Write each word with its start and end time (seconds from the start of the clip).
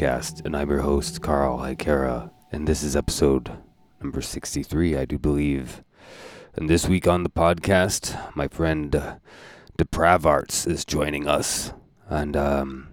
Podcast, 0.00 0.46
and 0.46 0.56
I'm 0.56 0.70
your 0.70 0.80
host, 0.80 1.20
Carl 1.20 1.58
Hikera, 1.58 2.30
and 2.50 2.66
this 2.66 2.82
is 2.82 2.96
episode 2.96 3.52
number 4.00 4.22
63, 4.22 4.96
I 4.96 5.04
do 5.04 5.18
believe. 5.18 5.84
And 6.54 6.70
this 6.70 6.88
week 6.88 7.06
on 7.06 7.22
the 7.22 7.28
podcast, 7.28 8.34
my 8.34 8.48
friend 8.48 8.96
uh, 8.96 9.16
Depravarts 9.76 10.66
is 10.66 10.86
joining 10.86 11.28
us, 11.28 11.74
and 12.08 12.34
um, 12.34 12.88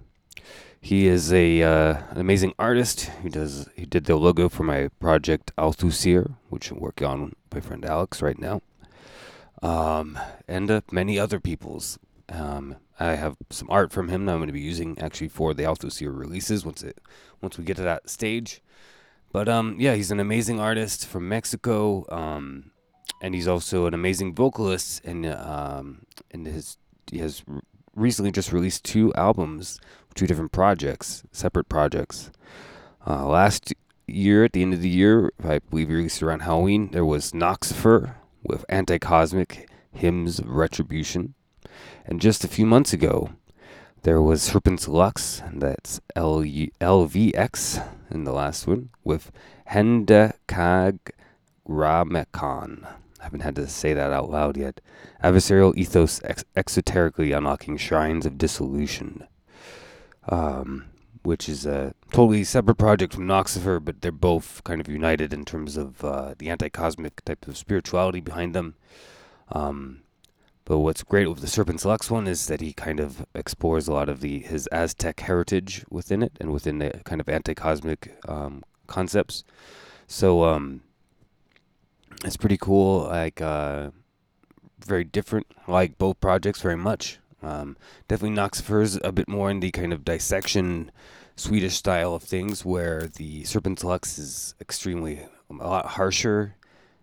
he 0.81 1.07
is 1.07 1.31
a 1.31 1.63
uh, 1.63 2.03
an 2.09 2.19
amazing 2.19 2.53
artist. 2.59 3.09
He 3.23 3.29
does 3.29 3.69
he 3.73 3.85
did 3.85 4.03
the 4.03 4.17
logo 4.17 4.49
for 4.49 4.63
my 4.63 4.89
project 4.99 5.53
Althusir, 5.57 6.35
which 6.49 6.71
I'm 6.71 6.79
working 6.81 7.07
on 7.07 7.21
with 7.21 7.33
my 7.53 7.61
friend 7.61 7.85
Alex 7.85 8.21
right 8.21 8.37
now, 8.37 8.61
um, 9.61 10.19
and 10.45 10.69
uh, 10.69 10.81
many 10.91 11.17
other 11.17 11.39
people's. 11.39 11.99
Um, 12.27 12.75
I 12.99 13.15
have 13.15 13.37
some 13.49 13.69
art 13.69 13.91
from 13.91 14.09
him 14.09 14.25
that 14.25 14.33
I'm 14.33 14.39
going 14.39 14.47
to 14.47 14.53
be 14.53 14.59
using 14.59 14.97
actually 14.99 15.27
for 15.27 15.53
the 15.53 15.63
Althusir 15.63 16.17
releases 16.17 16.65
once 16.65 16.83
it 16.83 16.99
once 17.41 17.57
we 17.57 17.63
get 17.63 17.77
to 17.77 17.83
that 17.83 18.09
stage. 18.09 18.61
But 19.31 19.47
um, 19.47 19.75
yeah, 19.77 19.93
he's 19.93 20.11
an 20.11 20.19
amazing 20.19 20.59
artist 20.59 21.05
from 21.05 21.27
Mexico. 21.29 22.05
Um, 22.09 22.71
and 23.21 23.33
he's 23.33 23.47
also 23.47 23.85
an 23.85 23.93
amazing 23.93 24.33
vocalist 24.33 25.03
and 25.05 25.25
um 25.25 26.05
and 26.31 26.45
his 26.45 26.77
he 27.09 27.19
has 27.19 27.43
recently 27.95 28.31
just 28.31 28.51
released 28.51 28.83
two 28.83 29.13
albums 29.15 29.79
two 30.15 30.27
different 30.27 30.51
projects 30.51 31.23
separate 31.31 31.69
projects 31.69 32.31
uh, 33.05 33.25
last 33.25 33.73
year 34.07 34.43
at 34.43 34.53
the 34.53 34.61
end 34.61 34.73
of 34.73 34.81
the 34.81 34.89
year 34.89 35.31
i 35.43 35.59
believe 35.59 35.89
released 35.89 36.21
around 36.21 36.41
halloween 36.41 36.89
there 36.91 37.05
was 37.05 37.31
noxifer 37.31 38.15
with 38.43 38.65
anti-cosmic 38.69 39.69
hymns 39.91 40.39
of 40.39 40.49
retribution 40.49 41.33
and 42.07 42.19
just 42.19 42.43
a 42.43 42.47
few 42.47 42.65
months 42.65 42.93
ago 42.93 43.29
there 44.03 44.21
was 44.21 44.49
Serpens 44.49 44.87
Lvx 44.87 45.47
and 45.47 45.61
that's 45.61 45.99
L- 46.15 46.41
lvx 46.41 47.87
in 48.09 48.23
the 48.23 48.31
last 48.31 48.65
one 48.65 48.89
with 49.03 49.31
hendekag 49.69 50.99
Ramekon. 51.67 52.85
I 53.19 53.23
haven't 53.23 53.41
had 53.41 53.55
to 53.55 53.67
say 53.67 53.93
that 53.93 54.13
out 54.13 54.29
loud 54.29 54.57
yet. 54.57 54.79
Adversarial 55.23 55.75
ethos 55.75 56.21
ex- 56.23 56.45
exoterically 56.55 57.35
unlocking 57.35 57.77
shrines 57.77 58.25
of 58.25 58.37
dissolution. 58.37 59.27
Um, 60.29 60.85
which 61.23 61.49
is 61.49 61.65
a 61.65 61.93
totally 62.11 62.43
separate 62.45 62.77
project 62.77 63.13
from 63.13 63.27
Noxifer, 63.27 63.83
but 63.83 64.01
they're 64.01 64.13
both 64.13 64.63
kind 64.63 64.79
of 64.79 64.87
united 64.87 65.33
in 65.33 65.43
terms 65.43 65.75
of 65.75 66.01
uh, 66.03 66.35
the 66.37 66.49
anti 66.49 66.69
cosmic 66.69 67.23
type 67.25 67.47
of 67.47 67.57
spirituality 67.57 68.21
behind 68.21 68.55
them. 68.55 68.75
Um, 69.49 70.03
but 70.67 70.79
what's 70.79 71.01
great 71.01 71.29
with 71.29 71.39
the 71.39 71.47
Serpens 71.47 71.85
Lvx 71.85 72.11
one 72.11 72.27
is 72.27 72.47
that 72.47 72.59
he 72.59 72.73
kind 72.73 72.99
of 72.99 73.25
explores 73.33 73.87
a 73.87 73.93
lot 73.93 74.09
of 74.09 74.19
the 74.19 74.39
his 74.39 74.67
Aztec 74.67 75.21
heritage 75.21 75.85
within 75.89 76.21
it 76.21 76.33
and 76.41 76.51
within 76.51 76.79
the 76.79 76.99
kind 77.05 77.21
of 77.21 77.29
anti 77.29 77.55
cosmic 77.55 78.19
um, 78.27 78.63
concepts. 78.85 79.45
So 80.07 80.43
um, 80.43 80.81
it's 82.25 82.35
pretty 82.35 82.57
cool. 82.57 83.03
Like 83.03 83.39
uh, 83.39 83.91
very 84.85 85.05
different. 85.05 85.47
Like 85.69 85.97
both 85.97 86.19
projects 86.19 86.61
very 86.61 86.75
much. 86.75 87.19
Um, 87.41 87.77
definitely 88.09 88.35
Noxifer's 88.35 88.99
a 89.05 89.13
bit 89.13 89.29
more 89.29 89.49
in 89.49 89.61
the 89.61 89.71
kind 89.71 89.93
of 89.93 90.03
dissection 90.03 90.91
Swedish 91.37 91.75
style 91.75 92.13
of 92.13 92.23
things, 92.23 92.65
where 92.65 93.07
the 93.07 93.43
Serpens 93.43 93.85
Lvx 93.85 94.19
is 94.19 94.55
extremely 94.59 95.25
a 95.49 95.53
lot 95.53 95.85
harsher 95.85 96.55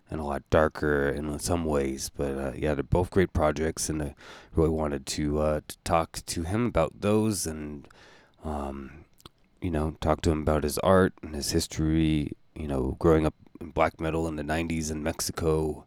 and 0.09 0.19
a 0.19 0.23
lot 0.23 0.43
darker 0.49 1.09
in 1.09 1.37
some 1.39 1.65
ways. 1.65 2.09
But 2.09 2.37
uh, 2.37 2.51
yeah, 2.55 2.73
they're 2.73 2.83
both 2.83 3.09
great 3.09 3.33
projects, 3.33 3.89
and 3.89 4.01
I 4.01 4.15
really 4.53 4.69
wanted 4.69 5.05
to 5.07 5.39
uh, 5.39 5.61
to 5.67 5.77
talk 5.83 6.19
to 6.25 6.43
him 6.43 6.65
about 6.65 7.01
those 7.01 7.47
and 7.47 7.87
um, 8.43 9.05
you 9.61 9.71
know 9.71 9.95
talk 10.01 10.21
to 10.21 10.31
him 10.31 10.41
about 10.41 10.63
his 10.63 10.77
art 10.79 11.13
and 11.21 11.35
his 11.35 11.51
history. 11.51 12.31
You 12.55 12.67
know, 12.67 12.95
growing 12.99 13.25
up 13.25 13.35
in 13.59 13.71
black 13.71 13.99
metal 13.99 14.27
in 14.27 14.35
the 14.35 14.43
90s 14.43 14.91
in 14.91 15.03
Mexico 15.03 15.85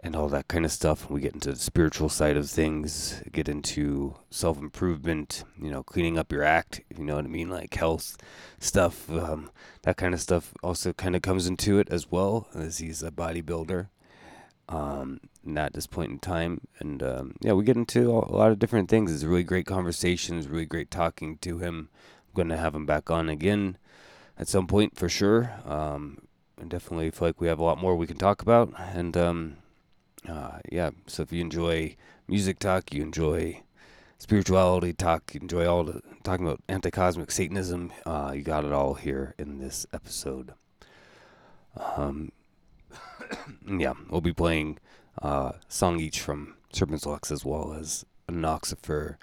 and 0.00 0.14
all 0.14 0.28
that 0.28 0.48
kind 0.48 0.64
of 0.64 0.72
stuff. 0.72 1.10
We 1.10 1.20
get 1.20 1.34
into 1.34 1.52
the 1.52 1.58
spiritual 1.58 2.08
side 2.08 2.36
of 2.36 2.48
things, 2.48 3.22
get 3.32 3.48
into 3.48 4.16
self 4.30 4.58
improvement, 4.58 5.44
you 5.60 5.70
know, 5.70 5.82
cleaning 5.82 6.18
up 6.18 6.32
your 6.32 6.44
act, 6.44 6.80
you 6.96 7.04
know 7.04 7.16
what 7.16 7.24
I 7.24 7.28
mean? 7.28 7.48
Like 7.48 7.74
health 7.74 8.16
stuff, 8.58 9.10
um, 9.10 9.50
that 9.82 9.96
kind 9.96 10.14
of 10.14 10.20
stuff 10.20 10.52
also 10.62 10.92
kind 10.92 11.16
of 11.16 11.22
comes 11.22 11.46
into 11.46 11.78
it 11.78 11.88
as 11.90 12.10
well, 12.10 12.48
as 12.54 12.78
he's 12.78 13.02
a 13.02 13.10
bodybuilder. 13.10 13.88
Um, 14.68 15.20
at 15.56 15.74
this 15.74 15.86
point 15.86 16.10
in 16.10 16.18
time, 16.18 16.62
and 16.80 17.00
um, 17.00 17.36
yeah, 17.40 17.52
we 17.52 17.62
get 17.62 17.76
into 17.76 18.10
a 18.10 18.34
lot 18.34 18.50
of 18.50 18.58
different 18.58 18.88
things. 18.88 19.14
It's 19.14 19.22
really 19.22 19.44
great 19.44 19.64
conversation. 19.64 20.38
It's 20.38 20.48
really 20.48 20.66
great 20.66 20.90
talking 20.90 21.38
to 21.38 21.58
him. 21.58 21.88
I'm 22.26 22.34
going 22.34 22.48
to 22.48 22.56
have 22.56 22.74
him 22.74 22.84
back 22.84 23.08
on 23.08 23.28
again 23.28 23.78
at 24.36 24.48
some 24.48 24.66
point 24.66 24.96
for 24.96 25.08
sure. 25.08 25.54
Um, 25.64 26.26
I 26.60 26.64
definitely 26.64 27.10
feel 27.10 27.28
like 27.28 27.40
we 27.40 27.48
have 27.48 27.58
a 27.58 27.64
lot 27.64 27.78
more 27.78 27.94
we 27.94 28.06
can 28.06 28.16
talk 28.16 28.42
about. 28.42 28.72
And 28.76 29.16
um, 29.16 29.56
uh, 30.28 30.58
yeah, 30.70 30.90
so 31.06 31.22
if 31.22 31.32
you 31.32 31.40
enjoy 31.40 31.96
music 32.28 32.58
talk, 32.58 32.92
you 32.92 33.02
enjoy 33.02 33.62
spirituality 34.18 34.92
talk, 34.92 35.34
you 35.34 35.40
enjoy 35.40 35.66
all 35.66 35.84
the 35.84 36.00
talking 36.24 36.46
about 36.46 36.62
anti 36.68 36.90
cosmic 36.90 37.30
Satanism, 37.30 37.92
uh, 38.04 38.32
you 38.34 38.42
got 38.42 38.64
it 38.64 38.72
all 38.72 38.94
here 38.94 39.34
in 39.38 39.58
this 39.58 39.86
episode. 39.92 40.52
Um, 41.76 42.32
yeah, 43.66 43.94
we'll 44.08 44.20
be 44.20 44.32
playing 44.32 44.78
uh, 45.22 45.52
song 45.68 46.00
each 46.00 46.20
from 46.20 46.54
Serpens 46.72 47.04
Lvx 47.04 47.30
as 47.30 47.44
well 47.44 47.72
as 47.72 48.04
Noxifer 48.28 49.16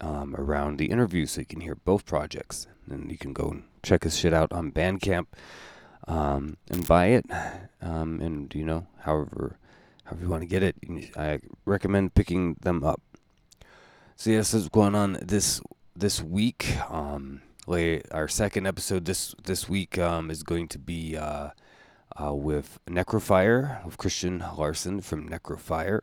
um, 0.00 0.34
around 0.36 0.78
the 0.78 0.90
interview, 0.90 1.26
so 1.26 1.40
you 1.40 1.46
can 1.46 1.60
hear 1.60 1.74
both 1.74 2.06
projects, 2.06 2.66
and 2.88 3.10
you 3.10 3.18
can 3.18 3.32
go 3.32 3.50
and 3.50 3.64
check 3.82 4.04
his 4.04 4.16
shit 4.16 4.32
out 4.32 4.52
on 4.52 4.72
Bandcamp 4.72 5.26
um, 6.08 6.56
and 6.70 6.86
buy 6.86 7.06
it. 7.06 7.26
Um, 7.82 8.20
and 8.20 8.54
you 8.54 8.64
know, 8.64 8.86
however, 9.00 9.58
however 10.10 10.24
you 10.24 10.30
want 10.30 10.42
to 10.42 10.46
get 10.46 10.62
it, 10.62 10.76
I 11.16 11.38
recommend 11.64 12.14
picking 12.14 12.56
them 12.60 12.82
up. 12.82 13.00
So 14.16 14.30
yes, 14.30 14.52
what's 14.52 14.68
going 14.68 14.94
on 14.94 15.18
this 15.22 15.60
this 15.94 16.20
week. 16.20 16.76
Um, 16.90 17.42
our 18.10 18.26
second 18.26 18.66
episode 18.66 19.04
this 19.04 19.34
this 19.44 19.68
week 19.68 19.98
um, 19.98 20.30
is 20.30 20.42
going 20.42 20.66
to 20.68 20.78
be 20.78 21.16
uh, 21.16 21.50
uh, 22.20 22.34
with 22.34 22.80
Necrofier 22.88 23.84
with 23.84 23.96
Christian 23.98 24.44
Larson 24.56 25.00
from 25.00 25.28
Necrofier, 25.28 26.00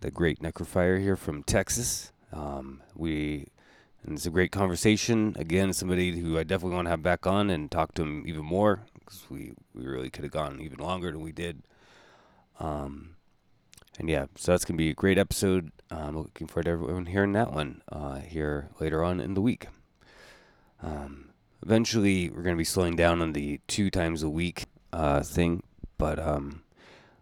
the 0.00 0.10
great 0.10 0.40
Necrofier 0.40 1.00
here 1.00 1.16
from 1.16 1.42
Texas. 1.42 2.12
Um, 2.32 2.82
we 2.94 3.48
and 4.02 4.16
it's 4.16 4.26
a 4.26 4.30
great 4.30 4.52
conversation. 4.52 5.36
Again, 5.38 5.74
somebody 5.74 6.18
who 6.18 6.38
I 6.38 6.44
definitely 6.44 6.76
want 6.76 6.86
to 6.86 6.90
have 6.90 7.02
back 7.02 7.26
on 7.26 7.50
and 7.50 7.70
talk 7.70 7.92
to 7.94 8.02
him 8.02 8.24
even 8.26 8.44
more 8.44 8.86
because 8.94 9.24
we, 9.28 9.52
we 9.74 9.84
really 9.84 10.10
could 10.10 10.24
have 10.24 10.32
gone 10.32 10.60
even 10.60 10.78
longer 10.78 11.10
than 11.10 11.20
we 11.20 11.32
did. 11.32 11.62
Um, 12.58 13.15
and 13.98 14.08
yeah, 14.08 14.26
so 14.36 14.52
that's 14.52 14.64
to 14.64 14.72
be 14.74 14.90
a 14.90 14.94
great 14.94 15.18
episode. 15.18 15.70
I'm 15.90 16.16
looking 16.16 16.46
forward 16.46 16.64
to 16.64 16.70
everyone 16.70 17.06
hearing 17.06 17.32
that 17.32 17.52
one 17.52 17.82
uh, 17.90 18.16
here 18.16 18.70
later 18.80 19.02
on 19.02 19.20
in 19.20 19.34
the 19.34 19.40
week. 19.40 19.68
Um, 20.82 21.30
eventually, 21.62 22.28
we're 22.28 22.42
going 22.42 22.56
to 22.56 22.58
be 22.58 22.64
slowing 22.64 22.96
down 22.96 23.22
on 23.22 23.32
the 23.32 23.60
two 23.66 23.90
times 23.90 24.22
a 24.22 24.28
week 24.28 24.64
uh, 24.92 25.22
thing, 25.22 25.62
but 25.98 26.18
um, 26.18 26.62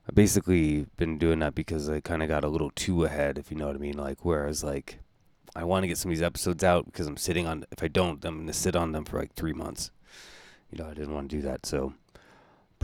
I 0.08 0.12
basically 0.12 0.86
been 0.96 1.18
doing 1.18 1.38
that 1.40 1.54
because 1.54 1.88
I 1.88 2.00
kind 2.00 2.22
of 2.22 2.28
got 2.28 2.44
a 2.44 2.48
little 2.48 2.70
too 2.70 3.04
ahead, 3.04 3.38
if 3.38 3.50
you 3.50 3.56
know 3.56 3.66
what 3.66 3.76
I 3.76 3.78
mean. 3.78 3.96
Like, 3.96 4.24
whereas, 4.24 4.64
like, 4.64 4.98
I 5.54 5.64
want 5.64 5.84
to 5.84 5.88
get 5.88 5.98
some 5.98 6.10
of 6.10 6.16
these 6.16 6.22
episodes 6.22 6.64
out 6.64 6.86
because 6.86 7.06
I'm 7.06 7.16
sitting 7.16 7.46
on, 7.46 7.64
if 7.70 7.82
I 7.82 7.88
don't, 7.88 8.24
I'm 8.24 8.46
to 8.46 8.52
sit 8.52 8.74
on 8.74 8.92
them 8.92 9.04
for 9.04 9.18
like 9.18 9.34
three 9.34 9.52
months 9.52 9.90
you 10.74 10.82
know, 10.82 10.90
I 10.90 10.94
didn't 10.94 11.14
want 11.14 11.30
to 11.30 11.36
do 11.36 11.42
that. 11.42 11.66
So 11.66 11.94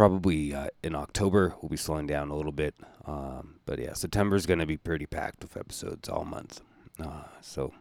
probably 0.00 0.54
uh, 0.54 0.66
in 0.82 0.94
October 0.94 1.54
we'll 1.60 1.68
be 1.68 1.76
slowing 1.76 2.06
down 2.06 2.30
a 2.30 2.34
little 2.34 2.52
bit. 2.52 2.74
Um, 3.04 3.56
but 3.66 3.78
yeah, 3.78 3.92
September 3.92 4.34
is 4.34 4.46
going 4.46 4.60
to 4.60 4.64
be 4.64 4.78
pretty 4.78 5.04
packed 5.04 5.42
with 5.42 5.58
episodes 5.58 6.08
all 6.08 6.24
month. 6.24 6.62
Uh, 6.98 7.24
so 7.42 7.74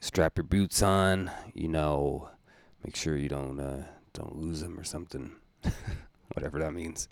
strap 0.00 0.38
your 0.38 0.44
boots 0.44 0.80
on. 0.80 1.28
You 1.52 1.66
know, 1.66 2.28
make 2.84 2.94
sure 2.94 3.16
you 3.16 3.28
don't 3.28 3.58
uh, 3.58 3.82
don't 4.12 4.36
lose 4.36 4.60
them 4.60 4.78
or 4.78 4.84
something, 4.84 5.32
whatever 6.34 6.60
that 6.60 6.72
means. 6.72 7.08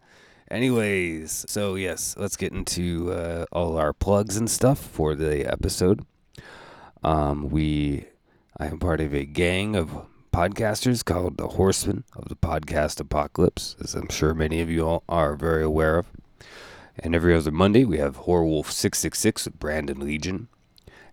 Anyways, 0.48 1.44
so 1.48 1.74
yes, 1.74 2.14
let's 2.16 2.36
get 2.36 2.52
into 2.52 3.10
uh, 3.10 3.44
all 3.50 3.76
our 3.76 3.92
plugs 3.92 4.36
and 4.36 4.48
stuff 4.48 4.78
for 4.78 5.16
the 5.16 5.52
episode. 5.52 6.06
Um, 7.02 7.50
we, 7.50 8.04
I 8.56 8.66
am 8.66 8.78
part 8.78 9.00
of 9.00 9.12
a 9.12 9.24
gang 9.24 9.74
of 9.74 10.06
podcasters 10.32 11.04
called 11.04 11.36
the 11.36 11.48
Horsemen 11.48 12.04
of 12.14 12.28
the 12.28 12.36
Podcast 12.36 13.00
Apocalypse, 13.00 13.76
as 13.82 13.94
I'm 13.94 14.08
sure 14.08 14.34
many 14.34 14.60
of 14.60 14.70
you 14.70 14.86
all 14.86 15.04
are 15.08 15.34
very 15.34 15.62
aware 15.62 15.98
of. 15.98 16.06
And 16.98 17.14
every 17.14 17.34
other 17.34 17.50
Monday, 17.50 17.84
we 17.84 17.98
have 17.98 18.16
Horror 18.16 18.44
Wolf 18.44 18.70
666 18.70 19.46
with 19.46 19.58
Brandon 19.58 20.00
Legion. 20.00 20.48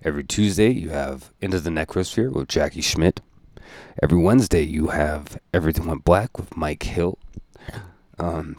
Every 0.04 0.24
Tuesday, 0.24 0.72
you 0.72 0.90
have 0.90 1.32
Into 1.42 1.60
the 1.60 1.70
Necrosphere 1.70 2.32
with 2.32 2.48
Jackie 2.48 2.82
Schmidt. 2.82 3.22
Every 4.02 4.18
Wednesday, 4.18 4.64
you 4.64 4.88
have 4.88 5.40
Everything 5.54 5.88
Went 5.88 6.04
Black 6.04 6.38
with 6.38 6.56
Mike 6.58 6.84
Hill. 6.84 7.18
Um, 8.18 8.58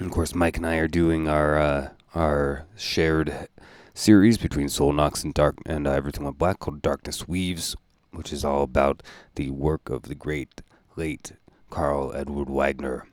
of 0.00 0.10
course, 0.10 0.34
Mike 0.34 0.56
and 0.56 0.66
I 0.66 0.76
are 0.76 0.88
doing 0.88 1.28
our 1.28 1.58
uh, 1.58 1.88
our 2.14 2.66
shared 2.76 3.48
series 3.94 4.38
between 4.38 4.68
Sol 4.68 4.92
Nox 4.92 5.22
and 5.22 5.34
Dark 5.34 5.56
and 5.66 5.86
uh, 5.86 5.92
Everything 5.92 6.24
Went 6.24 6.38
Black 6.38 6.58
called 6.58 6.82
Darkness 6.82 7.28
Weaves, 7.28 7.76
which 8.12 8.32
is 8.32 8.44
all 8.44 8.62
about 8.62 9.02
the 9.34 9.50
work 9.50 9.88
of 9.90 10.02
the 10.02 10.14
great 10.14 10.62
late 10.96 11.32
Karl 11.70 12.12
Edward 12.14 12.50
Wagner. 12.50 13.06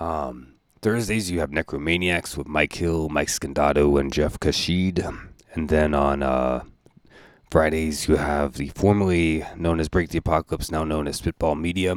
Um, 0.00 0.54
Thursdays 0.80 1.30
you 1.30 1.38
have 1.40 1.50
Necromaniacs 1.50 2.36
with 2.36 2.48
Mike 2.48 2.74
Hill, 2.74 3.08
Mike 3.08 3.28
Scandato, 3.28 4.00
and 4.00 4.12
Jeff 4.12 4.40
Kashid. 4.40 5.04
And 5.54 5.68
then 5.68 5.94
on 5.94 6.22
uh, 6.22 6.64
Fridays 7.50 8.08
you 8.08 8.16
have 8.16 8.54
the 8.54 8.70
formerly 8.70 9.44
known 9.56 9.78
as 9.78 9.88
Break 9.88 10.08
the 10.08 10.18
Apocalypse, 10.18 10.70
now 10.70 10.84
known 10.84 11.06
as 11.06 11.16
Spitball 11.16 11.54
Media. 11.54 11.96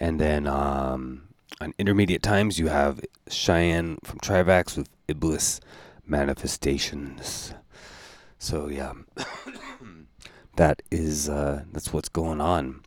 And 0.00 0.18
then 0.18 0.46
um, 0.46 1.28
on 1.60 1.74
intermediate 1.78 2.22
times 2.22 2.58
you 2.58 2.68
have 2.68 3.00
Cheyenne 3.28 3.98
from 4.04 4.20
Trivax 4.20 4.76
with 4.76 4.88
Iblis 5.06 5.60
Manifestations. 6.06 7.54
So 8.38 8.68
yeah, 8.68 8.94
that 10.56 10.82
is 10.90 11.28
uh, 11.28 11.64
that's 11.72 11.92
what's 11.92 12.08
going 12.08 12.40
on 12.40 12.82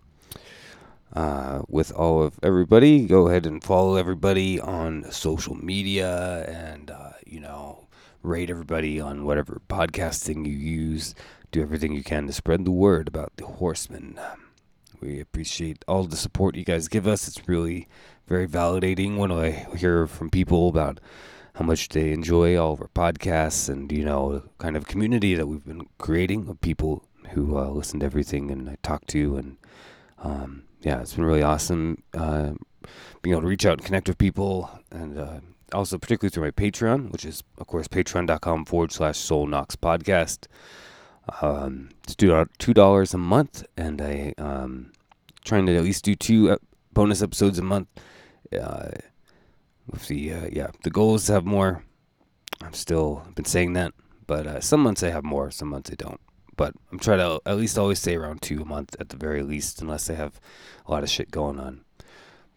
uh, 1.13 1.62
with 1.67 1.91
all 1.91 2.21
of 2.21 2.39
everybody. 2.44 3.06
Go 3.06 3.27
ahead 3.27 3.45
and 3.45 3.63
follow 3.63 3.95
everybody 3.95 4.59
on 4.59 5.12
social 5.12 5.56
media, 5.56 6.44
and 6.47 6.91
uh, 6.91 7.12
you 7.25 7.39
know, 7.39 7.88
rate 8.21 8.50
everybody 8.50 9.00
on 9.00 9.25
whatever 9.25 9.62
podcasting 9.69 10.45
you 10.45 10.53
use. 10.53 11.15
Do 11.51 11.62
everything 11.62 11.94
you 11.94 12.03
can 12.03 12.27
to 12.27 12.33
spread 12.33 12.65
the 12.65 12.71
word 12.71 13.07
about 13.07 13.31
the 13.38 13.45
Horsemen. 13.45 14.19
We 15.00 15.19
appreciate 15.19 15.85
all 15.88 16.03
the 16.03 16.17
support 16.17 16.56
you 16.56 16.65
guys 16.65 16.88
give 16.88 17.07
us. 17.07 17.27
It's 17.27 17.47
really 17.47 17.88
very 18.27 18.47
validating 18.47 19.17
when 19.17 19.31
I 19.31 19.51
hear 19.77 20.07
from 20.07 20.29
people 20.29 20.67
about 20.67 21.00
how 21.56 21.65
much 21.65 21.89
they 21.89 22.12
enjoy 22.12 22.57
all 22.57 22.73
of 22.73 22.81
our 22.81 22.89
podcasts 22.89 23.69
and 23.69 23.89
you 23.91 24.03
know 24.03 24.44
kind 24.57 24.75
of 24.75 24.88
community 24.88 25.35
that 25.35 25.47
we've 25.47 25.65
been 25.65 25.88
creating 25.97 26.50
of 26.50 26.59
people 26.59 27.06
who 27.31 27.57
uh, 27.57 27.69
listen 27.69 28.00
to 28.00 28.06
everything 28.06 28.51
and 28.51 28.69
I 28.69 28.77
talk 28.83 29.06
to 29.07 29.38
and 29.38 29.57
um, 30.19 30.63
yeah 30.81 31.01
it's 31.01 31.13
been 31.13 31.25
really 31.25 31.44
awesome 31.44 32.04
uh, 32.13 32.54
being 33.22 33.33
able 33.33 33.42
to 33.42 33.48
reach 33.48 33.66
out 33.66 33.77
and 33.77 33.86
connect 33.86 34.07
with 34.07 34.18
people 34.18 34.69
and 34.92 35.18
uh, 35.18 35.39
also 35.74 35.98
particularly 35.98 36.31
through 36.31 36.44
my 36.44 36.51
Patreon 36.51 37.12
which 37.12 37.25
is 37.25 37.44
of 37.57 37.68
course 37.68 37.88
patreon.com 37.88 38.66
forward 38.66 38.92
slash 38.92 39.18
Sol 39.18 39.48
Nox 39.48 39.75
podcast 39.75 40.48
um, 41.42 41.89
it's 42.04 42.16
two 42.16 42.74
dollars 42.74 43.13
a 43.13 43.18
month 43.18 43.66
and 43.75 44.01
I 44.01 44.33
um 44.38 44.92
trying 45.44 45.66
to 45.68 45.75
at 45.75 45.83
least 45.83 46.06
do 46.06 46.16
two 46.16 46.57
bonus 46.94 47.22
episodes 47.22 47.60
a 47.60 47.63
month 47.63 47.88
uh, 48.60 48.89
with 49.88 50.07
the 50.07 50.33
uh, 50.33 50.50
yeah, 50.51 50.68
the 50.83 50.89
goal 50.89 51.16
is 51.16 51.25
to 51.25 51.33
have 51.33 51.45
more. 51.45 51.83
I'm 52.62 52.74
still 52.74 53.25
been 53.36 53.45
saying 53.45 53.74
that, 53.74 53.94
but 54.27 54.48
uh, 54.48 54.60
some 54.62 54.81
months 54.81 55.04
I 55.04 55.10
have 55.10 55.24
more, 55.24 55.51
some 55.51 55.69
months 55.69 55.92
I 55.92 55.95
don't. 55.95 56.19
But 56.57 56.73
I'm 56.91 56.99
trying 56.99 57.19
to 57.19 57.41
at 57.45 57.57
least 57.57 57.77
always 57.77 57.99
stay 57.99 58.15
around 58.15 58.41
two 58.41 58.61
a 58.61 58.65
month 58.65 58.95
at 58.99 59.09
the 59.09 59.17
very 59.17 59.43
least, 59.43 59.81
unless 59.81 60.09
I 60.09 60.13
have 60.13 60.39
a 60.85 60.91
lot 60.91 61.03
of 61.03 61.09
shit 61.09 61.31
going 61.31 61.59
on. 61.59 61.81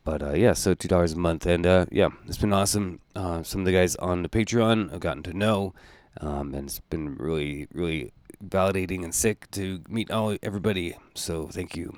But 0.05 0.23
uh, 0.23 0.35
yeah, 0.35 0.55
so 0.55 0.75
two 0.75 0.89
dollars 0.89 1.13
a 1.13 1.19
month, 1.19 1.45
and 1.47 1.67
uh, 1.67 1.87
yeah, 1.91 2.09
it's 2.27 2.39
been 2.39 2.53
awesome. 2.53 3.01
Uh, 3.15 3.43
some 3.43 3.61
of 3.63 3.65
the 3.67 3.73
guys 3.73 3.95
on 3.97 4.23
the 4.23 4.29
Patreon 4.29 4.93
I've 4.93 5.01
gotten 5.01 5.23
to 5.25 5.35
know, 5.35 5.75
um, 6.21 6.55
and 6.55 6.69
it's 6.69 6.81
been 6.81 7.17
really, 7.17 7.69
really 7.73 8.13
validating 8.43 9.05
and 9.05 9.15
sick 9.15 9.51
to 9.51 9.83
meet 9.89 10.11
all 10.11 10.37
everybody. 10.43 10.97
So 11.15 11.49
thank 11.49 11.77
you. 11.77 11.97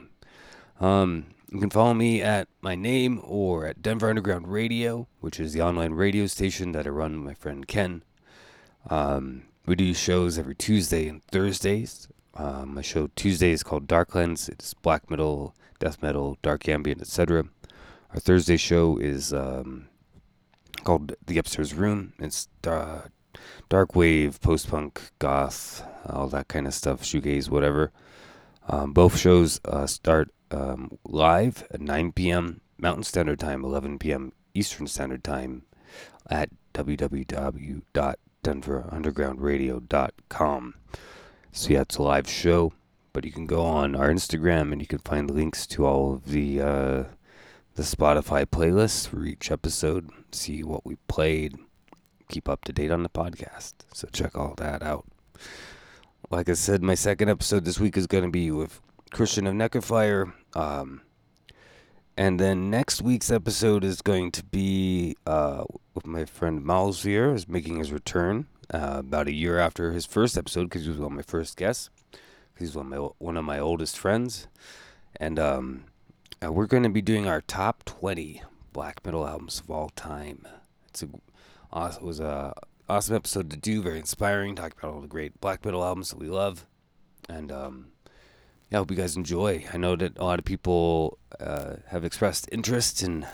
Um, 0.81 1.27
you 1.53 1.61
can 1.61 1.71
follow 1.71 1.95
me 1.95 2.23
at 2.23 2.49
my 2.61 2.75
name 2.75 3.21
or 3.23 3.67
at 3.67 3.83
Denver 3.83 4.09
Underground 4.09 4.49
Radio, 4.49 5.07
which 5.21 5.39
is 5.39 5.53
the 5.53 5.63
online 5.63 5.93
radio 5.93 6.27
station 6.27 6.73
that 6.73 6.87
I 6.87 6.91
run 6.91 7.13
with 7.13 7.25
my 7.25 7.35
friend 7.35 7.67
Ken. 7.67 8.03
Um, 8.89 9.43
we 9.67 9.75
do 9.75 9.93
shows 9.95 10.39
every 10.39 10.55
Tuesday 10.55 11.09
and 11.09 11.23
Thursdays. 11.25 12.09
Um, 12.35 12.75
my 12.75 12.83
show 12.83 13.09
Tuesday 13.17 13.51
is 13.53 13.63
called 13.63 13.87
Darklands. 13.87 14.49
It's 14.49 14.75
black 14.75 15.11
metal, 15.11 15.55
death 15.79 16.03
metal, 16.03 16.39
dark 16.43 16.69
ambient, 16.69 17.01
etc. 17.01 17.45
Our 18.13 18.21
Thursday 18.21 18.57
show 18.57 18.97
is 18.97 19.33
um, 19.33 19.89
called 20.85 21.15
The 21.27 21.39
Upstairs 21.39 21.75
Room. 21.75 22.15
It's 22.19 22.49
uh, 22.67 23.03
dark 23.69 23.95
wave, 23.95 24.41
post 24.41 24.69
punk, 24.69 25.11
goth, 25.19 25.85
all 26.07 26.29
that 26.29 26.49
kind 26.49 26.67
of 26.67 26.75
stuff, 26.75 27.03
shoegaze, 27.03 27.51
whatever. 27.51 27.93
Um, 28.69 28.93
both 28.93 29.19
shows 29.19 29.61
uh, 29.65 29.87
start 29.87 30.31
um, 30.51 30.99
live 31.05 31.67
at 31.71 31.81
9 31.81 32.13
p.m. 32.13 32.61
Mountain 32.79 33.05
Standard 33.05 33.39
Time, 33.39 33.65
11 33.65 33.99
p.m. 33.99 34.33
Eastern 34.55 34.87
Standard 34.87 35.23
Time 35.23 35.63
at 36.29 36.51
www.denverundergroundradio.com. 38.43 40.75
So 41.53 41.71
yeah, 41.71 41.81
it's 41.83 41.97
a 41.97 42.03
live 42.03 42.29
show, 42.29 42.73
but 43.13 43.25
you 43.25 43.33
can 43.33 43.47
go 43.47 43.65
on 43.65 43.97
our 43.97 44.09
Instagram 44.09 44.73
and 44.73 44.81
you 44.81 44.87
can 44.87 45.01
find 45.01 45.31
links 45.31 45.67
to 45.69 45.85
all 45.85 46.15
of 46.15 46.27
the 46.27 46.61
uh, 46.61 47.05
the 47.75 47.83
Spotify 47.83 48.47
playlists 48.47 49.09
for 49.09 49.25
each 49.25 49.51
episode. 49.51 50.11
See 50.33 50.63
what 50.63 50.87
we 50.87 50.97
played. 51.09 51.59
Keep 52.29 52.49
up 52.49 52.65
to 52.65 52.73
date 52.73 52.93
on 52.93 53.03
the 53.03 53.09
podcast. 53.09 53.75
So 53.93 54.09
check 54.13 54.39
all 54.39 54.55
that 54.59 54.83
out. 54.83 55.07
Like 56.31 56.49
I 56.49 56.53
said, 56.53 56.83
my 56.83 56.95
second 56.95 57.29
episode 57.29 57.65
this 57.65 57.81
week 57.81 57.97
is 57.97 58.07
going 58.07 58.23
to 58.25 58.31
be 58.31 58.53
with 58.53 58.81
Christian 59.11 59.49
of 59.49 59.55
Necrofier. 59.55 60.33
Um, 60.55 61.01
and 62.17 62.39
then 62.39 62.71
next 62.71 63.03
week's 63.03 63.31
episode 63.31 63.85
is 63.85 64.03
going 64.03 64.31
to 64.33 64.45
be 64.45 65.17
uh, 65.27 65.65
with 65.95 66.07
my 66.07 66.25
friend 66.25 66.63
Malsvier 66.63 67.35
is 67.35 67.49
making 67.49 67.79
his 67.79 67.93
return 67.93 68.47
uh, 68.73 68.97
about 68.99 69.29
a 69.29 69.33
year 69.33 69.59
after 69.59 69.93
his 69.93 70.07
first 70.07 70.37
episode 70.37 70.65
because 70.65 70.83
he 70.83 70.89
was 70.91 70.99
one 70.99 71.13
of 71.13 71.17
my 71.17 71.23
first 71.23 71.57
guests. 71.57 71.91
He's 72.59 72.75
one 72.75 72.87
of 72.87 72.91
my 72.91 73.09
one 73.19 73.37
of 73.37 73.45
my 73.45 73.59
oldest 73.59 73.99
friends, 73.99 74.47
and 75.17 75.39
um, 75.39 75.85
uh, 76.45 76.53
we're 76.53 76.67
going 76.67 76.83
to 76.83 76.91
be 76.91 77.01
doing 77.01 77.27
our 77.27 77.41
top 77.41 77.85
twenty 77.85 78.43
black 78.73 79.05
metal 79.05 79.27
albums 79.27 79.61
of 79.61 79.71
all 79.71 79.89
time. 79.91 80.47
It's 80.89 81.03
a 81.03 81.07
it 81.07 82.03
was 82.03 82.21
a 82.21 82.53
awesome 82.89 83.17
episode 83.17 83.51
to 83.51 83.57
do, 83.57 83.81
very 83.81 83.99
inspiring. 83.99 84.57
Talk 84.57 84.75
about 84.77 84.93
all 84.93 85.01
the 85.01 85.09
great 85.09 85.41
black 85.41 85.65
metal 85.65 85.83
albums 85.83 86.11
that 86.11 86.19
we 86.19 86.27
love, 86.27 86.67
and 87.31 87.51
um, 87.51 87.93
yeah, 88.71 88.79
I 88.79 88.81
hope 88.81 88.91
you 88.91 88.97
guys 88.97 89.17
enjoy. 89.17 89.65
I 89.73 89.77
know 89.77 89.97
that 89.97 90.17
a 90.17 90.25
lot 90.25 90.39
of 90.39 90.45
people 90.45 91.19
uh, 91.41 91.77
have 91.89 92.05
expressed 92.05 92.49
interest 92.53 93.03
in 93.03 93.27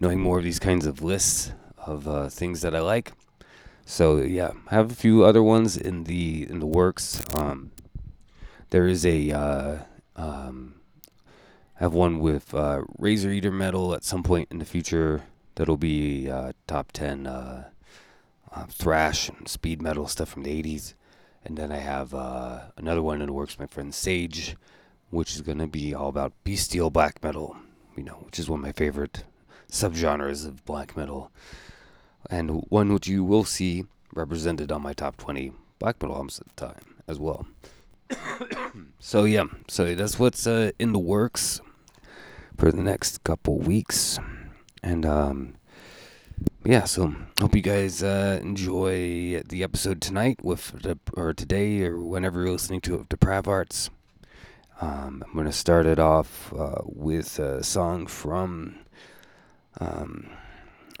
knowing 0.00 0.20
more 0.20 0.38
of 0.38 0.44
these 0.44 0.58
kinds 0.58 0.86
of 0.86 1.02
lists 1.02 1.52
of 1.78 2.08
uh, 2.08 2.28
things 2.28 2.62
that 2.62 2.74
I 2.74 2.80
like. 2.80 3.12
So 3.84 4.18
yeah, 4.18 4.52
I 4.70 4.74
have 4.74 4.90
a 4.90 4.94
few 4.94 5.24
other 5.24 5.42
ones 5.42 5.76
in 5.76 6.04
the 6.04 6.48
in 6.48 6.58
the 6.58 6.66
works. 6.66 7.22
Um, 7.34 7.70
there 8.70 8.88
is 8.88 9.06
a 9.06 9.30
uh, 9.30 9.78
um, 10.16 10.80
I 11.78 11.84
have 11.84 11.92
one 11.92 12.18
with 12.18 12.54
uh, 12.54 12.82
Razor 12.98 13.30
Eater 13.30 13.52
metal 13.52 13.94
at 13.94 14.04
some 14.04 14.22
point 14.22 14.48
in 14.50 14.58
the 14.58 14.64
future. 14.64 15.22
That'll 15.54 15.76
be 15.76 16.28
uh, 16.30 16.52
top 16.66 16.90
ten 16.92 17.26
uh, 17.26 17.68
thrash 18.68 19.28
and 19.28 19.48
speed 19.48 19.80
metal 19.80 20.08
stuff 20.08 20.28
from 20.30 20.42
the 20.42 20.62
'80s. 20.62 20.94
And 21.44 21.56
then 21.56 21.72
I 21.72 21.78
have 21.78 22.14
uh, 22.14 22.60
another 22.76 23.02
one 23.02 23.20
in 23.20 23.26
the 23.26 23.32
works, 23.32 23.58
my 23.58 23.66
friend 23.66 23.94
Sage, 23.94 24.56
which 25.10 25.34
is 25.34 25.42
going 25.42 25.58
to 25.58 25.66
be 25.66 25.94
all 25.94 26.08
about 26.08 26.32
bestial 26.44 26.90
black 26.90 27.22
metal, 27.22 27.56
you 27.96 28.04
know, 28.04 28.22
which 28.24 28.38
is 28.38 28.48
one 28.48 28.60
of 28.60 28.64
my 28.64 28.72
favorite 28.72 29.24
subgenres 29.70 30.46
of 30.46 30.64
black 30.64 30.96
metal. 30.96 31.30
And 32.30 32.64
one 32.68 32.92
which 32.92 33.08
you 33.08 33.24
will 33.24 33.44
see 33.44 33.84
represented 34.14 34.70
on 34.70 34.82
my 34.82 34.92
top 34.92 35.16
20 35.16 35.52
black 35.78 36.00
metal 36.00 36.16
albums 36.16 36.40
at 36.40 36.54
the 36.54 36.66
time 36.66 37.02
as 37.08 37.18
well. 37.18 37.46
so, 39.00 39.24
yeah, 39.24 39.44
so 39.68 39.94
that's 39.94 40.18
what's 40.18 40.46
uh, 40.46 40.70
in 40.78 40.92
the 40.92 40.98
works 40.98 41.60
for 42.56 42.70
the 42.70 42.82
next 42.82 43.24
couple 43.24 43.58
weeks. 43.58 44.18
And, 44.82 45.04
um, 45.04 45.54
yeah, 46.64 46.84
so 46.84 47.14
hope 47.40 47.54
you 47.54 47.62
guys 47.62 48.02
uh, 48.02 48.38
enjoy 48.40 49.42
the 49.48 49.62
episode 49.62 50.00
tonight 50.00 50.42
with 50.42 50.82
the, 50.82 50.98
or 51.14 51.34
today 51.34 51.82
or 51.82 51.98
whenever 51.98 52.40
you're 52.42 52.52
listening 52.52 52.80
to 52.82 52.94
it, 52.96 53.08
Depravarts. 53.08 53.90
Um, 54.80 55.24
I'm 55.26 55.34
gonna 55.34 55.52
start 55.52 55.86
it 55.86 55.98
off 55.98 56.52
uh, 56.52 56.82
with 56.84 57.38
a 57.38 57.62
song 57.62 58.06
from, 58.06 58.76
um, 59.80 60.30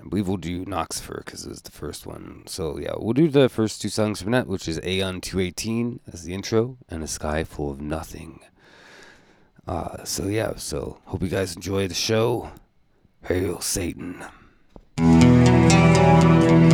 I 0.00 0.08
believe 0.08 0.28
we'll 0.28 0.36
do 0.36 0.64
Noxifer 0.64 1.24
because 1.24 1.44
it 1.46 1.50
was 1.50 1.62
the 1.62 1.70
first 1.70 2.06
one. 2.06 2.42
So 2.46 2.78
yeah, 2.78 2.92
we'll 2.96 3.12
do 3.12 3.28
the 3.28 3.48
first 3.48 3.80
two 3.80 3.88
songs 3.88 4.20
from 4.20 4.32
that, 4.32 4.46
which 4.46 4.68
is 4.68 4.80
Aeon 4.84 5.20
218 5.20 6.00
as 6.12 6.24
the 6.24 6.34
intro 6.34 6.78
and 6.88 7.02
A 7.02 7.08
Sky 7.08 7.44
Full 7.44 7.70
of 7.70 7.80
Nothing. 7.80 8.40
Uh, 9.66 10.04
so 10.04 10.26
yeah, 10.26 10.56
so 10.56 10.98
hope 11.06 11.22
you 11.22 11.28
guys 11.28 11.54
enjoy 11.54 11.86
the 11.86 11.94
show. 11.94 12.50
Hail 13.22 13.60
Satan. 13.60 14.24
Música 16.02 16.71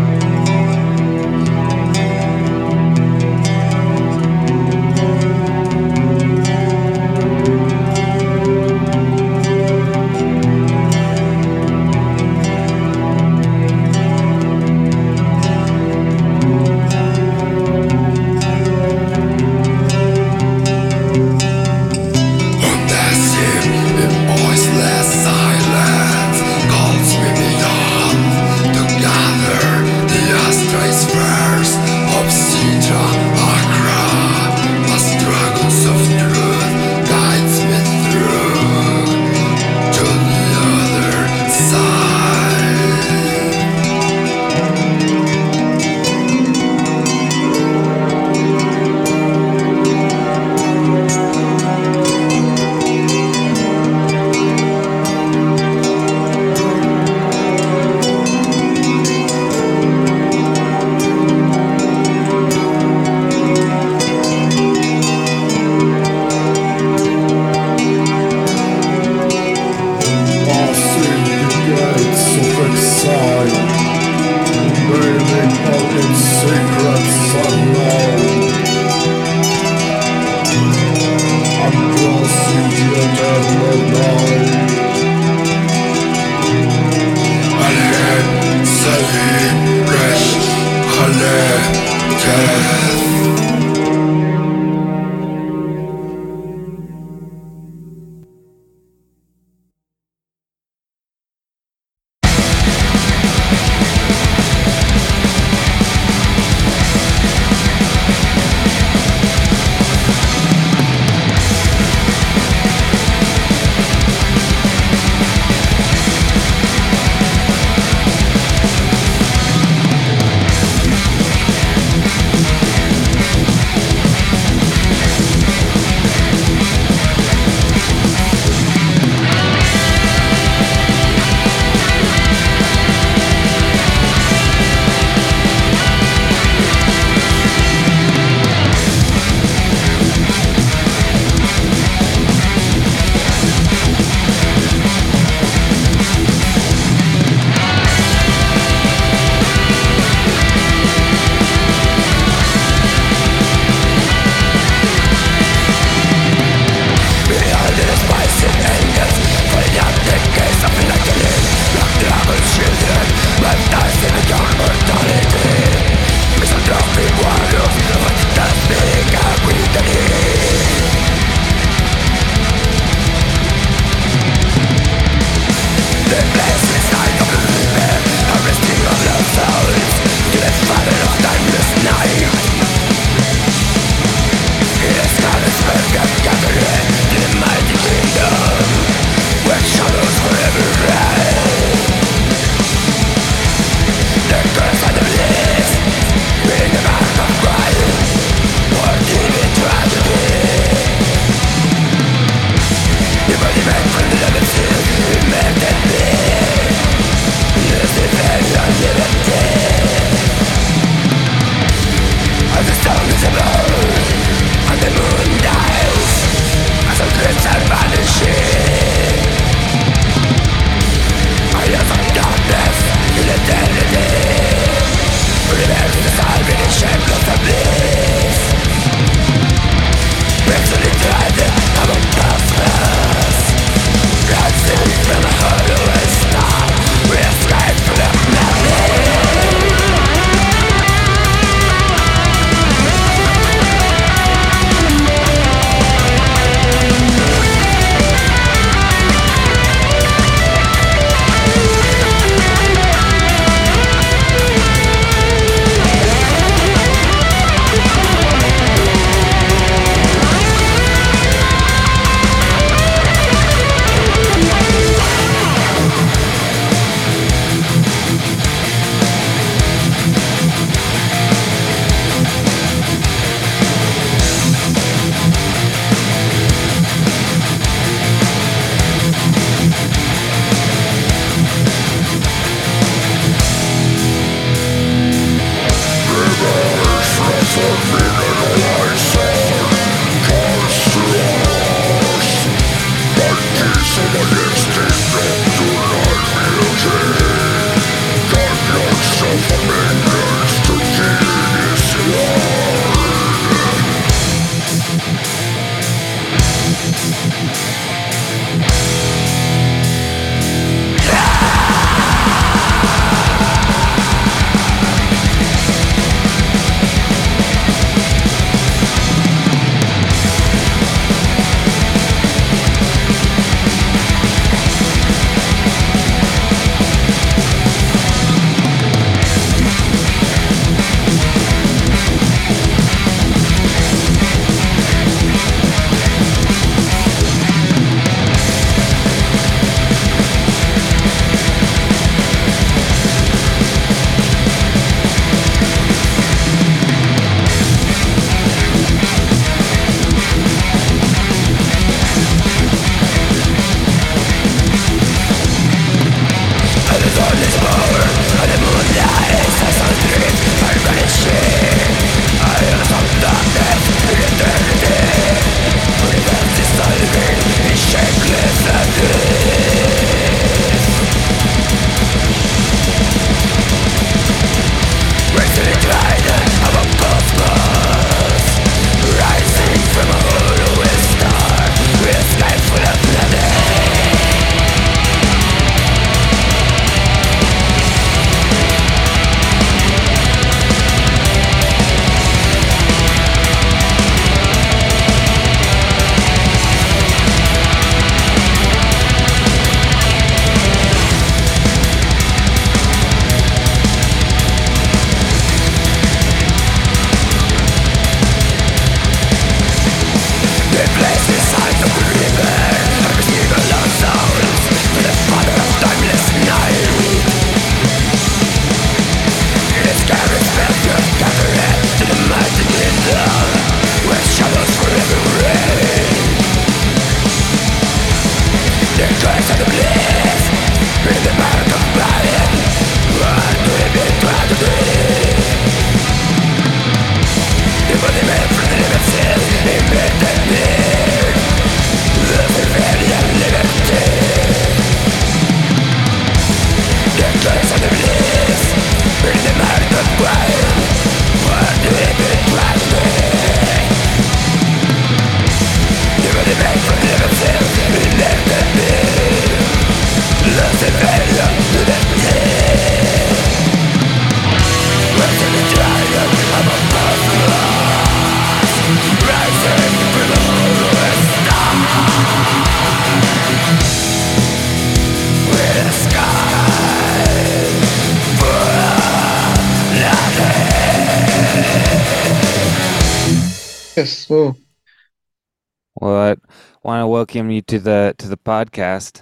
welcome 487.28 487.50
you 487.50 487.60
to 487.60 487.78
the 487.78 488.14
to 488.16 488.26
the 488.26 488.38
podcast. 488.38 489.20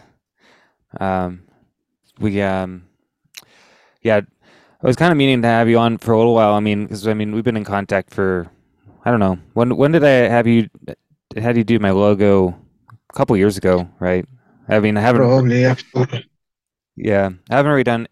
Um, 1.01 1.43
we 2.21 2.41
um, 2.41 2.87
yeah, 4.01 4.21
I 4.81 4.87
was 4.87 4.95
kind 4.95 5.11
of 5.11 5.19
meaning 5.19 5.43
to 5.43 5.49
have 5.49 5.69
you 5.69 5.79
on 5.79 5.99
for 5.99 6.13
a 6.13 6.17
little 6.17 6.35
while. 6.35 6.55
I 6.55 6.61
mean, 6.61 6.85
because 6.85 7.09
I 7.09 7.15
mean, 7.15 7.35
we've 7.35 7.43
been 7.43 7.57
in 7.57 7.65
contact 7.65 8.15
for 8.15 8.49
I 9.05 9.11
don't 9.11 9.19
know 9.19 9.39
when 9.55 9.77
when 9.77 9.91
did 9.91 10.05
I 10.05 10.29
have 10.29 10.47
you 10.47 10.69
had 11.37 11.57
you 11.57 11.65
do 11.65 11.81
my 11.81 11.91
logo 11.91 12.57
a 12.91 13.13
couple 13.13 13.37
years 13.37 13.57
ago, 13.57 13.89
right? 13.99 14.25
I 14.69 14.79
mean, 14.79 14.97
I 14.97 15.01
haven't 15.01 15.23
probably 15.23 15.65
after. 15.65 16.23
yeah, 16.95 17.31
I 17.51 17.57
haven't 17.57 17.73
really 17.73 17.83
done. 17.83 18.07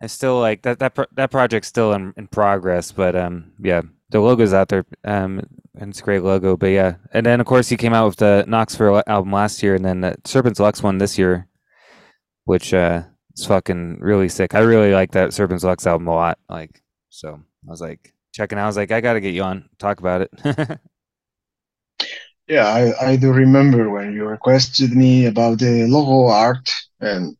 I 0.00 0.06
still 0.06 0.40
like 0.40 0.62
that 0.62 0.78
that 0.78 0.94
pro- 0.94 1.12
that 1.16 1.30
project's 1.30 1.68
still 1.68 1.92
in, 1.92 2.14
in 2.16 2.28
progress, 2.28 2.92
but 2.92 3.14
um, 3.14 3.52
yeah, 3.60 3.82
the 4.12 4.20
logo's 4.20 4.54
out 4.54 4.68
there. 4.68 4.84
Um, 5.04 5.42
and 5.76 5.90
it's 5.90 6.00
a 6.00 6.04
great 6.04 6.22
logo, 6.22 6.56
but 6.56 6.68
yeah, 6.68 6.96
and 7.12 7.26
then 7.26 7.40
of 7.40 7.46
course 7.46 7.68
he 7.68 7.76
came 7.78 7.94
out 7.94 8.06
with 8.06 8.18
the 8.18 8.44
Noxifer 8.48 9.02
album 9.06 9.32
last 9.32 9.62
year, 9.62 9.74
and 9.74 9.84
then 9.84 10.02
the 10.02 10.16
Serpens 10.24 10.58
Lvx 10.60 10.82
one 10.82 10.98
this 10.98 11.18
year, 11.18 11.48
which 12.44 12.74
uh 12.74 13.04
is 13.36 13.46
fucking 13.46 13.98
really 14.00 14.28
sick. 14.28 14.54
I 14.54 14.60
really 14.60 14.92
like 14.92 15.12
that 15.12 15.30
Serpens 15.30 15.64
Lvx 15.64 15.86
album 15.86 16.08
a 16.08 16.14
lot. 16.14 16.38
Like, 16.48 16.82
so 17.10 17.34
I 17.34 17.70
was 17.70 17.80
like 17.80 18.14
checking. 18.32 18.58
out. 18.58 18.64
I 18.64 18.66
was 18.68 18.76
like, 18.76 18.92
I 18.92 19.00
got 19.00 19.14
to 19.14 19.20
get 19.20 19.34
you 19.34 19.42
on, 19.44 19.68
talk 19.78 20.00
about 20.00 20.22
it. 20.22 20.80
Yeah, 22.48 22.66
I, 22.66 23.12
I 23.12 23.16
do 23.16 23.32
remember 23.32 23.90
when 23.90 24.12
you 24.12 24.24
requested 24.26 24.92
me 24.92 25.26
about 25.26 25.58
the 25.58 25.86
logo 25.88 26.28
art, 26.32 26.70
and 27.00 27.36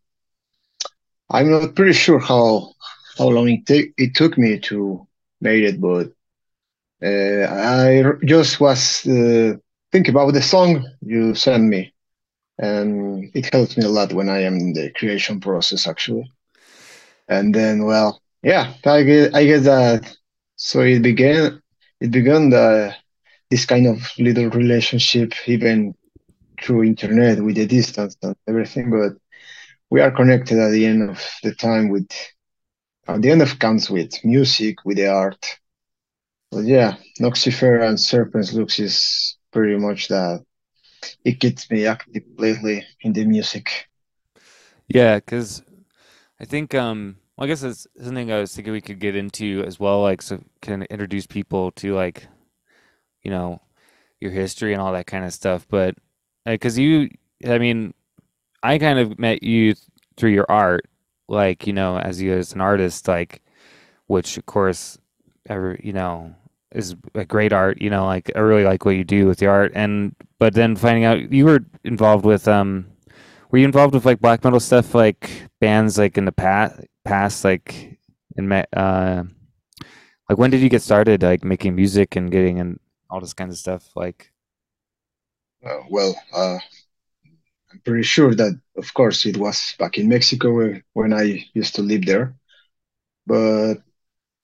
I'm 1.31 1.51
not 1.51 1.75
pretty 1.75 1.93
sure 1.95 2.19
how 2.19 2.75
how 3.19 3.29
long 3.29 3.49
it, 3.49 3.93
it 3.97 4.15
took 4.15 4.39
me 4.39 4.59
to 4.61 5.07
make 5.41 5.65
it, 5.65 5.81
but 5.81 6.13
uh, 7.05 7.47
I 7.51 8.03
just 8.25 8.61
was 8.61 9.07
uh, 9.07 9.55
thinking 9.91 10.15
about 10.15 10.33
the 10.35 10.43
song 10.43 10.89
you 11.01 11.35
sent 11.35 11.65
me, 11.65 11.93
and 12.59 13.31
it 13.35 13.53
helps 13.53 13.77
me 13.77 13.85
a 13.85 13.89
lot 13.89 14.13
when 14.13 14.29
I 14.29 14.41
am 14.43 14.57
in 14.57 14.73
the 14.73 14.91
creation 14.93 15.41
process, 15.41 15.87
actually. 15.87 16.31
And 17.29 17.55
then, 17.55 17.85
well, 17.85 18.21
yeah, 18.43 18.75
I 18.85 19.03
get 19.03 19.35
I 19.35 19.45
get 19.45 19.65
that. 19.65 20.17
So 20.57 20.81
it 20.81 21.03
began 21.03 21.63
it 22.01 22.11
began 22.11 22.51
the 22.51 22.95
this 23.51 23.67
kind 23.67 23.87
of 23.87 23.99
little 24.19 24.51
relationship, 24.51 25.35
even 25.47 25.95
through 26.63 26.85
internet 26.85 27.43
with 27.43 27.57
the 27.57 27.67
distance 27.67 28.17
and 28.23 28.37
everything. 28.49 28.91
But 28.91 29.13
we 29.91 30.01
are 30.01 30.11
connected 30.11 30.59
at 30.59 30.71
the 30.71 30.87
end 30.87 31.09
of 31.11 31.23
the 31.43 31.55
time 31.55 31.89
with 31.89 32.09
at 33.09 33.23
the 33.23 33.31
end 33.31 33.43
of 33.43 33.59
comes 33.59 33.91
with 33.91 34.25
music, 34.25 34.85
with 34.85 34.97
the 34.99 35.09
art. 35.09 35.59
But 36.53 36.67
yeah, 36.67 36.99
Noxifer 37.21 37.83
and 37.83 37.99
Serpens 37.99 38.55
Lvx 38.55 38.79
is 38.79 39.37
pretty 39.53 39.77
much 39.77 40.07
that. 40.09 40.45
It 41.25 41.41
gets 41.41 41.71
me 41.71 41.87
active 41.87 42.25
lately 42.39 42.87
in 43.03 43.13
the 43.15 43.25
music. 43.27 43.89
yeah, 44.89 45.17
because 45.17 45.63
I 46.41 46.45
think 46.45 46.75
um, 46.75 47.17
well, 47.37 47.47
I 47.47 47.49
guess 47.49 47.63
that's 47.63 47.87
something 48.01 48.33
I 48.33 48.41
was 48.41 48.55
thinking 48.55 48.73
we 48.73 48.81
could 48.81 49.01
get 49.01 49.17
into 49.17 49.65
as 49.67 49.81
well, 49.81 50.03
like 50.03 50.23
so 50.23 50.43
can 50.63 50.83
introduce 50.85 51.27
people 51.27 51.73
to 51.73 51.95
like 51.95 52.29
you 53.23 53.31
know 53.31 53.61
your 54.21 54.33
history 54.33 54.73
and 54.73 54.83
all 54.83 54.93
that 54.93 55.07
kind 55.07 55.25
of 55.25 55.33
stuff. 55.35 55.67
But 55.71 55.97
because 56.47 56.79
you, 56.79 57.11
I 57.47 57.59
mean, 57.59 57.95
I 58.63 58.79
kind 58.79 58.99
of 58.99 59.19
met 59.19 59.43
you 59.43 59.75
th- 59.75 59.87
through 60.17 60.33
your 60.33 60.47
art, 60.51 60.89
like 61.29 61.67
you 61.67 61.73
know, 61.73 61.99
as 61.99 62.23
you 62.23 62.35
as 62.35 62.55
an 62.55 62.63
artist, 62.63 63.09
like 63.09 63.43
which 64.09 64.39
of 64.39 64.47
course, 64.47 64.99
ever 65.49 65.79
you 65.83 65.93
know, 65.93 66.35
is 66.75 66.97
a 67.15 67.25
great 67.25 67.53
art. 67.53 67.81
You 67.81 67.91
know, 67.91 68.07
like 68.07 68.31
I 68.37 68.41
really 68.41 68.65
like 68.65 68.85
what 68.85 68.97
you 68.97 69.05
do 69.05 69.27
with 69.27 69.39
the 69.39 69.47
art, 69.47 69.73
and 69.75 70.15
but 70.39 70.55
then 70.55 70.77
finding 70.77 71.05
out 71.05 71.33
you 71.33 71.45
were 71.47 71.61
involved 71.85 72.25
with 72.25 72.49
um, 72.49 72.87
were 73.51 73.59
you 73.59 73.65
involved 73.65 73.95
with 73.95 74.07
like 74.07 74.21
black 74.21 74.45
metal 74.45 74.61
stuff, 74.61 74.95
like 74.95 75.49
bands 75.61 75.99
like 75.99 76.19
in 76.19 76.25
the 76.27 76.33
past, 76.33 76.81
past 77.05 77.45
like 77.45 77.99
in 78.37 78.53
uh, 78.53 79.25
like 80.29 80.39
when 80.39 80.51
did 80.51 80.61
you 80.61 80.69
get 80.69 80.83
started 80.83 81.23
like 81.23 81.45
making 81.45 81.75
music 81.75 82.17
and 82.17 82.31
getting 82.31 82.61
and 82.61 82.79
all 83.11 83.21
this 83.21 83.35
kind 83.35 83.51
of 83.51 83.59
stuff? 83.59 83.91
Like, 83.97 84.33
Uh, 85.65 85.81
well, 85.91 86.15
uh, 86.33 86.59
I'm 87.71 87.81
pretty 87.81 88.03
sure 88.03 88.35
that, 88.35 88.61
of 88.77 88.93
course, 88.95 89.25
it 89.27 89.37
was 89.37 89.75
back 89.79 89.99
in 89.99 90.09
Mexico 90.09 90.81
when 90.93 91.13
I 91.13 91.47
used 91.55 91.75
to 91.77 91.83
live 91.83 92.05
there, 92.05 92.37
but 93.27 93.77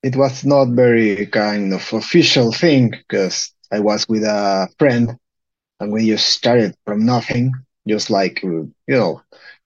it 0.03 0.17
was 0.17 0.45
not 0.45 0.69
very 0.71 1.27
kind 1.27 1.73
of 1.73 1.93
official 1.93 2.53
thing 2.53 2.91
because 2.91 3.53
I 3.73 3.81
was 3.81 4.09
with 4.09 4.23
a 4.25 4.69
friend 4.79 5.17
and 5.81 5.93
we 5.93 6.09
just 6.09 6.29
started 6.29 6.75
from 6.87 7.05
nothing, 7.07 7.53
just 7.89 8.11
like 8.11 8.43
you 8.43 8.73
know, 8.89 9.23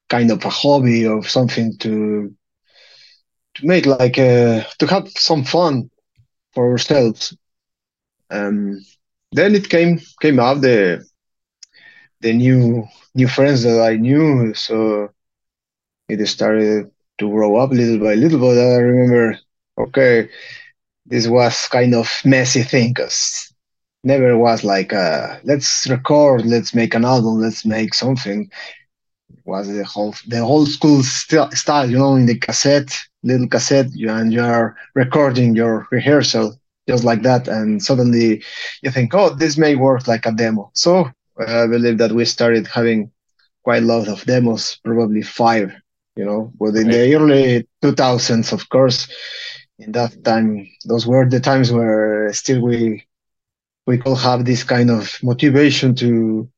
kind 0.09 0.31
of 0.31 0.45
a 0.45 0.51
hobby 0.51 1.07
or 1.07 1.25
something 1.25 1.77
to 1.81 2.35
to 3.55 3.67
make 3.67 3.87
like 3.87 4.19
uh, 4.19 4.63
to 4.79 4.87
have 4.87 5.09
some 5.11 5.45
fun 5.45 5.91
for 6.53 6.71
ourselves. 6.71 7.37
Um, 8.31 8.81
then 9.33 9.55
it 9.55 9.69
came 9.69 10.01
came 10.21 10.39
out 10.41 10.61
the 10.61 11.05
the 12.21 12.33
new 12.33 12.87
new 13.15 13.29
friends 13.29 13.63
that 13.63 13.81
I 13.81 13.97
knew, 13.97 14.55
so 14.55 15.11
it 16.09 16.25
started 16.27 16.91
to 17.19 17.29
grow 17.31 17.57
up 17.57 17.71
little 17.71 17.99
by 17.99 18.15
little. 18.15 18.41
But 18.41 18.59
I 18.59 18.77
remember, 18.77 19.39
okay, 19.79 20.29
this 21.07 21.27
was 21.29 21.69
kind 21.69 21.95
of 21.95 22.09
messy 22.25 22.63
thing, 22.63 22.95
cause 22.95 23.53
never 24.05 24.37
was 24.37 24.65
like 24.65 24.93
uh, 24.93 25.37
let's 25.45 25.89
record, 25.91 26.45
let's 26.47 26.75
make 26.75 26.95
an 26.95 27.05
album, 27.05 27.41
let's 27.41 27.65
make 27.65 27.95
something. 27.95 28.49
It 29.33 29.41
was 29.45 29.69
the 29.69 29.85
whole 29.85 30.15
the 30.29 30.39
old 30.41 30.69
school 30.69 31.03
st- 31.03 31.53
style, 31.55 31.91
you 31.91 31.99
know, 31.99 32.15
in 32.17 32.27
the 32.27 32.39
cassette, 32.39 32.93
little 33.23 33.49
cassette, 33.49 33.89
you, 33.95 34.11
and 34.11 34.33
you're 34.33 34.77
recording 34.95 35.55
your 35.55 35.87
rehearsal 35.91 36.57
just 36.89 37.05
like 37.05 37.23
that, 37.23 37.49
and 37.49 37.83
suddenly 37.83 38.43
you 38.83 38.91
think, 38.91 39.15
oh, 39.15 39.31
this 39.35 39.57
may 39.57 39.75
work 39.77 40.07
like 40.09 40.27
a 40.27 40.33
demo. 40.33 40.71
So 40.75 41.11
uh, 41.41 41.63
I 41.65 41.67
believe 41.67 41.99
that 41.99 42.13
we 42.13 42.25
started 42.25 42.67
having 42.67 43.11
quite 43.65 43.83
a 43.83 43.87
lot 43.87 44.09
of 44.09 44.25
demos, 44.25 44.79
probably 44.85 45.23
five, 45.23 45.73
you 46.17 46.25
know, 46.25 46.53
but 46.59 46.75
in 46.75 46.89
right? 46.89 46.91
the 46.91 47.15
early 47.15 47.67
2000s, 47.83 48.53
of 48.53 48.69
course, 48.69 49.09
in 49.85 49.93
that 49.93 50.25
time, 50.25 50.69
those 50.85 51.07
were 51.07 51.29
the 51.29 51.41
times 51.41 51.73
where 51.73 52.33
still 52.33 52.63
we 52.63 53.05
we 53.87 53.99
could 53.99 54.17
have 54.19 54.45
this 54.45 54.63
kind 54.65 54.91
of 54.91 55.19
motivation 55.23 55.95
to 55.97 56.49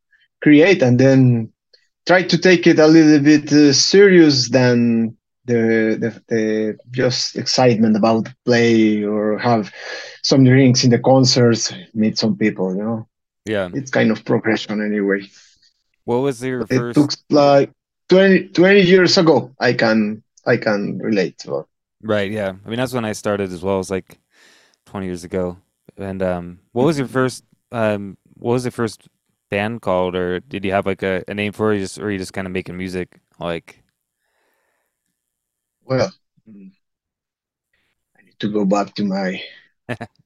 create 0.42 0.82
and 0.82 0.98
then 1.00 1.50
try 2.06 2.22
to 2.22 2.36
take 2.38 2.66
it 2.66 2.78
a 2.78 2.86
little 2.86 3.20
bit 3.20 3.50
uh, 3.52 3.72
serious 3.72 4.50
than 4.50 5.16
the, 5.46 5.96
the 6.00 6.10
the 6.28 6.78
just 6.90 7.36
excitement 7.36 7.96
about 7.96 8.28
play 8.44 9.02
or 9.04 9.38
have 9.38 9.72
some 10.22 10.44
drinks 10.44 10.84
in 10.84 10.90
the 10.90 10.98
concerts, 10.98 11.72
meet 11.94 12.18
some 12.18 12.36
people. 12.36 12.74
You 12.76 12.82
know, 12.84 13.08
Yeah. 13.46 13.70
it's 13.74 13.90
kind 13.90 14.10
of 14.10 14.24
progression 14.24 14.80
anyway. 14.80 15.22
What 16.04 16.18
was 16.22 16.42
your 16.42 16.64
But 16.66 16.72
it 16.72 16.94
took 16.94 17.12
like 17.30 17.70
20, 18.08 18.48
20 18.48 18.80
years 18.82 19.16
ago. 19.18 19.54
I 19.58 19.72
can 19.72 20.22
I 20.46 20.56
can 20.58 20.98
relate 20.98 21.38
to 21.38 21.60
it. 21.60 21.66
Right. 22.04 22.30
Yeah. 22.30 22.54
I 22.64 22.70
mean, 22.70 22.78
that's 22.78 22.94
when 22.94 23.06
I 23.06 23.12
started 23.12 23.52
as 23.52 23.62
well. 23.62 23.76
It 23.76 23.78
was 23.78 23.90
like 23.92 24.20
20 24.86 25.06
years 25.06 25.24
ago. 25.24 25.58
And 25.98 26.22
um, 26.22 26.60
what 26.72 26.84
was 26.84 26.98
your 26.98 27.08
first? 27.08 27.44
Um, 27.72 28.18
what 28.38 28.52
was 28.54 28.64
the 28.64 28.72
first 28.72 29.08
band 29.50 29.82
called, 29.82 30.16
or 30.16 30.40
did 30.40 30.64
you 30.64 30.72
have 30.72 30.86
like 30.86 31.02
a, 31.02 31.24
a 31.28 31.34
name 31.34 31.52
for 31.52 31.74
it, 31.74 31.80
just 31.80 31.98
or 32.00 32.10
you 32.12 32.18
just 32.18 32.34
kind 32.34 32.46
of 32.48 32.52
making 32.52 32.78
music? 32.78 33.20
Like, 33.40 33.84
Well, 35.84 36.12
I 36.48 36.50
need 38.24 38.38
to 38.40 38.48
go 38.52 38.64
back 38.64 38.94
to 38.96 39.04
my 39.04 39.42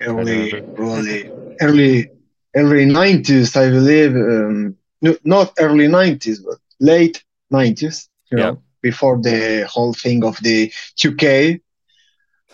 early, 0.00 0.64
probably 0.74 1.30
early, 1.60 2.10
early 2.56 2.84
90s, 2.86 3.56
I 3.56 3.70
believe. 3.70 4.14
Um, 4.16 4.76
no, 5.02 5.16
not 5.24 5.52
early 5.58 5.88
90s, 5.88 6.40
but 6.40 6.58
late 6.80 7.24
90s, 7.50 8.08
you 8.30 8.38
Yeah. 8.38 8.44
know, 8.50 8.62
before 8.84 9.16
the 9.22 9.66
whole 9.72 9.94
thing 9.94 10.24
of 10.24 10.36
the 10.42 10.72
2K. 10.96 11.60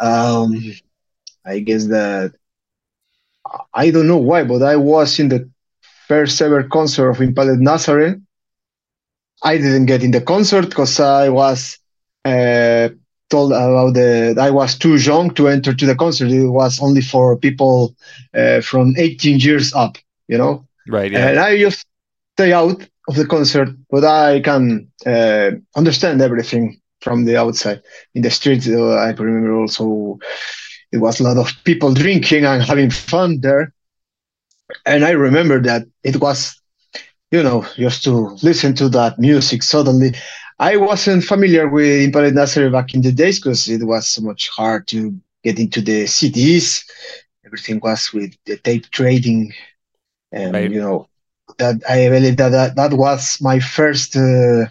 Um, 0.01 0.53
I 1.45 1.61
guess 1.61 1.87
that 1.89 2.33
I 3.75 3.91
don't 3.91 4.09
know 4.09 4.19
why, 4.19 4.45
but 4.45 4.63
I 4.63 4.77
was 4.77 5.19
in 5.19 5.29
the 5.29 5.49
first 6.09 6.41
ever 6.43 6.63
concert 6.65 7.11
of 7.11 7.21
Impaled 7.21 7.61
Nazarene. 7.61 8.27
I 9.43 9.59
didn't 9.59 9.87
get 9.87 10.03
in 10.05 10.13
the 10.13 10.21
concert 10.21 10.69
because 10.71 11.01
I 11.01 11.29
was 11.31 11.79
uh, 12.25 12.89
told 13.31 13.53
about 13.53 13.95
the 13.95 14.37
I 14.41 14.51
was 14.51 14.77
too 14.79 14.97
young 14.97 15.31
to 15.35 15.49
enter 15.49 15.75
to 15.75 15.87
the 15.87 15.97
concert. 15.97 16.31
It 16.31 16.49
was 16.49 16.81
only 16.81 17.03
for 17.03 17.37
people 17.37 17.95
uh, 18.35 18.61
from 18.61 18.95
18 18.99 19.39
years 19.41 19.75
up, 19.75 19.99
you 20.29 20.39
know. 20.39 20.67
Right. 20.89 21.13
Yeah. 21.13 21.29
And 21.29 21.39
I 21.39 21.59
just 21.59 21.87
stay 22.37 22.53
out 22.53 22.83
of 23.09 23.17
the 23.17 23.27
concert, 23.27 23.69
but 23.91 24.05
I 24.05 24.41
can 24.41 24.89
uh, 25.07 25.51
understand 25.77 26.21
everything 26.23 26.81
from 27.01 27.25
the 27.25 27.37
outside. 27.37 27.81
In 28.15 28.23
the 28.23 28.31
streets, 28.31 28.69
uh, 28.69 28.95
I 28.95 29.11
remember 29.11 29.55
also 29.55 30.19
it 30.93 30.99
was 30.99 31.21
a 31.21 31.25
lot 31.25 31.37
of 31.39 31.51
people 31.65 31.93
drinking 31.95 32.45
and 32.45 32.63
having 32.63 32.91
fun 32.91 33.41
there. 33.41 33.73
and 34.87 35.05
I 35.05 35.11
remember 35.11 35.61
that 35.63 35.83
it 36.05 36.17
was, 36.21 36.61
you 37.31 37.43
know, 37.43 37.65
just 37.77 38.05
to 38.05 38.37
listen 38.43 38.75
to 38.77 38.89
that 38.91 39.19
music 39.19 39.63
suddenly. 39.63 40.15
I 40.59 40.77
wasn't 40.77 41.25
familiar 41.25 41.69
with 41.69 42.03
Impaled 42.03 42.35
Nazarene 42.35 42.73
back 42.73 42.95
in 42.95 43.03
the 43.03 43.13
days 43.13 43.41
because 43.41 43.69
it 43.69 43.85
was 43.85 44.09
so 44.09 44.23
much 44.23 44.49
hard 44.51 44.89
to 44.89 45.15
get 45.45 45.59
into 45.59 45.81
the 45.83 46.07
CDs. 46.07 46.85
Everything 47.47 47.81
was 47.83 48.13
with 48.13 48.33
the 48.47 48.57
tape 48.59 48.91
trading, 48.91 49.53
and 50.33 50.71
Right. 50.71 50.73
you 50.73 50.81
know 50.81 51.10
that 51.59 51.83
I 51.89 52.09
believe 52.09 52.37
that 52.39 52.51
that, 52.51 52.77
that 52.77 52.93
was 52.95 53.39
my 53.41 53.61
first 53.61 54.17
uh, 54.17 54.67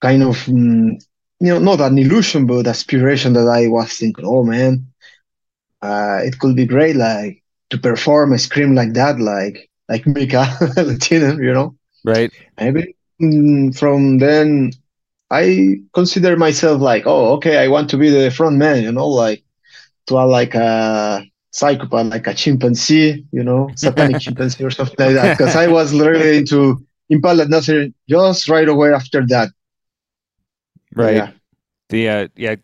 kind 0.00 0.22
of 0.22 0.36
mm, 0.46 1.00
you 1.40 1.48
know 1.48 1.58
not 1.58 1.80
an 1.80 1.98
illusion 1.98 2.46
but 2.46 2.66
aspiration 2.66 3.32
that 3.34 3.48
I 3.48 3.68
was 3.68 3.92
thinking, 3.96 4.24
oh 4.26 4.44
man, 4.44 4.86
uh, 5.82 6.20
it 6.24 6.38
could 6.38 6.56
be 6.56 6.66
great 6.66 6.96
like 6.96 7.42
to 7.70 7.78
perform 7.78 8.32
a 8.32 8.38
scream 8.38 8.74
like 8.74 8.94
that, 8.94 9.20
like 9.20 9.70
like 9.88 10.06
Mika 10.06 10.44
Luttinen, 10.76 11.42
you 11.42 11.52
know. 11.52 11.74
Right. 12.04 12.32
Maybe 12.58 12.94
mm, 13.20 13.76
from 13.78 14.18
then 14.18 14.72
I 15.30 15.76
consider 15.94 16.36
myself 16.36 16.80
like, 16.80 17.04
oh, 17.06 17.34
okay, 17.36 17.58
I 17.58 17.68
want 17.68 17.90
to 17.90 17.98
be 17.98 18.10
the 18.10 18.30
front 18.30 18.56
man, 18.56 18.82
you 18.82 18.92
know, 18.92 19.08
like 19.08 19.42
to 20.06 20.18
act 20.18 20.28
like 20.28 20.54
a 20.54 21.24
psychopath, 21.58 22.06
like 22.06 22.26
a 22.26 22.34
chimpanzee, 22.34 23.26
you 23.32 23.42
know, 23.42 23.70
satanic 23.74 24.20
chimpanzee 24.24 24.64
or 24.64 24.70
something 24.70 25.06
like 25.06 25.14
that. 25.14 25.36
Because 25.36 25.56
I 25.56 25.66
was 25.66 25.92
literally 25.92 26.38
into 26.38 26.86
Impaled 27.08 27.48
Nazarene 27.50 27.94
just 28.08 28.48
right 28.48 28.68
away 28.68 28.92
after 28.92 29.26
that. 29.26 29.50
Right. 30.94 31.16
Yeah. 31.16 31.30
The 31.88 32.08
uh 32.08 32.28
yeah, 32.36 32.56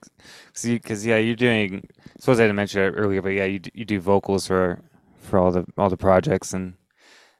because 0.62 1.06
yeah, 1.06 1.16
you're 1.16 1.34
doing. 1.34 1.88
I 1.98 2.20
suppose 2.20 2.38
I 2.38 2.44
didn't 2.44 2.56
mention 2.56 2.82
it 2.82 2.90
earlier, 2.90 3.22
but 3.22 3.30
yeah, 3.30 3.46
you 3.46 3.60
you 3.72 3.84
do 3.86 3.98
vocals 3.98 4.46
for 4.46 4.82
for 5.18 5.38
all 5.38 5.50
the 5.50 5.64
all 5.78 5.88
the 5.88 5.96
projects 5.96 6.52
and 6.52 6.74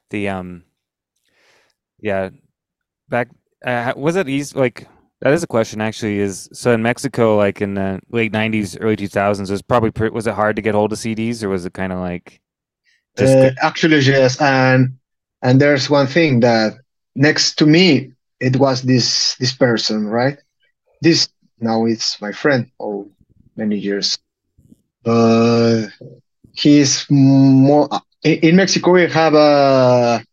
the 0.09 0.27
um 0.27 0.63
yeah 1.99 2.29
back 3.07 3.29
uh, 3.63 3.93
was 3.95 4.15
it 4.15 4.27
easy 4.27 4.57
like 4.57 4.87
that 5.21 5.33
is 5.33 5.43
a 5.43 5.47
question 5.47 5.81
actually 5.81 6.19
is 6.19 6.49
so 6.53 6.71
in 6.73 6.81
Mexico 6.81 7.35
like 7.37 7.61
in 7.61 7.75
the 7.75 7.99
late 8.09 8.31
90s 8.31 8.77
early 8.79 8.95
2000s 8.95 9.49
was 9.51 9.61
probably 9.61 9.91
was 10.09 10.27
it 10.27 10.33
hard 10.33 10.55
to 10.55 10.61
get 10.61 10.75
hold 10.75 10.91
of 10.93 10.99
CDs 10.99 11.43
or 11.43 11.49
was 11.49 11.65
it 11.65 11.73
kind 11.73 11.93
of 11.93 11.99
like 11.99 12.41
just 13.17 13.39
Uh, 13.39 13.51
actually, 13.61 13.99
yes, 13.99 14.41
and 14.41 14.97
and 15.41 15.59
there's 15.61 15.89
one 15.89 16.07
thing 16.07 16.39
that 16.41 16.73
next 17.15 17.55
to 17.55 17.65
me 17.65 18.11
it 18.39 18.57
was 18.57 18.81
this 18.81 19.35
this 19.37 19.53
person, 19.53 20.07
right? 20.07 20.37
This 21.01 21.29
now 21.59 21.85
it's 21.85 22.21
my 22.21 22.31
friend. 22.31 22.69
Oh, 22.79 23.09
many 23.55 23.77
years. 23.77 24.17
But 25.03 25.89
he's 26.53 27.05
more 27.09 27.89
in, 28.23 28.39
in 28.39 28.55
Mexico. 28.55 28.91
We 28.91 29.07
have 29.09 29.33
a 29.35 30.23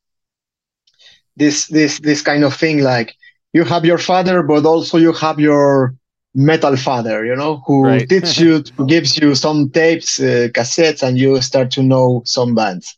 this 1.37 1.66
this 1.68 1.99
this 2.01 2.23
kind 2.23 2.45
of 2.45 2.55
thing 2.55 2.81
like 2.83 3.14
you 3.53 3.65
have 3.65 3.85
your 3.85 3.99
father, 3.99 4.43
but 4.43 4.65
also 4.65 4.99
you 4.99 5.12
have 5.12 5.38
your 5.41 5.95
metal 6.35 6.77
father, 6.77 7.25
you 7.25 7.35
know, 7.37 7.62
who 7.67 8.01
Right. 8.01 8.09
teaches 8.09 8.38
you, 8.38 8.62
who 8.77 8.87
gives 8.87 9.17
you 9.19 9.35
some 9.35 9.71
tapes, 9.71 10.21
uh, 10.21 10.49
cassettes, 10.55 11.03
and 11.03 11.19
you 11.19 11.41
start 11.41 11.71
to 11.73 11.83
know 11.83 12.23
some 12.25 12.55
bands. 12.55 12.95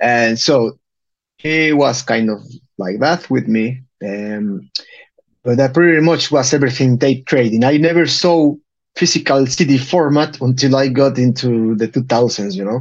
And 0.00 0.38
so 0.38 0.78
he 1.38 1.72
was 1.72 2.02
kind 2.02 2.30
of 2.30 2.38
like 2.78 3.00
that 3.00 3.28
with 3.30 3.46
me. 3.48 3.82
Um, 4.04 4.70
but 5.44 5.56
that 5.58 5.74
pretty 5.74 6.00
much 6.00 6.30
was 6.30 6.52
everything 6.52 6.98
tape 6.98 7.26
trading. 7.26 7.64
I 7.64 7.76
never 7.78 8.06
saw 8.06 8.54
physical 8.96 9.46
CD 9.46 9.78
format 9.78 10.40
until 10.40 10.76
I 10.76 10.88
got 10.88 11.18
into 11.18 11.74
the 11.76 11.88
2000s, 11.88 12.56
you 12.56 12.64
know, 12.64 12.80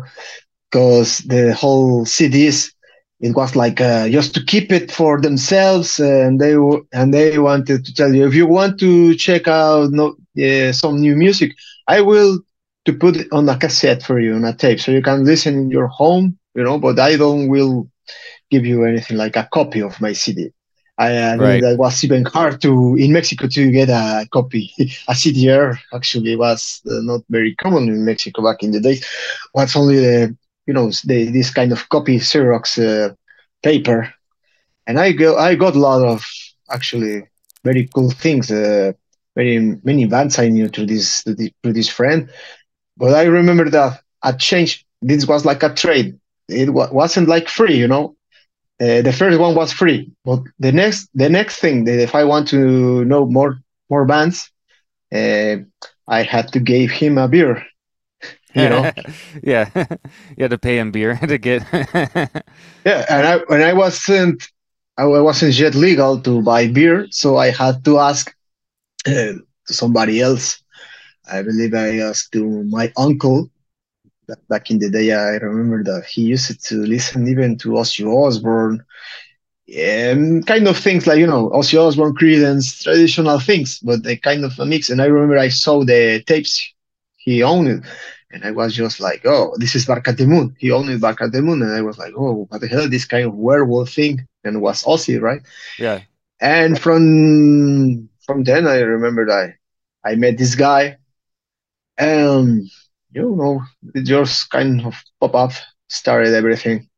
because 0.71 1.19
the 1.19 1.53
whole 1.53 2.05
CDs 2.05 2.71
it 3.21 3.35
was 3.35 3.55
like 3.55 3.81
uh, 3.81 4.07
just 4.09 4.33
to 4.35 4.43
keep 4.43 4.71
it 4.71 4.91
for 4.91 5.21
themselves, 5.21 5.99
and 5.99 6.39
they 6.39 6.53
w- 6.53 6.85
and 6.93 7.13
they 7.13 7.37
wanted 7.37 7.85
to 7.85 7.93
tell 7.93 8.13
you 8.13 8.25
if 8.27 8.33
you 8.33 8.47
want 8.47 8.79
to 8.79 9.15
check 9.15 9.47
out 9.47 9.91
no, 9.91 10.15
uh, 10.43 10.71
some 10.71 10.99
new 10.99 11.15
music, 11.15 11.53
I 11.87 12.01
will 12.01 12.39
to 12.85 12.93
put 12.93 13.15
it 13.17 13.27
on 13.31 13.47
a 13.49 13.57
cassette 13.57 14.01
for 14.03 14.19
you 14.19 14.33
on 14.35 14.45
a 14.45 14.53
tape, 14.53 14.79
so 14.79 14.91
you 14.91 15.01
can 15.01 15.23
listen 15.25 15.55
in 15.55 15.69
your 15.71 15.87
home, 15.87 16.37
you 16.55 16.63
know. 16.63 16.77
But 16.79 16.99
I 16.99 17.15
don't 17.17 17.47
will 17.49 17.87
give 18.49 18.65
you 18.65 18.85
anything 18.85 19.17
like 19.17 19.35
a 19.35 19.47
copy 19.51 19.81
of 19.81 19.99
my 20.01 20.13
CD. 20.13 20.49
I, 20.97 21.09
I 21.17 21.37
Right. 21.37 21.63
that 21.63 21.75
was 21.77 22.03
even 22.03 22.25
hard 22.25 22.61
to 22.61 22.95
in 22.99 23.11
Mexico 23.13 23.47
to 23.47 23.71
get 23.71 23.89
a 23.89 24.27
copy. 24.31 24.71
A 25.07 25.15
CDR 25.15 25.77
actually 25.93 26.35
was 26.35 26.81
uh, 26.89 26.99
not 27.01 27.21
very 27.29 27.55
common 27.55 27.87
in 27.89 28.05
Mexico 28.05 28.43
back 28.43 28.63
in 28.63 28.71
the 28.71 28.79
days. 28.79 29.05
Was 29.53 29.75
only 29.75 29.97
the 29.97 30.35
you 30.67 30.73
know 30.73 30.91
the, 31.05 31.31
this 31.31 31.51
kind 31.51 31.71
of 31.73 31.89
copy 31.89 32.17
Xerox 32.19 32.77
uh, 32.77 33.13
paper, 33.63 34.13
and 34.87 34.99
I 34.99 35.11
go 35.11 35.37
I 35.37 35.55
got 35.55 35.75
a 35.75 35.79
lot 35.79 36.01
of 36.03 36.23
actually 36.71 37.23
very 37.63 37.87
cool 37.93 38.11
things. 38.11 38.51
Uh, 38.51 38.93
very 39.35 39.59
many 39.83 40.05
bands 40.05 40.39
I 40.39 40.49
knew 40.49 40.67
through 40.69 40.87
this 40.87 41.23
through 41.23 41.73
this 41.73 41.89
friend, 41.89 42.29
but 42.97 43.13
I 43.13 43.23
remember 43.23 43.69
that 43.69 44.01
I 44.23 44.33
changed. 44.33 44.85
This 45.01 45.27
was 45.27 45.45
like 45.45 45.63
a 45.63 45.73
trade. 45.73 46.17
It 46.49 46.71
wa- 46.73 46.89
wasn't 46.91 47.27
like 47.29 47.47
free, 47.49 47.77
you 47.77 47.87
know. 47.87 48.15
Uh, 48.81 49.01
the 49.01 49.13
first 49.13 49.39
one 49.39 49.55
was 49.55 49.71
free, 49.71 50.11
but 50.25 50.39
the 50.59 50.71
next 50.71 51.09
the 51.15 51.29
next 51.29 51.59
thing 51.59 51.85
that 51.85 51.99
if 51.99 52.15
I 52.15 52.23
want 52.23 52.47
to 52.49 53.05
know 53.05 53.25
more 53.25 53.57
more 53.89 54.05
bands, 54.05 54.51
uh, 55.13 55.57
I 56.07 56.23
had 56.23 56.51
to 56.53 56.59
give 56.59 56.91
him 56.91 57.17
a 57.17 57.27
beer. 57.27 57.63
You 58.57 58.69
know, 58.69 58.91
yeah 59.43 59.69
you 60.37 60.43
had 60.43 60.51
to 60.51 60.57
pay 60.57 60.77
him 60.79 60.91
beer 60.91 61.17
to 61.27 61.37
get 61.37 61.63
yeah. 62.85 63.05
And 63.09 63.27
I 63.27 63.37
when 63.47 63.61
I 63.61 63.73
wasn't 63.73 64.47
I 64.97 65.05
wasn't 65.05 65.57
yet 65.59 65.75
legal 65.75 66.19
to 66.21 66.41
buy 66.41 66.67
beer, 66.67 67.07
so 67.11 67.37
I 67.37 67.51
had 67.51 67.85
to 67.85 67.99
ask 67.99 68.33
uh, 69.07 69.37
to 69.67 69.73
somebody 69.73 70.21
else. 70.21 70.61
I 71.31 71.41
believe 71.43 71.73
I 71.73 71.99
asked 71.99 72.31
to 72.33 72.63
my 72.65 72.91
uncle. 72.97 73.49
Back 74.49 74.71
in 74.71 74.79
the 74.79 74.89
day, 74.89 75.13
I 75.13 75.37
remember 75.37 75.83
that 75.85 76.05
he 76.05 76.23
used 76.23 76.63
to 76.65 76.75
listen 76.85 77.27
even 77.29 77.57
to 77.59 77.69
Ozzy 77.79 78.05
Osbourne, 78.05 78.83
um, 79.69 80.43
kind 80.43 80.67
of 80.67 80.77
things 80.77 81.07
like 81.07 81.19
you 81.19 81.27
know 81.27 81.49
Ozzy 81.51 81.77
Osbourne, 81.79 82.15
Creedence, 82.15 82.83
traditional 82.83 83.39
things, 83.39 83.79
but 83.79 84.03
they 84.03 84.17
kind 84.17 84.45
of 84.45 84.57
a 84.59 84.65
mix. 84.65 84.89
And 84.89 85.01
I 85.01 85.05
remember 85.05 85.37
I 85.37 85.49
saw 85.49 85.83
the 85.83 86.23
tapes 86.25 86.73
he 87.17 87.43
owned, 87.43 87.85
and 88.31 88.43
I 88.43 88.51
was 88.51 88.75
just 88.75 88.99
like, 88.99 89.21
"Oh, 89.25 89.53
this 89.57 89.75
is 89.75 89.85
Bark 89.85 90.07
at 90.07 90.17
the 90.17 90.27
Moon." 90.27 90.55
He 90.59 90.71
owned 90.71 91.01
Bark 91.01 91.21
at 91.21 91.31
the 91.31 91.41
Moon, 91.41 91.61
and 91.61 91.73
I 91.73 91.81
was 91.81 91.97
like, 91.97 92.13
"Oh, 92.17 92.45
what 92.49 92.61
the 92.61 92.67
hell? 92.67 92.89
This 92.89 93.05
kind 93.05 93.25
of 93.25 93.35
werewolf 93.35 93.91
thing?" 93.93 94.27
And 94.43 94.57
it 94.57 94.59
was 94.59 94.83
Ozzy, 94.83 95.19
right? 95.21 95.41
yeah 95.77 96.01
And 96.41 96.79
from 96.79 98.09
from 98.25 98.43
then, 98.43 98.67
I 98.67 98.79
remembered 98.79 99.29
I 99.31 99.55
I 100.03 100.15
met 100.15 100.37
this 100.37 100.55
guy, 100.55 100.97
and 101.97 102.67
you 103.11 103.35
know, 103.35 103.61
it 103.95 104.03
just 104.03 104.49
kind 104.49 104.85
of 104.85 104.95
pop 105.19 105.35
up, 105.35 105.51
started 105.89 106.33
everything. 106.33 106.89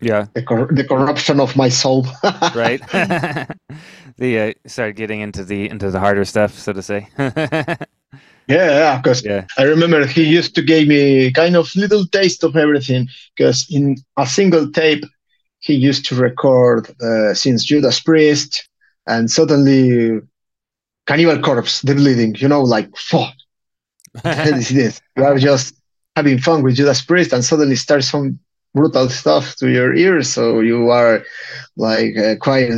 yeah 0.00 0.26
The 0.34 0.42
cor- 0.42 0.68
the 0.70 0.84
corruption 0.84 1.40
of 1.40 1.56
my 1.56 1.68
soul. 1.70 2.06
right 2.52 2.80
the 4.18 4.38
uh, 4.38 4.52
started 4.66 4.96
getting 4.96 5.20
into 5.20 5.44
the 5.44 5.68
into 5.68 5.90
the 5.90 6.00
harder 6.00 6.24
stuff 6.24 6.58
so 6.58 6.72
to 6.72 6.82
say 6.82 7.08
Yeah, 8.52 8.70
yeah, 8.82 8.96
because 8.98 9.24
yeah 9.24 9.46
I 9.58 9.64
remember 9.64 10.06
he 10.06 10.24
used 10.24 10.54
to 10.56 10.62
give 10.62 10.88
me 10.88 11.32
kind 11.32 11.56
of 11.56 11.74
little 11.76 12.06
taste 12.06 12.44
of 12.44 12.56
everything. 12.56 13.08
Because 13.36 13.66
in 13.70 13.96
a 14.18 14.26
single 14.26 14.70
tape, 14.70 15.04
he 15.60 15.74
used 15.74 16.04
to 16.06 16.16
record 16.16 16.90
uh, 17.02 17.34
since 17.34 17.64
Judas 17.64 18.00
Priest, 18.00 18.68
and 19.06 19.30
suddenly 19.30 20.20
Cannibal 21.06 21.40
Corpse, 21.40 21.82
The 21.82 21.94
Bleeding. 21.94 22.34
You 22.36 22.48
know, 22.48 22.62
like 22.62 22.88
fuck, 22.96 23.34
is 24.24 24.68
this? 24.70 25.00
You 25.16 25.24
are 25.24 25.38
just 25.38 25.74
having 26.16 26.38
fun 26.38 26.62
with 26.62 26.76
Judas 26.76 27.02
Priest, 27.02 27.32
and 27.32 27.44
suddenly 27.44 27.76
starts 27.76 28.10
some 28.10 28.38
brutal 28.74 29.08
stuff 29.08 29.56
to 29.56 29.70
your 29.70 29.94
ears. 29.94 30.30
So 30.30 30.60
you 30.60 30.88
are 30.90 31.22
like 31.76 32.16
uh, 32.16 32.36
quite 32.40 32.70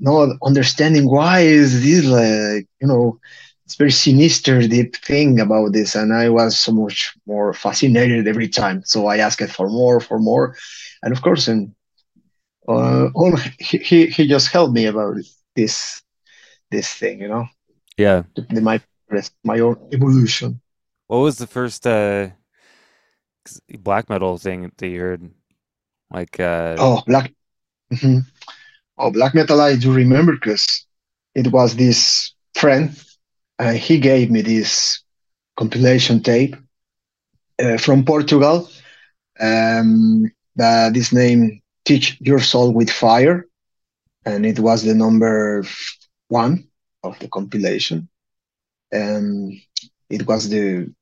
not 0.00 0.30
understanding 0.44 1.08
why 1.10 1.40
is 1.40 1.82
this 1.82 2.04
like 2.06 2.66
you 2.80 2.88
know 2.88 3.18
it's 3.70 3.76
very 3.76 3.92
sinister 3.92 4.66
deep 4.66 4.96
thing 4.96 5.38
about 5.38 5.72
this 5.72 5.94
and 5.94 6.12
i 6.12 6.28
was 6.28 6.58
so 6.58 6.72
much 6.72 7.14
more 7.24 7.54
fascinated 7.54 8.26
every 8.26 8.48
time. 8.48 8.82
So 8.84 9.06
i 9.06 9.18
asked 9.18 9.48
for 9.52 9.68
more 9.68 10.00
for 10.00 10.18
more 10.18 10.56
and 11.04 11.12
of 11.12 11.22
course 11.22 11.46
and 11.46 11.72
uh, 12.66 13.10
all 13.14 13.36
he, 13.60 14.06
he 14.06 14.26
just 14.26 14.50
helped 14.50 14.74
me 14.74 14.86
about 14.86 15.18
this 15.54 16.02
this 16.72 16.92
thing 16.92 17.20
you 17.20 17.28
know? 17.28 17.46
Yeah. 17.96 18.24
My 18.50 18.80
my 19.44 19.60
own 19.60 19.76
evolution. 19.92 20.60
What 21.06 21.18
was 21.18 21.38
the 21.38 21.46
first 21.46 21.86
uh 21.86 22.30
black 23.78 24.10
metal 24.10 24.36
thing 24.36 24.72
that 24.76 24.88
you 24.88 24.98
heard? 24.98 25.30
Like 26.10 26.40
uh 26.40 26.74
oh 26.76 27.02
black 27.06 27.32
mhm. 27.92 28.22
oh 28.98 29.12
black 29.12 29.32
metal 29.32 29.60
i 29.60 29.76
do 29.76 29.92
remember 29.92 30.32
because 30.32 30.86
it 31.36 31.52
was 31.52 31.76
this 31.76 32.34
friend 32.54 32.90
uh, 33.60 33.72
he 33.74 34.00
gave 34.00 34.30
me 34.30 34.42
this 34.42 35.04
compilation 35.58 36.22
tape 36.22 36.56
uh, 37.62 37.78
from 37.78 38.04
portugal 38.04 38.68
um, 39.40 40.30
that 40.56 40.94
this 40.94 41.12
name 41.12 41.60
Teach 41.86 42.18
Your 42.20 42.40
Soul 42.40 42.72
with 42.72 42.90
Fire, 42.90 43.46
and 44.26 44.46
it 44.46 44.60
was 44.60 44.82
the 44.84 44.94
number 44.94 45.64
one 46.28 46.64
of 47.04 47.18
the 47.20 47.28
compilation. 47.28 48.08
And 48.92 49.54
it 50.10 50.26
was 50.26 50.48
the 50.50 50.92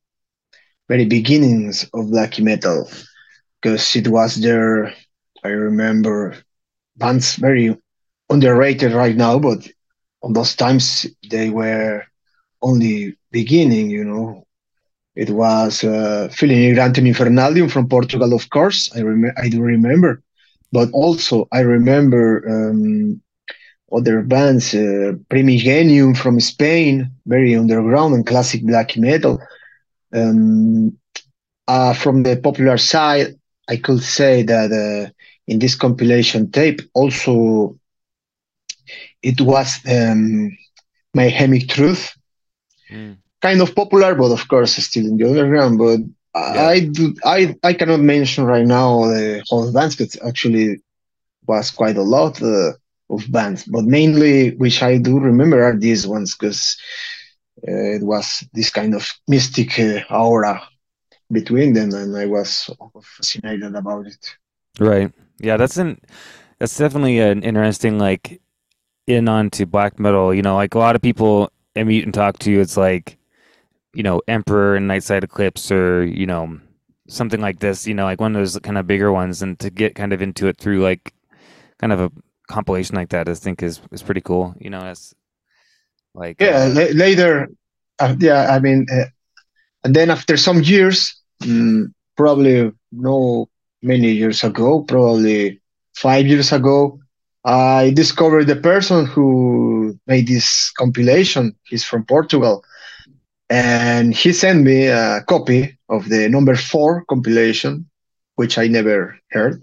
very 0.88 1.07
beginnings 1.07 1.88
of 1.94 2.11
black 2.11 2.38
metal 2.40 2.90
because 3.61 3.97
it 3.97 4.09
was 4.09 4.37
there. 4.37 4.94
I 5.44 5.49
remember 5.49 6.37
bands 6.97 7.37
very 7.37 7.77
underrated 8.31 8.92
right 8.92 9.16
now, 9.16 9.38
but 9.38 9.68
on 10.23 10.33
those 10.35 10.57
times 10.57 11.07
they 11.31 11.51
were 11.51 12.05
only 12.62 13.16
beginning, 13.33 13.90
you 13.90 14.05
know. 14.05 14.44
It 15.16 15.31
was 15.31 15.85
uh, 15.85 16.29
Filii 16.33 16.73
Nigrantium 16.73 17.07
Infernalium 17.12 17.71
from 17.71 17.88
Portugal, 17.88 18.33
of 18.35 18.49
course. 18.51 18.90
I 18.97 19.03
rem- 19.03 19.33
I 19.37 19.49
do 19.49 19.61
remember, 19.61 20.23
but 20.73 20.88
also 20.92 21.49
I 21.53 21.61
remember 21.61 22.42
um, 22.49 23.21
other 23.92 24.23
bands, 24.23 24.75
uh, 24.75 25.12
Primigenium 25.31 26.16
from 26.16 26.40
Spain, 26.40 27.11
very 27.27 27.55
underground 27.55 28.14
and 28.14 28.27
classic 28.27 28.64
black 28.64 28.97
metal. 28.97 29.40
Um, 30.14 30.97
uh, 31.68 31.94
from 31.94 32.23
the 32.23 32.37
popular 32.37 32.77
side, 32.79 33.35
I 33.68 33.77
could 33.77 34.03
say 34.03 34.42
that 34.42 34.71
uh, 34.73 35.11
in 35.47 35.59
this 35.59 35.75
compilation 35.75 36.51
tape, 36.51 36.81
also 36.94 37.77
it 39.23 39.40
was 39.40 39.79
um, 39.88 40.57
Mayhemic 41.16 41.68
Truth, 41.68 42.17
mm. 42.90 43.16
kind 43.40 43.61
of 43.61 43.74
popular, 43.74 44.14
but 44.14 44.33
of 44.33 44.46
course 44.48 44.77
still 44.77 45.07
in 45.07 45.16
the 45.16 45.29
underground. 45.29 45.79
But 45.79 46.01
yeah. 46.35 46.66
I 46.66 46.81
do, 46.81 47.14
I 47.24 47.57
I 47.62 47.72
cannot 47.72 48.01
mention 48.01 48.44
right 48.44 48.66
now 48.66 49.05
the 49.07 49.42
whole 49.48 49.72
bands, 49.72 49.96
but 49.96 50.16
actually 50.27 50.81
was 51.46 51.70
quite 51.70 51.96
a 51.96 52.03
lot 52.03 52.42
uh, 52.42 52.72
of 53.11 53.31
bands. 53.31 53.64
But 53.64 53.85
mainly, 53.85 54.51
which 54.57 54.83
I 54.83 54.98
do 54.98 55.18
remember, 55.18 55.62
are 55.62 55.77
these 55.77 56.07
ones 56.07 56.37
because 56.37 56.77
uh, 57.66 57.96
it 57.96 58.03
was 58.03 58.46
this 58.53 58.70
kind 58.70 58.94
of 58.94 59.09
mystic 59.27 59.79
uh, 59.79 60.01
aura 60.11 60.62
between 61.31 61.72
them, 61.72 61.92
and 61.94 62.16
I 62.16 62.27
was 62.27 62.70
fascinated 63.03 63.74
about 63.74 64.07
it. 64.07 64.37
Right. 64.79 65.12
Yeah, 65.40 65.57
that's 65.57 65.77
an 65.77 66.01
that's 66.59 66.77
definitely 66.77 67.18
an 67.18 67.42
interesting 67.42 67.98
like 67.98 68.40
in 69.07 69.29
onto 69.29 69.66
black 69.66 69.98
metal. 69.98 70.35
You 70.35 70.42
know, 70.42 70.57
like 70.57 70.74
a 70.74 70.79
lot 70.79 70.96
of 70.96 71.03
people 71.03 71.51
I 71.76 71.85
meet 71.85 72.04
and 72.04 72.14
talk 72.14 72.38
to, 72.40 72.50
you, 72.50 72.61
it's 72.61 72.76
like 72.76 73.18
you 73.94 74.02
know 74.02 74.20
Emperor 74.28 74.76
and 74.76 74.90
Nightside 74.90 75.24
Eclipse, 75.24 75.70
or 75.70 76.04
you 76.04 76.26
know 76.26 76.59
something 77.09 77.40
like 77.40 77.61
this. 77.61 77.87
You 77.87 77.94
know, 77.94 78.04
like 78.04 78.20
one 78.20 78.35
of 78.37 78.40
those 78.40 78.59
kind 78.61 78.78
of 78.78 78.87
bigger 78.87 79.12
ones, 79.12 79.42
and 79.42 79.59
to 79.61 79.70
get 79.70 79.94
kind 79.94 80.12
of 80.12 80.22
into 80.22 80.48
it 80.48 80.59
through 80.59 80.81
like 80.81 81.12
kind 81.78 81.92
of 81.92 82.00
a 82.00 82.12
compilation 82.48 82.96
like 82.96 83.11
that, 83.11 83.28
I 83.28 83.35
think 83.35 83.62
is 83.62 83.81
is 83.92 84.02
pretty 84.02 84.20
cool. 84.20 84.54
You 84.59 84.70
know, 84.70 84.90
it's 84.90 85.14
like 86.14 86.40
yeah. 86.40 86.64
Uh, 86.64 86.68
la- 86.68 86.94
later, 86.94 87.48
uh, 87.98 88.14
yeah. 88.18 88.54
I 88.54 88.59
mean, 88.59 88.87
uh, 88.92 89.07
and 89.85 89.94
then 89.94 90.11
after 90.11 90.37
some 90.37 90.62
years, 90.62 91.20
mm, 91.42 91.92
probably 92.16 92.72
no 92.92 93.48
many 93.83 94.11
years 94.11 94.42
ago, 94.44 94.83
probably 94.83 95.61
five 95.94 96.26
years 96.26 96.52
ago, 96.52 97.00
I 97.44 97.90
discovered 97.90 98.46
the 98.46 98.57
person 98.57 99.07
who 99.07 99.98
made 100.07 100.27
this 100.27 100.70
compilation. 100.70 101.57
He's 101.64 101.85
from 101.85 102.05
Portugal. 102.05 102.64
And 103.51 104.12
he 104.14 104.33
sent 104.33 104.64
me 104.64 104.87
a 104.87 105.22
copy 105.27 105.79
of 105.88 106.09
the 106.09 106.29
number 106.29 106.55
four 106.55 107.05
compilation, 107.05 107.88
which 108.37 108.59
I 108.59 108.66
never 108.66 109.18
heard. 109.31 109.62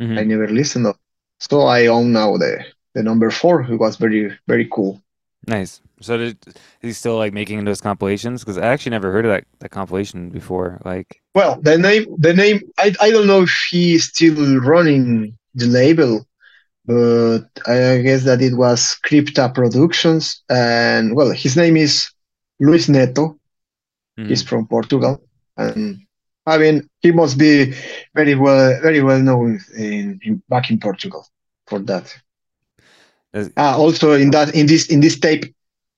Mm-hmm. 0.00 0.18
I 0.18 0.22
never 0.22 0.48
listened 0.48 0.84
to. 0.84 0.94
So 1.40 1.62
I 1.62 1.86
own 1.88 2.12
now 2.12 2.36
the, 2.36 2.64
the 2.94 3.02
number 3.02 3.30
four. 3.30 3.62
It 3.62 3.76
was 3.76 3.96
very, 3.96 4.38
very 4.46 4.68
cool. 4.72 5.02
Nice. 5.46 5.80
So 6.00 6.16
did, 6.16 6.38
is 6.46 6.54
he 6.80 6.92
still 6.92 7.16
like 7.16 7.32
making 7.32 7.64
those 7.64 7.80
compilations? 7.80 8.42
Because 8.42 8.58
I 8.58 8.66
actually 8.66 8.90
never 8.90 9.10
heard 9.10 9.24
of 9.24 9.32
that, 9.32 9.44
that 9.60 9.70
compilation 9.70 10.28
before. 10.30 10.80
Like, 10.84 11.20
well, 11.34 11.60
the 11.60 11.76
name, 11.76 12.06
the 12.18 12.34
name, 12.34 12.60
I, 12.78 12.94
I 13.00 13.10
don't 13.10 13.26
know 13.26 13.42
if 13.42 13.66
he's 13.70 14.04
still 14.04 14.60
running 14.60 15.36
the 15.54 15.66
label, 15.66 16.26
but 16.86 17.46
I 17.66 17.98
guess 17.98 18.24
that 18.24 18.42
it 18.42 18.56
was 18.56 18.98
Crypta 19.04 19.54
Productions, 19.54 20.42
and 20.48 21.16
well, 21.16 21.30
his 21.30 21.56
name 21.56 21.76
is 21.76 22.10
Luis 22.60 22.88
Neto. 22.88 23.38
Mm-hmm. 24.18 24.28
He's 24.28 24.42
from 24.42 24.66
Portugal, 24.66 25.22
and 25.56 26.00
I 26.46 26.58
mean, 26.58 26.88
he 27.00 27.10
must 27.10 27.38
be 27.38 27.74
very 28.14 28.34
well, 28.34 28.80
very 28.82 29.02
well 29.02 29.20
known 29.20 29.60
in, 29.76 30.20
in 30.22 30.42
back 30.48 30.70
in 30.70 30.78
Portugal 30.78 31.26
for 31.66 31.78
that. 31.80 32.14
Uh, 33.34 33.48
also 33.56 34.12
in 34.12 34.30
that 34.30 34.54
in 34.54 34.66
this 34.66 34.86
in 34.86 35.00
this 35.00 35.18
tape 35.18 35.52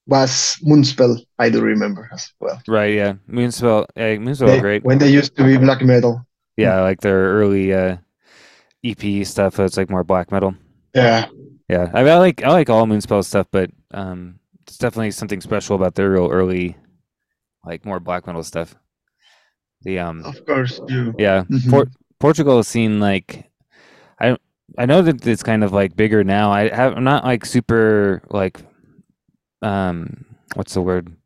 was 0.07 0.57
Moonspell. 0.65 1.21
I 1.39 1.51
do 1.51 1.61
remember 1.61 2.09
as 2.13 2.33
well. 2.41 2.63
Right. 2.67 2.95
Yeah. 2.95 3.15
Moonspell. 3.29 3.87
Yeah, 3.97 4.17
Moonspell. 4.17 4.47
They, 4.47 4.61
great. 4.61 4.85
When 4.85 4.99
they 4.99 5.11
used 5.11 5.37
to 5.37 5.45
be 5.45 5.59
black 5.59 5.83
metal. 5.83 6.25
Yeah, 6.57 6.81
like 6.81 7.01
their 7.01 7.35
early 7.35 7.75
uh, 7.75 7.97
EP 8.83 9.27
stuff. 9.27 9.59
It's 9.59 9.77
like 9.77 9.91
more 9.91 10.05
black 10.05 10.31
metal. 10.33 10.55
Yeah. 10.97 11.27
Yeah. 11.69 11.91
I, 11.93 12.03
mean, 12.03 12.13
I 12.13 12.19
like 12.19 12.43
I 12.43 12.51
like 12.51 12.71
all 12.71 12.87
Moonspell 12.87 13.25
stuff, 13.25 13.47
but 13.51 13.71
um, 13.93 14.39
it's 14.67 14.79
definitely 14.79 15.11
something 15.11 15.41
special 15.41 15.77
about 15.77 15.95
their 15.95 16.11
real 16.11 16.31
early, 16.31 16.77
like 17.65 17.85
more 17.85 18.01
black 18.01 18.27
metal 18.27 18.43
stuff. 18.43 18.75
The 19.83 19.99
um. 19.99 20.25
Of 20.25 20.45
course. 20.47 20.81
You. 20.89 21.15
Yeah. 21.19 21.45
Mm-hmm. 21.45 21.71
Por- 21.71 21.91
Portugal 22.19 22.57
has 22.57 22.69
seen 22.69 23.01
like, 23.01 23.51
I 24.21 24.37
I 24.79 24.87
know 24.87 25.03
that 25.03 25.27
it's 25.27 25.43
kind 25.43 25.63
of 25.63 25.73
like 25.73 25.97
bigger 25.97 26.25
now. 26.25 26.51
I 26.51 26.69
have 26.69 26.97
I'm 26.97 27.05
not 27.05 27.25
like 27.25 27.45
super 27.45 28.23
like 28.31 28.61
um 29.63 30.25
what's 30.55 30.75
the 30.75 30.83
word 30.83 31.17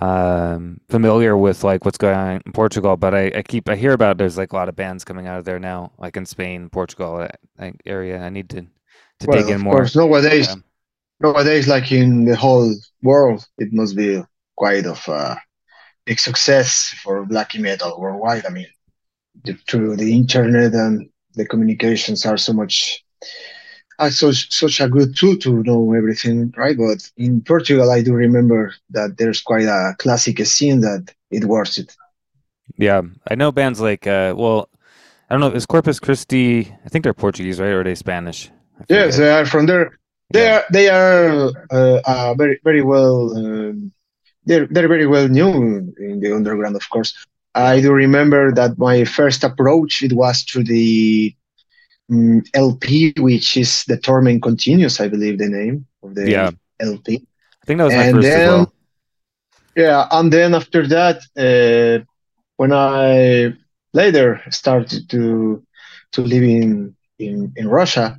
um 0.00 0.80
familiar 0.88 1.36
with 1.36 1.64
like 1.64 1.84
what's 1.84 1.98
going 1.98 2.16
on 2.16 2.42
in 2.44 2.52
Portugal, 2.52 2.96
but 2.96 3.14
I, 3.14 3.32
I 3.36 3.42
keep 3.42 3.68
I 3.68 3.76
hear 3.76 3.92
about 3.92 4.18
there's 4.18 4.36
like 4.36 4.52
a 4.52 4.56
lot 4.56 4.68
of 4.68 4.76
bands 4.76 5.04
coming 5.04 5.26
out 5.26 5.38
of 5.38 5.44
there 5.44 5.58
now, 5.58 5.92
like 5.98 6.16
in 6.16 6.26
Spain, 6.26 6.68
Portugal 6.70 7.28
like, 7.58 7.80
area. 7.86 8.20
I 8.20 8.28
need 8.28 8.50
to 8.50 8.66
to 9.22 9.28
well, 9.28 9.40
dig 9.40 9.50
in 9.50 9.60
more. 9.60 9.74
Course, 9.74 9.96
nowadays, 9.96 10.48
yeah. 10.48 10.54
nowadays, 11.20 11.68
like 11.68 11.90
in 11.92 12.24
the 12.24 12.36
whole 12.36 12.74
world, 13.02 13.46
it 13.58 13.72
must 13.72 13.96
be 13.96 14.22
quite 14.56 14.86
of 14.86 15.06
a 15.08 15.40
big 16.04 16.20
success 16.20 16.94
for 17.02 17.24
black 17.24 17.58
metal 17.58 17.98
worldwide. 17.98 18.46
I 18.46 18.50
mean, 18.50 18.66
the, 19.44 19.54
through 19.68 19.96
the 19.96 20.14
internet 20.14 20.72
and 20.74 21.08
the 21.34 21.46
communications 21.46 22.26
are 22.26 22.36
so 22.36 22.52
much 22.52 23.02
uh, 23.98 24.10
such 24.10 24.52
such 24.52 24.80
a 24.80 24.88
good 24.88 25.16
tool 25.16 25.36
to 25.36 25.62
know 25.62 25.92
everything, 25.92 26.52
right? 26.56 26.76
But 26.76 27.10
in 27.16 27.40
Portugal, 27.42 27.90
I 27.90 28.02
do 28.02 28.12
remember 28.12 28.74
that 28.90 29.16
there's 29.18 29.40
quite 29.40 29.66
a 29.66 29.94
classic 29.98 30.44
scene 30.46 30.80
that 30.80 31.14
it 31.30 31.44
worth 31.44 31.78
it. 31.78 31.96
Yeah, 32.76 33.02
I 33.30 33.34
know 33.34 33.52
bands 33.52 33.80
like 33.80 34.06
uh, 34.06 34.34
well, 34.36 34.68
I 35.28 35.34
don't 35.34 35.40
know, 35.40 35.56
is 35.56 35.66
Corpus 35.66 36.00
Christii? 36.00 36.76
I 36.84 36.88
think 36.88 37.04
they're 37.04 37.14
Portuguese, 37.14 37.60
right, 37.60 37.70
or 37.70 37.80
are 37.80 37.84
they 37.84 37.94
Spanish? 37.94 38.50
Yes, 38.88 39.16
they 39.16 39.30
are 39.30 39.46
from 39.46 39.66
there. 39.66 39.98
They 40.30 40.44
yeah. 40.44 40.56
are 40.56 40.64
they 40.70 40.88
are 40.88 41.50
uh, 41.70 42.34
very 42.34 42.60
very 42.64 42.82
well. 42.82 43.36
Um, 43.36 43.92
they're 44.44 44.66
they're 44.66 44.88
very 44.88 45.06
well 45.06 45.28
known 45.28 45.94
in 45.98 46.20
the 46.20 46.34
underground, 46.34 46.76
of 46.76 46.88
course. 46.90 47.14
I 47.54 47.80
do 47.80 47.92
remember 47.92 48.52
that 48.52 48.78
my 48.78 49.04
first 49.04 49.44
approach 49.44 50.02
it 50.02 50.14
was 50.14 50.42
through 50.42 50.64
the 50.64 51.34
um, 52.10 52.42
LP, 52.54 53.12
which 53.18 53.56
is 53.56 53.84
the 53.84 53.98
Torment 53.98 54.42
Continues, 54.42 55.00
I 55.00 55.08
believe 55.08 55.38
the 55.38 55.48
name 55.48 55.86
of 56.02 56.14
the 56.14 56.30
yeah. 56.30 56.50
LP. 56.80 57.26
I 57.62 57.66
think 57.66 57.78
that 57.78 57.84
was 57.84 57.94
my 57.94 58.10
first 58.10 58.22
then, 58.22 58.40
as 58.40 58.48
well. 58.48 58.72
Yeah, 59.76 60.08
and 60.10 60.32
then 60.32 60.54
after 60.54 60.86
that, 60.88 61.18
uh, 61.36 62.04
when 62.56 62.72
I 62.72 63.54
later 63.92 64.42
started 64.50 65.08
to 65.10 65.62
to 66.12 66.20
live 66.22 66.42
in 66.42 66.96
in, 67.18 67.52
in 67.56 67.68
Russia, 67.68 68.18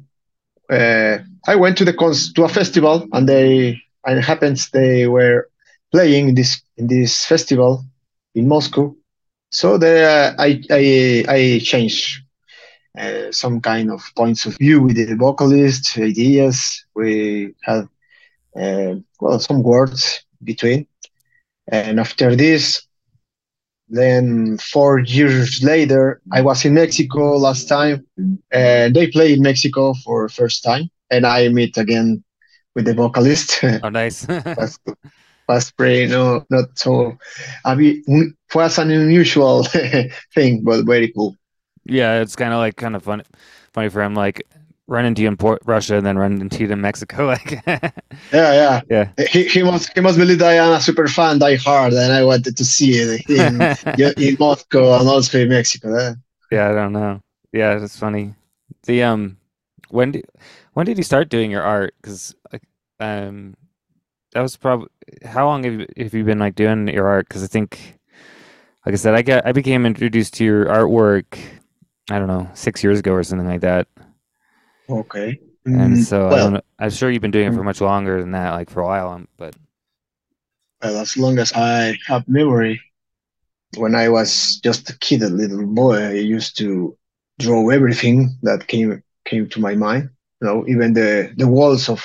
uh, 0.71 1.17
I 1.47 1.56
went 1.56 1.78
to 1.78 1.86
the 1.86 1.93
cons- 1.93 2.34
to 2.34 2.43
a 2.43 2.49
festival, 2.49 3.08
and 3.13 3.28
they 3.28 3.80
and 4.06 4.19
it 4.19 4.23
happens 4.26 4.69
they 4.69 5.08
were 5.08 5.47
playing 5.91 6.36
this 6.36 6.62
in 6.78 6.88
this 6.88 7.26
festival 7.26 7.84
in 8.36 8.47
Moscow. 8.47 8.95
So 9.52 9.78
they, 9.78 10.04
uh, 10.04 10.34
I 10.39 10.62
I 10.71 11.26
I 11.28 11.60
changed 11.63 12.21
uh, 12.99 13.32
some 13.32 13.62
kind 13.62 13.91
of 13.91 14.02
points 14.15 14.45
of 14.45 14.56
view 14.58 14.82
with 14.82 14.95
the 14.95 15.15
vocalist, 15.15 15.97
ideas. 15.97 16.86
We 16.95 17.54
had 17.63 17.88
uh, 18.60 18.95
well 19.19 19.39
some 19.39 19.63
words 19.63 20.23
between, 20.43 20.88
and 21.71 21.99
after 21.99 22.36
this, 22.36 22.82
then 23.89 24.58
four 24.58 25.00
years 25.00 25.62
later, 25.64 26.22
I 26.32 26.41
was 26.41 26.66
in 26.66 26.74
Mexico 26.74 27.38
last 27.38 27.68
time, 27.68 28.05
and 28.51 28.95
they 28.95 29.08
played 29.08 29.38
in 29.38 29.43
Mexico 29.43 29.93
for 30.03 30.30
first 30.30 30.64
time, 30.64 30.89
and 31.12 31.26
I 31.26 31.49
meet 31.49 31.78
again 31.78 32.24
with 32.76 32.86
the 32.86 32.93
vocalist. 32.93 33.60
Oh, 33.84 33.89
nice. 33.89 34.28
was, 34.28 34.80
was 35.47 35.72
pretty 35.72 36.08
no 36.08 36.45
not 36.49 36.78
so. 36.78 37.18
I 37.66 37.76
mean, 37.76 38.36
was 38.55 38.78
an 38.78 38.91
unusual 38.91 39.64
thing, 40.34 40.64
but 40.64 40.86
very 40.86 41.12
cool. 41.12 41.36
Yeah, 41.86 42.22
it's 42.22 42.36
kind 42.36 42.53
of 42.53 42.60
like 42.60 42.78
kind 42.78 42.95
of 42.95 43.03
funny, 43.03 43.24
funny 43.74 43.89
for 43.89 44.01
him. 44.01 44.16
Like 44.16 44.43
run 44.88 45.06
into 45.06 45.22
you 45.22 45.28
in 45.28 45.38
Port- 45.38 45.62
Russia 45.66 45.96
and 45.96 46.06
then 46.06 46.18
run 46.18 46.42
into 46.42 46.64
you 46.64 46.72
in 46.72 46.82
Mexico. 46.82 47.28
Like, 47.34 47.64
yeah, 47.66 47.92
yeah, 48.32 48.82
yeah. 48.90 49.26
He, 49.30 49.48
he 49.48 49.64
must 49.64 49.94
he 49.94 50.02
must 50.02 50.18
believe 50.18 50.40
that 50.40 50.60
I'm 50.60 50.74
a 50.74 50.82
super 50.82 51.08
fan, 51.08 51.40
die 51.40 51.56
hard, 51.56 51.94
and 51.94 52.12
I 52.12 52.24
wanted 52.24 52.58
to 52.58 52.66
see 52.66 52.94
it 52.94 53.30
in 53.30 53.62
in 54.20 54.38
Moscow 54.40 55.00
and 55.00 55.08
also 55.08 55.40
in 55.40 55.50
Mexico. 55.50 55.96
Eh? 55.96 56.14
Yeah, 56.52 56.70
I 56.70 56.74
don't 56.74 56.94
know. 56.94 57.22
Yeah, 57.52 57.82
it's 57.82 57.98
funny. 57.98 58.36
The 58.84 59.04
um, 59.04 59.38
when 59.90 60.12
did 60.12 60.26
when 60.74 60.86
did 60.86 60.98
you 60.98 61.04
start 61.04 61.30
doing 61.30 61.50
your 61.52 61.64
art? 61.64 61.94
Because 62.02 62.36
um, 63.00 63.56
that 64.34 64.42
was 64.42 64.58
probably 64.58 64.90
how 65.26 65.46
long 65.46 65.64
have 65.64 65.74
you, 65.74 65.88
have 65.98 66.14
you 66.14 66.24
been 66.24 66.40
like 66.40 66.56
doing 66.56 66.88
your 66.88 67.08
art? 67.08 67.28
Because 67.28 67.44
I 67.44 67.48
think, 67.48 68.00
like 68.86 68.94
I 68.94 68.98
said, 68.98 69.16
I 69.16 69.22
got 69.22 69.46
I 69.46 69.52
became 69.52 69.86
introduced 69.86 70.34
to 70.36 70.44
your 70.44 70.66
artwork. 70.66 71.40
I 72.10 72.20
don't 72.20 72.28
know, 72.28 72.50
six 72.54 72.84
years 72.84 73.00
ago 73.00 73.14
or 73.14 73.24
something 73.24 73.48
like 73.48 73.62
that. 73.62 73.88
Okay. 74.90 75.40
And 75.72 75.98
Mm, 75.98 76.06
so 76.06 76.30
I 76.30 76.38
well, 76.38 76.44
don't 76.44 76.54
know. 76.54 76.62
I'm 76.80 76.90
sure 76.92 77.10
you've 77.10 77.22
been 77.22 77.32
doing 77.32 77.48
it 77.48 77.54
for 77.54 77.64
mm, 77.64 77.66
much 77.66 77.82
longer 77.82 78.20
than 78.22 78.32
that, 78.32 78.52
like 78.52 78.70
for 78.70 78.82
a 78.82 78.86
while. 78.86 79.10
Um, 79.10 79.28
but 79.38 79.56
well, 80.82 80.98
as 81.00 81.18
long 81.18 81.40
as 81.40 81.52
I 81.54 81.98
have 82.08 82.28
memory, 82.28 82.82
when 83.78 83.96
I 83.96 84.10
was 84.10 84.60
just 84.64 84.90
a 84.90 84.98
kid, 85.00 85.24
a 85.24 85.30
little 85.30 85.66
boy, 85.68 85.96
I 85.98 86.14
used 86.14 86.58
to 86.60 86.98
draw 87.40 87.70
everything 87.70 88.38
that 88.44 88.68
came 88.68 89.04
came 89.26 89.50
to 89.50 89.60
my 89.62 89.76
mind. 89.76 90.10
You 90.42 90.48
know, 90.48 90.68
even 90.68 90.94
the 90.94 91.34
the 91.38 91.48
walls 91.48 91.90
of 91.90 92.04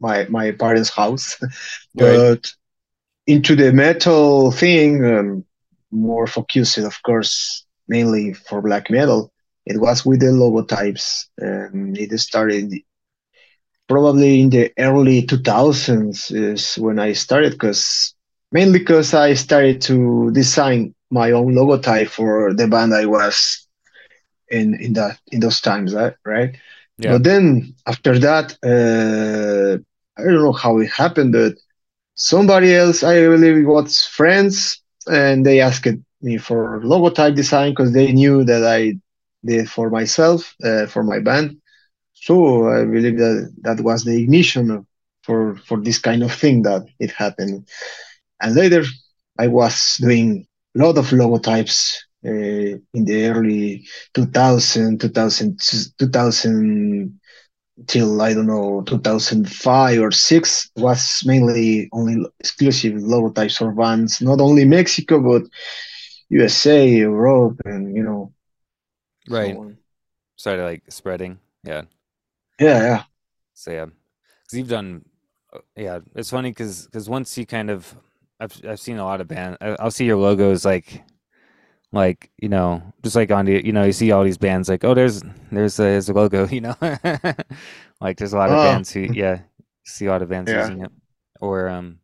my 0.00 0.26
my 0.28 0.52
parents' 0.52 0.90
house. 0.90 1.38
right, 1.94 2.26
But 2.26 2.52
into 3.26 3.56
the 3.56 3.72
metal 3.72 4.50
thing, 4.52 5.04
um, 5.04 5.44
more 5.92 6.26
focused, 6.26 6.78
of 6.78 7.02
course, 7.02 7.66
mainly 7.88 8.34
for 8.34 8.62
black 8.62 8.90
metal. 8.90 9.32
It 9.66 9.80
was 9.80 10.06
with 10.06 10.20
the 10.20 10.26
logotypes. 10.26 11.26
Um, 11.42 11.94
it 11.96 12.18
started 12.20 12.72
probably 13.88 14.40
in 14.40 14.50
the 14.50 14.70
early 14.78 15.22
2000s 15.22 16.30
is 16.30 16.76
when 16.76 16.98
I 16.98 17.12
started, 17.12 17.52
because 17.52 18.14
mainly 18.52 18.78
because 18.80 19.14
I 19.14 19.34
started 19.34 19.80
to 19.82 20.30
design 20.32 20.94
my 21.10 21.32
own 21.32 21.54
logotype 21.54 22.08
for 22.08 22.54
the 22.54 22.68
band 22.68 22.94
I 22.94 23.06
was 23.06 23.66
in 24.50 24.74
in 24.80 24.92
that 24.94 25.18
in 25.30 25.40
those 25.40 25.60
times, 25.60 25.94
right? 25.94 26.14
right? 26.24 26.56
yeah, 26.98 27.16
But 27.16 27.24
then 27.24 27.74
after 27.86 28.18
that, 28.18 28.52
uh, 28.64 29.78
I 30.18 30.24
don't 30.24 30.44
know 30.44 30.52
how 30.52 30.78
it 30.78 30.90
happened, 30.90 31.32
but 31.32 31.54
somebody 32.14 32.74
else, 32.74 33.02
I 33.02 33.20
believe 33.20 33.56
it 33.56 33.66
was 33.66 34.04
friends, 34.06 34.82
and 35.06 35.44
they 35.46 35.60
asked 35.60 35.86
me 36.22 36.38
for 36.38 36.80
logotype 36.84 37.34
design 37.36 37.72
because 37.72 37.92
they 37.92 38.12
knew 38.12 38.44
that 38.44 38.64
I 38.64 38.94
did 39.46 39.70
for 39.70 39.90
myself, 39.90 40.54
uh, 40.64 40.86
for 40.86 41.02
my 41.04 41.20
band. 41.20 41.56
So 42.14 42.68
I 42.68 42.84
believe 42.84 43.18
that 43.18 43.52
that 43.62 43.80
was 43.80 44.04
the 44.04 44.16
ignition 44.22 44.86
for 45.22 45.56
for 45.66 45.78
this 45.80 45.98
kind 45.98 46.22
of 46.22 46.32
thing 46.32 46.62
that 46.62 46.82
it 47.00 47.12
happened. 47.12 47.68
And 48.40 48.54
later, 48.54 48.84
I 49.38 49.48
was 49.48 49.96
doing 50.00 50.46
a 50.76 50.78
lot 50.80 50.98
of 50.98 51.06
logotypes 51.10 51.94
uh, 52.26 52.78
in 52.94 53.04
the 53.04 53.26
early 53.26 53.86
2000, 54.14 55.00
2000, 55.00 55.60
2000 55.98 57.20
till 57.86 58.20
I 58.22 58.34
don't 58.34 58.46
know 58.46 58.82
2005 58.86 60.00
or 60.00 60.10
six 60.12 60.70
was 60.76 61.22
mainly 61.26 61.88
only 61.92 62.24
exclusive 62.40 62.94
logotypes 62.94 63.58
for 63.58 63.72
bands, 63.72 64.20
not 64.22 64.40
only 64.40 64.64
Mexico 64.64 65.20
but 65.20 65.48
USA, 66.30 66.88
Europe, 66.88 67.60
and 67.64 67.94
you 67.96 68.02
know 68.02 68.32
right. 69.28 69.58
on. 69.58 69.78
Started 70.36 70.64
like 70.64 70.84
spreading. 70.90 71.40
Yeah. 71.64 71.82
Yeah, 72.60 72.78
yeah. 72.82 73.04
So 73.54 73.70
yeah, 73.72 73.86
because 73.86 74.58
you've 74.58 74.68
done. 74.68 75.04
uh, 75.52 75.60
Yeah, 75.76 76.00
it's 76.14 76.30
funny 76.30 76.50
because 76.50 76.86
because 76.86 77.08
once 77.08 77.36
you 77.38 77.46
kind 77.46 77.70
of, 77.70 77.96
I've 78.40 78.54
I've 78.68 78.80
seen 78.80 78.98
a 78.98 79.04
lot 79.04 79.20
of 79.20 79.28
bands. 79.28 79.58
I, 79.60 79.76
I'll 79.80 79.90
see 79.90 80.04
your 80.04 80.16
logos 80.16 80.64
like 80.64 81.02
like 81.92 82.30
you 82.42 82.48
know 82.48 82.82
just 83.02 83.16
like 83.16 83.30
on 83.30 83.46
the 83.46 83.64
you 83.64 83.72
know 83.72 83.84
you 83.84 83.92
see 83.92 84.12
all 84.12 84.24
these 84.24 84.38
bands 84.38 84.68
like 84.68 84.84
oh 84.84 84.94
there's 84.94 85.22
there's 85.52 85.78
a, 85.78 85.82
there's 85.82 86.08
a 86.08 86.12
logo 86.14 86.46
you 86.50 86.60
know 86.60 86.74
like 88.00 88.18
there's 88.18 88.32
a 88.32 88.38
lot 88.38 88.52
of 88.52 88.58
Oh, 88.58 88.60
bands 88.60 88.92
who 88.92 89.00
yeah 89.12 89.40
see 89.84 90.06
a 90.06 90.10
lot 90.10 90.22
of 90.22 90.28
bands 90.28 90.52
yeah. 90.52 90.52
using 90.52 90.82
it 90.84 90.90
or 91.40 91.68
um 91.68 92.00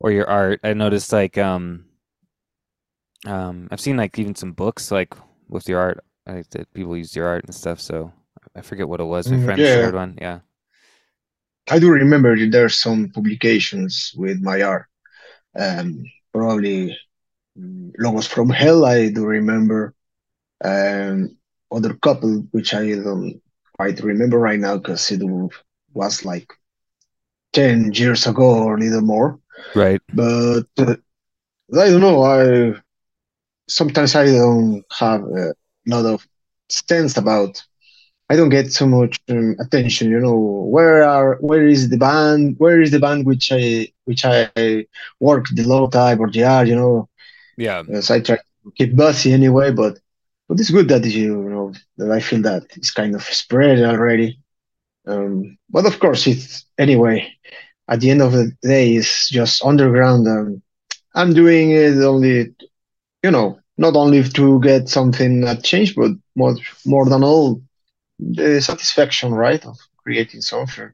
or 0.00 0.12
your 0.12 0.28
art. 0.28 0.60
I 0.64 0.74
noticed 0.74 1.12
like 1.12 1.38
um 1.38 1.86
um 3.26 3.68
I've 3.70 3.80
seen 3.80 3.96
like 3.96 4.18
even 4.18 4.34
some 4.34 4.52
books 4.52 4.90
like 4.90 5.14
with 5.48 5.68
your 5.68 5.80
art 5.80 6.04
like 6.26 6.48
that 6.50 6.72
people 6.74 6.96
use 6.96 7.14
your 7.16 7.26
art 7.26 7.44
and 7.44 7.54
stuff. 7.54 7.80
So 7.80 8.12
I 8.54 8.60
forget 8.62 8.88
what 8.88 9.00
it 9.00 9.04
was. 9.04 9.30
My 9.30 9.36
Mm, 9.36 9.38
friend 9.38 9.66
yeah. 9.66 9.66
shared 9.66 9.94
one. 9.94 10.18
Yeah. 10.20 10.40
I 11.70 11.78
do 11.78 11.90
remember 11.90 12.36
that 12.36 12.54
are 12.62 12.68
some 12.68 13.10
publications 13.10 14.12
with 14.16 14.40
my 14.42 14.62
art. 14.62 14.86
Um, 15.58 16.04
probably 16.32 16.98
mm, 17.58 17.92
Logos 17.98 18.26
from 18.26 18.50
Hell, 18.50 18.84
I 18.84 19.10
do 19.10 19.24
remember. 19.26 19.94
Um, 20.64 21.38
other 21.72 21.94
couple, 21.94 22.46
which 22.52 22.74
I 22.74 22.90
don't 22.96 23.42
quite 23.76 24.00
remember 24.00 24.38
right 24.38 24.60
now 24.60 24.78
because 24.78 25.10
it 25.12 25.22
was 25.94 26.24
like 26.24 26.48
10 27.52 27.92
years 27.94 28.26
ago 28.26 28.64
or 28.64 28.76
a 28.76 28.80
little 28.80 29.02
more. 29.02 29.40
Right. 29.74 30.00
But 30.12 30.66
uh, 30.78 30.96
I 31.74 31.90
don't 31.90 32.00
know. 32.00 32.22
I 32.24 32.74
sometimes 33.68 34.14
I 34.14 34.26
don't 34.26 34.84
have 34.98 35.22
a 35.22 35.54
lot 35.86 36.06
of 36.06 36.26
sense 36.68 37.16
about. 37.16 37.62
I 38.30 38.36
don't 38.36 38.48
get 38.50 38.72
so 38.72 38.86
much 38.86 39.20
um, 39.28 39.56
attention. 39.60 40.10
You 40.10 40.20
know, 40.20 40.36
where 40.70 41.04
are 41.04 41.36
where 41.40 41.66
is 41.66 41.88
the 41.90 41.98
band? 41.98 42.56
Where 42.58 42.80
is 42.80 42.90
the 42.90 43.00
band 43.00 43.26
which 43.26 43.50
I 43.52 43.88
which 44.04 44.24
I 44.24 44.70
work 45.20 45.46
the 45.52 45.64
low 45.64 45.88
type 45.88 46.18
or 46.20 46.30
the 46.30 46.44
art? 46.44 46.68
You 46.68 46.76
know, 46.76 47.08
Yeah. 47.56 47.82
as 47.92 48.10
I 48.10 48.20
try 48.20 48.36
to 48.36 48.72
keep 48.76 48.96
busy 48.96 49.32
anyway. 49.32 49.70
But 49.72 49.98
but 50.48 50.60
it's 50.60 50.70
good 50.70 50.88
that 50.88 51.04
you, 51.04 51.42
you 51.42 51.50
know 51.50 51.72
that 51.98 52.10
I 52.10 52.20
feel 52.20 52.42
that 52.42 52.64
it's 52.76 52.90
kind 52.90 53.14
of 53.14 53.22
spread 53.22 53.82
already. 53.82 54.38
Um, 55.06 55.56
but 55.70 55.86
of 55.86 55.98
course, 55.98 56.26
it's 56.26 56.64
anyway. 56.78 57.32
At 57.88 58.00
the 58.00 58.10
end 58.10 58.22
of 58.22 58.32
the 58.32 58.52
day, 58.62 58.94
it's 58.94 59.28
just 59.30 59.64
underground. 59.64 60.26
Um, 60.28 60.62
I'm 61.14 61.32
doing 61.34 61.70
it 61.72 61.96
only, 62.02 62.54
you 63.22 63.30
know, 63.30 63.58
not 63.78 63.96
only 63.96 64.22
to 64.22 64.60
get 64.60 64.88
something 64.88 65.42
that 65.42 65.64
changed, 65.64 65.96
but 65.96 66.12
more 66.36 66.56
more 66.86 67.06
than 67.08 67.24
all, 67.24 67.62
the 68.18 68.60
satisfaction, 68.62 69.34
right, 69.34 69.64
of 69.66 69.78
creating 70.02 70.42
something 70.42 70.92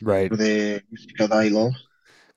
Right. 0.00 0.32
the 0.32 0.82
music 0.90 1.16
that 1.18 1.32
I 1.32 1.48
love. 1.48 1.74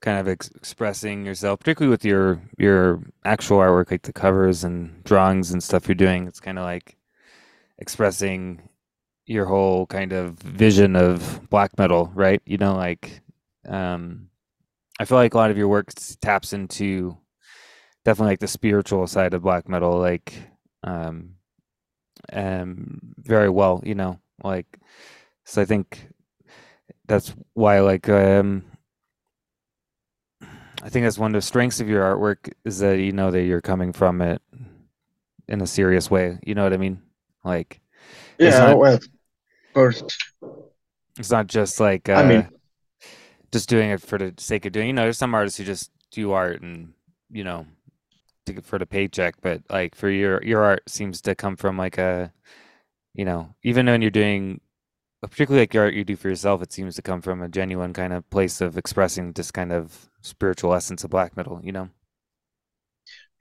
Kind 0.01 0.17
of 0.17 0.29
ex 0.29 0.47
expressing 0.55 1.25
yourself, 1.25 1.59
particularly 1.59 1.89
with 1.91 2.05
your 2.05 2.41
your 2.57 3.01
actual 3.25 3.57
artwork, 3.57 3.91
like 3.91 4.03
the 4.03 4.13
covers 4.13 4.63
and 4.63 5.03
drawings 5.03 5.51
and 5.51 5.61
stuff 5.61 5.89
you're 5.89 5.95
doing. 5.95 6.25
It's 6.25 6.39
kind 6.39 6.57
of 6.57 6.63
like 6.63 6.95
expressing 7.79 8.69
your 9.27 9.45
whole 9.45 9.87
kind 9.87 10.13
of 10.13 10.35
vision 10.39 10.95
of 10.95 11.49
black 11.49 11.77
metal, 11.77 12.11
right? 12.15 12.41
You 12.45 12.57
know, 12.57 12.75
like 12.75 13.21
um 13.67 14.29
I 14.99 15.05
feel 15.05 15.17
like 15.17 15.33
a 15.35 15.37
lot 15.37 15.51
of 15.51 15.57
your 15.57 15.69
work 15.69 15.91
taps 16.21 16.53
into 16.53 17.17
definitely 18.05 18.33
like 18.33 18.39
the 18.39 18.47
spiritual 18.47 19.07
side 19.07 19.33
of 19.33 19.43
black 19.43 19.69
metal, 19.69 19.99
like 19.99 20.33
um 20.83 21.35
um 22.33 22.99
very 23.17 23.49
well, 23.49 23.81
you 23.85 23.95
know, 23.95 24.19
like 24.43 24.79
so 25.45 25.61
I 25.61 25.65
think 25.65 26.09
that's 27.07 27.33
why 27.53 27.79
like 27.79 28.09
um 28.09 28.63
I 30.81 30.89
think 30.89 31.05
that's 31.05 31.17
one 31.17 31.31
of 31.35 31.41
the 31.41 31.45
strengths 31.45 31.79
of 31.79 31.89
your 31.89 32.03
artwork 32.03 32.53
is 32.63 32.79
that 32.79 32.99
you 32.99 33.11
know 33.11 33.31
that 33.31 33.43
you're 33.43 33.61
coming 33.61 33.91
from 33.91 34.21
it 34.21 34.41
in 35.47 35.61
a 35.61 35.67
serious 35.67 36.09
way. 36.11 36.39
You 36.43 36.55
know 36.55 36.63
what 36.63 36.73
I 36.73 36.77
mean? 36.77 37.01
Like 37.43 37.81
Yeah, 38.39 38.59
not 38.59 38.77
well, 38.77 38.95
of 38.95 39.03
course. 39.73 40.03
it's 41.17 41.31
not 41.31 41.47
just 41.47 41.79
like 41.79 42.09
I 42.13 42.23
uh 42.23 42.23
mean, 42.23 42.49
just 43.51 43.69
doing 43.69 43.89
it 43.89 44.01
for 44.01 44.17
the 44.17 44.33
sake 44.37 44.65
of 44.65 44.71
doing. 44.71 44.87
You 44.87 44.93
know, 44.93 45.03
there's 45.03 45.17
some 45.17 45.33
artists 45.35 45.57
who 45.57 45.63
just 45.63 45.91
do 46.11 46.31
art 46.31 46.61
and 46.61 46.93
you 47.31 47.43
know 47.43 47.65
to 48.55 48.61
for 48.61 48.79
the 48.79 48.85
paycheck, 48.85 49.35
but 49.41 49.61
like 49.69 49.95
for 49.95 50.09
your 50.09 50.43
your 50.43 50.63
art 50.63 50.83
seems 50.89 51.21
to 51.21 51.35
come 51.35 51.55
from 51.55 51.77
like 51.77 51.97
a 51.97 52.33
you 53.13 53.25
know 53.25 53.55
even 53.63 53.85
when 53.87 54.01
you're 54.01 54.11
doing 54.11 54.61
particularly 55.21 55.63
like 55.63 55.73
your 55.73 55.83
art 55.85 55.93
you 55.93 56.03
do 56.05 56.15
for 56.15 56.29
yourself, 56.29 56.61
it 56.61 56.71
seems 56.73 56.95
to 56.95 57.01
come 57.01 57.21
from 57.21 57.41
a 57.41 57.49
genuine 57.49 57.93
kind 57.93 58.13
of 58.13 58.29
place 58.29 58.61
of 58.61 58.77
expressing 58.77 59.33
this 59.33 59.51
kind 59.51 59.71
of 59.73 60.09
spiritual 60.21 60.73
essence 60.73 61.03
of 61.03 61.09
black 61.09 61.35
metal. 61.37 61.59
You 61.63 61.71
know? 61.73 61.89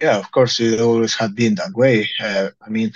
yeah, 0.01 0.19
of 0.19 0.31
course, 0.31 0.61
it 0.61 0.81
always 0.81 1.15
had 1.15 1.35
been 1.35 1.55
that 1.57 1.73
way. 1.75 2.09
Uh, 2.21 2.51
I 2.63 2.69
mean, 2.71 2.93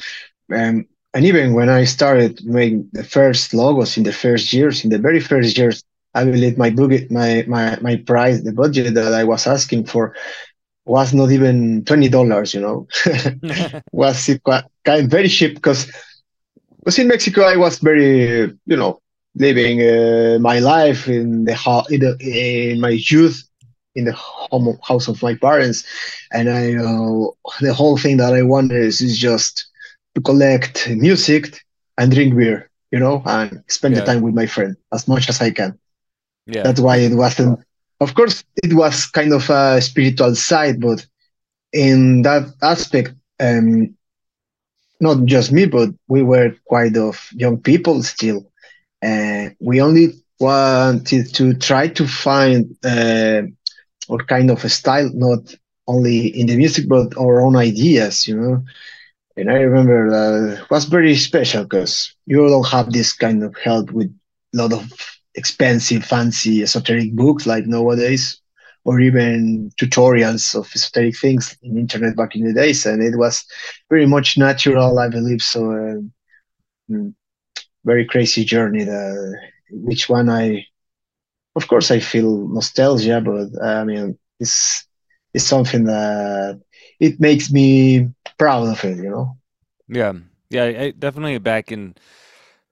um, 0.54 0.86
and 1.14 1.24
even 1.24 1.54
when 1.54 1.68
I 1.68 1.84
started 1.84 2.44
making 2.44 2.88
the 2.92 3.04
first 3.04 3.52
logos 3.54 3.96
in 3.96 4.04
the 4.04 4.12
first 4.12 4.52
years, 4.52 4.84
in 4.84 4.90
the 4.90 4.98
very 4.98 5.20
first 5.20 5.58
years, 5.58 5.82
I 6.14 6.24
believe 6.24 6.58
my 6.58 6.70
budget, 6.70 7.10
my 7.10 7.44
my 7.48 7.78
my 7.80 7.96
price, 7.96 8.42
the 8.42 8.52
budget 8.52 8.94
that 8.94 9.14
I 9.14 9.24
was 9.24 9.46
asking 9.46 9.86
for, 9.86 10.14
was 10.84 11.14
not 11.14 11.30
even 11.30 11.84
twenty 11.84 12.08
dollars. 12.08 12.54
You 12.54 12.60
know, 12.60 12.88
was 13.92 14.28
it 14.28 14.42
quite, 14.42 14.64
kind 14.84 15.04
of 15.04 15.10
very 15.10 15.28
cheap 15.28 15.54
because 15.54 15.90
was 16.84 16.98
in 16.98 17.08
Mexico. 17.08 17.42
I 17.42 17.56
was 17.56 17.78
very 17.78 18.52
you 18.66 18.76
know 18.76 19.00
living 19.34 19.80
uh, 19.80 20.38
my 20.40 20.58
life 20.58 21.08
in 21.08 21.44
the, 21.44 21.86
in 21.90 22.00
the 22.00 22.70
in 22.72 22.80
my 22.80 22.90
youth 22.90 23.42
in 23.94 24.04
the 24.04 24.12
home 24.12 24.78
house 24.82 25.08
of 25.08 25.22
my 25.22 25.34
parents, 25.34 25.84
and 26.32 26.48
I 26.48 26.74
uh, 26.74 27.30
the 27.60 27.74
whole 27.74 27.98
thing 27.98 28.16
that 28.18 28.34
I 28.34 28.42
wanted 28.42 28.82
is, 28.82 29.00
is 29.00 29.18
just 29.18 29.66
to 30.14 30.20
collect 30.20 30.88
music 30.90 31.64
and 31.98 32.10
drink 32.10 32.36
beer, 32.36 32.70
you 32.90 32.98
know, 32.98 33.22
and 33.26 33.62
spend 33.68 33.94
yeah. 33.94 34.00
the 34.00 34.06
time 34.06 34.22
with 34.22 34.34
my 34.34 34.46
friend 34.46 34.76
as 34.92 35.06
much 35.08 35.28
as 35.28 35.40
I 35.40 35.50
can. 35.50 35.78
Yeah, 36.46 36.62
that's 36.62 36.80
why 36.80 36.96
it 36.96 37.14
wasn't. 37.14 37.60
Of 38.02 38.14
course, 38.14 38.44
it 38.62 38.74
was 38.74 39.06
kind 39.06 39.32
of 39.32 39.48
a 39.50 39.80
spiritual 39.80 40.34
side, 40.34 40.80
but 40.80 41.06
in 41.72 42.22
that 42.22 42.44
aspect, 42.62 43.12
um, 43.40 43.94
not 45.00 45.24
just 45.24 45.52
me, 45.52 45.66
but 45.66 45.90
we 46.08 46.22
were 46.22 46.54
quite 46.66 46.96
of 46.96 47.28
young 47.32 47.58
people 47.58 48.02
still, 48.02 48.46
uh, 49.04 49.46
we 49.60 49.80
only 49.80 50.08
wanted 50.40 51.34
to 51.34 51.54
try 51.54 51.88
to 51.88 52.06
find 52.06 52.76
uh, 52.84 53.42
or 54.08 54.18
kind 54.28 54.50
of 54.50 54.64
a 54.64 54.68
style, 54.68 55.10
not 55.14 55.54
only 55.88 56.28
in 56.38 56.46
the 56.46 56.56
music 56.56 56.88
but 56.88 57.16
our 57.18 57.40
own 57.42 57.56
ideas, 57.56 58.26
you 58.26 58.36
know. 58.36 58.62
And 59.36 59.50
I 59.50 59.56
remember 59.68 60.10
that 60.10 60.62
it 60.62 60.70
was 60.70 60.84
very 60.86 61.14
special 61.16 61.64
because 61.64 62.14
you 62.26 62.36
don't 62.48 62.68
have 62.68 62.92
this 62.92 63.12
kind 63.12 63.42
of 63.44 63.54
help 63.62 63.90
with 63.92 64.10
a 64.54 64.58
lot 64.58 64.72
of 64.72 64.90
expensive, 65.34 66.04
fancy, 66.04 66.62
esoteric 66.62 67.12
books 67.14 67.46
like 67.46 67.66
nowadays, 67.66 68.40
or 68.84 69.00
even 69.00 69.70
tutorials 69.80 70.54
of 70.54 70.70
esoteric 70.74 71.16
things 71.16 71.56
in 71.62 71.78
internet 71.78 72.16
back 72.16 72.34
in 72.34 72.44
the 72.44 72.52
days. 72.52 72.84
And 72.86 73.02
it 73.02 73.16
was 73.16 73.44
very 73.90 74.06
much 74.06 74.36
natural, 74.36 74.98
I 74.98 75.08
believe. 75.08 75.42
So, 75.42 75.72
uh, 76.90 76.98
very 77.84 78.04
crazy 78.06 78.44
journey. 78.44 78.84
The, 78.84 79.36
which 79.70 80.08
one 80.08 80.28
I 80.28 80.66
of 81.54 81.68
course 81.68 81.90
I 81.90 82.00
feel 82.00 82.48
nostalgia, 82.48 83.20
but 83.20 83.48
uh, 83.60 83.80
I 83.80 83.84
mean 83.84 84.18
it's 84.40 84.86
it's 85.34 85.44
something 85.44 85.84
that 85.84 86.60
it 87.00 87.20
makes 87.20 87.50
me 87.50 88.10
proud 88.38 88.68
of 88.68 88.84
it, 88.84 88.98
you 88.98 89.10
know. 89.10 89.36
Yeah, 89.88 90.12
yeah, 90.50 90.64
I, 90.64 90.90
definitely 90.90 91.38
back 91.38 91.72
in 91.72 91.94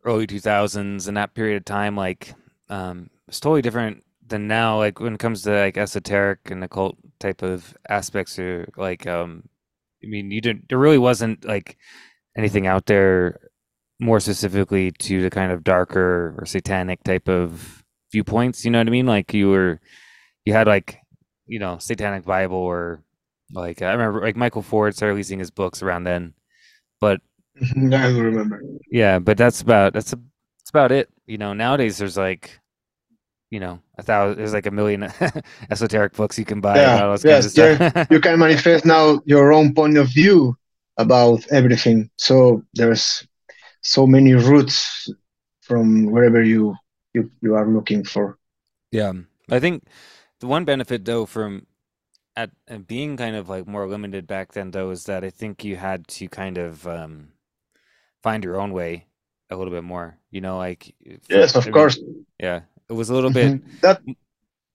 early 0.04 0.26
two 0.26 0.40
thousands 0.40 1.08
and 1.08 1.16
that 1.16 1.34
period 1.34 1.56
of 1.56 1.64
time, 1.64 1.96
like 1.96 2.34
um, 2.70 3.10
it's 3.28 3.40
totally 3.40 3.62
different 3.62 4.04
than 4.26 4.48
now. 4.48 4.78
Like 4.78 5.00
when 5.00 5.14
it 5.14 5.20
comes 5.20 5.42
to 5.42 5.50
like 5.50 5.76
esoteric 5.76 6.50
and 6.50 6.64
occult 6.64 6.96
type 7.18 7.42
of 7.42 7.76
aspects, 7.88 8.38
or 8.38 8.68
like 8.76 9.06
um, 9.06 9.48
I 10.02 10.06
mean, 10.06 10.30
you 10.30 10.40
didn't. 10.40 10.68
There 10.68 10.78
really 10.78 10.98
wasn't 10.98 11.44
like 11.44 11.76
anything 12.36 12.66
out 12.66 12.86
there 12.86 13.40
more 14.00 14.20
specifically 14.20 14.90
to 14.92 15.20
the 15.20 15.30
kind 15.30 15.52
of 15.52 15.64
darker 15.64 16.34
or 16.38 16.46
satanic 16.46 17.02
type 17.04 17.28
of 17.28 17.84
viewpoints. 18.12 18.64
You 18.64 18.70
know 18.70 18.78
what 18.78 18.86
I 18.86 18.90
mean? 18.90 19.06
Like 19.06 19.34
you 19.34 19.50
were, 19.50 19.80
you 20.44 20.54
had 20.54 20.66
like, 20.66 20.98
you 21.46 21.58
know, 21.58 21.78
Satanic 21.78 22.24
Bible 22.24 22.56
or 22.56 23.02
like 23.52 23.82
I 23.82 23.92
remember 23.92 24.22
like 24.22 24.36
Michael 24.36 24.62
Ford 24.62 24.94
started 24.94 25.14
releasing 25.14 25.38
his 25.38 25.50
books 25.50 25.82
around 25.82 26.04
then, 26.04 26.34
but 27.00 27.20
I 27.76 28.08
remember. 28.08 28.62
Yeah, 28.90 29.18
but 29.18 29.36
that's 29.36 29.60
about 29.60 29.92
that's 29.92 30.12
a, 30.12 30.16
that's 30.58 30.70
about 30.70 30.92
it. 30.92 31.10
You 31.26 31.38
know, 31.38 31.52
nowadays 31.52 31.98
there's 31.98 32.16
like, 32.16 32.59
you 33.51 33.61
know, 33.61 33.80
a 33.98 34.03
thousand. 34.03 34.38
There's 34.38 34.53
like 34.53 34.66
a 34.66 34.70
million 34.70 35.12
esoteric 35.70 36.14
books 36.14 36.38
you 36.38 36.44
can 36.44 36.61
buy. 36.61 36.76
Yeah, 36.76 37.16
yes, 37.24 37.57
yeah. 37.57 38.07
you 38.11 38.20
can 38.20 38.38
manifest 38.38 38.84
now 38.84 39.20
your 39.24 39.53
own 39.53 39.74
point 39.74 39.96
of 39.98 40.09
view 40.09 40.57
about 40.96 41.46
everything. 41.51 42.11
So 42.16 42.62
there's 42.74 43.26
so 43.82 44.07
many 44.07 44.34
routes 44.34 45.09
from 45.62 46.07
wherever 46.07 46.42
you 46.42 46.76
you 47.14 47.30
you 47.40 47.55
are 47.55 47.68
looking 47.68 48.05
for. 48.05 48.38
Yeah, 48.92 49.12
I 49.51 49.59
think 49.61 49.84
the 50.40 50.46
one 50.46 50.64
benefit 50.64 51.05
though 51.05 51.26
from 51.26 51.66
at, 52.36 52.51
at 52.68 52.86
being 52.86 53.16
kind 53.16 53.36
of 53.36 53.48
like 53.48 53.66
more 53.66 53.86
limited 53.88 54.26
back 54.26 54.53
then 54.53 54.70
though 54.70 54.90
is 54.90 55.05
that 55.05 55.24
I 55.24 55.30
think 55.30 55.64
you 55.64 55.76
had 55.76 56.07
to 56.09 56.28
kind 56.28 56.59
of 56.59 56.86
um, 56.86 57.32
find 58.22 58.44
your 58.44 58.61
own 58.61 58.72
way 58.72 59.07
a 59.51 59.57
little 59.57 59.72
bit 59.72 59.84
more. 59.84 60.18
You 60.30 60.40
know, 60.40 60.59
like 60.59 60.94
yes, 61.28 61.57
of 61.57 61.66
I 61.66 61.70
course. 61.70 62.01
Mean, 62.01 62.26
yeah, 62.38 62.61
it 62.91 62.95
was 62.95 63.11
a 63.11 63.14
little 63.14 63.30
bit 63.30 63.55
that 63.82 64.03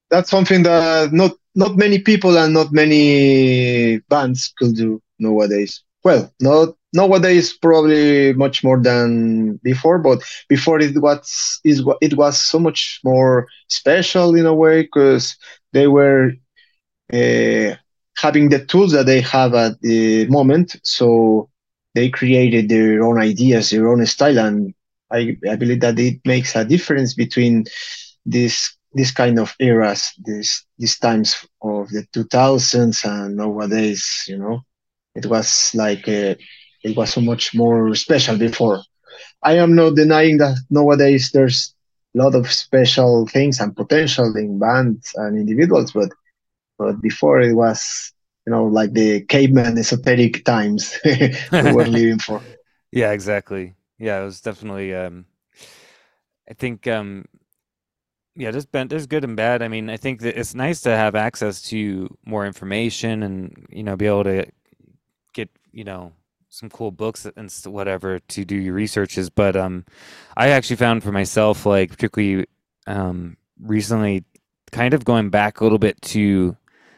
that's 0.09 0.29
something 0.29 0.63
that 0.63 1.13
not 1.13 1.33
not 1.55 1.77
many 1.77 1.99
people 1.99 2.37
and 2.37 2.53
not 2.53 2.71
many 2.73 3.99
bands 4.09 4.53
could 4.57 4.75
do 4.75 5.01
nowadays. 5.19 5.83
Well, 6.03 6.33
not 6.41 6.75
nowadays 6.93 7.53
probably 7.57 8.33
much 8.33 8.63
more 8.63 8.81
than 8.81 9.57
before 9.63 9.99
but 9.99 10.23
before 10.49 10.79
it 10.79 10.95
was 11.01 11.59
it 11.63 12.13
was 12.17 12.39
so 12.39 12.59
much 12.59 13.01
more 13.03 13.47
special 13.67 14.35
in 14.35 14.45
a 14.45 14.53
way 14.53 14.83
because 14.83 15.37
they 15.73 15.87
were 15.87 16.31
uh, 17.13 17.75
having 18.17 18.49
the 18.49 18.65
tools 18.67 18.91
that 18.93 19.05
they 19.05 19.21
have 19.21 19.53
at 19.53 19.79
the 19.81 20.25
moment 20.27 20.77
so 20.83 21.49
they 21.95 22.09
created 22.09 22.69
their 22.69 23.03
own 23.03 23.19
ideas 23.19 23.69
their 23.69 23.87
own 23.89 24.05
style 24.05 24.39
and 24.39 24.73
i, 25.11 25.35
I 25.49 25.55
believe 25.55 25.81
that 25.81 25.99
it 25.99 26.19
makes 26.25 26.55
a 26.55 26.65
difference 26.65 27.13
between 27.13 27.65
this 28.25 28.75
this 28.93 29.11
kind 29.11 29.39
of 29.39 29.53
eras 29.59 30.13
this 30.25 30.65
these 30.79 30.97
times 30.99 31.45
of 31.61 31.89
the 31.89 32.05
2000s 32.13 33.03
and 33.05 33.35
nowadays 33.37 34.25
you 34.27 34.37
know 34.37 34.61
it 35.15 35.25
was 35.25 35.73
like 35.75 36.07
uh, 36.07 36.35
it 36.83 36.95
was 36.95 37.13
so 37.13 37.21
much 37.21 37.55
more 37.55 37.95
special 37.95 38.37
before. 38.37 38.81
I 39.41 39.57
am 39.57 39.75
not 39.75 39.95
denying 39.95 40.37
that 40.39 40.57
nowadays 40.69 41.31
there's 41.33 41.73
a 42.15 42.19
lot 42.19 42.35
of 42.35 42.51
special 42.51 43.27
things 43.27 43.59
and 43.59 43.75
potential 43.75 44.35
in 44.35 44.59
bands 44.59 45.11
and 45.15 45.37
individuals, 45.37 45.91
but 45.93 46.09
but 46.77 47.01
before 47.01 47.41
it 47.41 47.53
was 47.53 48.13
you 48.45 48.51
know 48.51 48.65
like 48.65 48.93
the 48.93 49.21
caveman 49.21 49.77
esoteric 49.77 50.43
times 50.45 50.99
we 51.05 51.71
were 51.71 51.85
living 51.97 52.19
for. 52.19 52.41
Yeah, 52.91 53.11
exactly. 53.11 53.75
Yeah, 53.97 54.21
it 54.21 54.25
was 54.25 54.41
definitely. 54.41 54.93
Um, 54.93 55.25
I 56.49 56.53
think. 56.53 56.87
Um, 56.87 57.25
yeah, 58.35 58.51
there's 58.51 58.65
been 58.65 58.89
there's 58.89 59.07
good 59.07 59.23
and 59.23 59.35
bad. 59.37 59.61
I 59.61 59.67
mean, 59.67 59.89
I 59.89 59.97
think 59.97 60.21
that 60.21 60.37
it's 60.37 60.53
nice 60.53 60.81
to 60.81 60.89
have 60.89 61.15
access 61.15 61.61
to 61.69 62.15
more 62.25 62.45
information 62.45 63.23
and 63.23 63.65
you 63.69 63.83
know 63.83 63.95
be 63.95 64.07
able 64.07 64.25
to 64.25 64.45
get 65.33 65.49
you 65.71 65.85
know 65.85 66.11
some 66.49 66.69
cool 66.69 66.91
books 66.91 67.25
and 67.35 67.51
whatever 67.65 68.19
to 68.19 68.45
do 68.45 68.55
your 68.55 68.73
researches. 68.73 69.29
But 69.29 69.55
um, 69.55 69.85
I 70.35 70.49
actually 70.49 70.75
found 70.77 71.03
for 71.03 71.11
myself, 71.11 71.65
like 71.65 71.91
particularly 71.91 72.45
um, 72.87 73.37
recently, 73.59 74.25
kind 74.71 74.93
of 74.93 75.05
going 75.05 75.29
back 75.29 75.59
a 75.59 75.63
little 75.63 75.79
bit 75.79 76.01
to 76.01 76.57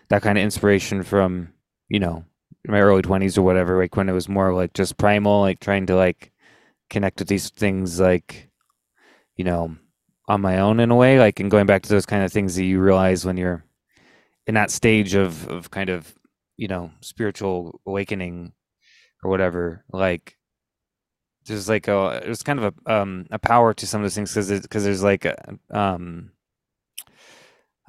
that 0.10 0.24
kind 0.24 0.38
of 0.40 0.44
inspiration 0.44 1.04
from 1.04 1.54
you 1.88 2.00
know 2.00 2.26
my 2.66 2.82
early 2.82 3.04
twenties 3.04 3.38
or 3.38 3.44
whatever, 3.44 3.78
like 3.78 3.96
when 3.96 4.10
it 4.10 4.14
was 4.14 4.28
more 4.28 4.54
like 4.56 4.74
just 4.74 4.98
primal, 4.98 5.42
like 5.42 5.60
trying 5.60 5.86
to 5.86 5.96
like 5.96 6.32
connect 6.90 7.20
with 7.20 7.28
these 7.28 7.52
things, 7.52 8.00
like 8.00 8.50
you 9.36 9.44
know 9.44 9.78
on 10.28 10.42
my 10.42 10.60
own 10.60 10.80
in 10.80 10.92
a 10.92 10.96
way, 10.96 11.20
like 11.20 11.40
and 11.40 11.52
going 11.52 11.66
back 11.66 11.84
to 11.84 11.90
those 11.90 12.06
kind 12.06 12.24
of 12.24 12.32
things 12.32 12.56
that 12.56 12.66
you 12.66 12.80
realize 12.80 13.26
when 13.26 13.38
you're 13.38 13.64
in 14.48 14.56
that 14.56 14.72
stage 14.72 15.14
of 15.14 15.48
of 15.50 15.72
kind 15.72 15.90
of 15.90 16.14
you 16.58 16.68
know 16.68 16.92
spiritual 17.02 17.82
awakening 17.86 18.52
or 19.24 19.30
whatever 19.30 19.84
like 19.92 20.38
there's 21.46 21.70
like 21.70 21.88
a 21.88 22.22
there's 22.24 22.44
kind 22.44 22.60
of 22.60 22.74
a 22.86 22.94
um 22.94 23.26
a 23.32 23.40
power 23.40 23.74
to 23.74 23.88
some 23.88 24.02
of 24.02 24.04
those 24.04 24.16
things 24.16 24.32
because 24.34 24.62
because 24.62 24.84
there's 24.84 25.04
like 25.04 25.26
a, 25.26 25.36
um 25.72 26.32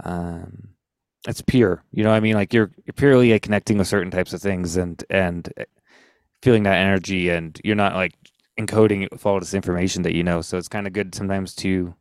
um 0.04 0.68
it's 1.26 1.42
pure 1.42 1.82
you 1.90 2.04
know 2.04 2.10
what 2.10 2.16
i 2.16 2.20
mean? 2.20 2.34
Like 2.34 2.54
you're, 2.54 2.70
you're 2.84 2.94
purely 2.94 3.32
like, 3.32 3.42
connecting 3.42 3.78
with 3.78 3.88
certain 3.88 4.10
types 4.10 4.32
of 4.32 4.40
things 4.40 4.76
and 4.76 5.02
and 5.10 5.52
feeling 6.42 6.62
that 6.64 6.76
energy 6.76 7.30
and 7.30 7.60
you're 7.64 7.76
not 7.76 7.94
like 7.94 8.14
encoding 8.58 9.04
it 9.04 9.12
with 9.12 9.26
all 9.26 9.38
this 9.40 9.54
information 9.54 10.02
that 10.02 10.14
you 10.14 10.22
know. 10.22 10.40
So 10.40 10.58
it's 10.58 10.68
kind 10.68 10.86
of 10.86 10.92
good 10.92 11.14
sometimes 11.14 11.54
to 11.56 11.94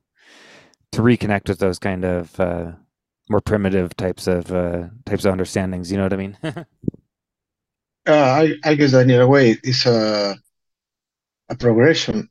to 0.91 1.01
reconnect 1.01 1.49
with 1.49 1.59
those 1.59 1.79
kind 1.79 2.05
of 2.05 2.39
uh 2.39 2.71
more 3.29 3.41
primitive 3.41 3.95
types 3.97 4.27
of 4.27 4.51
uh 4.51 4.85
types 5.05 5.25
of 5.25 5.33
understandings 5.33 5.91
you 5.91 5.97
know 5.97 6.03
what 6.03 6.13
i 6.13 6.17
mean 6.17 6.37
Uh, 8.07 8.13
I, 8.13 8.53
I 8.63 8.75
guess 8.75 8.91
that 8.93 9.09
in 9.09 9.19
a 9.19 9.27
way 9.27 9.57
it's 9.63 9.85
a 9.85 10.35
a 11.49 11.55
progression, 11.55 12.29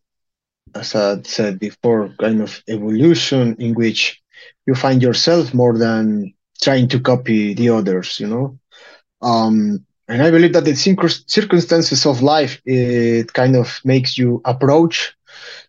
as 0.74 0.94
I 0.94 1.22
said 1.22 1.58
before, 1.58 2.10
kind 2.20 2.42
of 2.42 2.62
evolution 2.68 3.56
in 3.58 3.74
which 3.74 4.22
you 4.66 4.74
find 4.74 5.02
yourself 5.02 5.54
more 5.54 5.78
than 5.78 6.34
trying 6.62 6.88
to 6.88 7.00
copy 7.00 7.54
the 7.54 7.70
others, 7.70 8.20
you 8.20 8.26
know. 8.26 8.58
Um, 9.22 9.86
and 10.08 10.22
I 10.22 10.30
believe 10.30 10.54
that 10.54 10.64
the 10.66 10.76
circumstances 10.76 12.06
of 12.06 12.22
life 12.22 12.60
it 12.66 13.32
kind 13.32 13.56
of 13.56 13.80
makes 13.84 14.18
you 14.18 14.42
approach 14.44 15.14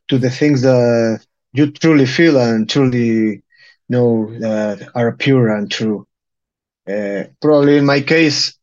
to 0.09 0.19
the 0.19 0.31
things 0.31 0.63
that 0.63 1.25
you 1.57 1.71
truly 1.71 2.05
feel 2.05 2.37
and 2.39 2.69
truly 2.69 3.43
know 3.89 4.27
that 4.39 4.89
are 4.95 5.13
pure 5.13 5.49
and 5.55 5.71
true. 5.71 6.07
Uh, 6.89 7.23
probably 7.41 7.77
in 7.77 7.85
my 7.85 8.01
case, 8.01 8.57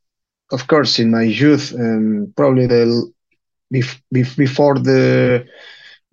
of 0.52 0.66
course, 0.66 0.98
in 0.98 1.10
my 1.10 1.22
youth, 1.22 1.74
um, 1.74 2.32
probably 2.36 2.66
the 2.66 3.12
bef- 3.72 4.00
bef- 4.14 4.36
before 4.36 4.78
the 4.78 5.44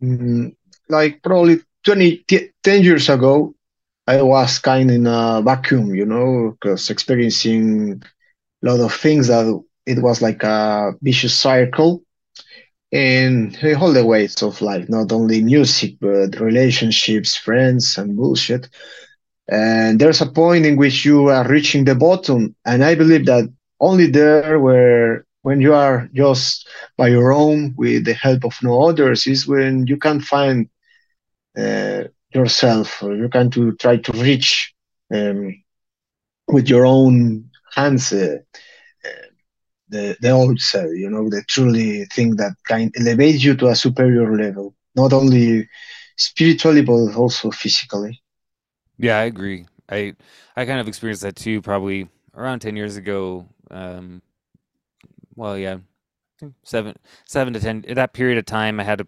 mm, 0.04 0.54
like 0.90 1.22
probably 1.24 1.60
20 1.84 2.18
t- 2.28 2.50
10 2.64 2.84
years 2.84 3.10
ago 3.10 3.54
i 4.08 4.22
was 4.22 4.60
kind 4.60 4.92
in 4.92 5.06
a 5.08 5.42
vacuum 5.44 5.96
you 5.96 6.06
know 6.06 6.52
because 6.60 6.90
experiencing 6.90 8.02
a 8.64 8.66
lot 8.70 8.80
of 8.80 8.94
things 8.94 9.28
that 9.28 9.46
it 9.86 10.00
was 10.02 10.22
like 10.22 10.44
a 10.44 10.94
vicious 11.02 11.34
cycle 11.38 12.02
in 12.92 13.56
all 13.80 13.94
the 13.94 14.06
ways 14.06 14.42
of 14.44 14.62
life 14.62 14.88
not 14.90 15.12
only 15.12 15.42
music 15.42 15.96
but 16.02 16.40
relationships 16.40 17.36
friends 17.36 17.98
and 17.98 18.16
bullshit. 18.18 18.68
And 19.50 20.00
there's 20.00 20.22
a 20.22 20.28
point 20.28 20.66
in 20.66 20.78
which 20.78 21.06
you 21.06 21.28
are 21.28 21.48
reaching 21.48 21.86
the 21.86 21.96
bottom 21.96 22.56
and 22.66 22.84
i 22.84 22.96
believe 22.96 23.26
that 23.26 23.50
only 23.80 24.08
there 24.08 24.60
where 24.60 25.26
when 25.42 25.60
you 25.60 25.74
are 25.74 26.10
just 26.14 26.68
by 26.98 27.08
your 27.08 27.34
own 27.34 27.74
with 27.78 28.06
the 28.06 28.14
help 28.14 28.46
of 28.46 28.54
no 28.62 28.82
others 28.88 29.28
is 29.28 29.48
when 29.48 29.88
you 29.88 29.98
can 29.98 30.20
find 30.22 30.70
uh, 31.58 32.04
yourself 32.34 33.02
or 33.04 33.16
you 33.16 33.30
can 33.30 33.50
to 33.52 33.74
try 33.76 33.98
to 33.98 34.12
reach 34.14 34.74
um, 35.14 35.56
with 36.48 36.70
your 36.70 36.86
own 36.86 37.50
hands 37.76 38.14
uh, 38.14 38.38
the 39.92 40.18
the 40.22 40.32
old 40.32 40.60
self 40.60 40.92
you 41.04 41.10
know 41.10 41.30
the 41.30 41.44
truly 41.54 42.06
thing 42.16 42.36
that 42.38 42.54
can 42.68 42.92
elevate 43.00 43.44
you 43.46 43.56
to 43.56 43.68
a 43.68 43.76
superior 43.76 44.28
level 44.46 44.76
not 44.96 45.14
only 45.14 45.68
spiritually 46.18 46.82
but 46.84 47.16
also 47.16 47.52
physically 47.52 48.14
Yeah, 48.98 49.18
I 49.18 49.24
agree. 49.24 49.68
I 49.90 50.16
I 50.56 50.66
kind 50.66 50.80
of 50.80 50.88
experienced 50.88 51.24
that 51.24 51.36
too, 51.36 51.62
probably 51.62 52.10
around 52.36 52.60
10 52.60 52.76
years 52.76 52.98
ago. 52.98 53.48
Um, 53.70 54.22
well, 55.36 55.58
yeah, 55.58 55.78
seven 56.64 56.96
seven 57.26 57.54
to 57.54 57.60
10. 57.60 57.86
In 57.88 57.96
that 57.96 58.14
period 58.14 58.40
of 58.40 58.46
time, 58.46 58.80
I 58.80 58.84
had 58.84 59.02
a, 59.02 59.08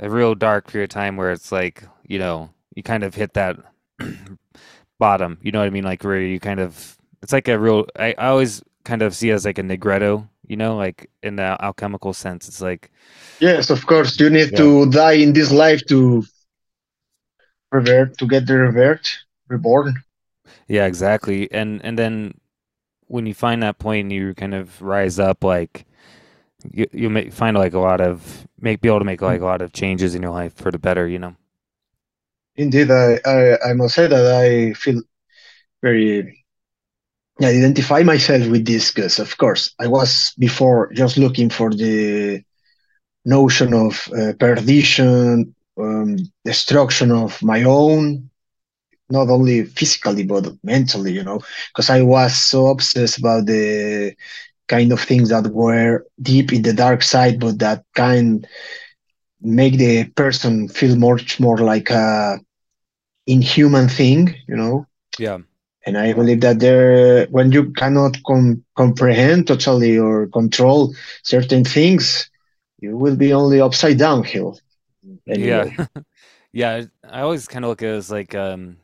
a 0.00 0.10
real 0.10 0.36
dark 0.36 0.68
period 0.68 0.90
of 0.90 0.94
time 0.94 1.16
where 1.16 1.32
it's 1.32 1.52
like, 1.52 1.84
you 2.06 2.18
know, 2.18 2.50
you 2.74 2.82
kind 2.82 3.04
of 3.04 3.14
hit 3.14 3.34
that 3.34 3.58
bottom. 4.98 5.38
You 5.42 5.52
know 5.52 5.60
what 5.60 5.66
I 5.66 5.70
mean? 5.70 5.84
Like 5.84 6.04
where 6.04 6.20
you 6.20 6.40
kind 6.40 6.60
of, 6.60 6.98
it's 7.22 7.32
like 7.32 7.48
a 7.48 7.58
real, 7.58 7.86
I, 7.98 8.14
I 8.18 8.28
always 8.28 8.62
kind 8.90 9.02
of 9.02 9.14
see 9.14 9.30
as 9.30 9.44
like 9.44 9.58
a 9.58 9.62
Nigredo, 9.62 10.28
you 10.46 10.56
know, 10.56 10.76
like 10.76 11.10
in 11.22 11.36
the 11.36 11.56
alchemical 11.62 12.12
sense. 12.12 12.48
It's 12.48 12.60
like, 12.62 12.90
yes 13.40 13.70
of 13.70 13.86
course 13.86 14.18
you 14.20 14.30
need 14.30 14.50
yeah, 14.50 14.56
to 14.56 14.88
die 14.90 15.18
in 15.24 15.32
this 15.32 15.50
life 15.50 15.82
to 15.86 16.22
revert 17.72 18.16
to 18.18 18.26
get 18.28 18.46
the 18.46 18.56
revert 18.56 19.08
reborn 19.48 19.94
yeah, 20.68 20.86
exactly. 20.86 21.50
And 21.52 21.80
and 21.84 21.98
then 21.98 22.34
when 23.08 23.26
you 23.26 23.34
find 23.34 23.62
that 23.62 23.78
point 23.78 24.06
and 24.06 24.12
you 24.12 24.34
kind 24.34 24.54
of 24.54 24.80
rise 24.82 25.20
up, 25.20 25.44
like 25.44 25.86
you 26.72 26.86
you 26.92 27.10
make 27.10 27.32
find 27.34 27.56
like 27.58 27.74
a 27.74 27.80
lot 27.80 28.02
of 28.02 28.48
make 28.60 28.82
be 28.82 28.88
able 28.88 29.00
to 29.00 29.06
make 29.06 29.22
like 29.22 29.42
a 29.42 29.46
lot 29.46 29.62
of 29.62 29.72
changes 29.74 30.14
in 30.16 30.22
your 30.22 30.32
life 30.32 30.54
for 30.54 30.72
the 30.72 30.80
better, 30.80 31.08
you 31.08 31.20
know. 31.20 31.36
indeed 32.56 32.90
I, 32.90 33.18
I 33.24 33.70
i 33.70 33.72
must 33.72 33.94
say 33.94 34.06
that 34.06 34.26
i 34.44 34.72
feel 34.74 35.02
very 35.82 36.39
I 37.42 37.46
identify 37.48 38.02
myself 38.02 38.46
with 38.48 38.64
this 38.66 38.90
because, 38.92 39.18
of 39.18 39.36
course, 39.38 39.74
I 39.80 39.86
was 39.88 40.32
before 40.38 40.90
just 40.94 41.16
looking 41.18 41.50
for 41.50 41.70
the 41.70 42.42
notion 43.24 43.74
of 43.74 44.08
uh, 44.16 44.32
perdition, 44.38 45.54
um, 45.78 46.16
destruction 46.44 47.10
of 47.12 47.42
my 47.42 47.62
own, 47.64 48.28
not 49.10 49.28
only 49.28 49.64
physically 49.64 50.24
but 50.24 50.46
mentally, 50.62 51.12
you 51.12 51.22
know, 51.24 51.40
because 51.72 51.90
I 51.90 52.02
was 52.02 52.34
so 52.36 52.66
obsessed 52.68 53.18
about 53.18 53.46
the 53.46 54.14
kind 54.68 54.92
of 54.92 55.00
things 55.00 55.28
that 55.30 55.46
were 55.52 56.04
deep 56.20 56.52
in 56.52 56.62
the 56.62 56.72
dark 56.72 57.02
side, 57.02 57.40
but 57.40 57.58
that 57.60 57.84
kind 57.94 58.46
make 59.40 59.78
the 59.78 60.04
person 60.16 60.68
feel 60.68 60.96
much 60.96 61.40
more 61.40 61.58
like 61.58 61.90
a 61.90 62.38
inhuman 63.26 63.88
thing, 63.88 64.34
you 64.48 64.56
know, 64.56 64.86
Yeah. 65.18 65.38
And 65.86 65.96
I 65.98 66.12
believe 66.12 66.40
that 66.42 66.60
there, 66.60 67.26
when 67.28 67.52
you 67.52 67.72
cannot 67.72 68.16
com- 68.26 68.64
comprehend 68.76 69.46
totally 69.48 69.98
or 69.98 70.26
control 70.28 70.94
certain 71.24 71.64
things, 71.64 72.30
you 72.80 72.96
will 72.96 73.16
be 73.16 73.32
only 73.32 73.60
upside 73.60 73.98
down 73.98 74.24
hill 74.24 74.58
Yeah. 75.32 75.66
Yeah, 76.52 76.86
I 77.08 77.20
always 77.20 77.46
kind 77.46 77.64
of 77.64 77.68
look 77.68 77.80
at 77.82 77.90
it 77.90 77.92
as 77.92 78.10
like 78.10 78.34
um 78.34 78.78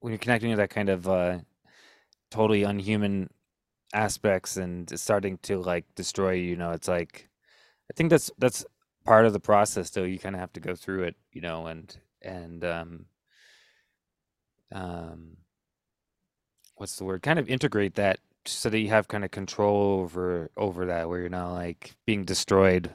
when 0.00 0.12
you're 0.12 0.18
connecting 0.18 0.50
to 0.50 0.56
that 0.56 0.70
kind 0.70 0.88
of 0.88 1.08
uh 1.08 1.38
totally 2.30 2.64
unhuman 2.64 3.30
aspects 3.94 4.56
and 4.58 4.92
it's 4.92 5.02
starting 5.02 5.38
to 5.38 5.58
like 5.60 5.84
destroy 5.96 6.32
you, 6.32 6.50
you 6.50 6.56
know, 6.56 6.72
it's 6.72 6.88
like 6.88 7.28
I 7.90 7.94
think 7.96 8.10
that's 8.10 8.30
that's 8.38 8.66
part 9.04 9.26
of 9.26 9.34
the 9.34 9.40
process 9.40 9.90
though. 9.90 10.04
You 10.04 10.18
kind 10.20 10.36
of 10.36 10.40
have 10.40 10.54
to 10.54 10.60
go 10.60 10.76
through 10.76 11.04
it, 11.04 11.16
you 11.32 11.42
know, 11.42 11.66
and 11.68 11.96
and 12.22 12.64
um 12.64 13.06
um 14.72 15.37
what's 16.78 16.96
the 16.96 17.04
word? 17.04 17.22
Kind 17.22 17.38
of 17.38 17.48
integrate 17.48 17.94
that 17.96 18.18
so 18.44 18.70
that 18.70 18.78
you 18.78 18.88
have 18.88 19.08
kind 19.08 19.24
of 19.24 19.30
control 19.30 20.00
over 20.00 20.50
over 20.56 20.86
that 20.86 21.08
where 21.08 21.20
you're 21.20 21.28
not 21.28 21.52
like 21.52 21.94
being 22.06 22.24
destroyed. 22.24 22.90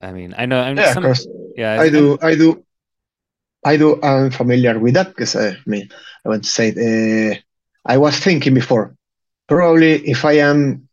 I 0.00 0.12
mean, 0.12 0.34
I 0.36 0.46
know 0.46 0.60
I'm 0.60 0.76
Yeah, 0.76 0.94
some 0.94 1.14
yeah, 1.56 1.80
I 1.80 1.88
do, 1.88 2.18
I 2.20 2.34
do, 2.34 2.64
I 3.64 3.76
do. 3.76 4.00
I'm 4.02 4.30
familiar 4.30 4.78
with 4.78 4.94
that 4.94 5.08
because 5.08 5.36
I 5.36 5.56
mean, 5.66 5.88
I 6.24 6.28
want 6.28 6.44
to 6.44 6.50
say, 6.50 6.70
uh, 6.70 7.34
I 7.86 7.98
was 7.98 8.18
thinking 8.18 8.54
before, 8.54 8.94
probably 9.48 10.08
if 10.08 10.24
I 10.24 10.38
am 10.38 10.88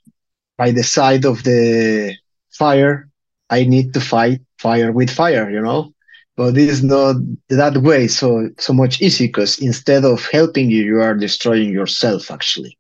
by 0.58 0.72
the 0.72 0.84
side 0.84 1.26
of 1.26 1.44
the 1.44 2.16
fire, 2.52 3.10
I 3.50 3.66
need 3.66 3.94
to 3.96 4.02
fight 4.02 4.42
fire 4.60 4.92
with 4.92 5.12
fire, 5.12 5.50
you 5.50 5.62
know. 5.62 5.95
But 6.38 6.58
it 6.58 6.68
is 6.70 6.84
not 6.84 7.16
that 7.50 7.78
way 7.78 8.08
so 8.08 8.50
so 8.60 8.74
much 8.74 9.02
easy 9.02 9.28
because 9.28 9.58
instead 9.60 10.04
of 10.04 10.28
helping 10.32 10.70
you, 10.70 10.84
you 10.84 11.02
are 11.02 11.16
destroying 11.16 11.72
yourself 11.72 12.30
actually. 12.30 12.78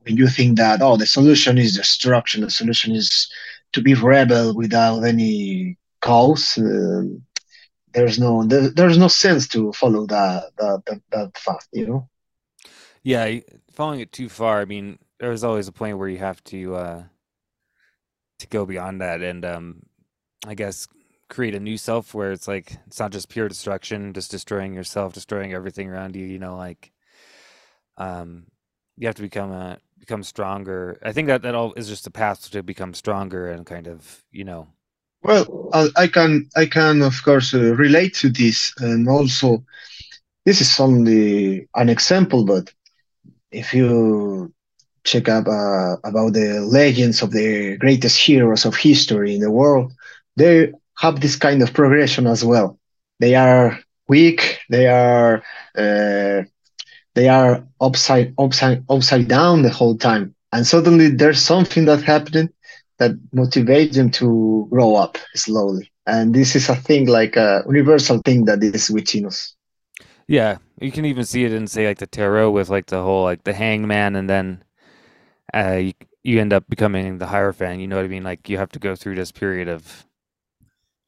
When 0.00 0.16
you 0.16 0.28
think 0.28 0.56
that 0.56 0.80
oh 0.82 0.96
the 0.96 1.06
solution 1.06 1.58
is 1.58 1.76
destruction, 1.76 2.40
the 2.42 2.50
solution 2.50 2.94
is 2.94 3.30
to 3.72 3.82
be 3.82 3.94
rebel 3.94 4.54
without 4.54 5.02
any 5.02 5.76
cause, 6.00 6.56
um, 6.56 7.22
there's 7.92 8.18
no 8.18 8.44
there, 8.44 8.70
there's 8.70 8.98
no 8.98 9.08
sense 9.08 9.48
to 9.48 9.72
follow 9.72 10.06
that 10.06 10.52
that 10.58 10.82
that, 10.86 11.00
that 11.10 11.34
path, 11.34 11.66
you 11.72 11.86
know. 11.86 12.08
Yeah, 13.02 13.40
following 13.72 14.00
it 14.00 14.12
too 14.12 14.28
far, 14.28 14.60
I 14.60 14.64
mean, 14.64 14.98
there's 15.18 15.44
always 15.44 15.68
a 15.68 15.72
point 15.72 15.98
where 15.98 16.08
you 16.08 16.18
have 16.18 16.42
to 16.44 16.76
uh 16.76 17.02
to 18.38 18.46
go 18.48 18.66
beyond 18.66 19.00
that 19.00 19.22
and 19.22 19.44
um 19.44 19.82
I 20.46 20.54
guess 20.54 20.86
create 21.28 21.54
a 21.54 21.60
new 21.60 21.76
self 21.76 22.14
where 22.14 22.32
it's 22.32 22.48
like 22.48 22.76
it's 22.86 23.00
not 23.00 23.12
just 23.12 23.28
pure 23.28 23.48
destruction, 23.48 24.12
just 24.12 24.30
destroying 24.30 24.74
yourself, 24.74 25.12
destroying 25.12 25.52
everything 25.52 25.90
around 25.90 26.16
you, 26.16 26.24
you 26.24 26.38
know, 26.38 26.56
like 26.56 26.92
um 27.98 28.44
you 28.96 29.06
have 29.06 29.16
to 29.16 29.22
become 29.22 29.52
a 29.52 29.78
become 29.98 30.22
stronger. 30.22 30.98
I 31.02 31.12
think 31.12 31.28
that 31.28 31.42
that 31.42 31.54
all 31.54 31.72
is 31.74 31.88
just 31.88 32.06
a 32.06 32.10
path 32.10 32.50
to 32.50 32.62
become 32.62 32.94
stronger 32.94 33.50
and 33.50 33.66
kind 33.66 33.88
of, 33.88 34.24
you 34.30 34.44
know. 34.44 34.68
Well, 35.22 35.70
I, 35.96 36.06
can 36.06 36.48
I 36.54 36.66
can 36.66 37.02
of 37.02 37.22
course 37.24 37.52
uh, 37.52 37.74
relate 37.74 38.14
to 38.16 38.28
this, 38.28 38.72
and 38.78 39.08
also 39.08 39.64
this 40.44 40.60
is 40.60 40.78
only 40.78 41.68
an 41.74 41.88
example, 41.88 42.44
but 42.44 42.72
if 43.50 43.74
you 43.74 44.52
check 45.02 45.28
up 45.28 45.46
uh, 45.48 45.96
about 46.04 46.34
the 46.34 46.60
legends 46.60 47.22
of 47.22 47.32
the 47.32 47.76
greatest 47.78 48.18
heroes 48.18 48.64
of 48.64 48.76
history 48.76 49.34
in 49.34 49.40
the 49.40 49.50
world, 49.50 49.92
they 50.36 50.72
have 50.98 51.20
this 51.20 51.36
kind 51.36 51.62
of 51.62 51.72
progression 51.74 52.26
as 52.26 52.44
well. 52.44 52.78
They 53.20 53.34
are 53.34 53.78
weak, 54.08 54.58
they 54.70 54.86
are 54.88 55.42
uh, 55.76 56.42
they 57.14 57.28
are 57.28 57.64
upside 57.80 58.34
upside 58.38 58.84
upside 58.88 59.28
down 59.28 59.62
the 59.62 59.70
whole 59.70 59.96
time, 59.96 60.34
and 60.52 60.66
suddenly 60.66 61.08
there's 61.08 61.40
something 61.42 61.86
that 61.86 62.02
happened 62.02 62.50
that 62.98 63.12
motivates 63.34 63.94
them 63.94 64.10
to 64.10 64.66
grow 64.70 64.96
up 64.96 65.18
slowly. 65.34 65.90
And 66.06 66.34
this 66.34 66.56
is 66.56 66.68
a 66.68 66.76
thing 66.76 67.06
like 67.06 67.36
a 67.36 67.62
universal 67.66 68.18
thing 68.24 68.44
that 68.46 68.62
is 68.62 68.90
within 68.90 69.26
us. 69.26 69.54
Yeah, 70.28 70.58
you 70.80 70.92
can 70.92 71.04
even 71.04 71.24
see 71.24 71.44
it 71.44 71.52
in 71.52 71.66
say 71.66 71.86
like 71.86 71.98
the 71.98 72.06
tarot 72.06 72.50
with 72.50 72.68
like 72.68 72.86
the 72.86 73.02
whole 73.02 73.24
like 73.24 73.44
the 73.44 73.52
hangman 73.54 74.16
and 74.16 74.28
then 74.28 74.64
uh 75.54 75.74
you, 75.80 75.92
you 76.22 76.40
end 76.40 76.52
up 76.52 76.68
becoming 76.68 77.18
the 77.18 77.26
hierophant, 77.26 77.80
you 77.80 77.86
know 77.86 77.96
what 77.96 78.04
I 78.04 78.08
mean? 78.08 78.24
Like 78.24 78.48
you 78.48 78.58
have 78.58 78.70
to 78.72 78.78
go 78.78 78.96
through 78.96 79.16
this 79.16 79.32
period 79.32 79.68
of 79.68 80.05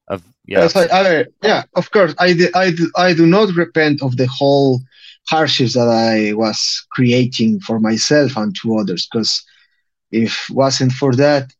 of 0.08 0.22
yeah, 0.46 0.60
Yes, 0.62 0.76
I, 0.76 0.86
I 0.90 1.24
yeah, 1.42 1.62
of 1.76 1.90
course, 1.90 2.14
I, 2.18 2.32
do- 2.32 2.50
I, 2.54 2.70
do, 2.70 2.90
I 2.96 3.12
do 3.14 3.26
not 3.26 3.54
repent 3.54 4.02
of 4.02 4.16
the 4.16 4.26
whole 4.26 4.80
hardships 5.28 5.74
that 5.74 5.88
I 5.88 6.32
was 6.34 6.86
creating 6.92 7.60
for 7.60 7.78
myself 7.78 8.36
and 8.36 8.54
to 8.62 8.78
others, 8.78 9.06
because 9.10 9.44
if 10.10 10.48
wasn't 10.50 10.92
for 10.92 11.14
that, 11.16 11.52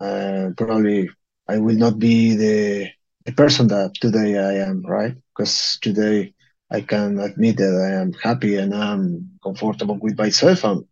uh, 0.00 0.50
probably 0.56 1.10
I 1.48 1.58
will 1.58 1.76
not 1.76 1.98
be 1.98 2.36
the 2.36 2.88
the 3.24 3.32
person 3.32 3.66
that 3.68 3.94
today 4.00 4.38
I 4.38 4.54
am, 4.68 4.82
right? 4.86 5.14
Because 5.36 5.78
today 5.82 6.32
I 6.70 6.80
can 6.80 7.18
admit 7.18 7.56
that 7.58 7.74
I 7.88 8.00
am 8.00 8.12
happy 8.14 8.56
and 8.56 8.74
I'm 8.74 9.30
comfortable 9.42 9.98
with 10.00 10.16
myself 10.18 10.64
and 10.64 10.84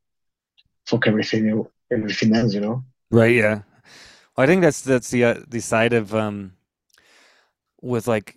fuck 0.87 1.07
everything 1.07 1.65
everything 1.93 2.35
else, 2.35 2.55
you 2.55 2.61
know. 2.61 2.85
Right. 3.11 3.35
Yeah. 3.37 3.63
Well, 4.37 4.45
I 4.45 4.47
think 4.47 4.63
that's 4.63 4.81
that's 4.81 5.11
the 5.11 5.25
uh, 5.25 5.35
the 5.49 5.61
side 5.61 5.93
of 5.93 6.15
um 6.15 6.53
with 7.85 8.09
like 8.09 8.37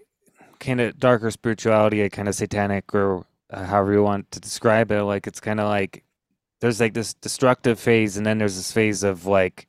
kind 0.59 0.81
of 0.81 0.99
darker 0.99 1.31
spirituality, 1.31 2.01
a 2.01 2.09
kind 2.09 2.27
of 2.27 2.35
satanic 2.35 2.93
or 2.93 3.25
uh, 3.49 3.63
however 3.63 3.93
you 3.93 4.03
want 4.03 4.29
to 4.31 4.39
describe 4.39 4.91
it. 4.91 5.03
Like 5.03 5.27
it's 5.27 5.39
kind 5.39 5.59
of 5.59 5.67
like 5.67 6.03
there's 6.59 6.79
like 6.79 6.93
this 6.93 7.13
destructive 7.13 7.79
phase, 7.79 8.17
and 8.17 8.25
then 8.25 8.37
there's 8.37 8.57
this 8.57 8.71
phase 8.71 9.03
of 9.03 9.25
like 9.25 9.67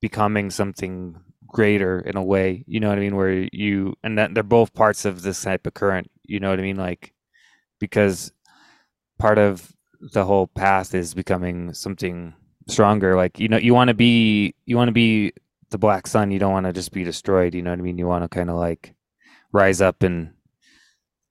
becoming 0.00 0.50
something 0.50 1.18
greater 1.46 2.00
in 2.00 2.16
a 2.16 2.22
way. 2.22 2.64
You 2.66 2.80
know 2.80 2.88
what 2.88 2.98
I 2.98 3.02
mean? 3.02 3.16
Where 3.16 3.48
you 3.52 3.94
and 4.02 4.18
that 4.18 4.34
they're 4.34 4.42
both 4.42 4.74
parts 4.74 5.04
of 5.04 5.22
this 5.22 5.42
type 5.42 5.66
of 5.66 5.74
current. 5.74 6.10
You 6.24 6.40
know 6.40 6.50
what 6.50 6.58
I 6.58 6.62
mean? 6.62 6.76
Like 6.76 7.12
because 7.78 8.32
part 9.18 9.38
of 9.38 9.72
the 10.00 10.24
whole 10.24 10.48
path 10.48 10.94
is 10.94 11.14
becoming 11.14 11.72
something 11.72 12.34
stronger. 12.68 13.14
Like 13.16 13.38
you 13.38 13.48
know, 13.48 13.58
you 13.58 13.72
want 13.74 13.88
to 13.88 13.94
be 13.94 14.54
you 14.66 14.76
want 14.76 14.88
to 14.88 14.92
be 14.92 15.32
the 15.70 15.78
black 15.78 16.06
sun. 16.06 16.30
You 16.30 16.38
don't 16.38 16.52
want 16.52 16.66
to 16.66 16.72
just 16.72 16.92
be 16.92 17.04
destroyed. 17.04 17.54
You 17.54 17.62
know 17.62 17.70
what 17.70 17.78
I 17.78 17.82
mean? 17.82 17.98
You 17.98 18.06
want 18.06 18.24
to 18.24 18.28
kind 18.28 18.50
of 18.50 18.56
like 18.56 18.95
rise 19.56 19.80
up 19.80 20.02
and 20.02 20.30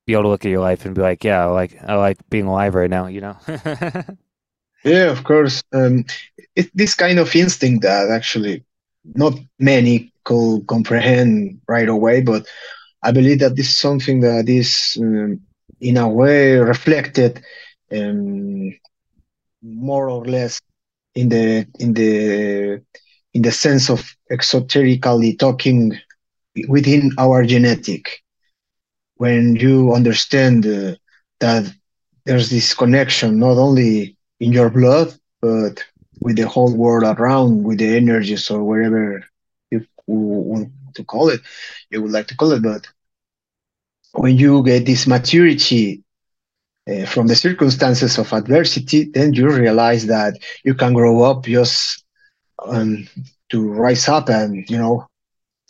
be 0.06 0.14
able 0.14 0.24
to 0.24 0.30
look 0.30 0.46
at 0.46 0.52
your 0.52 0.62
life 0.62 0.86
and 0.86 0.96
be 0.96 1.02
like, 1.02 1.24
yeah, 1.24 1.44
I 1.44 1.46
like 1.46 1.78
I 1.86 1.96
like 1.96 2.18
being 2.30 2.46
alive 2.46 2.76
right 2.76 2.90
now. 2.90 3.08
You 3.08 3.22
know? 3.22 3.38
yeah, 4.84 5.12
of 5.12 5.24
course. 5.24 5.64
Um, 5.74 6.06
this 6.74 6.96
kind 6.96 7.20
of 7.20 7.36
instinct 7.36 7.84
that 7.84 8.10
actually 8.10 8.64
not 9.14 9.34
many 9.60 10.12
could 10.24 10.66
comprehend 10.68 11.62
right 11.68 11.90
away, 11.90 12.22
but 12.22 12.48
I 13.04 13.12
believe 13.12 13.40
that 13.40 13.56
this 13.56 13.70
is 13.70 13.78
something 13.78 14.22
that 14.22 14.50
is, 14.50 14.98
um, 15.00 15.42
in 15.80 15.98
a 15.98 16.10
way, 16.10 16.58
reflected 16.58 17.44
um, 17.92 18.74
more 19.62 20.10
or 20.10 20.26
less 20.26 20.60
in 21.14 21.30
the 21.30 21.68
in 21.80 21.94
the 21.94 22.82
in 23.34 23.42
the 23.42 23.52
sense 23.52 23.90
of 23.90 24.16
exoterically 24.32 25.38
talking 25.38 25.98
within 26.68 27.12
our 27.18 27.43
genetic. 27.43 28.22
When 29.18 29.56
you 29.56 29.93
understand 29.93 30.66
uh, 30.66 30.95
that 31.39 31.72
there's 32.26 32.49
this 32.49 32.74
connection 32.74 33.39
not 33.39 33.58
only 33.58 34.18
in 34.39 34.51
your 34.51 34.70
blood 34.70 35.14
but 35.41 35.84
with 36.20 36.38
the 36.38 36.47
whole 36.47 36.76
world 36.76 37.03
around, 37.03 37.64
with 37.64 37.80
the 37.80 37.95
energies 37.95 38.49
or 38.49 38.64
wherever 38.64 39.24
you 39.72 39.86
want 40.08 40.70
to 40.95 41.03
call 41.03 41.30
it, 41.30 41.41
you 41.91 42.01
would 42.01 42.12
like 42.12 42.28
to 42.28 42.38
call 42.38 42.51
it. 42.53 42.64
But 42.64 42.88
when 44.14 44.38
you 44.38 44.64
get 44.64 44.86
this 44.86 45.08
maturity 45.08 46.03
uh, 46.89 47.06
from 47.06 47.28
the 47.28 47.36
circumstances 47.36 48.18
of 48.18 48.32
adversity, 48.34 49.06
then 49.14 49.34
you 49.34 49.49
realize 49.49 50.08
that 50.08 50.38
you 50.64 50.74
can 50.74 50.93
grow 50.93 51.24
up 51.24 51.45
just 51.45 52.03
um, 52.66 53.08
to 53.49 53.70
rise 53.70 54.08
up 54.08 54.30
and 54.30 54.68
you 54.70 54.78
know 54.78 55.08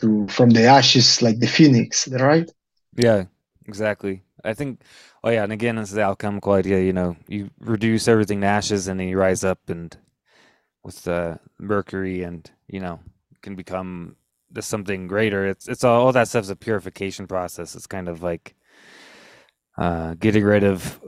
to 0.00 0.26
from 0.28 0.50
the 0.50 0.64
ashes 0.64 1.22
like 1.22 1.38
the 1.38 1.46
phoenix, 1.46 2.08
right? 2.08 2.50
Yeah, 2.96 3.24
exactly. 3.66 4.22
I 4.44 4.54
think. 4.54 4.82
Oh 5.24 5.30
yeah, 5.30 5.42
and 5.42 5.52
again, 5.52 5.78
it's 5.78 5.90
the 5.90 6.02
alchemical 6.02 6.52
idea. 6.52 6.80
You 6.80 6.92
know, 6.92 7.16
you 7.28 7.50
reduce 7.60 8.08
everything 8.08 8.40
to 8.42 8.46
ashes, 8.46 8.88
and 8.88 9.00
then 9.00 9.08
you 9.08 9.18
rise 9.18 9.44
up, 9.44 9.68
and 9.68 9.96
with 10.84 11.06
uh, 11.08 11.36
mercury, 11.58 12.22
and 12.22 12.48
you 12.68 12.80
know, 12.80 13.00
can 13.42 13.56
become 13.56 14.16
something 14.60 15.06
greater. 15.06 15.46
It's 15.46 15.68
it's 15.68 15.84
all, 15.84 16.06
all 16.06 16.12
that 16.12 16.28
stuff's 16.28 16.48
a 16.50 16.56
purification 16.56 17.26
process. 17.26 17.74
It's 17.74 17.86
kind 17.86 18.08
of 18.08 18.22
like 18.22 18.54
uh, 19.78 20.14
getting 20.14 20.44
rid 20.44 20.64
of. 20.64 21.00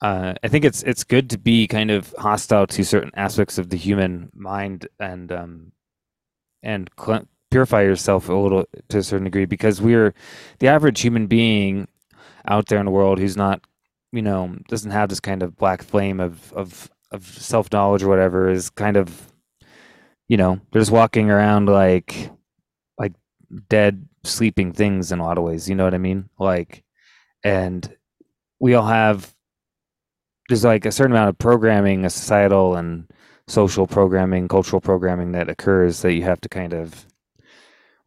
Uh, 0.00 0.34
I 0.42 0.48
think 0.48 0.64
it's 0.64 0.82
it's 0.82 1.04
good 1.04 1.28
to 1.30 1.38
be 1.38 1.66
kind 1.66 1.90
of 1.90 2.14
hostile 2.18 2.66
to 2.68 2.84
certain 2.84 3.10
aspects 3.14 3.58
of 3.58 3.68
the 3.68 3.76
human 3.76 4.30
mind 4.34 4.88
and 4.98 5.30
um, 5.30 5.72
and 6.62 6.88
cl- 6.98 7.28
purify 7.50 7.82
yourself 7.82 8.28
a 8.28 8.34
little 8.34 8.64
to 8.88 8.98
a 8.98 9.02
certain 9.02 9.24
degree 9.24 9.44
because 9.44 9.80
we're 9.80 10.14
the 10.58 10.68
average 10.68 11.00
human 11.00 11.26
being 11.26 11.88
out 12.48 12.66
there 12.66 12.78
in 12.78 12.86
the 12.86 12.92
world 12.92 13.18
who's 13.18 13.36
not 13.36 13.60
you 14.12 14.22
know 14.22 14.56
doesn't 14.68 14.90
have 14.90 15.08
this 15.08 15.20
kind 15.20 15.42
of 15.42 15.56
black 15.56 15.82
flame 15.82 16.20
of 16.20 16.52
of 16.52 16.90
of 17.10 17.24
self 17.26 17.72
knowledge 17.72 18.02
or 18.02 18.08
whatever 18.08 18.48
is 18.48 18.70
kind 18.70 18.96
of 18.96 19.32
you 20.28 20.36
know 20.36 20.60
they're 20.70 20.82
just 20.82 20.92
walking 20.92 21.30
around 21.30 21.66
like 21.66 22.30
like 22.98 23.12
dead 23.68 24.06
sleeping 24.24 24.72
things 24.72 25.12
in 25.12 25.18
a 25.18 25.24
lot 25.24 25.38
of 25.38 25.44
ways 25.44 25.68
you 25.68 25.74
know 25.74 25.84
what 25.84 25.94
i 25.94 25.98
mean? 25.98 26.28
Like 26.38 26.84
and 27.42 27.96
we 28.60 28.74
all 28.74 28.86
have 28.86 29.34
there's 30.48 30.64
like 30.64 30.84
a 30.84 30.92
certain 30.92 31.12
amount 31.12 31.30
of 31.30 31.38
programming 31.38 32.04
a 32.04 32.10
societal 32.10 32.76
and 32.76 33.10
social 33.48 33.86
programming 33.86 34.46
cultural 34.46 34.80
programming 34.80 35.32
that 35.32 35.48
occurs 35.48 36.02
that 36.02 36.12
you 36.12 36.22
have 36.22 36.40
to 36.40 36.48
kind 36.48 36.72
of 36.72 37.06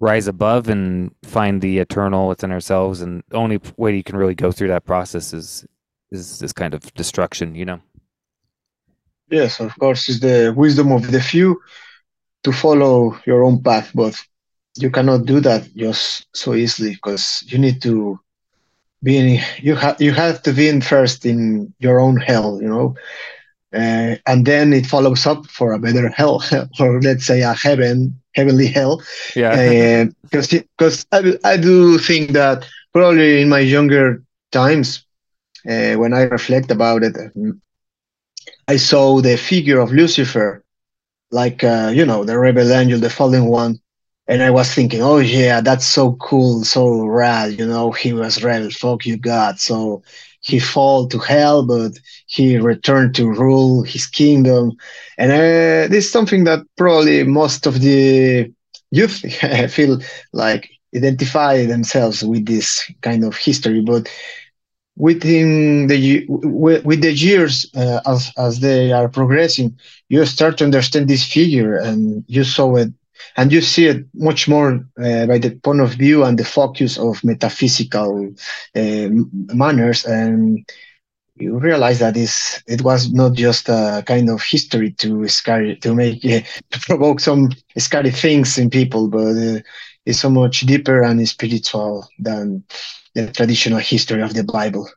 rise 0.04 0.28
above 0.28 0.68
and 0.68 1.16
find 1.24 1.62
the 1.62 1.80
eternal 1.80 2.28
within 2.28 2.52
ourselves 2.52 3.02
and 3.02 3.24
the 3.30 3.38
only 3.38 3.60
way 3.78 3.96
you 3.96 4.04
can 4.04 4.18
really 4.18 4.36
go 4.36 4.52
through 4.52 4.68
that 4.68 4.86
process 4.86 5.34
is 5.34 5.66
is 6.12 6.40
this 6.40 6.54
kind 6.54 6.74
of 6.74 6.82
destruction 6.94 7.56
you 7.56 7.66
know? 7.70 7.80
Yes 9.30 9.60
of 9.62 9.72
course 9.80 10.10
it's 10.10 10.20
the 10.20 10.54
wisdom 10.56 10.92
of 10.92 11.10
the 11.10 11.22
few 11.22 11.50
to 12.44 12.52
follow 12.52 13.18
your 13.26 13.44
own 13.48 13.64
path 13.64 13.92
but 13.96 14.16
you 14.76 14.90
cannot 14.92 15.26
do 15.26 15.40
that 15.40 15.64
just 15.76 16.28
so 16.36 16.54
easily 16.54 16.92
because 16.92 17.44
you 17.48 17.58
need 17.58 17.82
to 17.82 18.20
be 19.02 19.18
in, 19.18 19.42
you 19.62 19.76
have 19.76 20.02
you 20.02 20.12
have 20.12 20.42
to 20.44 20.52
be 20.54 20.68
in 20.68 20.82
first 20.82 21.26
in 21.26 21.74
your 21.80 22.00
own 22.00 22.18
hell 22.18 22.60
you 22.62 22.68
know 22.68 22.96
uh, 23.74 24.16
and 24.26 24.46
then 24.46 24.74
it 24.74 24.86
follows 24.86 25.26
up 25.26 25.46
for 25.48 25.74
a 25.74 25.80
better 25.80 26.10
hell 26.10 26.44
or 26.80 27.02
let's 27.02 27.26
say 27.26 27.42
a 27.42 27.54
heaven 27.54 28.20
heavenly 28.36 28.68
hell 28.68 29.02
yeah 29.36 30.06
because 30.24 30.54
uh, 30.54 30.60
because 30.78 31.06
I, 31.12 31.34
I 31.44 31.58
do 31.58 31.98
think 31.98 32.32
that 32.32 32.68
probably 32.94 33.42
in 33.42 33.50
my 33.50 33.60
younger 33.60 34.24
times 34.52 35.06
uh, 35.68 35.96
when 35.96 36.14
i 36.14 36.24
reflect 36.24 36.72
about 36.72 37.04
it 37.04 37.16
i 38.68 38.78
saw 38.78 39.22
the 39.22 39.38
figure 39.38 39.80
of 39.80 39.92
lucifer 39.92 40.64
like 41.32 41.64
uh, 41.64 41.92
you 41.94 42.06
know 42.06 42.24
the 42.24 42.38
rebel 42.38 42.72
angel 42.72 43.00
the 43.00 43.10
fallen 43.10 43.46
one 43.46 43.80
and 44.28 44.42
I 44.42 44.52
was 44.52 44.74
thinking, 44.74 45.02
oh 45.02 45.18
yeah, 45.18 45.60
that's 45.60 45.86
so 45.86 46.14
cool, 46.14 46.64
so 46.64 47.06
rad. 47.06 47.60
You 47.60 47.66
know, 47.66 47.92
he 47.92 48.14
was 48.14 48.44
rebel. 48.44 48.70
Fuck 48.72 49.06
you, 49.06 49.18
God. 49.18 49.60
So 49.60 50.04
he 50.44 50.60
fall 50.60 51.08
to 51.08 51.20
hell, 51.20 51.66
but 51.66 51.94
he 52.28 52.58
returned 52.58 53.16
to 53.16 53.28
rule 53.32 53.84
his 53.84 54.06
kingdom. 54.06 54.74
And 55.18 55.32
uh, 55.32 55.88
this 55.90 56.06
is 56.06 56.12
something 56.12 56.44
that 56.46 56.62
probably 56.78 57.24
most 57.24 57.66
of 57.66 57.82
the 57.82 58.52
youth 58.92 59.20
feel 59.72 60.00
like 60.34 60.70
identify 60.96 61.66
themselves 61.66 62.24
with 62.24 62.46
this 62.46 62.92
kind 63.02 63.24
of 63.24 63.36
history. 63.38 63.82
But 63.82 64.10
within 64.98 65.88
the 65.88 66.26
with 66.28 67.02
the 67.02 67.14
years 67.14 67.70
uh, 67.76 68.02
as 68.06 68.32
as 68.38 68.60
they 68.60 68.92
are 68.92 69.10
progressing, 69.10 69.78
you 70.10 70.26
start 70.26 70.58
to 70.58 70.66
understand 70.66 71.08
this 71.08 71.26
figure, 71.26 71.76
and 71.76 72.24
you 72.28 72.44
saw 72.44 72.76
it 72.76 72.92
and 73.38 73.52
you 73.52 73.62
see 73.62 73.88
it 73.88 74.06
much 74.14 74.48
more 74.48 74.86
uh, 74.98 75.26
by 75.26 75.38
the 75.38 75.52
point 75.64 75.82
of 75.82 75.94
view 75.94 76.24
and 76.24 76.38
the 76.38 76.46
focus 76.46 76.98
of 76.98 77.24
metaphysical 77.24 78.34
uh, 78.76 79.08
manners. 79.54 80.06
And 80.06 80.66
you 81.36 81.58
realize 81.60 82.00
that 82.00 82.14
this 82.14 82.62
it 82.68 82.82
was 82.82 83.12
not 83.12 83.34
just 83.34 83.70
a 83.70 84.04
kind 84.06 84.30
of 84.30 84.42
history 84.42 84.92
to 84.92 85.28
scary 85.28 85.76
to 85.78 85.96
make 85.96 86.24
uh, 86.26 86.42
to 86.72 86.80
provoke 86.80 87.20
some 87.20 87.50
scary 87.78 88.12
things 88.12 88.58
in 88.58 88.70
people 88.70 89.08
but 89.08 89.36
uh, 89.36 89.60
it's 90.06 90.20
so 90.20 90.30
much 90.30 90.62
deeper 90.62 91.02
and 91.02 91.28
spiritual 91.28 92.08
than 92.20 92.64
the 93.16 93.32
traditional 93.32 93.80
history 93.80 94.22
of 94.22 94.34
the 94.34 94.44
bible. 94.44 94.90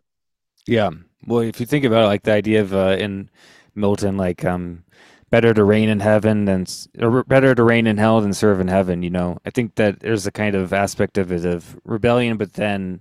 Yeah. 0.67 0.91
Well 1.27 1.41
if 1.41 1.61
you 1.61 1.67
think 1.67 1.85
about 1.85 2.05
it 2.05 2.09
like 2.09 2.23
the 2.25 2.33
idea 2.33 2.61
of 2.61 2.75
uh, 2.75 2.97
in 2.99 3.31
milton 3.75 4.17
like 4.17 4.45
um 4.45 4.85
better 5.31 5.53
to 5.53 5.65
reign 5.65 5.89
in 5.89 6.01
heaven 6.01 6.45
than 6.45 6.67
or 7.01 7.25
better 7.25 7.55
to 7.55 7.65
reign 7.65 7.87
in 7.87 7.97
hell 7.97 8.21
than 8.21 8.33
serve 8.33 8.61
in 8.61 8.69
heaven 8.69 9.03
you 9.03 9.11
know? 9.11 9.39
I 9.45 9.51
think 9.51 9.75
that 9.77 10.01
there's 10.01 10.27
a 10.27 10.33
kind 10.33 10.55
of 10.55 10.73
aspect 10.73 11.19
of 11.19 11.33
it 11.33 11.45
of 11.45 11.79
rebellion 11.85 12.37
but 12.37 12.55
then 12.55 13.01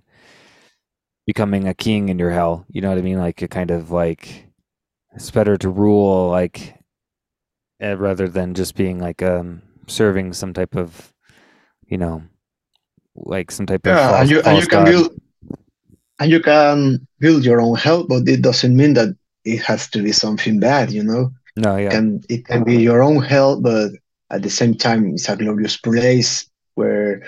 becoming 1.25 1.67
a 1.67 1.73
king 1.73 2.09
in 2.09 2.19
your 2.19 2.31
hell 2.31 2.65
you 2.69 2.81
know 2.81 2.89
what 2.89 2.97
i 2.97 3.01
mean? 3.01 3.17
Like 3.17 3.41
a 3.41 3.47
kind 3.47 3.71
of 3.71 3.91
like 3.91 4.45
it's 5.13 5.31
better 5.31 5.57
to 5.57 5.69
rule 5.69 6.29
like 6.29 6.75
eh, 7.79 7.93
rather 7.93 8.27
than 8.27 8.53
just 8.53 8.75
being 8.75 8.99
like 8.99 9.21
um 9.21 9.61
serving 9.87 10.33
some 10.33 10.53
type 10.53 10.75
of 10.75 11.13
you 11.87 11.97
know 11.97 12.23
like 13.15 13.51
some 13.51 13.65
type 13.65 13.85
yeah, 13.85 13.93
of 13.93 14.09
false, 14.09 14.21
and 14.21 14.29
you, 14.29 14.41
and 14.41 14.57
you 14.57 14.67
can 14.67 14.83
God. 14.83 14.91
build 14.91 15.21
and 16.19 16.31
you 16.31 16.39
can 16.39 17.07
build 17.19 17.45
your 17.45 17.61
own 17.61 17.75
hell 17.77 18.05
but 18.05 18.27
it 18.27 18.41
doesn't 18.41 18.75
mean 18.75 18.93
that 18.93 19.15
it 19.45 19.61
has 19.61 19.89
to 19.89 20.01
be 20.01 20.11
something 20.11 20.59
bad 20.59 20.91
you 20.91 21.03
know 21.03 21.31
no, 21.57 21.77
yeah. 21.77 21.89
It 21.89 21.89
can 21.95 22.21
it 22.29 22.45
can 22.45 22.63
be 22.63 22.77
your 22.77 23.03
own 23.03 23.23
hell, 23.23 23.59
but 23.61 23.91
at 24.31 24.41
the 24.43 24.49
same 24.49 24.73
time, 24.75 25.07
it's 25.09 25.29
a 25.29 25.35
glorious 25.37 25.77
place 25.77 26.49
where 26.75 27.21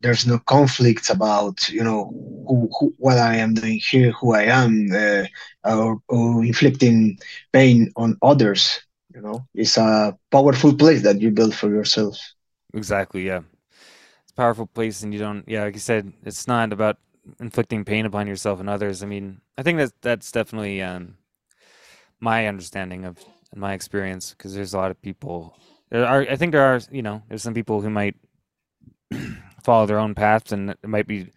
there's 0.00 0.26
no 0.26 0.38
conflicts 0.38 1.10
about 1.10 1.68
you 1.68 1.82
know 1.84 2.12
who, 2.46 2.68
who 2.78 2.94
what 2.98 3.18
I 3.18 3.36
am 3.36 3.54
doing 3.54 3.80
here, 3.90 4.12
who 4.12 4.34
I 4.34 4.44
am, 4.44 4.88
uh, 4.94 5.24
or, 5.64 5.98
or 6.08 6.44
inflicting 6.44 7.18
pain 7.52 7.92
on 7.96 8.16
others. 8.22 8.80
You 9.14 9.22
know, 9.22 9.46
it's 9.54 9.76
a 9.76 10.16
powerful 10.30 10.74
place 10.74 11.02
that 11.02 11.20
you 11.20 11.30
build 11.30 11.54
for 11.54 11.68
yourself. 11.70 12.18
Exactly. 12.74 13.26
Yeah, 13.26 13.42
it's 14.22 14.32
a 14.32 14.34
powerful 14.34 14.66
place, 14.66 15.02
and 15.02 15.12
you 15.12 15.20
don't. 15.20 15.44
Yeah, 15.48 15.64
like 15.64 15.74
you 15.74 15.80
said, 15.80 16.12
it's 16.24 16.46
not 16.46 16.72
about 16.72 16.98
inflicting 17.40 17.84
pain 17.84 18.06
upon 18.06 18.26
yourself 18.26 18.60
and 18.60 18.68
others. 18.68 19.02
I 19.02 19.06
mean, 19.06 19.40
I 19.58 19.62
think 19.62 19.78
that 19.78 19.92
that's 20.02 20.30
definitely 20.32 20.82
um, 20.82 21.16
my 22.20 22.46
understanding 22.46 23.04
of 23.04 23.18
my 23.56 23.72
experience 23.72 24.30
because 24.30 24.54
there's 24.54 24.74
a 24.74 24.78
lot 24.78 24.90
of 24.90 25.00
people. 25.00 25.56
There 25.90 26.06
are, 26.06 26.22
I 26.22 26.36
think 26.36 26.52
there 26.52 26.62
are, 26.62 26.80
you 26.90 27.02
know, 27.02 27.22
there's 27.28 27.42
some 27.42 27.54
people 27.54 27.80
who 27.80 27.90
might 27.90 28.16
follow 29.64 29.86
their 29.86 29.98
own 29.98 30.14
paths 30.14 30.52
and 30.52 30.70
it 30.70 30.78
might 30.84 31.06
be 31.06 31.30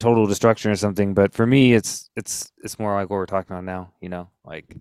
total 0.00 0.26
destruction 0.26 0.70
or 0.70 0.76
something. 0.76 1.14
But 1.14 1.34
for 1.34 1.46
me, 1.46 1.74
it's 1.74 2.10
it's 2.16 2.52
it's 2.62 2.78
more 2.78 2.94
like 2.94 3.10
what 3.10 3.16
we're 3.16 3.26
talking 3.26 3.52
about 3.52 3.64
now. 3.64 3.92
You 4.00 4.08
know, 4.08 4.30
like 4.44 4.76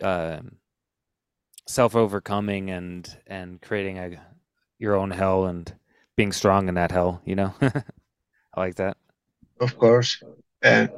uh, 0.00 0.40
self 1.66 1.96
overcoming 1.96 2.70
and 2.70 3.16
and 3.26 3.60
creating 3.60 3.98
a 3.98 4.20
your 4.78 4.96
own 4.96 5.10
hell 5.10 5.46
and 5.46 5.72
being 6.16 6.32
strong 6.32 6.68
in 6.68 6.74
that 6.74 6.90
hell. 6.90 7.20
You 7.24 7.36
know, 7.36 7.54
I 7.60 8.60
like 8.60 8.76
that. 8.76 8.96
Of 9.60 9.78
course, 9.78 10.22
and 10.62 10.90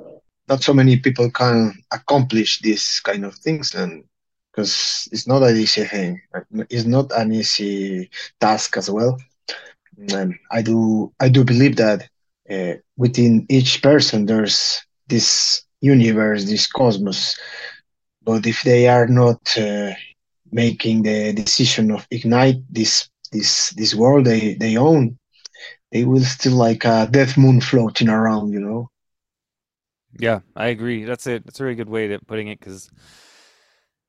not 0.49 0.63
so 0.63 0.75
many 0.75 0.99
people 0.99 1.31
can 1.31 1.75
accomplish 1.91 2.61
these 2.61 3.01
kind 3.01 3.25
of 3.25 3.35
things, 3.37 3.75
and 3.75 4.05
because 4.55 5.09
it's 5.13 5.29
not 5.29 5.43
an 5.43 5.57
easy 5.57 5.85
thing. 5.85 6.21
It's 6.71 6.87
not 6.87 7.11
an 7.17 7.33
easy 7.33 8.11
task 8.41 8.77
as 8.77 8.91
well. 8.91 9.19
And 10.13 10.35
I 10.53 10.63
do 10.63 11.13
I 11.21 11.29
do 11.29 11.45
believe 11.45 11.77
that 11.77 12.09
uh, 12.51 12.75
within 12.97 13.47
each 13.51 13.83
person 13.83 14.27
there's 14.27 14.81
this 15.09 15.63
universe, 15.81 16.45
this 16.45 16.67
cosmos. 16.67 17.37
But 18.23 18.47
if 18.47 18.63
they 18.63 18.89
are 18.89 19.07
not 19.09 19.41
uh, 19.59 19.93
making 20.53 21.03
the 21.05 21.33
decision 21.35 21.91
of 21.91 22.07
ignite 22.11 22.57
this 22.71 23.09
this 23.33 23.71
this 23.77 23.95
world 23.95 24.25
they, 24.27 24.55
they 24.55 24.77
own, 24.77 25.17
they 25.93 26.05
will 26.05 26.25
still 26.25 26.55
like 26.57 26.85
a 26.85 27.09
death 27.11 27.37
moon 27.37 27.61
floating 27.61 28.09
around, 28.09 28.53
you 28.53 28.61
know. 28.61 28.89
Yeah, 30.19 30.41
I 30.57 30.67
agree. 30.69 31.05
That's 31.05 31.27
it. 31.27 31.45
That's 31.45 31.61
a 31.61 31.65
really 31.65 31.77
good 31.77 31.89
way 31.89 32.13
of 32.13 32.27
putting 32.27 32.49
it 32.49 32.61
because, 32.61 32.91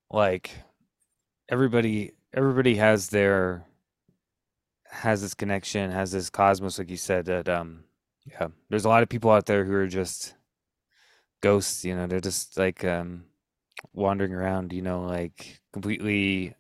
like, 0.10 0.51
everybody 1.49 2.14
everybody 2.34 2.76
has 2.76 3.10
their 3.10 3.66
has 4.89 5.22
this 5.22 5.34
connection, 5.34 5.91
has 5.91 6.12
this 6.12 6.30
cosmos, 6.30 6.80
like 6.80 6.89
you 6.89 6.97
said. 6.97 7.26
That 7.26 7.49
um, 7.49 7.84
yeah, 8.26 8.47
there's 8.70 8.86
a 8.86 8.89
lot 8.89 9.03
of 9.03 9.10
people 9.10 9.32
out 9.32 9.45
there 9.45 9.66
who 9.66 9.74
are 9.74 9.88
just 9.88 10.36
ghosts. 11.41 11.84
You 11.86 11.95
know, 11.95 12.08
they're 12.08 12.20
just 12.20 12.58
like 12.58 12.84
um, 12.84 13.26
wandering 13.93 14.34
around. 14.34 14.74
You 14.74 14.82
know, 14.82 15.03
like 15.03 15.62
completely 15.74 16.56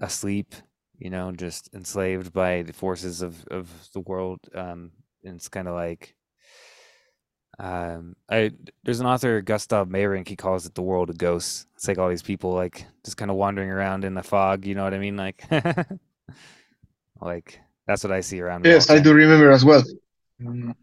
asleep. 0.00 0.54
You 0.98 1.10
know, 1.10 1.30
just 1.32 1.72
enslaved 1.74 2.32
by 2.32 2.62
the 2.62 2.72
forces 2.72 3.22
of 3.22 3.46
of 3.48 3.68
the 3.94 4.00
world. 4.00 4.40
Um, 4.54 4.92
and 5.24 5.36
it's 5.36 5.48
kind 5.48 5.68
of 5.68 5.74
like 5.74 6.14
um, 7.58 8.16
I 8.30 8.52
there's 8.84 9.00
an 9.00 9.06
author 9.06 9.40
Gustav 9.40 9.88
Meyrink. 9.88 10.28
He 10.28 10.36
calls 10.36 10.66
it 10.66 10.74
the 10.74 10.82
world 10.82 11.10
of 11.10 11.18
ghosts. 11.18 11.66
It's 11.78 11.86
like 11.86 11.96
all 11.96 12.08
these 12.08 12.22
people 12.22 12.54
like 12.54 12.86
just 13.04 13.16
kind 13.16 13.30
of 13.30 13.36
wandering 13.36 13.70
around 13.70 14.04
in 14.04 14.14
the 14.14 14.22
fog. 14.24 14.66
You 14.66 14.74
know 14.74 14.82
what 14.82 14.94
I 14.94 14.98
mean? 14.98 15.16
Like, 15.16 15.44
like 17.20 17.60
that's 17.86 18.02
what 18.02 18.12
I 18.12 18.20
see 18.20 18.40
around 18.40 18.62
me. 18.62 18.70
Yes, 18.70 18.90
I 18.90 18.98
do 18.98 19.14
remember 19.14 19.52
as 19.52 19.64
well. 19.64 19.84
Mm, 20.42 20.74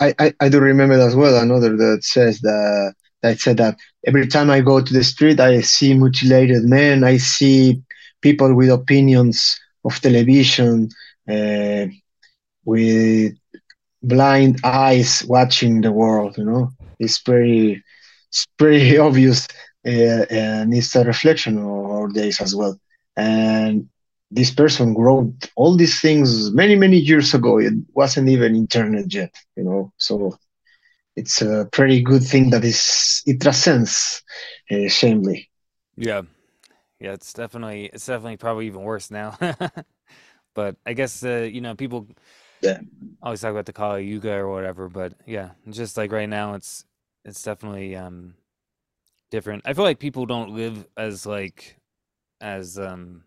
I, 0.00 0.14
I, 0.18 0.32
I 0.40 0.48
do 0.48 0.58
remember 0.58 0.94
as 0.94 1.14
well 1.14 1.36
another 1.42 1.76
that 1.76 2.04
says 2.04 2.40
that 2.40 2.94
that 3.20 3.38
said 3.38 3.58
that 3.58 3.76
every 4.06 4.26
time 4.28 4.48
I 4.48 4.62
go 4.62 4.80
to 4.80 4.92
the 4.94 5.04
street, 5.04 5.40
I 5.40 5.60
see 5.60 5.92
mutilated 5.92 6.64
men. 6.64 7.04
I 7.04 7.18
see 7.18 7.82
people 8.22 8.54
with 8.54 8.70
opinions 8.70 9.60
of 9.84 10.00
television, 10.00 10.88
uh, 11.28 11.84
with 12.64 13.34
blind 14.02 14.58
eyes 14.64 15.22
watching 15.28 15.82
the 15.82 15.92
world. 15.92 16.38
You 16.38 16.44
know, 16.46 16.70
it's 16.98 17.18
pretty 17.18 17.84
it's 18.30 18.46
pretty 18.56 18.96
obvious, 19.06 19.46
and 19.84 20.74
it's 20.74 20.94
a 20.94 21.04
reflection 21.04 21.58
of 21.58 21.66
our 21.66 22.08
days 22.08 22.40
as 22.40 22.54
well. 22.54 22.78
And 23.16 23.88
this 24.30 24.50
person 24.52 24.94
wrote 24.94 25.34
all 25.56 25.76
these 25.76 26.00
things 26.00 26.52
many 26.52 26.76
many 26.76 26.98
years 26.98 27.34
ago. 27.34 27.58
It 27.58 27.74
wasn't 27.94 28.28
even 28.28 28.54
internet 28.56 29.12
yet. 29.12 29.34
You 29.56 29.64
know, 29.64 29.92
so 29.98 30.38
it's 31.16 31.42
a 31.42 31.68
pretty 31.72 32.02
good 32.02 32.22
thing 32.24 32.50
that 32.50 32.64
is 32.64 33.22
it 33.26 33.40
transcends 33.40 34.22
uh, 34.70 34.88
shamefully. 34.88 35.50
Yeah, 35.96 36.22
yeah. 37.00 37.12
It's 37.12 37.32
definitely 37.32 37.86
it's 37.92 38.06
definitely 38.06 38.36
probably 38.38 38.66
even 38.66 38.82
worse 38.82 39.10
now. 39.10 39.36
but 40.54 40.76
I 40.86 40.92
guess 40.94 41.24
uh, 41.24 41.48
you 41.50 41.60
know 41.60 41.74
people 41.74 42.08
Yeah. 42.62 42.80
always 43.22 43.40
talk 43.40 43.50
about 43.50 43.66
the 43.66 43.72
Kali 43.72 44.04
Yuga 44.04 44.32
or 44.34 44.50
whatever. 44.50 44.88
But 44.88 45.14
yeah, 45.26 45.50
just 45.68 45.96
like 45.96 46.12
right 46.12 46.28
now, 46.28 46.54
it's 46.54 46.84
it's 47.24 47.42
definitely 47.42 47.96
um 47.96 48.34
different. 49.30 49.62
I 49.66 49.72
feel 49.74 49.84
like 49.84 49.98
people 49.98 50.26
don't 50.26 50.50
live 50.54 50.86
as 50.96 51.26
like 51.26 51.78
as 52.40 52.78
um 52.78 53.24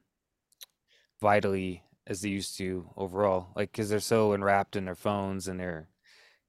vitally 1.21 1.83
as 2.07 2.21
they 2.21 2.29
used 2.29 2.57
to 2.57 2.89
overall. 2.97 3.49
Like, 3.55 3.71
because 3.71 3.89
they're 3.89 3.99
so 3.99 4.33
enwrapped 4.33 4.75
in 4.75 4.85
their 4.85 4.95
phones 4.95 5.47
and 5.47 5.59
their 5.59 5.87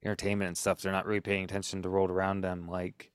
entertainment 0.05 0.49
and 0.49 0.59
stuff, 0.59 0.81
they're 0.81 0.93
not 0.93 1.07
really 1.07 1.21
paying 1.21 1.45
attention 1.45 1.81
to 1.81 1.89
the 1.89 1.91
world 1.93 2.11
around 2.11 2.41
them. 2.43 2.69
Like, 2.69 3.11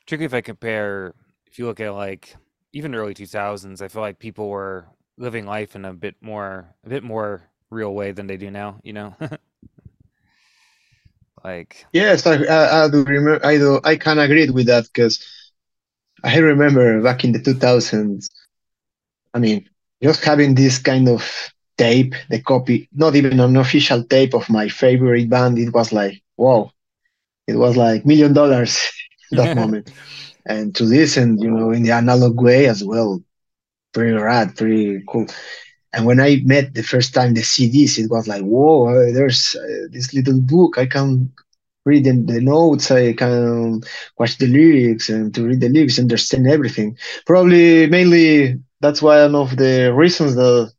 particularly 0.00 0.26
if 0.26 0.34
I 0.34 0.42
compare, 0.42 1.14
if 1.46 1.58
you 1.58 1.66
look 1.66 1.80
at 1.80 1.94
like 1.94 2.36
even 2.72 2.94
early 2.94 3.14
2000s, 3.14 3.82
I 3.82 3.88
feel 3.88 4.02
like 4.02 4.18
people 4.18 4.48
were 4.50 4.88
living 5.18 5.46
life 5.46 5.76
in 5.76 5.84
a 5.84 5.94
bit 5.94 6.16
more, 6.20 6.74
a 6.84 6.88
bit 6.90 7.04
more 7.04 7.42
real 7.70 7.94
way 7.94 8.12
than 8.12 8.26
they 8.26 8.36
do 8.36 8.50
now, 8.50 8.80
you 8.84 8.92
know? 8.92 9.16
Like, 11.44 11.86
Yes, 11.92 12.26
I, 12.26 12.36
I, 12.44 12.84
I 12.84 12.88
do 12.90 13.04
remember. 13.04 13.44
I 13.46 13.56
do. 13.58 13.80
I 13.84 13.96
can 13.96 14.18
agree 14.18 14.48
with 14.50 14.66
that 14.66 14.84
because 14.84 15.24
I 16.24 16.38
remember 16.38 17.02
back 17.02 17.24
in 17.24 17.32
the 17.32 17.40
2000s. 17.40 18.30
I 19.34 19.40
mean, 19.40 19.68
just 20.02 20.24
having 20.24 20.54
this 20.54 20.78
kind 20.78 21.08
of 21.08 21.22
tape, 21.78 22.14
the 22.30 22.40
copy, 22.42 22.88
not 22.92 23.16
even 23.16 23.40
an 23.40 23.56
official 23.56 24.04
tape 24.04 24.34
of 24.34 24.50
my 24.50 24.68
favorite 24.68 25.30
band, 25.30 25.58
it 25.58 25.72
was 25.74 25.92
like, 25.92 26.22
wow, 26.36 26.72
it 27.46 27.56
was 27.56 27.76
like 27.76 28.06
million 28.06 28.32
dollars 28.34 28.80
that 29.32 29.54
moment. 29.54 29.90
And 30.46 30.74
to 30.76 30.84
listen, 30.84 31.38
you 31.40 31.50
know, 31.50 31.72
in 31.72 31.82
the 31.84 31.92
analog 31.92 32.40
way 32.40 32.66
as 32.68 32.84
well, 32.84 33.22
pretty 33.92 34.12
rad, 34.16 34.56
pretty 34.56 35.02
cool. 35.08 35.26
And 35.92 36.06
when 36.06 36.20
I 36.20 36.42
met 36.44 36.74
the 36.74 36.82
first 36.82 37.14
time 37.14 37.34
the 37.34 37.42
CDs, 37.42 37.98
it 37.98 38.10
was 38.10 38.28
like, 38.28 38.42
whoa, 38.42 38.88
uh, 38.88 39.12
there's 39.12 39.56
uh, 39.56 39.88
this 39.90 40.14
little 40.14 40.40
book. 40.40 40.78
I 40.78 40.86
can 40.86 41.32
read 41.84 42.06
in 42.06 42.26
the 42.26 42.40
notes. 42.40 42.90
I 42.90 43.12
can 43.14 43.80
watch 44.18 44.38
the 44.38 44.46
lyrics 44.46 45.08
and 45.08 45.34
to 45.34 45.44
read 45.46 45.60
the 45.60 45.68
lyrics, 45.68 45.98
understand 45.98 46.46
everything. 46.46 46.96
Probably 47.26 47.86
mainly 47.86 48.60
that's 48.80 49.02
why 49.02 49.22
one 49.24 49.34
of 49.34 49.56
the 49.56 49.92
reasons 49.94 50.34
that 50.36 50.72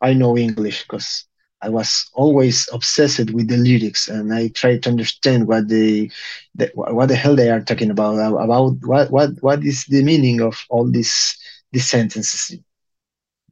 I 0.00 0.12
know 0.14 0.36
English 0.36 0.82
because 0.82 1.26
I 1.62 1.68
was 1.68 2.10
always 2.14 2.68
obsessed 2.72 3.30
with 3.30 3.48
the 3.48 3.56
lyrics 3.56 4.08
and 4.08 4.32
I 4.32 4.48
try 4.48 4.78
to 4.78 4.88
understand 4.90 5.46
what 5.46 5.68
they, 5.68 6.10
the, 6.54 6.70
what 6.74 7.08
the 7.08 7.16
hell 7.16 7.36
they 7.36 7.50
are 7.50 7.60
talking 7.60 7.90
about, 7.90 8.16
about 8.16 8.76
what 8.82 9.10
what 9.10 9.30
what 9.42 9.64
is 9.64 9.84
the 9.86 10.02
meaning 10.02 10.40
of 10.40 10.64
all 10.70 10.90
these 10.90 11.36
these 11.72 11.88
sentences. 11.88 12.58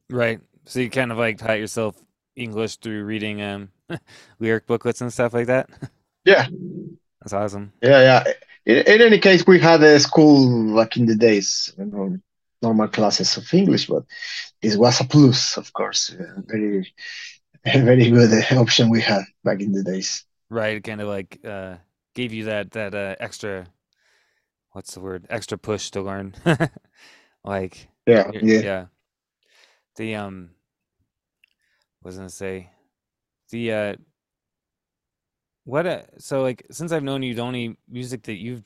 right. 0.09 0.39
So 0.65 0.79
you 0.79 0.89
kind 0.89 1.11
of 1.11 1.17
like 1.17 1.37
taught 1.37 1.59
yourself 1.59 1.95
English 2.35 2.77
through 2.77 3.03
reading 3.05 3.41
um 3.41 3.69
lyric 4.39 4.67
booklets 4.67 5.01
and 5.01 5.11
stuff 5.11 5.33
like 5.33 5.47
that. 5.47 5.69
Yeah, 6.29 6.47
That's 7.21 7.33
awesome. 7.33 7.73
yeah, 7.81 8.01
yeah. 8.01 8.33
In, 8.65 8.77
in 8.77 9.01
any 9.01 9.19
case, 9.19 9.45
we 9.47 9.59
had 9.59 9.81
a 9.83 9.99
school 9.99 10.75
back 10.75 10.97
in 10.97 11.05
the 11.05 11.15
days, 11.15 11.73
you 11.77 11.85
know, 11.85 12.17
normal 12.61 12.87
classes 12.87 13.37
of 13.37 13.53
English, 13.53 13.87
but 13.87 14.03
this 14.61 14.75
was 14.77 15.01
a 15.01 15.05
plus, 15.05 15.57
of 15.57 15.71
course. 15.73 16.15
Very, 16.47 16.93
very 17.65 18.09
good 18.11 18.31
option 18.53 18.89
we 18.89 19.01
had 19.01 19.23
back 19.43 19.61
in 19.61 19.71
the 19.73 19.83
days. 19.83 20.25
Right. 20.49 20.83
Kind 20.83 21.01
of 21.01 21.07
like 21.07 21.39
uh 21.45 21.77
gave 22.15 22.33
you 22.33 22.45
that 22.45 22.71
that 22.71 22.93
uh 22.95 23.15
extra 23.19 23.67
what's 24.71 24.93
the 24.93 24.99
word? 24.99 25.27
Extra 25.29 25.57
push 25.57 25.91
to 25.91 26.01
learn. 26.01 26.35
Like, 27.45 27.87
Yeah, 28.05 28.31
yeah. 28.33 28.61
yeah. 28.61 28.85
The 29.95 30.15
um 30.15 30.55
was 32.03 32.15
I 32.17 32.19
gonna 32.19 32.29
say? 32.29 32.69
The 33.51 33.73
uh 33.73 33.95
what 35.69 35.85
uh 35.85 36.01
so 36.17 36.41
like 36.41 36.65
since 36.71 36.91
I've 36.91 37.03
known 37.03 37.23
you, 37.23 37.35
the 37.35 37.41
only 37.41 37.77
music 37.87 38.23
that 38.23 38.41
you've 38.41 38.65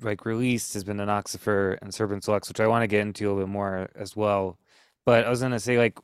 like 0.00 0.24
released 0.24 0.74
has 0.74 0.84
been 0.84 0.96
Anoxifer 0.96 1.78
and 1.82 1.92
Serpens 1.92 2.26
Lvx, 2.26 2.48
which 2.48 2.60
I 2.60 2.66
want 2.66 2.82
to 2.82 2.88
get 2.88 3.02
into 3.02 3.24
a 3.24 3.28
little 3.28 3.44
bit 3.44 3.52
more 3.52 3.90
as 3.94 4.16
well. 4.16 4.58
But 5.04 5.26
I 5.26 5.30
was 5.30 5.42
gonna 5.42 5.60
say 5.60 5.78
like 5.78 5.98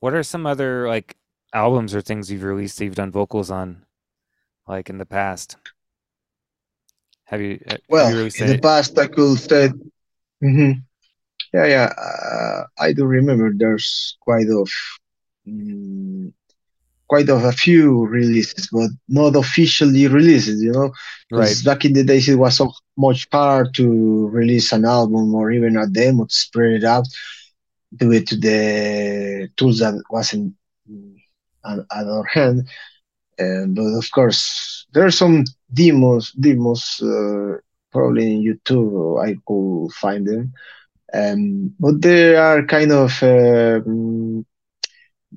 what 0.00 0.14
are 0.14 0.22
some 0.22 0.46
other 0.46 0.86
like 0.86 1.16
albums 1.52 1.94
or 1.94 2.00
things 2.00 2.30
you've 2.30 2.42
released 2.42 2.78
that 2.78 2.84
you've 2.84 2.94
done 2.94 3.10
vocals 3.10 3.50
on, 3.50 3.84
like 4.68 4.90
in 4.90 4.98
the 4.98 5.06
past? 5.06 5.56
Have 7.24 7.40
you? 7.40 7.58
Have 7.66 7.80
Well, 7.88 8.10
you 8.10 8.30
in 8.38 8.46
the 8.48 8.58
past, 8.58 8.98
I 8.98 9.06
could 9.06 9.38
say, 9.38 9.70
mhm. 10.42 10.84
yeah, 11.52 11.66
yeah, 11.66 11.92
uh, 11.96 12.64
I 12.78 12.92
do 12.92 13.06
remember 13.06 13.52
there's 13.56 14.16
quite 14.20 14.48
of 14.48 14.70
mm, 15.48 16.32
quite 17.14 17.28
of 17.28 17.44
a 17.44 17.52
few 17.52 18.06
releases, 18.06 18.68
but 18.72 18.90
not 19.06 19.36
officially 19.36 20.08
releases, 20.08 20.60
you 20.60 20.72
know. 20.72 20.90
right, 21.30 21.56
back 21.64 21.84
in 21.84 21.92
the 21.92 22.02
days, 22.02 22.28
it 22.28 22.34
was 22.34 22.56
so 22.56 22.72
much 22.96 23.28
hard 23.30 23.72
to 23.74 24.26
release 24.30 24.72
an 24.72 24.84
album 24.84 25.32
or 25.32 25.52
even 25.52 25.76
a 25.76 25.86
demo 25.86 26.24
to 26.24 26.34
spread 26.34 26.72
it 26.72 26.82
out, 26.82 27.06
do 27.94 28.10
it 28.10 28.26
to 28.26 28.36
the 28.36 29.48
tools 29.56 29.78
that 29.78 29.94
wasn't 30.10 30.54
at, 31.64 31.78
at 31.98 32.06
our 32.14 32.24
hand. 32.24 32.66
And 33.38 33.76
but 33.76 33.92
of 34.02 34.10
course, 34.10 34.86
there 34.92 35.06
are 35.06 35.12
some 35.22 35.44
demos, 35.72 36.32
demos 36.32 37.00
uh, 37.00 37.58
probably 37.92 38.26
in 38.34 38.42
YouTube. 38.42 39.22
I 39.24 39.36
could 39.46 39.92
find 40.02 40.26
them, 40.26 40.52
um, 41.12 41.72
but 41.78 42.02
they 42.02 42.34
are 42.34 42.66
kind 42.66 42.90
of 42.90 43.22
uh, 43.22 43.78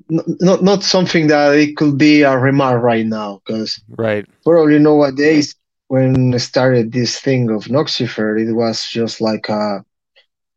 not 0.08 0.62
not 0.62 0.82
something 0.82 1.26
that 1.28 1.54
it 1.54 1.76
could 1.76 1.98
be 1.98 2.22
a 2.22 2.36
remark 2.38 2.82
right 2.82 3.06
now 3.06 3.40
because 3.44 3.80
right, 3.96 4.26
probably 4.44 4.78
nowadays 4.78 5.54
when 5.88 6.34
I 6.34 6.38
started 6.38 6.92
this 6.92 7.18
thing 7.20 7.50
of 7.50 7.64
Noxifer, 7.64 8.40
it 8.40 8.52
was 8.52 8.86
just 8.86 9.20
like 9.20 9.48
uh 9.50 9.80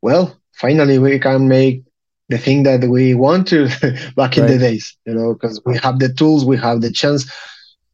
well, 0.01 0.37
finally 0.53 0.99
we 0.99 1.19
can 1.19 1.47
make 1.47 1.83
the 2.29 2.37
thing 2.37 2.63
that 2.63 2.81
we 2.87 3.13
want 3.13 3.47
to 3.49 3.67
back 4.15 4.37
in 4.37 4.45
the 4.45 4.57
days, 4.57 4.97
you 5.05 5.13
know, 5.13 5.33
because 5.33 5.61
we 5.65 5.77
have 5.77 5.99
the 5.99 6.13
tools, 6.13 6.45
we 6.45 6.57
have 6.57 6.81
the 6.81 6.91
chance. 6.91 7.29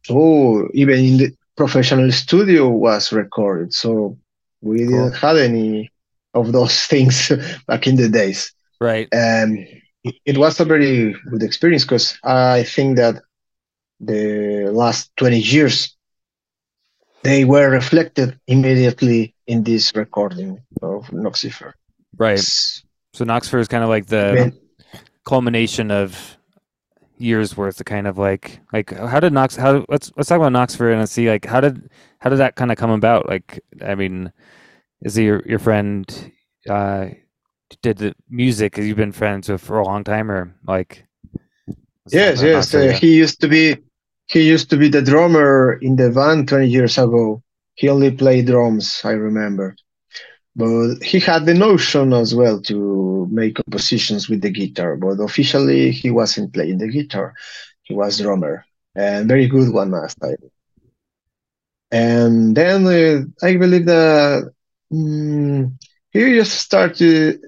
So 0.04 0.68
even 0.74 0.98
in 0.98 1.16
the 1.18 1.36
professional 1.56 2.10
studio 2.12 2.68
was 2.68 3.12
recorded, 3.12 3.74
so 3.74 4.16
we 4.60 4.78
didn't 4.78 4.90
cool, 4.90 5.10
have 5.12 5.36
any 5.36 5.90
of 6.34 6.52
those 6.52 6.84
things 6.86 7.32
back 7.66 7.86
in 7.86 7.96
the 7.96 8.08
days. 8.08 8.52
right, 8.80 9.08
Um, 9.14 9.66
it 10.08 10.14
it 10.24 10.38
was 10.38 10.60
a 10.60 10.64
very 10.64 11.14
good 11.30 11.42
experience 11.42 11.84
because 11.84 12.18
I 12.24 12.64
think 12.64 12.96
that 12.96 13.22
the 14.00 14.70
last 14.72 15.10
20 15.16 15.38
years 15.38 15.96
they 17.22 17.44
were 17.44 17.70
reflected 17.70 18.38
immediately 18.46 19.34
in 19.46 19.64
this 19.64 19.92
recording 19.94 20.60
of 20.82 21.06
Noxifer. 21.08 21.72
right. 22.16 22.38
So 23.14 23.24
Noxifer 23.24 23.60
is 23.60 23.68
kind 23.68 23.82
of 23.82 23.90
like 23.90 24.06
the 24.06 24.32
been, 24.34 24.58
culmination 25.24 25.90
of 25.90 26.36
years 27.18 27.56
worth 27.56 27.80
of 27.80 27.86
kind 27.86 28.06
of 28.06 28.16
like 28.16 28.60
like 28.72 28.96
how 28.96 29.20
did 29.20 29.32
Knox 29.32 29.56
how 29.56 29.84
let's 29.88 30.12
let's 30.16 30.28
talk 30.28 30.40
about 30.40 30.52
Noxifer 30.52 30.92
and 30.96 31.08
see 31.08 31.28
like 31.28 31.44
how 31.46 31.60
did 31.60 31.90
how 32.20 32.30
did 32.30 32.38
that 32.38 32.56
kind 32.56 32.70
of 32.70 32.78
come 32.78 32.90
about? 32.90 33.28
Like 33.28 33.60
I 33.84 33.94
mean, 33.94 34.32
is 35.02 35.16
he 35.16 35.24
your 35.24 35.42
your 35.46 35.58
friend 35.58 36.32
uh 36.68 37.08
did 37.82 37.98
the 37.98 38.14
music 38.28 38.76
you've 38.78 38.96
been 38.96 39.12
friends 39.12 39.48
with 39.48 39.60
for 39.60 39.78
a 39.78 39.84
long 39.84 40.04
time 40.04 40.30
or 40.30 40.54
like 40.66 41.06
yes, 42.10 42.42
yes. 42.42 42.74
Uh, 42.74 42.92
he 42.92 43.16
used 43.16 43.40
to 43.40 43.48
be 43.48 43.76
he 44.26 44.46
used 44.46 44.70
to 44.70 44.76
be 44.76 44.88
the 44.88 45.02
drummer 45.02 45.78
in 45.80 45.96
the 45.96 46.10
band 46.10 46.48
20 46.48 46.68
years 46.68 46.98
ago. 46.98 47.42
He 47.74 47.88
only 47.88 48.10
played 48.10 48.46
drums, 48.46 49.00
I 49.04 49.12
remember. 49.12 49.74
But 50.54 50.96
he 51.02 51.20
had 51.20 51.46
the 51.46 51.54
notion 51.54 52.12
as 52.12 52.34
well 52.34 52.60
to 52.62 53.28
make 53.30 53.56
compositions 53.56 54.28
with 54.28 54.42
the 54.42 54.50
guitar. 54.50 54.96
But 54.96 55.20
officially, 55.20 55.92
he 55.92 56.10
wasn't 56.10 56.52
playing 56.52 56.78
the 56.78 56.88
guitar. 56.88 57.34
He 57.82 57.94
was 57.94 58.18
drummer, 58.18 58.64
and 58.94 59.28
very 59.28 59.46
good 59.46 59.72
one 59.72 59.92
last 59.92 60.20
time. 60.20 60.36
And 61.90 62.56
then 62.56 62.86
uh, 62.86 63.46
I 63.46 63.56
believe 63.56 63.86
that 63.86 64.52
mm, 64.92 65.72
he 66.10 66.20
just 66.34 66.54
started. 66.60 67.40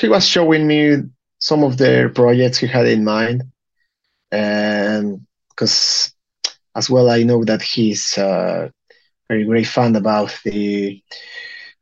He 0.00 0.08
was 0.08 0.26
showing 0.26 0.66
me 0.66 1.02
some 1.38 1.62
of 1.64 1.76
the 1.76 2.10
projects 2.14 2.58
he 2.58 2.66
had 2.66 2.86
in 2.86 3.04
mind, 3.04 3.42
and 4.30 5.26
because 5.50 6.12
as 6.74 6.88
well, 6.90 7.10
I 7.10 7.22
know 7.22 7.44
that 7.44 7.62
he's 7.62 8.16
a 8.18 8.72
very 9.28 9.44
great 9.44 9.66
fan 9.66 9.96
about 9.96 10.36
the 10.44 11.02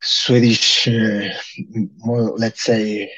Swedish, 0.00 0.88
uh, 0.88 1.28
more 1.98 2.22
let's 2.38 2.62
say, 2.62 3.10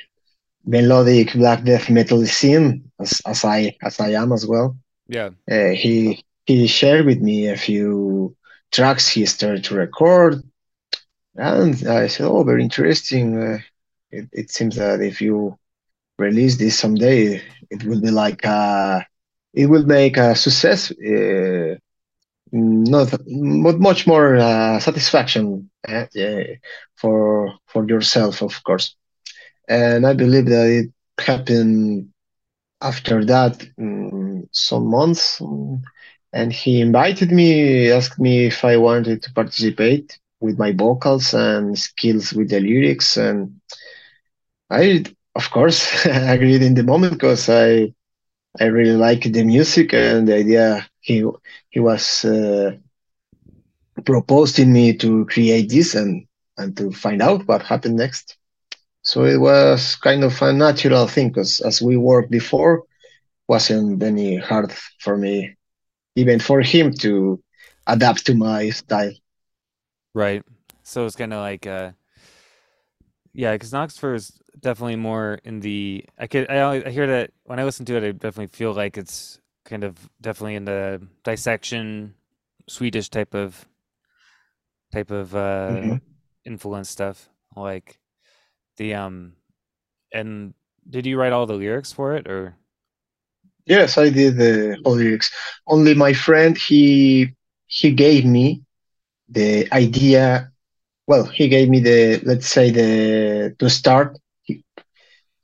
melodic 0.64 1.32
black 1.34 1.64
death 1.64 1.90
metal 1.90 2.24
scene, 2.26 2.90
as, 3.00 3.20
as 3.26 3.44
I 3.44 3.76
as 3.82 4.00
I 4.00 4.10
am 4.10 4.32
as 4.32 4.46
well. 4.46 4.76
Yeah. 5.08 5.30
Uh, 5.50 5.70
he 5.70 6.24
he 6.46 6.66
shared 6.66 7.06
with 7.06 7.20
me 7.20 7.48
a 7.48 7.56
few 7.56 8.36
tracks 8.70 9.08
he 9.08 9.26
started 9.26 9.64
to 9.64 9.74
record, 9.74 10.42
and 11.36 11.74
I 11.88 12.08
said, 12.08 12.26
"Oh, 12.26 12.42
very 12.42 12.62
interesting. 12.62 13.36
Uh, 13.42 13.58
it, 14.10 14.28
it 14.32 14.50
seems 14.50 14.76
that 14.76 15.00
if 15.00 15.20
you 15.20 15.56
release 16.18 16.56
this 16.56 16.78
someday, 16.78 17.42
it 17.70 17.84
will 17.84 18.00
be 18.00 18.10
like 18.10 18.44
a, 18.44 19.04
it 19.54 19.66
will 19.66 19.84
make 19.84 20.16
a 20.16 20.34
success. 20.34 20.90
Uh, 20.92 21.74
not 22.52 23.10
but 23.10 23.78
much 23.80 24.06
more 24.06 24.36
uh, 24.36 24.78
satisfaction 24.80 25.68
uh, 25.88 26.06
uh, 26.20 26.42
for 26.96 27.52
for 27.66 27.86
yourself, 27.88 28.42
of 28.42 28.62
course." 28.64 28.94
And 29.68 30.06
I 30.06 30.12
believe 30.14 30.46
that 30.46 30.66
it 30.68 30.90
happened 31.24 32.08
after 32.82 33.24
that 33.24 33.58
mm, 33.78 34.42
some 34.52 34.86
months 34.88 35.38
mm, 35.40 35.80
and 36.32 36.52
he 36.52 36.80
invited 36.80 37.30
me 37.32 37.90
asked 37.90 38.18
me 38.18 38.46
if 38.46 38.64
i 38.64 38.76
wanted 38.76 39.22
to 39.22 39.32
participate 39.32 40.18
with 40.40 40.58
my 40.58 40.72
vocals 40.72 41.32
and 41.34 41.78
skills 41.78 42.32
with 42.32 42.48
the 42.50 42.60
lyrics 42.60 43.16
and 43.16 43.50
i 44.70 45.04
of 45.34 45.50
course 45.50 46.06
agreed 46.06 46.62
in 46.62 46.74
the 46.74 46.82
moment 46.82 47.12
because 47.14 47.48
i 47.48 47.92
i 48.60 48.64
really 48.64 48.96
like 48.96 49.22
the 49.22 49.44
music 49.44 49.92
and 49.94 50.28
the 50.28 50.34
idea 50.36 50.86
he 51.00 51.24
he 51.70 51.80
was 51.80 52.24
uh, 52.24 52.72
proposing 54.04 54.72
me 54.72 54.94
to 54.94 55.24
create 55.26 55.68
this 55.68 55.94
and 55.94 56.26
and 56.56 56.76
to 56.76 56.90
find 56.90 57.22
out 57.22 57.46
what 57.46 57.62
happened 57.62 57.96
next 57.96 58.36
so 59.02 59.24
it 59.24 59.38
was 59.38 59.96
kind 59.96 60.24
of 60.24 60.40
a 60.42 60.52
natural 60.52 61.06
thing 61.06 61.28
because 61.28 61.60
as 61.60 61.80
we 61.80 61.96
worked 61.96 62.30
before 62.30 62.84
wasn't 63.48 64.02
any 64.02 64.36
hard 64.36 64.72
for 65.00 65.16
me, 65.16 65.56
even 66.16 66.38
for 66.38 66.60
him 66.60 66.92
to 66.92 67.42
adapt 67.86 68.26
to 68.26 68.34
my 68.34 68.70
style. 68.70 69.12
Right. 70.14 70.42
So 70.82 71.06
it's 71.06 71.16
kind 71.16 71.32
of 71.32 71.40
like 71.40 71.66
uh 71.66 71.92
yeah, 73.32 73.52
because 73.52 73.72
Noxifer 73.72 74.14
is 74.14 74.37
definitely 74.60 74.96
more 74.96 75.38
in 75.44 75.60
the 75.60 76.04
I 76.18 76.26
could 76.26 76.50
I 76.50 76.86
I 76.86 76.90
hear 76.90 77.06
that 77.06 77.30
when 77.44 77.58
I 77.60 77.64
listen 77.64 77.84
to 77.86 77.96
it 77.96 78.04
I 78.04 78.12
definitely 78.12 78.48
feel 78.48 78.72
like 78.72 78.96
it's 78.96 79.40
kind 79.64 79.84
of 79.84 80.08
definitely 80.20 80.54
in 80.56 80.64
the 80.64 81.06
Dissection 81.24 82.14
Swedish 82.68 83.08
type 83.08 83.34
of 83.34 83.66
type 84.92 85.10
of 85.10 85.34
uh 85.34 85.86
Mhm. 85.86 85.98
influence 86.44 86.88
stuff. 86.88 87.28
Like 87.56 87.98
the 88.76 88.94
um 88.94 89.34
and 90.12 90.54
did 90.88 91.06
you 91.06 91.18
write 91.18 91.32
all 91.32 91.46
the 91.46 91.54
lyrics 91.54 91.92
for 91.92 92.16
it 92.16 92.28
or 92.28 92.56
Yes, 93.66 93.98
I 93.98 94.08
did 94.10 94.36
the 94.36 94.78
whole 94.84 94.94
lyrics. 94.96 95.30
Only 95.66 95.94
my 95.94 96.12
friend 96.12 96.56
he 96.56 97.34
he 97.66 97.92
gave 97.92 98.24
me 98.24 98.62
the 99.28 99.68
idea. 99.72 100.52
Well, 101.06 101.24
he 101.26 101.48
gave 101.48 101.68
me 101.70 101.80
the 101.80 102.20
let's 102.24 102.48
say 102.48 102.70
the 102.70 103.56
to 103.58 103.70
start. 103.70 104.18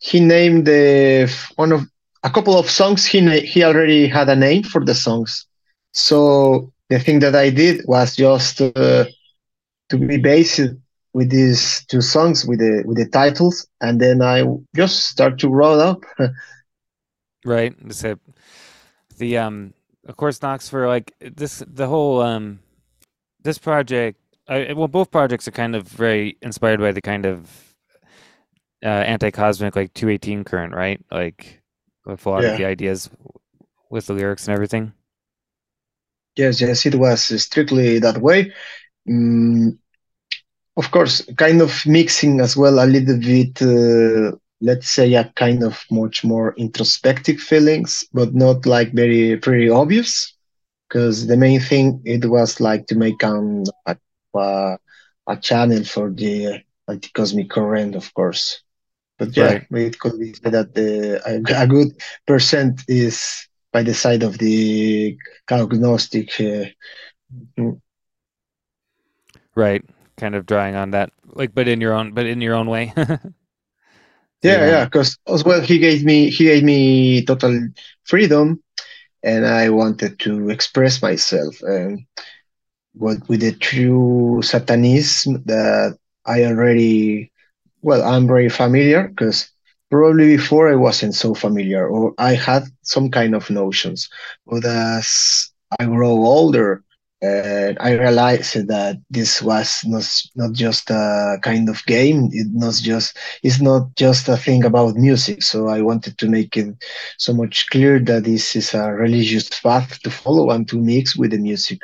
He, 0.05 0.21
named 0.21 0.67
the 0.67 1.33
one 1.57 1.73
of 1.73 1.83
a 2.23 2.31
couple 2.31 2.59
of 2.59 2.71
songs. 2.71 3.07
He 3.07 3.41
he 3.41 3.65
already 3.65 4.07
had 4.07 4.29
a 4.29 4.37
name 4.37 4.63
for 4.63 4.85
the 4.85 4.95
songs. 4.95 5.47
So 5.93 6.73
the 6.91 6.99
thing 6.99 7.21
that 7.21 7.35
I 7.35 7.51
did 7.51 7.85
was 7.87 8.17
just 8.17 8.61
uh, 8.61 9.05
to 9.89 9.99
be 9.99 10.19
based 10.19 10.61
with 11.15 11.31
these 11.31 11.85
two 11.87 12.01
songs 12.01 12.45
with 12.45 12.59
the 12.59 12.83
with 12.87 12.99
the 12.99 13.09
titles, 13.09 13.67
and 13.81 14.01
then 14.01 14.21
I 14.21 14.45
just 14.77 15.05
start 15.05 15.39
to 15.41 15.49
roll 15.49 15.81
up. 15.81 16.03
right? 17.45 17.75
The 19.19 19.39
um 19.39 19.75
of 20.07 20.17
course 20.17 20.39
Noxifer 20.41 20.87
like 20.87 21.13
this 21.21 21.63
the 21.67 21.87
whole 21.87 22.21
um 22.21 22.61
this 23.43 23.59
project 23.59 24.19
I 24.49 24.73
well 24.73 24.89
both 24.89 25.11
projects 25.11 25.49
are 25.49 25.53
kind 25.53 25.75
of 25.77 25.87
very 25.87 26.37
inspired 26.43 26.81
by 26.81 26.93
the 26.93 27.01
kind 27.01 27.25
of 27.25 27.74
uh 28.85 28.89
anti-cosmic 28.89 29.77
like 29.77 29.95
218 29.95 30.45
current, 30.45 30.75
right? 30.75 31.01
Like 31.11 31.63
with 32.07 32.27
a 32.27 32.31
lot 32.31 32.47
of 32.47 32.55
the 32.55 32.67
ideas 32.67 33.11
with 33.91 34.07
the 34.07 34.15
lyrics 34.15 34.49
and 34.49 34.55
everything. 34.55 34.95
Yes, 36.37 36.61
yes, 36.61 36.87
it 36.87 36.97
was 36.97 37.23
strictly 37.43 37.99
that 38.01 38.19
way. 38.19 38.53
Mm, 39.09 39.79
of 40.77 40.91
course, 40.91 41.23
kind 41.39 41.63
of 41.63 41.87
mixing 41.87 42.41
as 42.41 42.57
well 42.57 42.85
a 42.85 42.87
little 42.87 43.19
bit 43.19 43.63
uh, 43.63 44.37
let's 44.61 44.91
say 44.91 45.15
a 45.15 45.25
kind 45.37 45.63
of 45.63 45.85
much 45.91 46.25
more 46.25 46.55
introspective 46.57 47.39
feelings, 47.41 48.05
but 48.13 48.35
not 48.35 48.67
like 48.67 48.93
very 48.95 49.35
very 49.37 49.71
obvious. 49.71 50.35
Because 50.89 51.27
the 51.29 51.37
main 51.37 51.61
thing 51.61 52.03
it 52.05 52.27
was 52.27 52.61
like 52.61 52.87
to 52.89 52.97
make 52.97 53.23
um, 53.25 53.65
a, 53.87 53.97
a 54.37 54.79
a 55.29 55.37
channel 55.39 55.85
for 55.85 56.11
the 56.11 56.63
anti-cosmic 56.89 57.51
current, 57.51 57.97
of 57.97 58.13
course. 58.15 58.64
But 59.19 59.37
yeah, 59.37 59.45
right. 59.45 59.67
it 59.71 59.99
could 59.99 60.19
be 60.19 60.33
said 60.35 60.53
that 60.53 60.75
the 60.75 61.23
a, 61.25 61.63
a, 61.63 61.67
good 61.67 61.95
percent 62.27 62.83
is 62.89 63.47
by 63.73 63.83
the 63.83 63.95
side 63.95 64.23
of 64.23 64.39
the 64.39 65.17
agnostic. 65.51 66.31
Uh, 66.41 66.67
mm. 67.57 67.81
right, 69.55 69.85
kind 70.17 70.35
of 70.35 70.47
drawing 70.47 70.75
on 70.75 70.91
that, 70.91 71.13
like, 71.27 71.55
but 71.55 71.69
in 71.69 71.81
your 71.81 71.93
own, 71.93 72.13
but 72.13 72.27
in 72.27 72.41
your 72.41 72.55
own 72.55 72.69
way. 72.69 72.93
yeah, 72.97 73.21
yeah, 74.43 74.85
because 74.85 75.17
as 75.29 75.45
well, 75.45 75.61
he 75.61 75.79
gave 75.79 76.05
me 76.05 76.31
he 76.31 76.45
gave 76.45 76.65
me 76.65 77.25
total 77.25 77.69
freedom, 78.03 78.63
and 79.23 79.47
I 79.47 79.71
wanted 79.71 80.19
to 80.21 80.51
express 80.51 81.01
myself. 81.01 81.61
And 81.63 82.05
what 82.95 83.29
with 83.29 83.41
the 83.41 83.53
true 83.53 84.41
satanism 84.43 85.43
that 85.47 85.99
I 86.27 86.45
already, 86.45 87.33
well, 87.85 88.03
I'm 88.03 88.27
very 88.27 88.49
familiar 88.49 89.09
because 89.09 89.51
probably 89.91 90.37
before 90.37 90.73
I 90.73 90.75
wasn't 90.75 91.15
so 91.15 91.35
familiar 91.35 91.87
or 91.87 92.15
I 92.17 92.35
had 92.35 92.65
some 92.83 93.11
kind 93.11 93.35
of 93.35 93.51
notions. 93.51 94.09
But 94.47 94.65
as 94.65 95.53
I 95.79 95.85
grow 95.85 96.25
older, 96.25 96.83
and 97.21 97.77
I 97.81 97.93
realized 97.93 98.69
that 98.69 98.97
this 99.11 99.43
was 99.43 99.83
not 99.85 100.05
not 100.35 100.53
just 100.53 100.91
a 100.91 101.39
kind 101.43 101.69
of 101.69 101.85
game. 101.87 102.31
It 102.33 102.49
not 102.53 102.75
just 102.75 103.19
it's 103.43 103.61
not 103.61 103.95
just 103.97 104.29
a 104.29 104.37
thing 104.37 104.65
about 104.65 104.97
music. 104.97 105.43
So 105.43 105.69
I 105.69 105.81
wanted 105.81 106.19
to 106.19 106.29
make 106.29 106.57
it 106.57 106.75
so 107.19 107.33
much 107.33 107.69
clear 107.71 107.99
that 107.99 108.25
this 108.25 108.57
is 108.57 108.75
a 108.75 108.93
religious 108.93 109.49
path 109.49 110.01
to 110.03 110.11
follow 110.11 110.51
and 110.51 110.67
to 110.69 110.77
mix 110.77 111.17
with 111.17 111.31
the 111.31 111.39
music. 111.39 111.81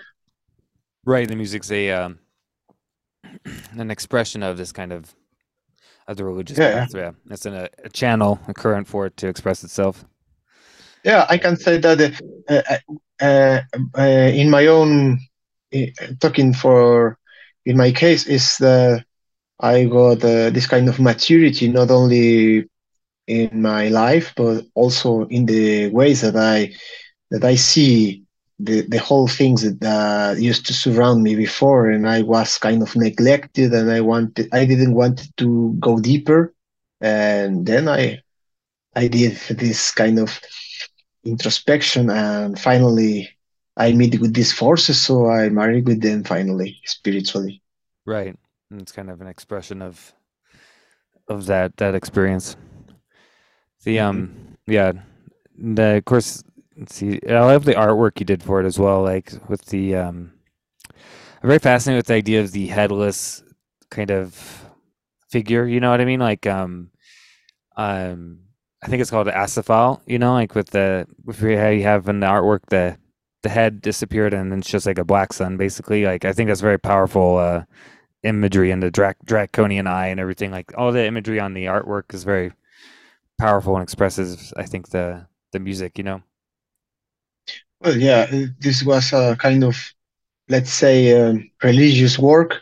Right, 1.04 1.28
the 1.28 1.36
music's 1.36 1.70
a 1.70 1.90
um, 1.90 2.18
an 3.78 3.90
expression 3.90 4.42
of 4.42 4.56
this 4.58 4.72
kind 4.72 4.92
of 4.92 5.14
of 6.08 6.16
the 6.16 6.24
religious 6.24 6.58
yeah, 6.58 6.72
path. 6.72 6.94
Yeah, 6.94 7.12
it's 7.30 7.46
in 7.46 7.54
a, 7.54 7.68
channel, 7.92 8.40
a 8.48 8.54
current 8.54 8.86
for 8.86 9.06
it 9.06 9.16
to 9.18 9.28
express 9.28 9.64
itself. 9.64 10.04
Yeah, 11.04 11.26
I 11.28 11.38
can 11.38 11.56
say 11.56 11.78
that 11.78 12.20
uh, 12.48 12.62
uh, 12.68 13.24
uh, 13.24 13.60
uh 13.96 14.02
in 14.02 14.50
my 14.50 14.66
own 14.66 15.20
uh, 15.74 15.86
talking 16.20 16.52
for 16.52 17.18
in 17.64 17.76
my 17.76 17.92
case 17.92 18.26
is 18.26 18.56
that 18.58 19.04
I 19.60 19.84
got 19.84 20.24
uh, 20.24 20.50
this 20.50 20.66
kind 20.66 20.88
of 20.88 21.00
maturity 21.00 21.68
not 21.68 21.90
only 21.90 22.66
in 23.26 23.62
my 23.62 23.88
life 23.88 24.32
but 24.36 24.66
also 24.74 25.26
in 25.26 25.46
the 25.46 25.88
ways 25.88 26.22
that 26.22 26.36
I 26.36 26.72
that 27.30 27.44
I 27.44 27.54
see 27.54 28.19
the 28.62 28.82
the 28.82 28.98
whole 28.98 29.28
things 29.28 29.62
that 29.62 29.82
uh, 29.82 30.34
used 30.38 30.66
to 30.66 30.72
surround 30.72 31.22
me 31.22 31.34
before, 31.34 31.90
and 31.90 32.08
I 32.08 32.22
was 32.22 32.58
kind 32.58 32.82
of 32.82 32.94
neglected, 32.96 33.72
and 33.72 33.90
I 33.90 34.00
wanted 34.00 34.48
I 34.52 34.64
didn't 34.66 34.94
want 34.94 35.36
to 35.38 35.74
go 35.80 35.98
deeper, 35.98 36.54
and 37.00 37.66
then 37.66 37.88
I 37.88 38.20
I 38.94 39.08
did 39.08 39.36
this 39.50 39.90
kind 39.92 40.18
of 40.18 40.40
introspection, 41.24 42.10
and 42.10 42.58
finally 42.58 43.30
I 43.76 43.92
meet 43.92 44.20
with 44.20 44.34
these 44.34 44.52
forces, 44.52 45.00
so 45.00 45.30
I 45.30 45.48
married 45.48 45.86
with 45.86 46.02
them 46.02 46.24
finally 46.24 46.78
spiritually. 46.84 47.62
Right, 48.04 48.36
and 48.70 48.80
it's 48.80 48.92
kind 48.92 49.10
of 49.10 49.20
an 49.20 49.26
expression 49.26 49.80
of 49.82 50.12
of 51.28 51.46
that 51.46 51.76
that 51.78 51.94
experience. 51.94 52.56
The 53.84 54.00
um 54.00 54.28
mm-hmm. 54.28 54.72
yeah, 54.72 54.92
the 55.56 55.96
of 55.96 56.04
course 56.04 56.42
see. 56.88 57.20
I 57.28 57.40
love 57.40 57.64
the 57.64 57.74
artwork 57.74 58.20
you 58.20 58.26
did 58.26 58.42
for 58.42 58.60
it 58.60 58.66
as 58.66 58.78
well. 58.78 59.02
Like 59.02 59.32
with 59.48 59.66
the, 59.66 59.96
um, 59.96 60.32
I'm 61.42 61.48
very 61.48 61.58
fascinated 61.58 61.98
with 62.00 62.06
the 62.06 62.14
idea 62.14 62.40
of 62.40 62.52
the 62.52 62.66
headless 62.66 63.42
kind 63.90 64.10
of 64.10 64.64
figure. 65.30 65.66
You 65.66 65.80
know 65.80 65.90
what 65.90 66.00
I 66.00 66.04
mean? 66.04 66.20
Like, 66.20 66.46
um, 66.46 66.90
um, 67.76 68.40
I 68.82 68.86
think 68.88 69.00
it's 69.00 69.10
called 69.10 69.26
Asafal. 69.28 70.00
You 70.06 70.18
know, 70.18 70.34
like 70.34 70.54
with 70.54 70.70
the 70.70 71.06
with 71.24 71.40
how 71.40 71.68
you 71.68 71.82
have 71.82 72.08
in 72.08 72.20
the 72.20 72.26
artwork 72.26 72.60
the 72.68 72.98
the 73.42 73.48
head 73.48 73.80
disappeared 73.80 74.34
and 74.34 74.52
it's 74.52 74.68
just 74.68 74.86
like 74.86 74.98
a 74.98 75.04
black 75.04 75.32
sun, 75.32 75.56
basically. 75.56 76.04
Like 76.04 76.24
I 76.24 76.32
think 76.32 76.48
that's 76.48 76.60
very 76.60 76.78
powerful 76.78 77.38
uh, 77.38 77.64
imagery 78.22 78.70
and 78.70 78.82
the 78.82 78.90
dra- 78.90 79.14
draconian 79.24 79.86
eye 79.86 80.08
and 80.08 80.20
everything. 80.20 80.50
Like 80.50 80.72
all 80.76 80.92
the 80.92 81.06
imagery 81.06 81.40
on 81.40 81.54
the 81.54 81.66
artwork 81.66 82.12
is 82.14 82.24
very 82.24 82.52
powerful 83.38 83.76
and 83.76 83.82
expresses. 83.82 84.52
I 84.56 84.64
think 84.64 84.90
the 84.90 85.26
the 85.52 85.60
music. 85.60 85.98
You 85.98 86.04
know. 86.04 86.22
Well, 87.80 87.96
yeah, 87.96 88.26
this 88.60 88.82
was 88.82 89.12
a 89.12 89.36
kind 89.36 89.64
of, 89.64 89.76
let's 90.48 90.72
say, 90.72 90.96
um, 91.20 91.50
religious 91.62 92.18
work 92.18 92.54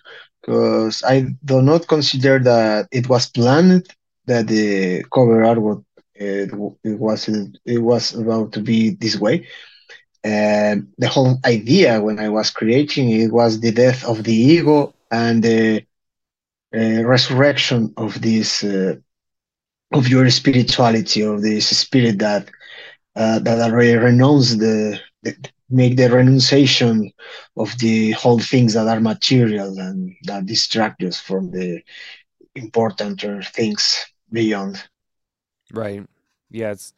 because 0.42 1.02
I 1.06 1.26
do 1.44 1.62
not 1.62 1.88
consider 1.88 2.38
that 2.40 2.88
it 2.92 3.08
was 3.08 3.28
planned 3.28 3.86
that 4.26 4.48
the 4.48 5.04
cover 5.12 5.44
art 5.44 5.60
would, 5.60 5.84
it, 6.14 6.50
it 6.84 6.98
was 6.98 7.28
it 7.28 7.78
was 7.78 8.14
about 8.14 8.52
to 8.52 8.60
be 8.60 8.90
this 8.90 9.18
way. 9.18 9.46
And 10.24 10.88
the 10.98 11.08
whole 11.08 11.38
idea 11.46 12.00
when 12.02 12.18
I 12.18 12.28
was 12.28 12.50
creating 12.50 13.10
it 13.10 13.32
was 13.32 13.60
the 13.60 13.72
death 13.72 14.04
of 14.04 14.24
the 14.24 14.34
ego 14.34 14.94
and 15.10 15.42
the 15.42 15.84
uh, 16.76 17.04
resurrection 17.04 17.92
of 17.96 18.20
this 18.20 18.64
uh, 18.64 18.94
of 19.92 20.08
your 20.08 20.28
spirituality 20.30 21.22
of 21.22 21.42
this 21.42 21.66
spirit 21.76 22.18
that 22.18 22.48
uh, 23.16 23.38
that 23.40 23.58
already 23.60 23.94
renounced 23.96 24.58
the 24.60 24.98
make 25.70 25.96
the 25.96 26.08
renunciation 26.08 27.12
of 27.56 27.76
the 27.78 28.12
whole 28.12 28.38
things 28.38 28.74
that 28.74 28.88
are 28.88 29.00
material 29.00 29.78
and 29.78 30.14
that 30.24 30.46
distract 30.46 31.02
us 31.02 31.20
from 31.20 31.50
the 31.50 31.80
important 32.54 33.20
things 33.54 34.06
beyond. 34.32 34.82
Right. 35.72 36.02
Yeah, 36.50 36.72
it's 36.72 36.92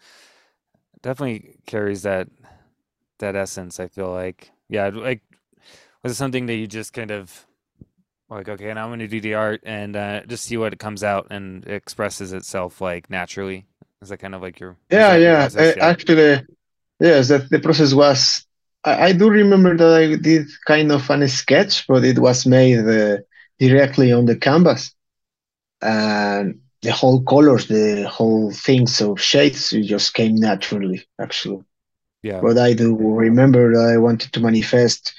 definitely 1.03 1.59
carries 1.67 2.03
that 2.03 2.29
that 3.19 3.37
essence. 3.37 3.81
I 3.81 3.89
feel 3.89 4.11
like, 4.11 4.51
yeah, 4.69 4.89
like 4.89 5.23
was 6.03 6.13
it 6.13 6.17
something 6.17 6.47
that 6.47 6.55
you 6.55 6.67
just 6.67 6.93
kind 6.93 7.11
of 7.11 7.47
like, 8.29 8.49
okay, 8.49 8.73
now 8.73 8.85
I'm 8.85 8.91
going 8.91 9.01
to 9.01 9.09
do 9.09 9.21
the 9.21 9.35
art 9.35 9.61
and 9.65 9.97
uh, 9.97 10.23
just 10.27 10.45
see 10.45 10.57
what 10.57 10.73
it 10.73 10.79
comes 10.79 11.03
out 11.03 11.27
and 11.31 11.67
expresses 11.67 12.33
itself 12.33 12.81
like 12.81 13.11
naturally. 13.11 13.67
Is 14.01 14.09
that 14.09 14.19
kind 14.19 14.35
of 14.35 14.41
like 14.41 14.61
your 14.61 14.77
yeah, 14.91 15.17
yeah. 15.17 15.41
Process, 15.41 15.77
yeah? 15.77 15.87
Actually, 15.87 16.47
Yes, 17.01 17.29
that 17.29 17.51
the 17.51 17.59
process 17.59 17.95
was. 17.95 18.45
I, 18.85 19.09
I, 19.09 19.13
do 19.13 19.31
remember 19.31 19.77
that 19.77 19.95
I 19.95 20.17
did 20.17 20.47
kind 20.67 20.93
of 20.93 21.09
a 21.09 21.29
sketch, 21.29 21.87
but 21.87 22.05
it 22.05 22.19
was 22.19 22.47
made 22.47 22.87
uh, 22.87 23.19
directly 23.59 24.13
on 24.13 24.27
the 24.27 24.37
canvas, 24.37 24.95
and 25.81 26.61
the 26.83 26.93
whole 26.93 27.23
colors, 27.23 27.67
the 27.69 28.07
whole 28.09 28.53
things 28.53 29.01
of 29.01 29.21
shades, 29.21 29.73
it 29.73 29.83
just 29.83 30.15
came 30.15 30.37
naturally, 30.37 31.07
actually. 31.19 31.63
Yeah. 32.23 32.41
But 32.41 32.59
I 32.59 32.75
do 32.75 32.97
remember 32.97 33.73
that 33.75 33.95
I 33.95 33.97
wanted 33.97 34.33
to 34.35 34.41
manifest 34.41 35.15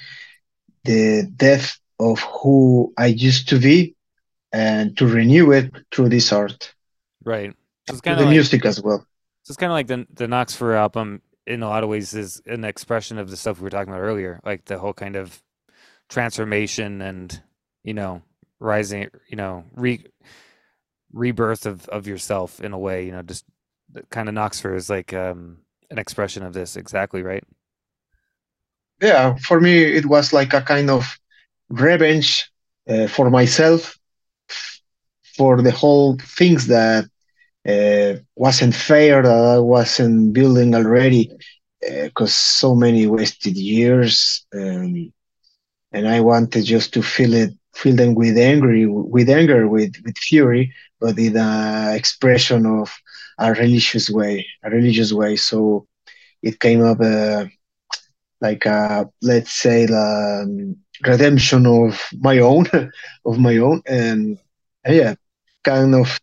the 0.84 1.28
death 1.36 1.78
of 1.98 2.20
who 2.20 2.92
I 2.96 3.06
used 3.06 3.48
to 3.50 3.58
be, 3.58 3.96
and 4.52 4.96
to 4.98 5.06
renew 5.06 5.50
it 5.52 5.72
through 5.90 6.10
this 6.10 6.32
art. 6.32 6.74
Right. 7.24 7.52
So 7.88 7.94
it's 7.94 8.00
kind 8.00 8.14
of 8.14 8.20
the 8.20 8.26
like, 8.26 8.34
music 8.34 8.64
as 8.64 8.80
well. 8.80 8.98
So 9.42 9.50
it's 9.50 9.56
kind 9.56 9.72
of 9.72 9.74
like 9.74 9.88
the 9.88 10.06
the 10.12 10.26
Noxifer 10.26 10.76
album 10.76 11.22
in 11.46 11.62
a 11.62 11.68
lot 11.68 11.82
of 11.82 11.88
ways 11.88 12.14
is 12.14 12.42
an 12.46 12.64
expression 12.64 13.18
of 13.18 13.30
the 13.30 13.36
stuff 13.36 13.58
we 13.58 13.64
were 13.64 13.70
talking 13.70 13.92
about 13.92 14.02
earlier, 14.02 14.40
like 14.44 14.64
the 14.64 14.78
whole 14.78 14.92
kind 14.92 15.16
of 15.16 15.42
transformation 16.08 17.00
and 17.02 17.42
you 17.84 17.94
know 17.94 18.22
rising, 18.60 19.08
you 19.28 19.36
know 19.36 19.64
re 19.74 20.04
rebirth 21.12 21.66
of 21.66 21.88
of 21.88 22.06
yourself 22.06 22.60
in 22.60 22.72
a 22.72 22.78
way. 22.78 23.06
You 23.06 23.12
know, 23.12 23.22
just 23.22 23.44
kind 24.10 24.28
of 24.28 24.34
Noxifer 24.34 24.76
is 24.76 24.88
like 24.88 25.12
um, 25.12 25.58
an 25.90 25.98
expression 25.98 26.42
of 26.42 26.52
this 26.52 26.76
exactly, 26.76 27.22
right? 27.22 27.44
Yeah, 29.00 29.34
for 29.36 29.60
me 29.60 29.82
it 29.82 30.06
was 30.06 30.32
like 30.32 30.54
a 30.54 30.62
kind 30.62 30.90
of 30.90 31.18
revenge 31.68 32.50
uh, 32.88 33.08
for 33.08 33.30
myself 33.30 33.98
for 35.36 35.62
the 35.62 35.70
whole 35.72 36.16
things 36.18 36.66
that 36.68 37.06
uh, 37.68 38.14
wasn't 38.36 38.74
fair 38.74 39.22
that 39.22 39.32
I 39.56 39.58
wasn't 39.58 40.32
building 40.32 40.74
already 40.74 41.30
because 41.80 42.30
uh, 42.30 42.40
so 42.60 42.74
many 42.74 43.06
wasted 43.06 43.56
years 43.56 44.46
um, 44.54 45.12
and 45.92 46.08
I 46.08 46.20
wanted 46.20 46.64
just 46.64 46.92
to 46.94 47.02
fill 47.02 47.34
it 47.34 47.50
feel 47.74 47.96
them 47.96 48.14
with 48.14 48.36
angry 48.38 48.86
with 48.86 49.28
anger 49.28 49.66
with 49.68 49.92
with 50.04 50.16
fury 50.18 50.72
but 51.00 51.18
in 51.18 51.36
a 51.36 51.94
expression 51.96 52.66
of 52.66 52.90
a 53.38 53.52
religious 53.52 54.10
way 54.10 54.46
a 54.64 54.70
religious 54.70 55.12
way. 55.12 55.36
So 55.36 55.86
it 56.42 56.60
came 56.60 56.82
up 56.82 57.00
uh, 57.00 57.44
like 58.40 58.64
a 58.66 59.08
let's 59.22 59.52
say 59.52 59.86
the 59.86 60.44
um, 60.44 60.76
redemption 61.06 61.66
of 61.66 62.00
my 62.20 62.38
own 62.38 62.66
of 63.26 63.38
my 63.38 63.56
own 63.58 63.82
and, 63.86 64.38
and 64.84 64.94
yeah 64.96 65.14
kind 65.64 65.94
of 65.94 66.18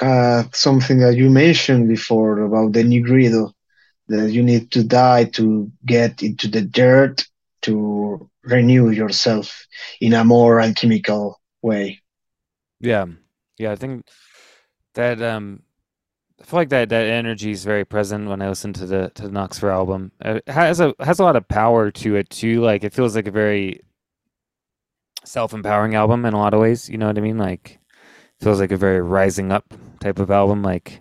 uh, 0.00 0.44
something 0.52 0.98
that 0.98 1.16
you 1.16 1.30
mentioned 1.30 1.88
before 1.88 2.40
about 2.40 2.72
the 2.72 2.82
Nigredo, 2.82 3.52
that 4.08 4.30
you 4.30 4.42
need 4.42 4.70
to 4.72 4.84
die 4.84 5.24
to 5.24 5.70
get 5.84 6.22
into 6.22 6.48
the 6.48 6.62
dirt 6.62 7.26
to 7.62 8.28
renew 8.44 8.90
yourself 8.90 9.66
in 10.00 10.12
a 10.12 10.24
more 10.24 10.60
alchemical 10.60 11.40
way. 11.62 12.00
Yeah, 12.80 13.06
yeah. 13.58 13.72
I 13.72 13.76
think 13.76 14.06
that 14.94 15.22
um, 15.22 15.62
I 16.40 16.44
feel 16.44 16.60
like 16.60 16.68
that 16.70 16.88
that 16.90 17.06
energy 17.06 17.50
is 17.50 17.64
very 17.64 17.84
present 17.84 18.28
when 18.28 18.42
I 18.42 18.48
listen 18.48 18.72
to 18.74 18.86
the 18.86 19.10
to 19.14 19.22
the 19.24 19.30
Noxifer 19.30 19.72
album. 19.72 20.12
Uh, 20.24 20.40
It 20.46 20.52
has 20.52 20.80
a 20.80 20.94
has 21.00 21.18
a 21.18 21.24
lot 21.24 21.36
of 21.36 21.48
power 21.48 21.90
to 21.92 22.16
it 22.16 22.30
too. 22.30 22.60
Like 22.62 22.84
it 22.84 22.94
feels 22.94 23.16
like 23.16 23.26
a 23.26 23.32
very 23.32 23.82
self 25.24 25.52
empowering 25.52 25.94
album 25.94 26.24
in 26.24 26.34
a 26.34 26.38
lot 26.38 26.54
of 26.54 26.60
ways. 26.60 26.88
You 26.88 26.98
know 26.98 27.06
what 27.06 27.18
I 27.18 27.20
mean? 27.20 27.38
Like 27.38 27.78
feels 28.40 28.60
like 28.60 28.72
a 28.72 28.76
very 28.76 29.00
rising 29.00 29.52
up 29.52 29.74
type 30.00 30.18
of 30.18 30.30
album. 30.30 30.62
Like 30.62 31.00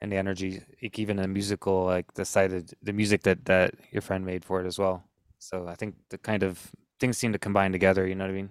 and 0.00 0.12
the 0.12 0.16
energy, 0.16 0.62
like 0.82 0.98
even 0.98 1.16
the 1.16 1.28
musical, 1.28 1.84
like 1.84 2.12
the 2.14 2.24
side 2.24 2.52
of 2.52 2.70
the 2.82 2.92
music 2.92 3.22
that 3.22 3.44
that 3.46 3.74
your 3.90 4.02
friend 4.02 4.24
made 4.26 4.44
for 4.44 4.60
it 4.60 4.66
as 4.66 4.78
well. 4.78 5.04
So 5.38 5.66
I 5.68 5.74
think 5.74 5.94
the 6.10 6.18
kind 6.18 6.42
of 6.42 6.70
things 7.00 7.18
seem 7.18 7.32
to 7.32 7.38
combine 7.38 7.72
together. 7.72 8.06
You 8.06 8.14
know 8.14 8.24
what 8.24 8.30
I 8.30 8.34
mean? 8.34 8.50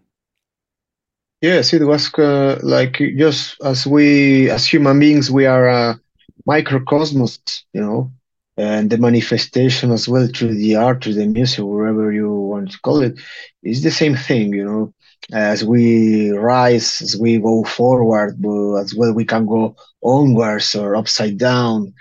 Yes, 1.42 1.74
it 1.74 1.84
was 1.84 2.14
uh, 2.16 2.60
like 2.64 2.98
just 3.18 3.62
as 3.64 3.86
we, 3.86 4.50
as 4.50 4.66
human 4.66 5.00
beings, 5.00 5.30
we 5.30 5.46
are 5.46 5.68
a 5.68 6.00
microcosmos, 6.48 7.40
you 7.74 7.82
know, 7.82 8.12
and 8.58 8.90
the 8.90 8.98
manifestation 8.98 9.92
as 9.92 10.08
well 10.08 10.28
through 10.28 10.56
the 10.56 10.76
art, 10.76 11.04
through 11.04 11.14
the 11.16 11.28
music, 11.28 11.64
wherever 11.64 12.12
you 12.12 12.32
want 12.32 12.72
to 12.72 12.80
call 12.82 13.02
it, 13.02 13.20
is 13.64 13.84
the 13.84 13.92
same 13.92 14.16
thing, 14.16 14.54
you 14.54 14.66
know. 14.66 14.94
As 15.34 15.64
we 15.64 16.30
rise, 16.32 17.02
as 17.02 17.18
we 17.18 17.38
go 17.40 17.64
forward, 17.64 18.38
as 18.82 18.94
well 18.96 19.14
we 19.14 19.26
can 19.26 19.46
go 19.46 19.76
onwards 20.04 20.76
or 20.76 20.96
upside 20.96 21.38
down, 21.38 21.94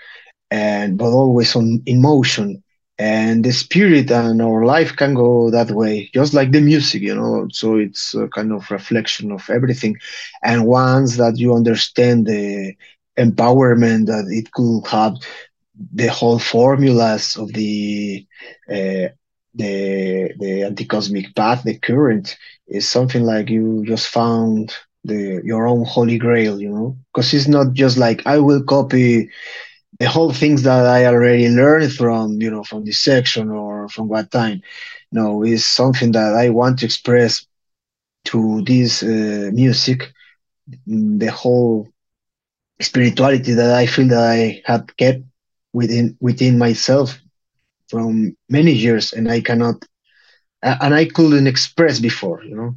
and 0.51 0.97
but 0.97 1.11
always 1.11 1.55
on 1.55 1.81
in 1.85 2.01
motion. 2.01 2.61
And 2.99 3.43
the 3.43 3.51
spirit 3.51 4.11
and 4.11 4.41
our 4.41 4.63
life 4.65 4.95
can 4.95 5.13
go 5.15 5.49
that 5.51 5.71
way 5.71 6.09
just 6.13 6.33
like 6.33 6.51
the 6.51 6.61
music 6.61 7.01
you 7.01 7.15
know. 7.15 7.47
So 7.51 7.75
it's 7.77 8.13
a 8.15 8.27
kind 8.27 8.51
of 8.53 8.69
reflection 8.71 9.31
of 9.31 9.49
everything. 9.49 9.95
And 10.43 10.65
once 10.65 11.17
that 11.17 11.37
you 11.37 11.53
understand 11.55 12.27
the 12.27 12.73
empowerment 13.17 14.07
that 14.07 14.25
it 14.29 14.51
could 14.51 14.85
have 14.87 15.15
the 15.93 16.07
whole 16.07 16.39
formulas 16.39 17.35
of 17.37 17.51
the 17.53 18.25
uh, 18.69 19.07
the 19.53 20.31
the 20.39 20.63
anti-cosmic 20.63 21.35
path 21.35 21.63
the 21.63 21.77
current 21.77 22.35
is 22.67 22.87
something 22.87 23.23
like 23.23 23.49
you 23.49 23.83
just 23.85 24.07
found 24.07 24.73
the 25.03 25.41
your 25.43 25.67
own 25.67 25.83
holy 25.85 26.17
grail 26.17 26.59
you 26.59 26.69
know 26.69 26.95
because 27.13 27.33
it's 27.33 27.47
not 27.47 27.73
just 27.73 27.97
like 27.97 28.21
i 28.25 28.37
will 28.37 28.63
copy 28.63 29.29
the 29.99 30.07
whole 30.07 30.31
things 30.31 30.63
that 30.63 30.85
I 30.85 31.05
already 31.05 31.47
learned 31.49 31.91
from, 31.93 32.41
you 32.41 32.49
know, 32.51 32.63
from 32.63 32.83
Dissection 32.83 33.49
or 33.49 33.87
from 33.89 34.09
Watain. 34.09 34.61
No, 35.11 35.43
it's 35.43 35.65
something 35.65 36.11
that 36.11 36.33
I 36.33 36.49
want 36.49 36.79
to 36.79 36.85
express 36.85 37.45
to 38.25 38.61
this 38.65 39.03
uh, 39.03 39.49
music, 39.53 40.11
mm, 40.87 41.19
the 41.19 41.31
whole 41.31 41.87
spirituality 42.81 43.53
that 43.53 43.73
I 43.73 43.85
feel 43.85 44.07
that 44.09 44.23
I 44.23 44.61
have 44.65 44.85
kept 44.97 45.21
within 45.73 46.15
within 46.19 46.57
myself 46.57 47.19
from 47.89 48.35
many 48.49 48.71
years, 48.71 49.13
and 49.13 49.29
I 49.29 49.41
cannot, 49.41 49.83
and 50.65 50.93
I 50.93 51.05
couldn't 51.05 51.47
express 51.47 51.99
before. 51.99 52.43
You 52.43 52.55
know, 52.55 52.75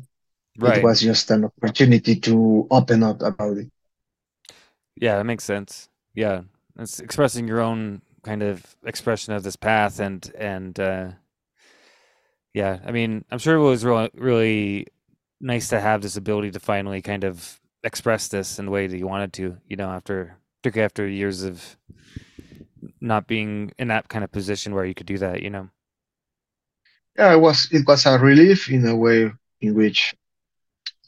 Right. 0.58 0.78
it 0.78 0.82
was 0.82 1.00
just 1.00 1.30
an 1.32 1.46
opportunity 1.46 2.16
to 2.20 2.68
open 2.70 3.02
up 3.04 3.22
about 3.22 3.58
it. 3.58 3.68
Yeah, 4.96 5.16
that 5.16 5.24
makes 5.24 5.44
sense. 5.44 5.88
Yeah, 6.14 6.42
it's 6.78 7.00
expressing 7.00 7.46
your 7.48 7.60
own 7.60 8.02
kind 8.22 8.42
of 8.42 8.76
expression 8.84 9.32
of 9.32 9.42
this 9.42 9.56
path, 9.56 10.00
and 10.00 10.30
and 10.36 10.78
uh, 10.78 11.12
yeah, 12.54 12.78
I 12.84 12.92
mean, 12.92 13.24
I'm 13.30 13.38
sure 13.38 13.56
it 13.56 13.62
was 13.62 13.84
really 13.84 14.10
really 14.14 14.86
nice 15.40 15.68
to 15.68 15.80
have 15.80 16.02
this 16.02 16.16
ability 16.16 16.50
to 16.52 16.60
finally 16.60 17.02
kind 17.02 17.24
of 17.24 17.60
express 17.84 18.28
this 18.28 18.58
in 18.58 18.66
the 18.66 18.70
way 18.72 18.86
that 18.86 18.98
you 18.98 19.06
wanted 19.06 19.32
to. 19.34 19.58
You 19.68 19.76
know, 19.76 19.90
after 19.90 20.36
particularly 20.62 20.84
after 20.86 21.08
years 21.08 21.42
of 21.42 21.76
not 23.00 23.26
being 23.26 23.72
in 23.78 23.88
that 23.88 24.08
kind 24.08 24.24
of 24.24 24.32
position 24.32 24.74
where 24.74 24.84
you 24.84 24.94
could 24.94 25.06
do 25.06 25.18
that. 25.18 25.42
You 25.42 25.50
know. 25.50 25.68
Yeah, 27.18 27.34
it 27.34 27.40
was 27.40 27.68
it 27.70 27.86
was 27.86 28.06
a 28.06 28.18
relief 28.18 28.70
in 28.70 28.86
a 28.86 28.96
way 28.96 29.30
in 29.60 29.74
which 29.74 30.14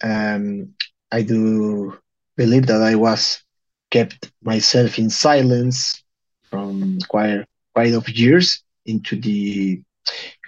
Um, 0.02 0.74
I 1.12 1.22
do 1.22 1.98
believe 2.36 2.66
that 2.66 2.82
I 2.82 2.94
was 2.96 3.42
kept 3.90 4.30
myself 4.42 4.98
in 4.98 5.10
silence 5.10 6.02
from 6.50 6.98
quite 7.08 7.44
quite 7.74 7.94
of 7.94 8.08
years 8.08 8.62
into 8.86 9.16
the 9.20 9.82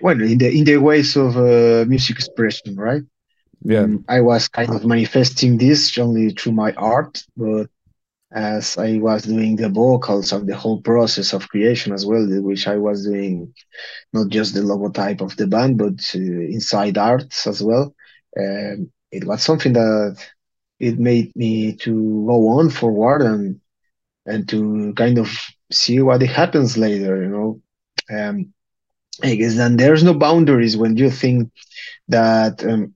well 0.02 0.20
in 0.22 0.38
the 0.38 0.50
in 0.58 0.64
the 0.64 0.78
ways 0.78 1.16
of 1.16 1.36
uh, 1.36 1.84
music 1.88 2.16
expression, 2.18 2.76
right? 2.76 3.02
Yeah. 3.64 3.86
Mm, 3.86 4.04
I 4.08 4.20
was 4.20 4.48
kind 4.48 4.70
of 4.74 4.84
manifesting 4.86 5.58
this 5.58 5.98
only 5.98 6.30
through 6.30 6.52
my 6.52 6.72
art, 6.74 7.24
but 7.36 7.68
as 8.34 8.76
I 8.78 8.98
was 8.98 9.22
doing 9.24 9.56
the 9.56 9.68
vocals 9.68 10.32
of 10.32 10.46
the 10.46 10.56
whole 10.56 10.80
process 10.80 11.32
of 11.32 11.48
creation 11.48 11.92
as 11.92 12.06
well, 12.06 12.26
which 12.42 12.66
I 12.68 12.76
was 12.76 13.04
doing 13.04 13.52
not 14.12 14.28
just 14.28 14.54
the 14.54 14.60
logotype 14.60 15.20
of 15.20 15.36
the 15.36 15.46
band, 15.46 15.78
but 15.78 15.98
uh, 16.14 16.18
inside 16.18 16.98
arts 16.98 17.46
as 17.46 17.62
well. 17.62 17.94
Um, 18.38 18.90
it 19.10 19.24
was 19.26 19.42
something 19.42 19.72
that 19.74 20.16
it 20.80 20.98
made 20.98 21.34
me 21.36 21.74
to 21.76 22.24
go 22.26 22.48
on 22.58 22.70
forward 22.70 23.22
and 23.22 23.60
and 24.26 24.48
to 24.48 24.92
kind 24.96 25.18
of 25.18 25.28
see 25.72 26.00
what 26.00 26.22
happens 26.22 26.76
later, 26.76 27.22
you 27.22 27.28
know. 27.28 27.60
Um, 28.10 28.52
I 29.22 29.34
guess 29.36 29.56
then 29.56 29.76
there's 29.76 30.02
no 30.04 30.14
boundaries 30.14 30.76
when 30.76 30.96
you 30.96 31.10
think 31.10 31.50
that 32.08 32.64
um, 32.64 32.94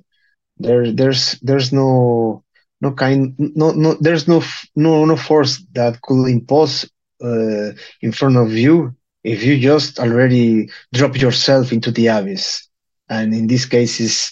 there, 0.58 0.92
there's 0.92 1.32
there's 1.42 1.72
no 1.72 2.44
no 2.82 2.92
kind 2.92 3.34
no 3.38 3.72
no 3.72 3.94
there's 4.00 4.28
no 4.28 4.42
no 4.76 5.06
no 5.06 5.16
force 5.16 5.64
that 5.74 6.02
could 6.02 6.28
impose 6.28 6.86
uh, 7.24 7.72
in 8.02 8.12
front 8.12 8.38
of 8.38 8.52
you 8.54 8.94
if 9.24 9.44
you 9.44 9.58
just 9.58 10.00
already 10.00 10.70
drop 10.94 11.20
yourself 11.20 11.72
into 11.72 11.92
the 11.92 12.08
abyss 12.08 12.68
and 13.10 13.34
in 13.34 13.48
this 13.48 13.66
case 13.66 14.00
is 14.00 14.32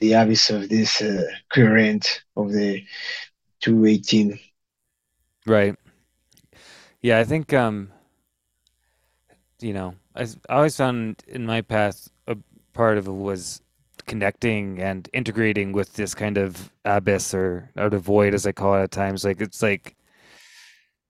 the 0.00 0.12
abyss 0.12 0.50
of 0.50 0.68
this 0.68 1.00
uh, 1.00 1.22
current 1.52 2.22
of 2.36 2.52
the 2.52 2.82
218 3.60 4.38
Right. 5.46 5.76
Yeah, 7.00 7.18
I 7.18 7.24
think 7.24 7.52
um, 7.52 7.90
you 9.60 9.72
know, 9.72 9.94
I, 10.14 10.26
always 10.48 10.76
found 10.76 11.22
in 11.26 11.46
my 11.46 11.62
path 11.62 12.08
a 12.26 12.36
part 12.72 12.98
of 12.98 13.06
it 13.06 13.12
was 13.12 13.60
connecting 14.06 14.80
and 14.80 15.08
integrating 15.12 15.72
with 15.72 15.94
this 15.94 16.14
kind 16.14 16.36
of 16.38 16.70
abyss 16.84 17.34
or 17.34 17.70
or 17.76 17.88
the 17.90 17.98
void, 17.98 18.34
as 18.34 18.46
I 18.46 18.52
call 18.52 18.74
it 18.74 18.82
at 18.82 18.90
times. 18.90 19.24
Like 19.24 19.40
it's 19.40 19.62
like 19.62 19.96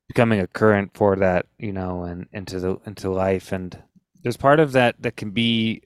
becoming 0.09 0.41
a 0.41 0.47
current 0.47 0.93
for 0.95 1.17
that, 1.17 1.47
you 1.59 1.73
know, 1.73 2.05
and 2.05 2.27
into 2.33 2.61
the 2.61 2.79
into 2.87 3.11
life. 3.11 3.53
And 3.53 3.83
there's 4.23 4.37
part 4.37 4.61
of 4.61 4.73
that 4.73 5.01
that 5.03 5.17
can 5.17 5.31
be 5.31 5.83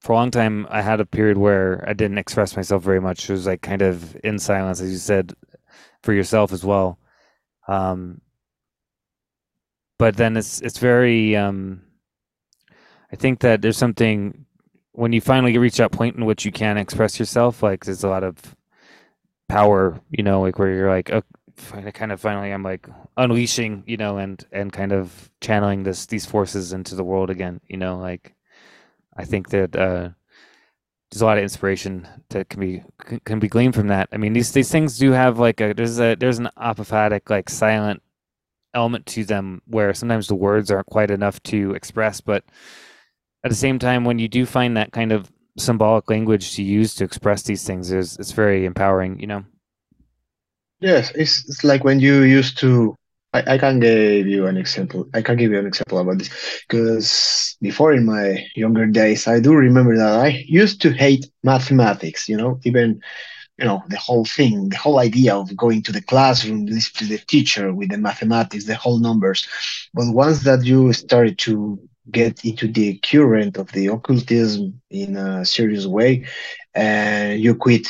for 0.00 0.12
a 0.12 0.16
long 0.16 0.30
time. 0.30 0.66
I 0.70 0.82
had 0.82 1.00
a 1.00 1.06
period 1.06 1.38
where 1.38 1.84
I 1.88 1.92
didn't 1.92 2.18
express 2.18 2.56
myself 2.56 2.82
very 2.82 3.00
much. 3.00 3.28
It 3.28 3.32
was 3.32 3.46
like 3.46 3.62
kind 3.62 3.82
of 3.82 4.16
in 4.24 4.38
silence, 4.38 4.80
as 4.80 4.90
you 4.90 4.98
said, 4.98 5.34
for 6.02 6.12
yourself 6.12 6.52
as 6.52 6.64
well. 6.64 6.98
Um, 7.66 8.20
but 9.98 10.16
then 10.16 10.36
it's 10.36 10.60
it's 10.62 10.78
very 10.78 11.36
um, 11.36 11.82
I 13.12 13.16
think 13.16 13.40
that 13.40 13.62
there's 13.62 13.78
something 13.78 14.46
when 14.92 15.12
you 15.12 15.20
finally 15.20 15.56
reach 15.56 15.76
that 15.76 15.92
point 15.92 16.16
in 16.16 16.24
which 16.24 16.44
you 16.44 16.52
can 16.52 16.76
express 16.76 17.18
yourself, 17.18 17.62
like 17.62 17.84
there's 17.84 18.02
a 18.02 18.08
lot 18.08 18.24
of 18.24 18.56
power, 19.48 20.00
you 20.10 20.24
know, 20.24 20.40
like 20.40 20.58
where 20.58 20.74
you're 20.74 20.90
like, 20.90 21.12
oh, 21.12 21.22
kind 21.92 22.12
of 22.12 22.20
finally, 22.20 22.52
I'm 22.52 22.62
like 22.62 22.88
unleashing, 23.16 23.84
you 23.86 23.96
know, 23.96 24.18
and 24.18 24.44
and 24.52 24.72
kind 24.72 24.92
of 24.92 25.30
channeling 25.40 25.84
this 25.84 26.06
these 26.06 26.26
forces 26.26 26.72
into 26.72 26.94
the 26.94 27.04
world 27.04 27.30
again, 27.30 27.60
you 27.68 27.76
know, 27.76 27.98
like 27.98 28.34
I 29.16 29.24
think 29.24 29.50
that 29.50 29.74
uh, 29.74 30.10
there's 31.10 31.22
a 31.22 31.26
lot 31.26 31.38
of 31.38 31.42
inspiration 31.42 32.06
that 32.30 32.48
can 32.48 32.60
be 32.60 32.82
can 33.24 33.38
be 33.38 33.48
gleaned 33.48 33.74
from 33.74 33.88
that. 33.88 34.08
I 34.12 34.16
mean, 34.16 34.32
these 34.32 34.52
these 34.52 34.70
things 34.70 34.98
do 34.98 35.12
have 35.12 35.38
like 35.38 35.60
a 35.60 35.72
there's 35.74 35.98
a 36.00 36.14
there's 36.14 36.38
an 36.38 36.50
apophatic 36.58 37.30
like 37.30 37.48
silent 37.50 38.02
element 38.74 39.06
to 39.06 39.24
them 39.24 39.62
where 39.66 39.94
sometimes 39.94 40.28
the 40.28 40.34
words 40.34 40.70
aren't 40.70 40.86
quite 40.86 41.10
enough 41.10 41.42
to 41.44 41.72
express, 41.74 42.20
but 42.20 42.44
at 43.44 43.50
the 43.50 43.56
same 43.56 43.78
time, 43.78 44.04
when 44.04 44.18
you 44.18 44.28
do 44.28 44.46
find 44.46 44.76
that 44.76 44.92
kind 44.92 45.12
of 45.12 45.30
symbolic 45.56 46.08
language 46.10 46.54
to 46.54 46.62
use 46.62 46.94
to 46.96 47.04
express 47.04 47.42
these 47.42 47.64
things, 47.64 47.90
is 47.90 48.16
it's 48.16 48.32
very 48.32 48.64
empowering, 48.64 49.18
you 49.18 49.26
know. 49.26 49.44
yes 50.80 51.10
it's, 51.14 51.48
it's 51.48 51.64
like 51.64 51.82
when 51.82 51.98
you 51.98 52.22
used 52.22 52.58
to 52.58 52.94
I, 53.34 53.54
I 53.54 53.58
can 53.58 53.78
give 53.78 54.26
you 54.26 54.46
an 54.46 54.56
example. 54.56 55.08
I 55.12 55.20
can 55.20 55.36
give 55.36 55.50
you 55.50 55.58
an 55.58 55.66
example 55.66 55.98
about 55.98 56.18
this 56.18 56.30
because 56.66 57.56
before 57.60 57.92
in 57.92 58.06
my 58.06 58.46
younger 58.56 58.86
days, 58.86 59.26
I 59.28 59.40
do 59.40 59.54
remember 59.54 59.96
that 59.96 60.18
I 60.20 60.44
used 60.46 60.80
to 60.82 60.90
hate 60.90 61.28
mathematics. 61.42 62.28
You 62.28 62.38
know, 62.38 62.58
even 62.64 63.02
you 63.58 63.66
know 63.66 63.82
the 63.88 63.98
whole 63.98 64.24
thing, 64.24 64.70
the 64.70 64.78
whole 64.78 64.98
idea 64.98 65.36
of 65.36 65.54
going 65.56 65.82
to 65.82 65.92
the 65.92 66.00
classroom, 66.00 66.66
listen 66.66 66.94
to 67.00 67.04
the 67.06 67.18
teacher 67.18 67.74
with 67.74 67.90
the 67.90 67.98
mathematics, 67.98 68.64
the 68.64 68.76
whole 68.76 68.98
numbers. 68.98 69.46
But 69.92 70.12
once 70.12 70.44
that 70.44 70.64
you 70.64 70.92
started 70.94 71.38
to 71.40 71.78
get 72.10 72.44
into 72.44 72.68
the 72.68 72.98
current 73.04 73.56
of 73.56 73.72
the 73.72 73.86
occultism 73.88 74.80
in 74.90 75.16
a 75.16 75.44
serious 75.44 75.86
way, 75.86 76.24
and 76.74 77.40
you 77.40 77.54
quit 77.54 77.86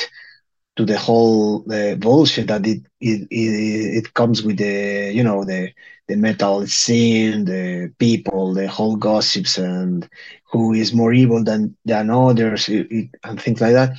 to 0.77 0.85
the 0.85 0.99
whole 0.99 1.65
uh, 1.73 1.95
bullshit 1.97 2.47
that 2.49 2.66
it, 2.66 2.81
it 3.01 3.27
it 3.31 3.97
it 3.99 4.15
comes 4.15 4.43
with 4.43 4.59
the 4.59 5.11
you 5.15 5.23
know 5.23 5.45
the 5.45 5.70
the 6.09 6.16
metal 6.16 6.66
scene, 6.66 7.45
the 7.45 7.93
people, 7.99 8.55
the 8.55 8.66
whole 8.69 8.97
gossips, 8.97 9.59
and 9.59 10.09
who 10.51 10.73
is 10.73 10.93
more 10.95 11.12
evil 11.12 11.43
than 11.45 11.74
than 11.85 12.11
others, 12.11 12.69
it, 12.69 12.86
it, 12.90 13.09
and 13.24 13.40
things 13.40 13.61
like 13.61 13.73
that. 13.74 13.90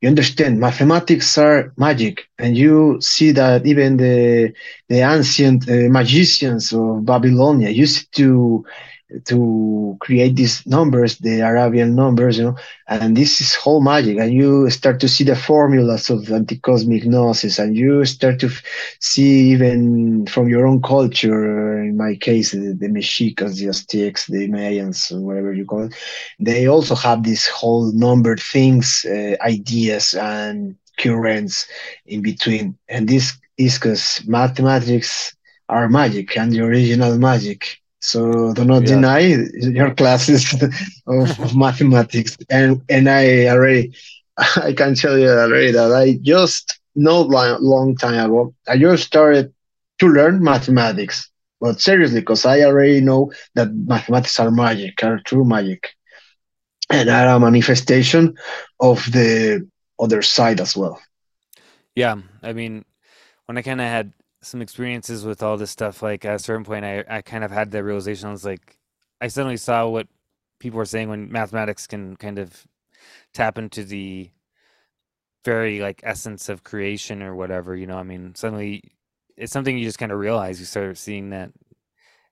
You 0.00 0.08
understand, 0.08 0.60
mathematics 0.60 1.36
are 1.38 1.72
magic, 1.76 2.26
and 2.38 2.56
you 2.56 2.98
see 3.00 3.32
that 3.32 3.66
even 3.66 3.96
the 3.96 4.52
the 4.88 5.00
ancient 5.00 5.68
uh, 5.68 5.88
magicians 5.90 6.72
of 6.72 7.04
Babylonia 7.04 7.70
used 7.70 8.12
to 8.16 8.64
to 9.24 9.96
create 10.00 10.34
these 10.36 10.66
numbers, 10.66 11.18
the 11.18 11.40
Arabian 11.40 11.94
numbers, 11.94 12.38
you 12.38 12.44
know, 12.44 12.56
and 12.88 13.16
this 13.16 13.40
is 13.40 13.54
whole 13.54 13.80
magic. 13.80 14.18
And 14.18 14.32
you 14.32 14.68
start 14.70 15.00
to 15.00 15.08
see 15.08 15.24
the 15.24 15.36
formulas 15.36 16.10
of 16.10 16.30
anti-cosmic 16.30 17.06
gnosis, 17.06 17.58
and 17.58 17.76
you 17.76 18.04
start 18.04 18.40
to 18.40 18.50
see 19.00 19.50
even 19.52 20.26
from 20.26 20.48
your 20.48 20.66
own 20.66 20.82
culture, 20.82 21.82
in 21.82 21.96
my 21.96 22.16
case, 22.16 22.50
the, 22.50 22.76
the 22.78 22.88
Mexicans, 22.88 23.58
the 23.60 23.68
Aztecs, 23.68 24.26
the 24.26 24.48
Mayans, 24.48 25.12
whatever 25.20 25.52
you 25.52 25.64
call 25.64 25.84
it, 25.84 25.94
they 26.40 26.66
also 26.66 26.94
have 26.94 27.22
these 27.22 27.46
whole 27.46 27.92
numbered 27.92 28.40
things, 28.40 29.06
uh, 29.08 29.36
ideas, 29.40 30.14
and 30.14 30.76
currents 30.98 31.66
in 32.06 32.22
between. 32.22 32.76
And 32.88 33.08
this 33.08 33.34
is 33.56 33.78
because 33.78 34.22
mathematics 34.26 35.36
are 35.68 35.88
magic 35.88 36.36
and 36.36 36.52
the 36.52 36.60
original 36.60 37.18
magic 37.18 37.80
so 38.06 38.52
do 38.54 38.64
not 38.64 38.84
Yeah. 38.84 38.94
deny 38.94 39.20
your 39.78 39.94
classes 39.94 40.42
of, 41.06 41.56
mathematics. 41.56 42.36
And 42.50 42.82
and 42.88 43.08
I 43.08 43.46
already, 43.48 43.92
I 44.68 44.72
can 44.72 44.94
tell 44.94 45.18
you 45.18 45.28
already 45.30 45.72
that 45.72 45.92
I 45.92 46.18
just 46.22 46.78
know 46.94 47.22
long, 47.22 47.58
long 47.60 47.96
time 47.96 48.24
ago, 48.26 48.54
I 48.68 48.78
just 48.78 49.04
started 49.04 49.52
to 50.00 50.06
learn 50.08 50.42
mathematics. 50.42 51.30
But 51.60 51.80
seriously, 51.80 52.20
because 52.20 52.44
I 52.46 52.60
already 52.62 53.00
know 53.00 53.32
that 53.54 53.68
mathematics 53.74 54.38
are 54.40 54.50
magic, 54.50 55.02
are 55.02 55.20
true 55.26 55.44
magic, 55.44 55.82
and 56.90 57.08
are 57.08 57.36
a 57.36 57.40
manifestation 57.40 58.34
of 58.80 58.98
the 59.12 59.66
other 60.00 60.22
side 60.22 60.60
as 60.60 60.76
well. 60.76 60.98
Yeah, 61.94 62.16
I 62.42 62.52
mean, 62.52 62.84
when 63.46 63.58
I 63.58 63.62
kind 63.62 63.80
of 63.80 63.86
had 63.86 64.12
some 64.46 64.62
experiences 64.62 65.24
with 65.24 65.42
all 65.42 65.56
this 65.56 65.70
stuff, 65.70 66.02
like 66.02 66.24
at 66.24 66.36
a 66.36 66.38
certain 66.38 66.64
point, 66.64 66.84
I, 66.84 67.04
I 67.08 67.22
kind 67.22 67.44
of 67.44 67.50
had 67.50 67.70
the 67.70 67.84
realization 67.84 68.28
I 68.28 68.32
was 68.32 68.44
like, 68.44 68.78
I 69.20 69.28
suddenly 69.28 69.56
saw 69.56 69.86
what 69.88 70.08
people 70.60 70.78
were 70.78 70.84
saying 70.84 71.08
when 71.08 71.30
mathematics 71.30 71.86
can 71.86 72.16
kind 72.16 72.38
of 72.38 72.66
tap 73.34 73.58
into 73.58 73.84
the 73.84 74.30
very 75.44 75.80
like 75.80 76.00
essence 76.02 76.48
of 76.48 76.64
creation 76.64 77.22
or 77.22 77.34
whatever, 77.34 77.76
you 77.76 77.86
know. 77.86 77.98
I 77.98 78.02
mean, 78.02 78.34
suddenly 78.34 78.82
it's 79.36 79.52
something 79.52 79.76
you 79.76 79.84
just 79.84 79.98
kind 79.98 80.12
of 80.12 80.18
realize. 80.18 80.58
You 80.60 80.66
start 80.66 80.96
seeing 80.98 81.30
that, 81.30 81.52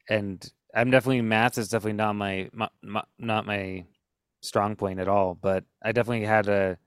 and 0.08 0.50
I'm 0.74 0.90
definitely 0.90 1.22
math 1.22 1.58
is 1.58 1.68
definitely 1.68 1.94
not 1.94 2.14
my, 2.14 2.50
my, 2.52 2.68
my 2.82 3.04
not 3.18 3.46
my 3.46 3.84
strong 4.42 4.76
point 4.76 5.00
at 5.00 5.08
all, 5.08 5.34
but 5.34 5.64
I 5.82 5.92
definitely 5.92 6.26
had 6.26 6.48
a 6.48 6.78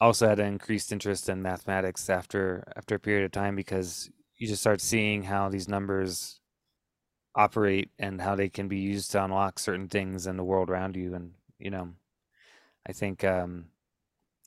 also 0.00 0.28
had 0.28 0.40
an 0.40 0.46
increased 0.46 0.92
interest 0.92 1.28
in 1.28 1.42
mathematics 1.42 2.10
after 2.10 2.64
after 2.76 2.96
a 2.96 2.98
period 3.00 3.24
of 3.24 3.32
time 3.32 3.56
because 3.56 4.10
you 4.38 4.46
just 4.46 4.62
start 4.62 4.80
seeing 4.80 5.24
how 5.24 5.48
these 5.48 5.68
numbers 5.68 6.40
operate 7.34 7.90
and 7.98 8.20
how 8.20 8.34
they 8.34 8.48
can 8.48 8.68
be 8.68 8.78
used 8.78 9.10
to 9.12 9.22
unlock 9.22 9.58
certain 9.58 9.88
things 9.88 10.26
in 10.26 10.36
the 10.36 10.44
world 10.44 10.70
around 10.70 10.96
you 10.96 11.14
and 11.14 11.32
you 11.58 11.70
know 11.70 11.90
i 12.86 12.92
think 12.92 13.24
um 13.24 13.66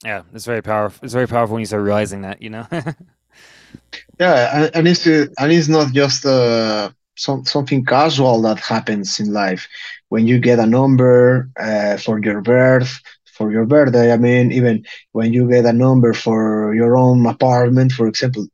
yeah 0.03 0.23
it's 0.33 0.45
very 0.45 0.61
powerful 0.61 1.03
it's 1.03 1.13
very 1.13 1.27
powerful 1.27 1.53
when 1.53 1.61
you 1.61 1.65
start 1.67 1.83
realizing 1.83 2.21
that 2.21 2.41
you 2.41 2.49
know 2.49 2.65
Yeah, 4.19 4.69
and, 4.73 4.87
it's 4.87 5.07
uh, 5.07 5.27
and 5.39 5.51
it's 5.51 5.69
not 5.69 5.93
just 5.93 6.25
uh, 6.25 6.91
some, 7.15 7.45
something 7.45 7.85
casual 7.85 8.41
that 8.41 8.59
happens 8.59 9.19
in 9.19 9.31
life. 9.31 9.67
When 10.09 10.27
you 10.27 10.39
get 10.39 10.59
a 10.59 10.65
number 10.65 11.49
uh, 11.59 11.97
for 11.97 12.19
your 12.19 12.41
birth, 12.41 12.99
for 13.25 13.51
your 13.51 13.65
birthday, 13.65 14.11
I 14.11 14.17
mean, 14.17 14.51
even 14.51 14.85
when 15.13 15.31
you 15.33 15.49
get 15.49 15.65
a 15.65 15.73
number 15.73 16.13
for 16.13 16.73
your 16.75 16.97
own 16.97 17.25
apartment, 17.25 17.93
for 17.93 18.07
example, 18.07 18.47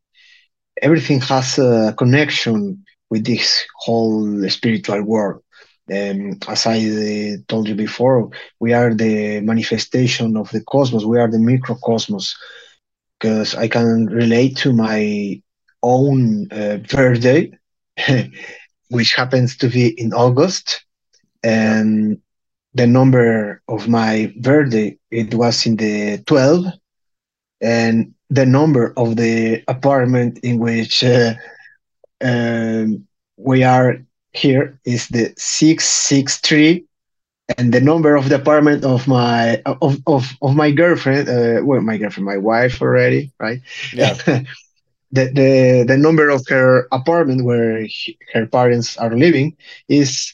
everything 0.81 1.21
has 1.21 1.57
a 1.59 1.93
connection 1.97 2.83
with 3.09 3.25
this 3.25 3.65
whole 3.79 4.49
spiritual 4.49 5.01
world. 5.03 5.41
Um, 5.91 6.37
as 6.47 6.65
I 6.65 6.77
uh, 6.79 7.37
told 7.47 7.67
you 7.67 7.75
before, 7.75 8.29
we 8.59 8.73
are 8.73 8.93
the 8.93 9.41
manifestation 9.41 10.35
of 10.37 10.49
the 10.51 10.61
cosmos. 10.61 11.05
We 11.05 11.19
are 11.19 11.29
the 11.29 11.37
microcosmos 11.37 12.33
because 13.19 13.55
I 13.55 13.67
can 13.67 14.07
relate 14.07 14.57
to 14.57 14.73
my 14.73 15.41
own 15.83 16.47
uh, 16.51 16.77
birthday, 16.89 17.51
which 18.89 19.13
happens 19.15 19.57
to 19.57 19.69
be 19.69 19.89
in 19.99 20.13
August, 20.13 20.85
and 21.43 22.17
the 22.73 22.87
number 22.87 23.61
of 23.67 23.87
my 23.87 24.33
birthday 24.41 24.97
it 25.11 25.33
was 25.35 25.65
in 25.67 25.77
the 25.77 26.23
12, 26.25 26.65
and 27.61 28.14
the 28.29 28.45
number 28.45 28.93
of 28.97 29.15
the 29.15 29.63
apartment 29.67 30.39
in 30.43 30.59
which 30.59 31.03
uh, 31.03 31.33
um, 32.23 33.05
we 33.37 33.63
are 33.63 33.97
here 34.33 34.79
is 34.85 35.07
the 35.09 35.33
663 35.37 36.85
and 37.57 37.73
the 37.73 37.81
number 37.81 38.15
of 38.15 38.29
the 38.29 38.35
apartment 38.35 38.83
of 38.83 39.07
my 39.07 39.61
of 39.65 39.97
of, 40.07 40.31
of 40.41 40.55
my 40.55 40.71
girlfriend 40.71 41.27
uh, 41.29 41.61
well 41.63 41.81
my 41.81 41.97
girlfriend 41.97 42.25
my 42.25 42.37
wife 42.37 42.81
already 42.81 43.31
right? 43.39 43.59
Yeah. 43.93 44.15
The, 45.11 45.25
the 45.31 45.85
the 45.87 45.97
number 45.97 46.29
of 46.29 46.43
her 46.49 46.87
apartment 46.91 47.45
where 47.45 47.81
he- 47.83 48.17
her 48.33 48.45
parents 48.47 48.97
are 48.97 49.15
living 49.15 49.55
is 49.87 50.33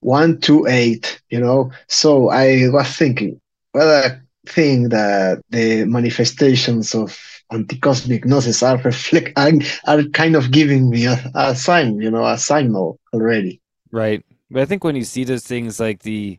128 0.00 1.20
you 1.30 1.40
know? 1.40 1.70
So 1.88 2.30
i 2.30 2.68
was 2.70 2.88
thinking 2.96 3.40
well 3.74 4.18
think 4.46 4.90
that 4.90 5.42
the 5.50 5.84
manifestations 5.84 6.94
of 6.94 7.18
anti-cosmic 7.52 8.24
gnosis 8.24 8.62
are 8.62 8.78
reflect 8.78 9.32
are, 9.36 10.02
kind 10.12 10.36
of 10.36 10.50
giving 10.50 10.90
me 10.90 11.06
a, 11.06 11.30
a 11.34 11.54
sign 11.54 12.00
you 12.00 12.10
know 12.10 12.24
a 12.26 12.38
signal 12.38 12.98
already. 13.12 13.60
Right. 13.90 14.24
But 14.50 14.62
i 14.62 14.64
think 14.64 14.84
when 14.84 14.96
you 14.96 15.04
see 15.04 15.24
those 15.24 15.44
things 15.44 15.78
like 15.78 16.00
the 16.02 16.38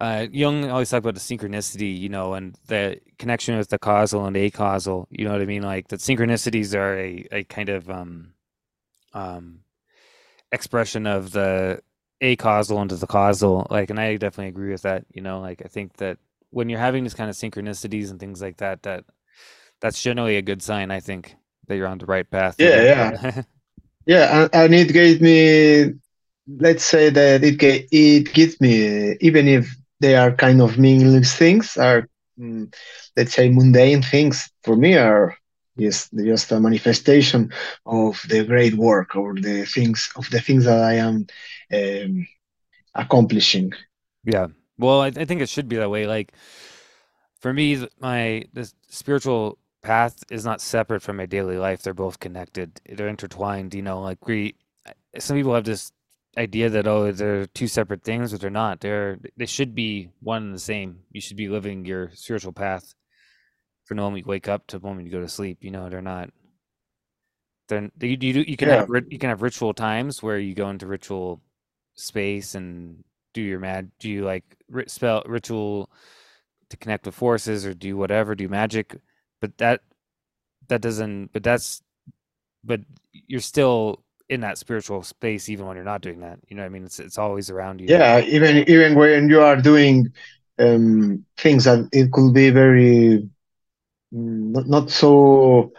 uh 0.00 0.26
Jung 0.32 0.70
always 0.70 0.90
talk 0.90 1.00
about 1.00 1.14
the 1.14 1.20
synchronicity 1.20 1.98
you 1.98 2.08
know 2.08 2.34
and 2.34 2.56
the 2.66 3.00
connection 3.18 3.58
with 3.58 3.68
the 3.68 3.78
causal 3.78 4.24
and 4.26 4.36
acausal 4.36 5.06
you 5.10 5.24
know 5.24 5.32
what 5.32 5.42
i 5.42 5.46
mean? 5.46 5.62
Like 5.62 5.88
the 5.88 5.96
synchronicities 5.96 6.74
are 6.74 6.98
a, 6.98 7.26
a 7.32 7.44
kind 7.44 7.68
of 7.68 7.88
um 7.90 8.32
um 9.12 9.60
expression 10.52 11.06
of 11.06 11.32
the 11.32 11.80
acausal 12.22 12.82
into 12.82 12.96
the 12.96 13.06
causal. 13.06 13.66
Like 13.70 13.90
and 13.90 14.00
i 14.00 14.16
definitely 14.16 14.48
agree 14.48 14.72
with 14.72 14.82
that 14.82 15.04
you 15.12 15.22
know? 15.22 15.40
Like 15.40 15.62
i 15.64 15.68
think 15.68 15.96
that 15.98 16.18
when 16.50 16.68
you're 16.68 16.78
having 16.80 17.04
this 17.04 17.14
kind 17.14 17.30
of 17.30 17.36
synchronicities 17.36 18.10
and 18.10 18.20
things 18.20 18.40
like 18.40 18.58
that 18.58 18.82
that 18.82 19.04
that's 19.80 20.02
generally 20.02 20.36
a 20.36 20.42
good 20.42 20.62
sign 20.62 20.90
i 20.90 21.00
think 21.00 21.36
that 21.66 21.76
you're 21.76 21.86
on 21.86 21.98
the 21.98 22.06
right 22.06 22.30
path 22.30 22.56
yeah 22.58 22.82
yeah. 22.82 23.42
Yeah 24.06 24.42
and, 24.42 24.50
and 24.52 24.74
it 24.74 24.92
gave 24.92 25.20
me 25.20 25.92
let's 26.58 26.84
say 26.84 27.10
that 27.10 27.44
it 27.44 27.58
ga- 27.58 27.86
it 27.92 28.32
gives 28.32 28.60
me 28.60 29.16
even 29.20 29.46
if 29.46 29.74
they 30.00 30.16
are 30.16 30.32
kind 30.32 30.60
of 30.60 30.78
meaningless 30.78 31.36
things 31.36 31.76
are 31.76 32.08
mm, 32.38 32.72
let's 33.16 33.34
say 33.34 33.50
mundane 33.50 34.02
things 34.02 34.50
for 34.64 34.74
me 34.74 34.96
are 34.96 35.36
just 35.78 36.12
just 36.16 36.50
a 36.52 36.60
manifestation 36.60 37.52
of 37.86 38.20
the 38.28 38.44
great 38.44 38.74
work 38.74 39.14
or 39.14 39.34
the 39.34 39.64
things 39.64 40.10
of 40.16 40.28
the 40.30 40.40
things 40.40 40.64
that 40.64 40.82
I 40.82 40.94
am 40.94 41.26
um, 41.72 42.26
accomplishing. 42.94 43.72
yeah 44.24 44.48
well 44.80 45.02
I, 45.02 45.08
I 45.08 45.26
think 45.26 45.42
it 45.42 45.50
should 45.50 45.68
be 45.68 45.76
that 45.78 45.90
way 45.90 46.06
like 46.08 46.32
for 47.40 47.52
me 47.54 47.76
th- 47.76 47.90
my 48.00 48.44
the 48.54 48.72
spiritual 48.88 49.58
path 49.82 50.24
is 50.30 50.44
not 50.44 50.60
separate 50.62 51.02
from 51.02 51.18
my 51.18 51.26
daily 51.26 51.58
life 51.58 51.82
they're 51.82 51.94
both 51.94 52.20
connected 52.20 52.80
they're 52.90 53.08
intertwined 53.08 53.74
you 53.74 53.82
know 53.82 54.00
like 54.02 54.26
we 54.26 54.56
some 55.18 55.36
people 55.36 55.54
have 55.54 55.64
this 55.64 55.92
idea 56.38 56.70
that 56.70 56.86
oh 56.88 57.12
they're 57.12 57.46
two 57.48 57.68
separate 57.68 58.04
things 58.04 58.32
but 58.32 58.40
they're 58.40 58.50
not 58.50 58.80
they're 58.80 59.18
they 59.36 59.46
should 59.46 59.74
be 59.74 60.10
one 60.20 60.44
and 60.44 60.54
the 60.54 60.60
same 60.60 61.00
you 61.12 61.20
should 61.20 61.36
be 61.38 61.48
living 61.48 61.84
your 61.86 62.10
spiritual 62.14 62.52
path 62.52 62.94
from 63.86 63.98
the 63.98 64.02
moment 64.02 64.24
you 64.26 64.30
wake 64.30 64.48
up 64.48 64.66
to 64.66 64.78
the 64.78 64.86
moment 64.86 65.06
you 65.06 65.12
go 65.12 65.20
to 65.20 65.28
sleep 65.28 65.58
you 65.62 65.70
know 65.70 65.88
they're 65.90 66.02
not 66.02 66.30
then 67.68 67.90
you 68.00 68.16
you, 68.20 68.44
you 68.46 68.56
can 68.56 68.68
Yeah. 68.68 68.78
have 68.78 68.88
you 69.10 69.18
can 69.18 69.30
have 69.30 69.42
ritual 69.42 69.74
times 69.74 70.22
where 70.22 70.38
you 70.38 70.54
go 70.54 70.70
into 70.70 70.86
ritual 70.86 71.40
space 71.94 72.54
and 72.54 73.04
do 73.34 73.42
your 73.42 73.60
mad. 73.60 73.90
Do 74.00 74.10
you 74.10 74.24
like 74.24 74.44
spell 74.86 75.22
ritual 75.26 75.90
to 76.68 76.76
connect 76.76 77.06
with 77.06 77.14
forces 77.14 77.66
or 77.66 77.74
do 77.74 77.96
whatever? 77.96 78.34
Do 78.34 78.48
magic? 78.48 78.96
But 79.40 79.58
that 79.58 79.80
that 80.68 80.80
doesn't. 80.80 81.32
But 81.32 81.42
that's 81.42 81.82
but 82.64 82.80
you're 83.12 83.40
still 83.40 84.02
in 84.28 84.40
that 84.42 84.58
spiritual 84.58 85.02
space 85.02 85.48
even 85.48 85.66
when 85.66 85.76
you're 85.76 85.84
not 85.84 86.02
doing 86.02 86.20
that. 86.20 86.38
You 86.48 86.56
know 86.56 86.64
I 86.64 86.68
mean? 86.68 86.84
It's 86.84 87.00
it's 87.00 87.18
always 87.18 87.50
around 87.50 87.80
you. 87.80 87.88
Yeah, 87.88 88.20
even 88.20 88.68
even 88.68 88.94
when 88.94 89.28
you 89.28 89.42
are 89.42 89.56
doing 89.56 90.12
um, 90.58 91.24
things 91.36 91.64
that 91.64 91.88
it 91.92 92.12
could 92.12 92.32
be 92.32 92.50
very 92.50 93.28
mm, 94.14 94.50
not, 94.52 94.66
not 94.68 94.90
so 94.90 95.72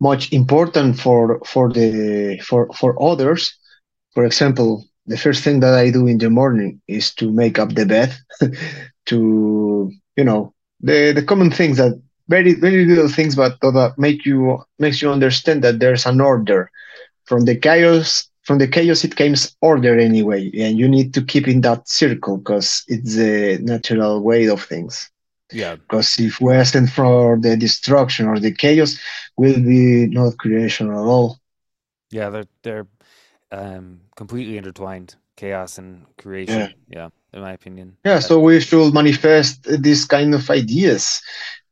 much 0.00 0.32
important 0.32 0.98
for 0.98 1.40
for 1.46 1.72
the 1.72 2.40
for 2.44 2.68
for 2.74 3.00
others. 3.00 3.56
For 4.14 4.24
example, 4.24 4.84
the 5.06 5.16
first 5.16 5.42
thing 5.42 5.60
that 5.60 5.74
I 5.74 5.90
do 5.90 6.06
in 6.06 6.18
the 6.18 6.30
morning 6.30 6.80
is 6.88 7.14
to 7.16 7.30
make 7.30 7.58
up 7.58 7.74
the 7.74 7.86
bed, 7.86 8.14
to 9.06 9.90
you 10.16 10.24
know 10.24 10.54
the 10.80 11.12
the 11.12 11.22
common 11.22 11.50
things 11.50 11.76
that 11.78 12.00
very 12.28 12.54
very 12.54 12.84
little 12.84 13.08
things, 13.08 13.34
but 13.36 13.60
that 13.60 13.94
make 13.98 14.24
you 14.24 14.62
makes 14.78 15.02
you 15.02 15.10
understand 15.10 15.62
that 15.64 15.80
there's 15.80 16.06
an 16.06 16.20
order 16.20 16.70
from 17.24 17.44
the 17.44 17.56
chaos. 17.56 18.28
From 18.42 18.58
the 18.58 18.66
chaos, 18.66 19.04
it 19.04 19.14
comes 19.14 19.56
order 19.60 19.96
anyway, 19.96 20.50
and 20.58 20.76
you 20.76 20.88
need 20.88 21.14
to 21.14 21.22
keep 21.22 21.46
in 21.46 21.60
that 21.60 21.88
circle 21.88 22.38
because 22.38 22.82
it's 22.88 23.14
the 23.14 23.58
natural 23.62 24.20
way 24.20 24.46
of 24.46 24.64
things. 24.64 25.08
Yeah. 25.52 25.76
Because 25.76 26.18
if 26.18 26.40
we 26.40 26.62
stand 26.64 26.90
for 26.90 27.38
the 27.38 27.56
destruction 27.56 28.26
or 28.26 28.40
the 28.40 28.52
chaos, 28.52 28.98
will 29.36 29.60
be 29.60 30.06
not 30.08 30.38
creation 30.38 30.90
at 30.90 30.96
all. 30.96 31.38
Yeah, 32.10 32.30
they're 32.30 32.48
they're 32.62 32.86
um 33.52 34.00
completely 34.16 34.58
intertwined, 34.58 35.16
chaos 35.36 35.78
and 35.78 36.06
creation. 36.18 36.74
Yeah, 36.88 37.10
in 37.32 37.42
my 37.42 37.52
opinion. 37.52 37.98
Yeah, 38.04 38.20
so 38.20 38.40
we 38.40 38.60
should 38.60 38.94
manifest 38.94 39.64
these 39.82 40.04
kind 40.06 40.34
of 40.34 40.50
ideas 40.50 41.20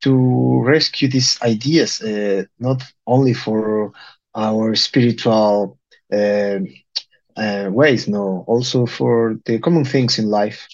to 0.02 0.62
rescue 0.64 1.08
these 1.08 1.38
ideas, 1.42 2.00
uh, 2.02 2.44
not 2.58 2.82
only 3.06 3.34
for 3.34 3.92
our 4.34 4.74
spiritual 4.76 5.78
uh, 6.12 6.58
uh, 7.36 7.68
ways, 7.70 8.08
no, 8.08 8.44
also 8.46 8.86
for 8.86 9.36
the 9.46 9.58
common 9.58 9.84
things 9.84 10.18
in 10.18 10.26
life. 10.26 10.68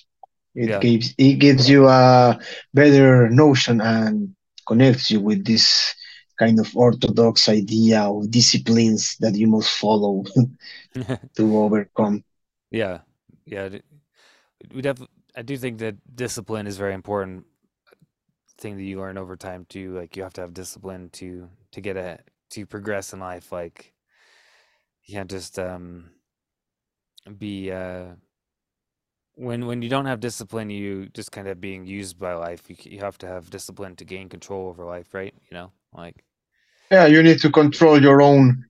It 0.55 0.79
Yeah. 0.79 0.81
gives 0.81 1.15
it 1.19 1.35
gives 1.41 1.69
you 1.69 1.89
a 1.89 2.39
better 2.75 3.29
notion 3.31 3.81
and 3.81 4.35
connects 4.67 5.11
you 5.11 5.21
with 5.21 5.45
this 5.47 5.95
kind 6.39 6.61
of 6.61 6.77
orthodox 6.77 7.49
idea 7.49 8.03
of 8.03 8.31
disciplines 8.31 9.17
that 9.21 9.35
you 9.37 9.47
must 9.47 9.71
follow 9.71 10.25
to 11.37 11.59
overcome. 11.59 12.25
yeah, 12.71 13.01
yeah. 13.45 13.69
We 14.73 14.83
def 14.83 15.01
I 15.37 15.43
do 15.43 15.57
think 15.57 15.79
that 15.79 15.97
discipline 16.17 16.67
is 16.67 16.77
very 16.79 16.95
important 16.95 17.47
thing 18.59 18.77
that 18.77 18.83
you 18.83 18.99
learn 18.99 19.19
over 19.19 19.37
time 19.37 19.67
too. 19.69 19.93
Like 19.95 20.17
you 20.17 20.23
have 20.23 20.33
to 20.35 20.41
have 20.41 20.55
discipline 20.55 21.11
to 21.11 21.49
to 21.73 21.81
get 21.81 21.97
a 21.97 22.19
to 22.51 22.67
progress 22.67 23.13
in 23.13 23.21
life. 23.21 23.53
Like 23.53 23.93
you 25.05 25.15
can't 25.15 25.31
just 25.31 25.59
um 25.59 26.11
be 27.39 27.71
uh 27.71 28.15
when 29.35 29.67
when 29.67 29.83
you 29.83 29.89
don't 29.89 30.07
have 30.07 30.21
discipline, 30.21 30.71
you 30.71 31.09
just 31.11 31.31
kind 31.33 31.49
of 31.49 31.61
being 31.61 31.87
used 31.87 32.19
by 32.19 32.35
life. 32.35 32.69
You 32.71 32.77
you 32.85 33.01
have 33.01 33.19
to 33.19 33.27
have 33.27 33.51
discipline 33.51 33.97
to 33.97 34.05
gain 34.05 34.29
control 34.29 34.69
over 34.69 34.85
life, 34.85 35.13
right? 35.15 35.35
You 35.51 35.55
know, 35.57 35.73
like 35.97 36.25
Yeah, 36.91 37.07
you 37.07 37.23
need 37.23 37.41
to 37.41 37.51
control 37.51 38.01
your 38.01 38.21
own 38.23 38.65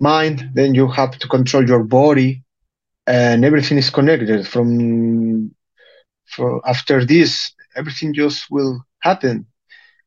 mind, 0.00 0.50
then 0.54 0.74
you 0.74 0.88
have 0.88 1.18
to 1.18 1.28
control 1.28 1.66
your 1.66 1.82
body, 1.84 2.42
and 3.06 3.44
everything 3.44 3.78
is 3.78 3.90
connected. 3.90 4.46
From 4.46 5.50
from 6.26 6.60
after 6.66 7.04
this, 7.04 7.52
everything 7.76 8.14
just 8.14 8.46
will 8.50 8.84
happen. 9.00 9.46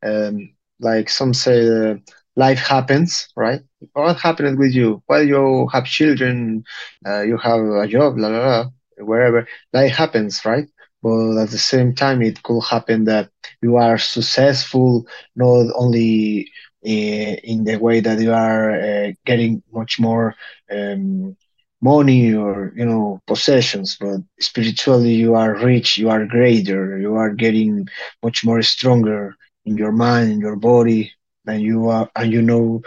Um, 0.06 0.54
like 0.80 1.10
some 1.10 1.34
say, 1.34 1.60
uh, 1.68 1.96
life 2.36 2.60
happens, 2.60 3.28
right? 3.36 3.62
What 3.94 4.18
happened 4.20 4.58
with 4.60 4.74
you? 4.74 5.02
Well, 5.08 5.24
you 5.24 5.68
have 5.74 5.86
children, 5.86 6.64
uh, 7.08 7.22
you 7.22 7.38
have 7.38 7.60
a 7.60 7.88
job, 7.88 8.18
la 8.18 8.28
la 8.30 8.40
la, 8.48 8.66
wherever. 9.00 9.48
Life 9.74 9.96
happens, 9.96 10.44
right? 10.46 10.68
But 11.06 11.44
at 11.44 11.52
the 11.52 11.60
same 11.74 11.94
time, 11.96 12.22
it 12.24 12.44
could 12.44 12.64
happen 12.74 13.06
that 13.06 13.30
you 13.62 13.78
are 13.78 13.98
successful, 14.00 15.06
not 15.36 15.68
only 15.84 16.50
uh, 16.86 17.36
in 17.54 17.66
the 17.66 17.78
way 17.78 18.02
that 18.02 18.20
you 18.20 18.34
are 18.34 18.72
uh, 18.72 19.12
getting 19.26 19.64
much 19.74 20.00
more 20.00 20.36
um, 20.72 21.36
money 21.82 22.34
or 22.34 22.74
you 22.76 22.86
know 22.86 23.22
possessions, 23.28 23.98
but 24.00 24.20
spiritually 24.40 25.14
you 25.14 25.36
are 25.36 25.56
rich, 25.72 25.98
you 25.98 26.10
are 26.10 26.26
greater, 26.26 26.98
you 27.00 27.16
are 27.16 27.32
getting 27.34 27.88
much 28.24 28.46
more 28.46 28.62
stronger 28.64 29.36
in 29.66 29.78
your 29.78 29.92
mind, 29.94 30.32
in 30.32 30.40
your 30.40 30.58
body, 30.58 31.12
and 31.48 31.62
you 31.62 31.90
are 31.90 32.10
and 32.16 32.34
you 32.34 32.42
know 32.42 32.82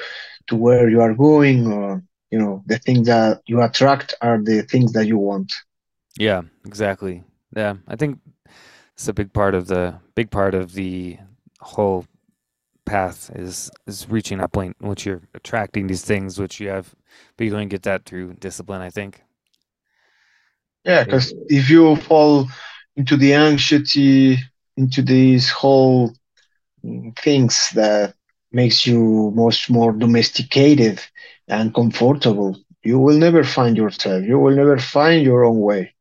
to 0.49 0.57
where 0.57 0.89
you 0.91 1.01
are 1.01 1.15
going 1.15 1.67
or 1.73 2.03
you 2.31 2.39
know 2.39 2.63
the 2.67 2.79
things 2.79 3.07
that 3.07 3.41
you 3.47 3.61
attract 3.63 4.15
are 4.23 4.39
the 4.43 4.63
things 4.63 4.93
that 4.93 5.07
you 5.07 5.19
want. 5.19 5.53
yeah, 6.19 6.43
exactly. 6.67 7.25
Yeah, 7.57 7.75
I 7.87 7.97
think 7.97 8.21
it's 8.95 9.09
a 9.09 9.13
big 9.15 9.33
part 9.33 9.55
of 9.55 9.69
the 9.69 10.01
big 10.15 10.31
part 10.31 10.55
of 10.55 10.75
the 10.75 11.19
whole 11.61 12.07
path 12.87 13.31
is 13.35 13.71
is 13.87 14.09
reaching 14.11 14.39
that 14.39 14.53
point 14.53 14.77
in 14.81 14.89
which 14.89 15.07
you're 15.07 15.23
attracting 15.35 15.87
these 15.89 16.05
things 16.05 16.39
which 16.39 16.61
you 16.61 16.69
have 16.71 16.95
but 17.37 17.45
you 17.47 17.53
only 17.55 17.67
get 17.67 17.83
that 17.85 18.05
through 18.07 18.35
discipline 18.35 18.81
i 18.83 18.91
think 18.91 19.23
Yeah, 20.85 21.05
because 21.05 21.35
if 21.49 21.69
you 21.71 21.97
fall 21.97 22.49
into 22.97 23.17
the 23.17 23.35
anxiety, 23.35 24.39
into 24.77 25.03
these 25.03 25.51
whole 25.51 26.13
things 27.23 27.71
that 27.75 28.15
makes 28.53 28.87
you 28.87 29.33
much 29.35 29.69
more 29.71 29.93
domesticated 29.93 31.01
and 31.49 31.75
comfortable, 31.75 32.57
you 32.83 32.99
will 32.99 33.19
never 33.19 33.45
find 33.45 33.77
yourself. 33.77 34.25
You 34.25 34.39
will 34.39 34.55
never 34.57 34.79
find 34.79 35.25
your 35.25 35.45
own 35.45 35.61
way. 35.61 35.95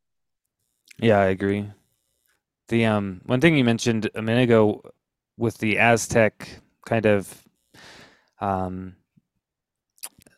Yeah 1.00 1.18
i 1.18 1.26
agree. 1.26 1.70
The 2.68 2.84
um 2.86 3.20
one 3.24 3.40
thing 3.40 3.56
you 3.56 3.64
mentioned 3.64 4.10
a 4.14 4.22
minute 4.22 4.44
ago 4.44 4.82
with 5.36 5.58
the 5.58 5.78
aztec 5.78 6.60
kind 6.84 7.06
of 7.06 7.44
um 8.40 8.96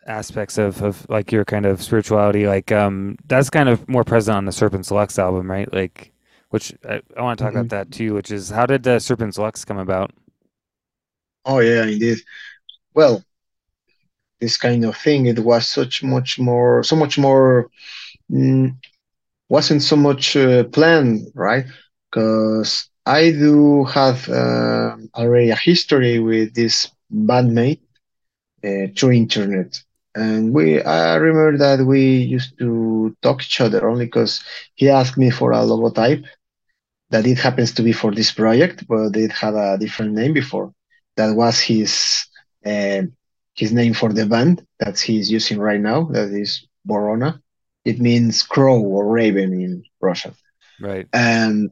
aspects 0.06 0.58
of, 0.58 0.82
of 0.82 1.08
like 1.08 1.30
your 1.30 1.44
kind 1.44 1.66
of 1.66 1.82
spirituality 1.82 2.46
like 2.46 2.72
um 2.72 3.16
that's 3.26 3.50
kind 3.50 3.68
of 3.68 3.86
more 3.88 4.04
present 4.04 4.36
on 4.36 4.44
the 4.44 4.50
Serpens 4.50 4.90
Lvx 4.90 5.18
album 5.18 5.50
right? 5.50 5.72
Like 5.72 6.12
which 6.50 6.74
i, 6.88 7.00
I 7.16 7.22
want 7.22 7.38
to 7.38 7.44
talk 7.44 7.54
about 7.54 7.68
that 7.70 7.90
too 7.92 8.14
which 8.14 8.30
is 8.30 8.50
how 8.50 8.66
did 8.66 8.82
the 8.82 8.96
Serpens 8.96 9.38
Lvx 9.38 9.66
come 9.66 9.78
about? 9.78 10.12
Oh 11.44 11.60
yeah, 11.60 11.84
indeed. 11.84 12.18
Well, 12.94 13.24
this 14.40 14.56
kind 14.56 14.84
of 14.84 14.96
thing, 14.96 15.26
it 15.26 15.38
was 15.38 15.68
such 15.68 16.02
much 16.02 16.38
more, 16.38 16.82
so 16.82 16.96
much 16.96 17.18
more, 17.18 17.70
mm, 18.30 18.74
wasn't 19.50 19.82
so 19.82 19.96
much 19.96 20.36
uh, 20.36 20.64
planned, 20.64 21.28
right? 21.34 21.66
Because 22.10 22.88
I 23.06 23.30
do 23.32 23.84
have 23.84 24.28
uh, 24.30 24.96
already 25.14 25.50
a 25.50 25.56
history 25.56 26.20
with 26.20 26.54
this 26.54 26.88
bandmate 27.12 27.80
uh, 28.64 28.86
through 28.96 29.12
internet. 29.12 29.78
And 30.14 30.52
we, 30.54 30.82
I 30.82 31.16
remember 31.16 31.58
that 31.58 31.84
we 31.86 32.02
used 32.36 32.58
to 32.60 33.16
talk 33.22 33.42
each 33.42 33.60
other 33.60 33.88
only 33.88 34.06
because 34.06 34.42
he 34.74 34.88
asked 34.90 35.18
me 35.18 35.30
for 35.30 35.52
a 35.52 35.58
logotype 35.58 36.24
that 37.10 37.26
it 37.26 37.38
happens 37.38 37.72
to 37.74 37.82
be 37.82 37.92
for 37.92 38.12
this 38.12 38.32
project, 38.32 38.84
but 38.88 39.16
it 39.16 39.32
had 39.32 39.54
a 39.54 39.76
different 39.78 40.12
name 40.14 40.32
before. 40.34 40.72
That 41.16 41.34
was 41.36 41.60
his 41.60 42.26
uh, 42.66 43.02
his 43.54 43.72
name 43.72 43.94
for 43.94 44.12
the 44.12 44.26
band 44.26 44.62
that 44.80 44.98
he's 44.98 45.30
using 45.30 45.58
right 45.58 45.80
now. 45.80 46.04
That 46.12 46.30
is 46.30 46.66
Vorona. 46.88 47.40
It 47.84 48.00
means 48.00 48.42
crow 48.42 48.80
or 48.80 49.06
raven 49.08 49.52
in 49.52 49.84
Russian. 50.00 50.34
right 50.80 51.08
And 51.12 51.70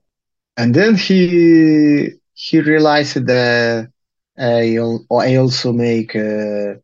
and 0.57 0.75
then 0.75 0.97
he 0.97 2.11
he 2.35 2.61
realized 2.61 3.27
that 3.27 3.91
I 4.39 4.79
I 5.11 5.37
also 5.37 5.73
make 5.73 6.15
uh, 6.17 6.75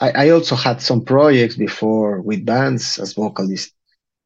I, 0.00 0.10
I 0.26 0.30
also 0.30 0.56
had 0.56 0.82
some 0.82 1.04
projects 1.04 1.56
before 1.56 2.20
with 2.20 2.44
bands 2.44 2.98
as 2.98 3.14
vocalist. 3.14 3.72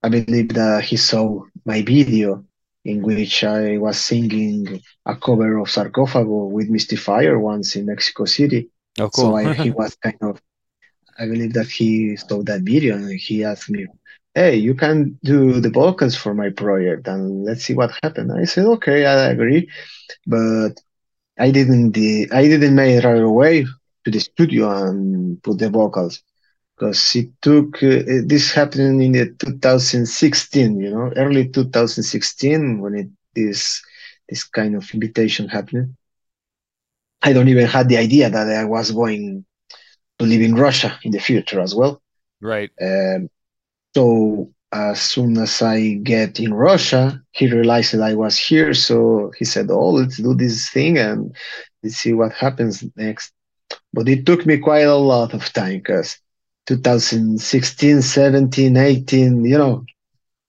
I 0.03 0.09
believe 0.09 0.51
that 0.55 0.85
he 0.85 0.97
saw 0.97 1.43
my 1.65 1.83
video 1.83 2.45
in 2.85 3.03
which 3.03 3.45
I 3.45 3.79
was 3.79 3.99
singing 3.99 4.81
a 5.07 5.17
cover 5.17 5.59
of 5.59 5.69
Sarcophago 5.69 6.51
with 6.51 6.71
Mystifier 6.71 7.39
once 7.41 7.77
in 7.77 7.87
Mexico 7.87 8.25
City. 8.25 8.71
oh 8.99 9.11
So 9.11 9.35
I, 9.37 9.49
he 9.53 9.71
was 9.73 9.97
kind 9.97 10.19
of, 10.23 10.41
I 11.19 11.27
believe 11.27 11.55
that 11.55 11.69
he 11.69 12.17
saw 12.17 12.43
that 12.45 12.63
video 12.63 12.97
and 12.97 13.11
he 13.19 13.45
asked 13.45 13.71
me, 13.71 13.87
Hey, 14.37 14.57
you 14.57 14.75
can 14.77 15.19
do 15.25 15.61
the 15.61 15.71
vocals 15.71 16.17
for 16.17 16.35
my 16.35 16.51
project 16.51 17.09
and 17.09 17.45
let's 17.45 17.65
see 17.65 17.75
what 17.75 17.93
happened. 18.05 18.33
I 18.33 18.45
said, 18.45 18.67
Okay, 18.67 19.07
I 19.07 19.31
agree. 19.31 19.69
But 20.27 20.73
I 21.39 21.51
didn't, 21.53 21.93
the, 21.93 22.29
I 22.33 22.45
didn't 22.49 22.75
make 22.77 22.97
it 22.99 23.05
right 23.07 23.23
away 23.23 23.67
to 24.05 24.11
the 24.13 24.21
studio 24.21 24.71
and 24.89 25.43
put 25.43 25.59
the 25.59 25.71
vocals. 25.71 26.23
because 26.77 27.17
it 27.17 27.29
took 27.43 27.83
uh, 27.83 28.03
this 28.33 28.53
happened 28.53 29.03
in 29.03 29.13
the 29.13 29.27
2016 29.41 30.81
you 30.81 30.91
know 30.91 31.13
early 31.17 31.49
2016 31.49 32.81
when 32.83 32.95
it 33.03 33.09
this 33.37 33.83
this 34.29 34.45
kind 34.45 34.75
of 34.77 34.85
invitation 34.95 35.49
happened 35.49 35.89
i 37.23 37.33
don't 37.33 37.49
even 37.49 37.67
had 37.67 37.89
the 37.89 37.97
idea 37.99 38.31
that 38.31 38.49
i 38.49 38.65
was 38.65 38.91
going 38.93 39.45
to 40.19 40.27
live 40.27 40.43
in 40.43 40.55
russia 40.55 40.99
in 41.05 41.13
the 41.13 41.21
future 41.21 41.61
as 41.61 41.75
well 41.75 42.03
right 42.41 42.71
um, 42.83 43.29
so 43.97 44.51
as 44.73 45.01
soon 45.01 45.39
as 45.39 45.63
i 45.63 45.79
get 46.03 46.39
in 46.39 46.53
russia 46.53 47.05
he 47.33 47.51
realized 47.51 47.93
that 47.93 48.03
i 48.03 48.15
was 48.15 48.37
here. 48.39 48.75
So 48.75 49.33
he 49.39 49.45
said 49.45 49.67
oh 49.71 49.91
let's 49.91 50.19
do 50.19 50.35
this 50.35 50.69
thing 50.71 50.99
and 50.99 51.35
let's 51.83 51.97
see 51.97 52.13
what 52.13 52.33
happens 52.33 52.85
next. 52.97 53.33
But 53.93 54.09
it 54.09 54.27
took 54.27 54.45
me 54.47 54.59
quite 54.59 54.89
a 54.89 54.95
lot 54.95 55.35
of 55.35 55.53
time 55.53 55.79
because 55.79 56.19
2016, 56.67 58.03
17, 58.03 58.77
18, 58.77 59.45
you 59.45 59.59
know, 59.59 59.85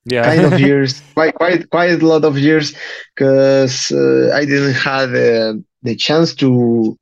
yeah. 0.05 0.23
kind 0.23 0.45
of 0.45 0.59
years, 0.67 1.01
quite 1.13 1.35
quite 1.35 1.69
quite 1.69 2.01
a 2.01 2.05
lot 2.05 2.25
of 2.25 2.37
years, 2.37 2.75
because 3.15 3.91
uh, 3.91 4.31
I 4.33 4.45
didn't 4.45 4.73
have 4.73 5.09
uh, 5.09 5.53
the 5.83 5.95
chance 5.95 6.33
to 6.35 6.97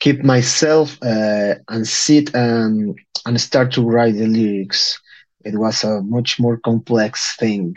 keep 0.00 0.22
myself 0.24 0.98
uh, 1.02 1.54
and 1.68 1.86
sit 1.86 2.34
and 2.34 2.98
and 3.26 3.40
start 3.40 3.72
to 3.72 3.82
write 3.82 4.14
the 4.14 4.26
lyrics. 4.26 5.00
It 5.44 5.58
was 5.58 5.84
a 5.84 6.02
much 6.02 6.40
more 6.40 6.58
complex 6.58 7.36
thing 7.36 7.74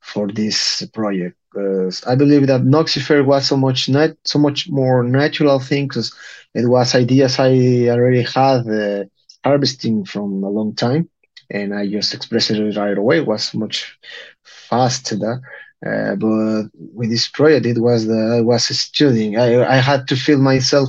for 0.00 0.28
this 0.28 0.84
project. 0.94 1.36
Because 1.52 2.04
I 2.06 2.14
believe 2.16 2.46
that 2.48 2.62
Noxifer 2.62 3.24
was 3.24 3.46
so 3.46 3.56
much 3.56 3.88
nat- 3.88 4.16
so 4.24 4.38
much 4.38 4.68
more 4.70 5.02
natural 5.02 5.58
thing 5.58 5.88
because 5.88 6.12
it 6.54 6.68
was 6.68 6.94
ideas 6.94 7.38
I 7.38 7.52
already 7.88 8.22
had 8.22 8.60
uh, 8.68 9.04
harvesting 9.44 10.04
from 10.04 10.42
a 10.44 10.50
long 10.50 10.74
time, 10.74 11.08
and 11.50 11.74
I 11.74 11.88
just 11.88 12.14
expressed 12.14 12.50
it 12.50 12.76
right 12.76 12.96
away. 12.98 13.18
It 13.18 13.26
was 13.26 13.54
much 13.54 13.98
faster. 14.44 15.40
Uh, 15.86 16.14
but 16.16 16.66
with 16.94 17.10
this 17.10 17.28
project, 17.28 17.66
it 17.66 17.80
was 17.80 18.06
the 18.06 18.38
I 18.38 18.40
was 18.42 18.64
studying. 18.66 19.38
I 19.38 19.64
I 19.64 19.76
had 19.76 20.08
to 20.08 20.16
feel 20.16 20.38
myself. 20.38 20.88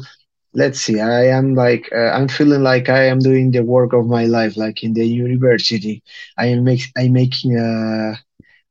Let's 0.57 0.81
see. 0.81 0.99
I 1.01 1.27
am 1.27 1.55
like 1.55 1.89
uh, 1.95 2.11
I'm 2.17 2.29
feeling 2.29 2.63
like 2.63 2.89
I 2.89 3.05
am 3.05 3.19
doing 3.19 3.51
the 3.51 3.63
work 3.63 3.93
of 3.93 4.07
my 4.07 4.25
life, 4.25 4.57
like 4.57 4.83
in 4.83 4.93
the 4.95 5.07
university. 5.07 6.03
I 6.37 6.47
am 6.47 6.65
make 6.65 6.83
I'm 6.97 7.13
making 7.13 7.57
a 7.57 8.19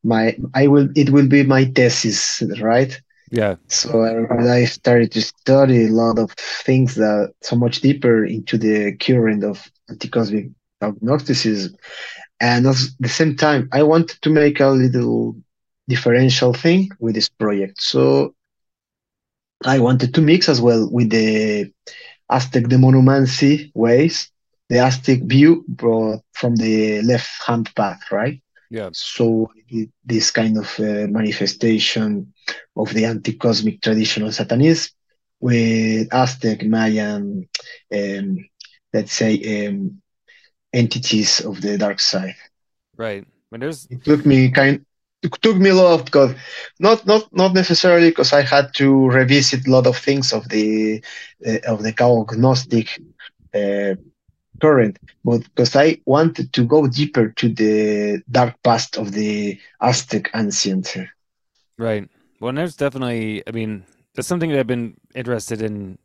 my 0.04 0.36
I 0.54 0.68
will 0.68 0.88
it 0.96 1.10
will 1.10 1.28
be 1.28 1.44
my 1.44 1.64
thesis, 1.66 2.42
right? 2.60 3.00
yeah 3.30 3.56
So 3.68 4.02
I, 4.04 4.60
I 4.62 4.64
started 4.66 5.12
to 5.12 5.22
study 5.22 5.86
a 5.86 5.92
lot 5.92 6.18
of 6.18 6.32
things 6.66 6.94
that 6.96 7.32
so 7.42 7.56
much 7.56 7.80
deeper 7.82 8.24
into 8.24 8.58
the 8.58 8.96
current 8.96 9.44
of 9.44 9.70
anti-cosmic 9.90 10.48
agnosticism, 10.82 11.76
and 12.40 12.66
at 12.66 12.76
the 13.00 13.08
same 13.08 13.36
time, 13.36 13.68
I 13.72 13.82
wanted 13.84 14.22
to 14.22 14.30
make 14.30 14.60
a 14.60 14.68
little 14.68 15.36
differential 15.88 16.54
thing 16.54 16.90
with 17.00 17.16
this 17.16 17.30
project. 17.30 17.82
So 17.82 18.35
I 19.64 19.78
wanted 19.78 20.14
to 20.14 20.20
mix 20.20 20.48
as 20.48 20.60
well 20.60 20.88
with 20.90 21.10
the 21.10 21.72
Aztec 22.30 22.64
demonomancy 22.64 23.70
ways, 23.74 24.30
the 24.68 24.78
Aztec 24.78 25.22
view 25.22 25.64
brought 25.68 26.22
from 26.32 26.56
the 26.56 27.02
left-hand 27.02 27.74
path, 27.74 28.00
right? 28.10 28.42
yeah 28.70 28.90
So 28.92 29.48
this 30.04 30.30
kind 30.30 30.58
of 30.58 30.68
uh, 30.80 31.06
manifestation 31.08 32.32
of 32.76 32.92
the 32.92 33.04
anti-cosmic 33.04 33.80
traditional 33.80 34.32
satanism 34.32 34.92
with 35.40 36.12
Aztec, 36.12 36.64
Mayan, 36.64 37.48
um, 37.94 38.48
let's 38.92 39.12
say, 39.12 39.66
um, 39.68 40.02
entities 40.72 41.40
of 41.40 41.60
the 41.60 41.78
dark 41.78 42.00
side. 42.00 42.36
right 42.96 43.24
but 43.50 43.60
there's 43.60 43.86
It 43.90 44.04
took 44.04 44.26
me 44.26 44.50
kind, 44.50 44.84
took 45.28 45.56
me 45.56 45.70
a 45.70 45.74
lot 45.74 46.04
because 46.04 46.34
not 46.78 47.06
not 47.06 47.24
not 47.32 47.54
necessarily 47.54 48.10
because 48.10 48.32
I 48.32 48.42
had 48.42 48.72
to 48.74 49.08
revisit 49.08 49.66
a 49.66 49.70
lot 49.70 49.86
of 49.86 49.96
things 49.96 50.32
of 50.32 50.48
the 50.48 51.02
uh, 51.46 51.58
of 51.66 51.82
the 51.82 51.92
Gnostic 52.36 53.00
uh, 53.54 53.94
current, 54.60 54.98
but 55.24 55.42
because 55.42 55.76
I 55.76 55.98
wanted 56.06 56.52
to 56.54 56.64
go 56.64 56.86
deeper 56.86 57.28
to 57.28 57.48
the 57.48 58.22
dark 58.30 58.54
past 58.62 58.96
of 58.96 59.12
the 59.12 59.58
Aztec 59.80 60.30
ancient. 60.34 60.96
right 61.78 62.08
well 62.40 62.48
and 62.50 62.58
there's 62.58 62.76
definitely 62.76 63.42
i 63.46 63.50
mean 63.50 63.84
that's 64.14 64.28
something 64.28 64.50
that 64.50 64.58
i've 64.58 64.66
been 64.66 64.96
interested 65.14 65.62
in 65.62 65.98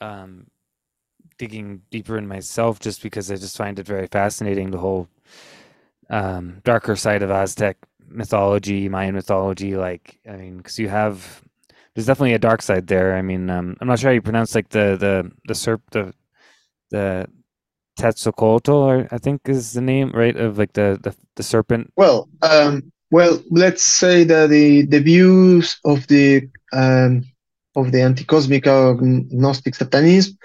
um 0.00 0.46
digging 1.38 1.82
deeper 1.90 2.16
in 2.18 2.26
myself 2.26 2.78
just 2.80 3.02
because 3.02 3.30
i 3.30 3.36
just 3.36 3.56
find 3.56 3.78
it 3.78 3.86
very 3.86 4.06
fascinating 4.06 4.70
the 4.70 4.78
whole 4.78 5.08
um 6.10 6.60
darker 6.64 6.96
side 6.96 7.22
of 7.22 7.30
aztec 7.30 7.76
mythology 8.10 8.88
mayan 8.88 9.14
mythology 9.14 9.76
like 9.76 10.18
i 10.28 10.36
mean 10.36 10.56
because 10.58 10.78
you 10.78 10.88
have 10.88 11.42
there's 11.94 12.06
definitely 12.06 12.34
a 12.34 12.38
dark 12.38 12.62
side 12.62 12.86
there 12.86 13.16
i 13.16 13.22
mean 13.22 13.48
um 13.50 13.76
i'm 13.80 13.88
not 13.88 13.98
sure 13.98 14.10
how 14.10 14.14
you 14.14 14.22
pronounce 14.22 14.54
like 14.54 14.68
the 14.70 14.96
the 14.98 15.30
the 15.46 15.54
serp 15.54 15.80
the 15.92 16.12
the 16.90 17.28
or 18.68 19.08
I 19.10 19.18
think 19.18 19.42
is 19.46 19.72
the 19.72 19.80
name, 19.80 20.10
right? 20.14 20.36
Of 20.36 20.58
like 20.58 20.72
the 20.72 20.98
the, 21.02 21.14
the 21.36 21.42
serpent. 21.42 21.92
Well, 21.96 22.28
um, 22.42 22.92
well, 23.10 23.42
let's 23.50 23.84
say 23.84 24.24
that 24.24 24.50
the 24.50 24.86
the 24.86 25.00
views 25.00 25.78
of 25.84 26.06
the 26.06 26.48
um, 26.72 27.24
of 27.76 27.92
the 27.92 28.02
anti-cosmic 28.02 28.66
uh, 28.66 28.94
Gnostic 29.00 29.74
Satanism, 29.74 30.38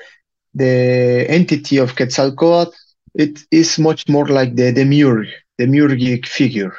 the 0.54 1.26
entity 1.30 1.78
of 1.78 1.96
Quetzalcoatl, 1.96 2.74
it 3.14 3.40
is 3.52 3.80
much 3.80 4.08
more 4.10 4.28
like 4.28 4.56
the 4.56 4.72
demiurge, 4.72 5.34
the 5.58 5.66
demiurgic 5.66 6.26
figure. 6.26 6.74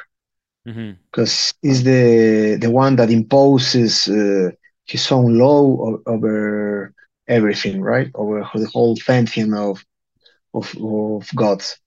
Because 1.11 1.53
he's 1.61 1.83
the 1.83 2.57
the 2.61 2.69
one 2.69 2.95
that 2.95 3.09
imposes 3.09 4.07
uh, 4.07 4.49
his 4.85 5.11
own 5.11 5.37
law 5.37 5.97
over 6.05 6.93
everything, 7.27 7.81
right? 7.81 8.09
Over 8.15 8.45
the 8.55 8.67
whole 8.67 8.95
pantheon 9.05 9.53
of 9.53 9.83
of, 10.53 10.73
of 10.81 11.29
gods. 11.35 11.77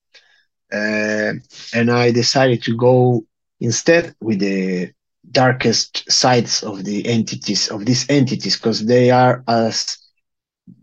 Uh, 0.73 1.32
and 1.74 1.90
I 1.90 2.11
decided 2.12 2.62
to 2.65 2.77
go 2.77 3.24
instead 3.61 4.15
with 4.20 4.40
the 4.40 4.90
darkest 5.31 6.11
sides 6.11 6.62
of 6.62 6.85
the 6.85 7.07
entities 7.07 7.69
of 7.69 7.85
these 7.85 8.09
entities 8.09 8.57
because 8.57 8.86
they 8.86 9.11
are 9.11 9.43
as 9.48 9.97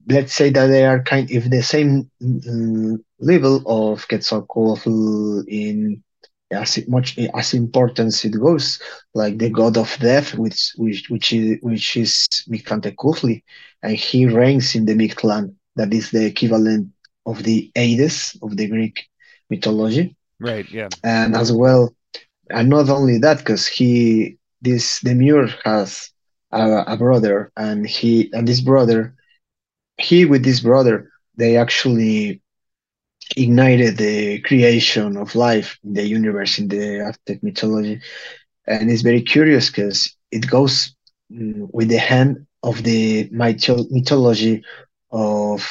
let's 0.10 0.34
say 0.34 0.50
that 0.50 0.68
they 0.68 0.86
are 0.86 1.02
kind 1.04 1.30
of 1.32 1.50
the 1.50 1.62
same 1.62 2.10
mm, 2.22 2.98
level 3.20 3.62
of 3.66 4.08
Quetzalcoatl 4.08 5.44
in 5.48 6.04
as 6.52 6.80
much 6.88 7.18
as 7.18 7.54
importance 7.54 8.24
it 8.26 8.40
goes, 8.40 8.80
like 9.14 9.38
the 9.38 9.50
god 9.50 9.78
of 9.78 9.96
death, 10.00 10.36
which 10.36 10.74
which 10.78 11.10
which 11.10 11.34
is 11.34 11.58
which 11.62 11.98
is 11.98 12.28
Mictlantecuhtli, 12.50 13.44
and 13.84 13.96
he 13.96 14.26
reigns 14.26 14.76
in 14.76 14.86
the 14.86 14.94
Mictlan, 14.96 15.56
that 15.76 15.94
is 15.94 16.12
the 16.12 16.26
equivalent 16.26 16.90
of 17.26 17.44
the 17.44 17.72
Hades 17.76 18.38
of 18.42 18.56
the 18.58 18.68
Greek 18.68 19.08
mythology, 19.50 20.16
Right. 20.40 20.70
Yeah. 20.70 20.90
and 21.04 21.36
as 21.36 21.52
well, 21.52 21.94
and 22.50 22.70
not 22.70 22.90
only 22.90 23.18
that, 23.20 23.40
because 23.40 23.68
he 23.68 24.38
this 24.62 25.00
demiurge 25.02 25.56
has 25.64 26.10
a, 26.52 26.84
a 26.88 26.98
brother, 26.98 27.52
and 27.58 27.86
he 27.88 28.30
and 28.34 28.48
this 28.48 28.62
brother, 28.62 29.16
he 29.98 30.26
with 30.26 30.44
this 30.44 30.62
brother, 30.62 31.12
they 31.36 31.58
actually 31.58 32.42
ignited 33.36 33.98
the 33.98 34.40
creation 34.42 35.18
of 35.18 35.36
life 35.36 35.78
in 35.84 35.94
the 35.94 36.08
universe 36.08 36.60
in 36.60 36.68
the 36.68 37.06
Aztec 37.08 37.44
mythology. 37.44 38.02
And 38.66 38.90
it's 38.92 39.02
very 39.02 39.22
curious 39.22 39.70
because 39.70 40.16
it 40.32 40.50
goes 40.50 40.96
mm, 41.32 41.68
with 41.74 41.90
the 41.90 41.98
hand 41.98 42.46
of 42.64 42.84
the 42.84 43.30
mytho- 43.30 43.90
mythology 43.92 44.64
of 45.12 45.68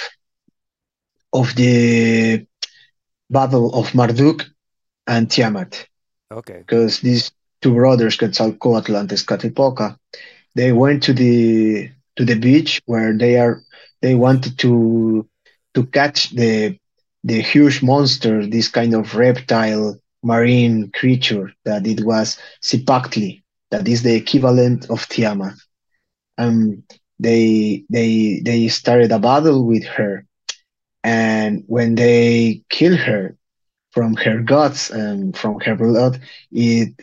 of 1.33 1.55
the 1.55 2.47
battle 3.29 3.75
of 3.75 3.95
Marduk 3.95 4.45
and 5.07 5.31
Tiamat. 5.31 5.87
Okay. 6.33 6.59
Because 6.59 7.01
these 7.01 7.31
two 7.61 7.75
brothers, 7.75 8.17
Quetzalcoatl 8.17 8.97
and 8.97 9.09
Tezcatlipoca, 9.09 9.99
they 10.55 10.73
went 10.73 11.03
to 11.05 11.13
the 11.13 11.91
to 12.17 12.25
the 12.25 12.39
beach 12.39 12.81
where 12.87 13.17
they 13.17 13.39
are 13.39 13.63
they 14.01 14.15
wanted 14.15 14.59
to 14.59 15.29
to 15.75 15.87
catch 15.87 16.31
the 16.31 16.79
the 17.27 17.43
huge 17.43 17.83
monster, 17.83 18.47
this 18.47 18.69
kind 18.69 18.95
of 18.95 19.17
reptile 19.17 19.99
marine 20.23 20.91
creature 20.95 21.53
that 21.67 21.87
it 21.87 22.05
was 22.05 22.39
Cipactli, 22.63 23.43
that 23.71 23.89
is 23.89 24.03
the 24.03 24.15
equivalent 24.15 24.91
of 24.91 25.09
Tiamat. 25.09 25.55
And 26.39 26.83
they 27.19 27.85
they 27.91 28.43
they 28.45 28.69
started 28.69 29.13
a 29.13 29.19
battle 29.19 29.67
with 29.67 29.85
her. 29.85 30.27
And 31.05 31.65
when 31.69 31.97
they 31.97 32.63
killed 32.71 32.99
her 33.01 33.37
from 33.93 34.15
her 34.17 34.41
guts 34.43 34.91
and 34.91 35.37
from 35.37 35.61
her 35.61 35.77
blood, 35.77 36.21
it 36.53 36.95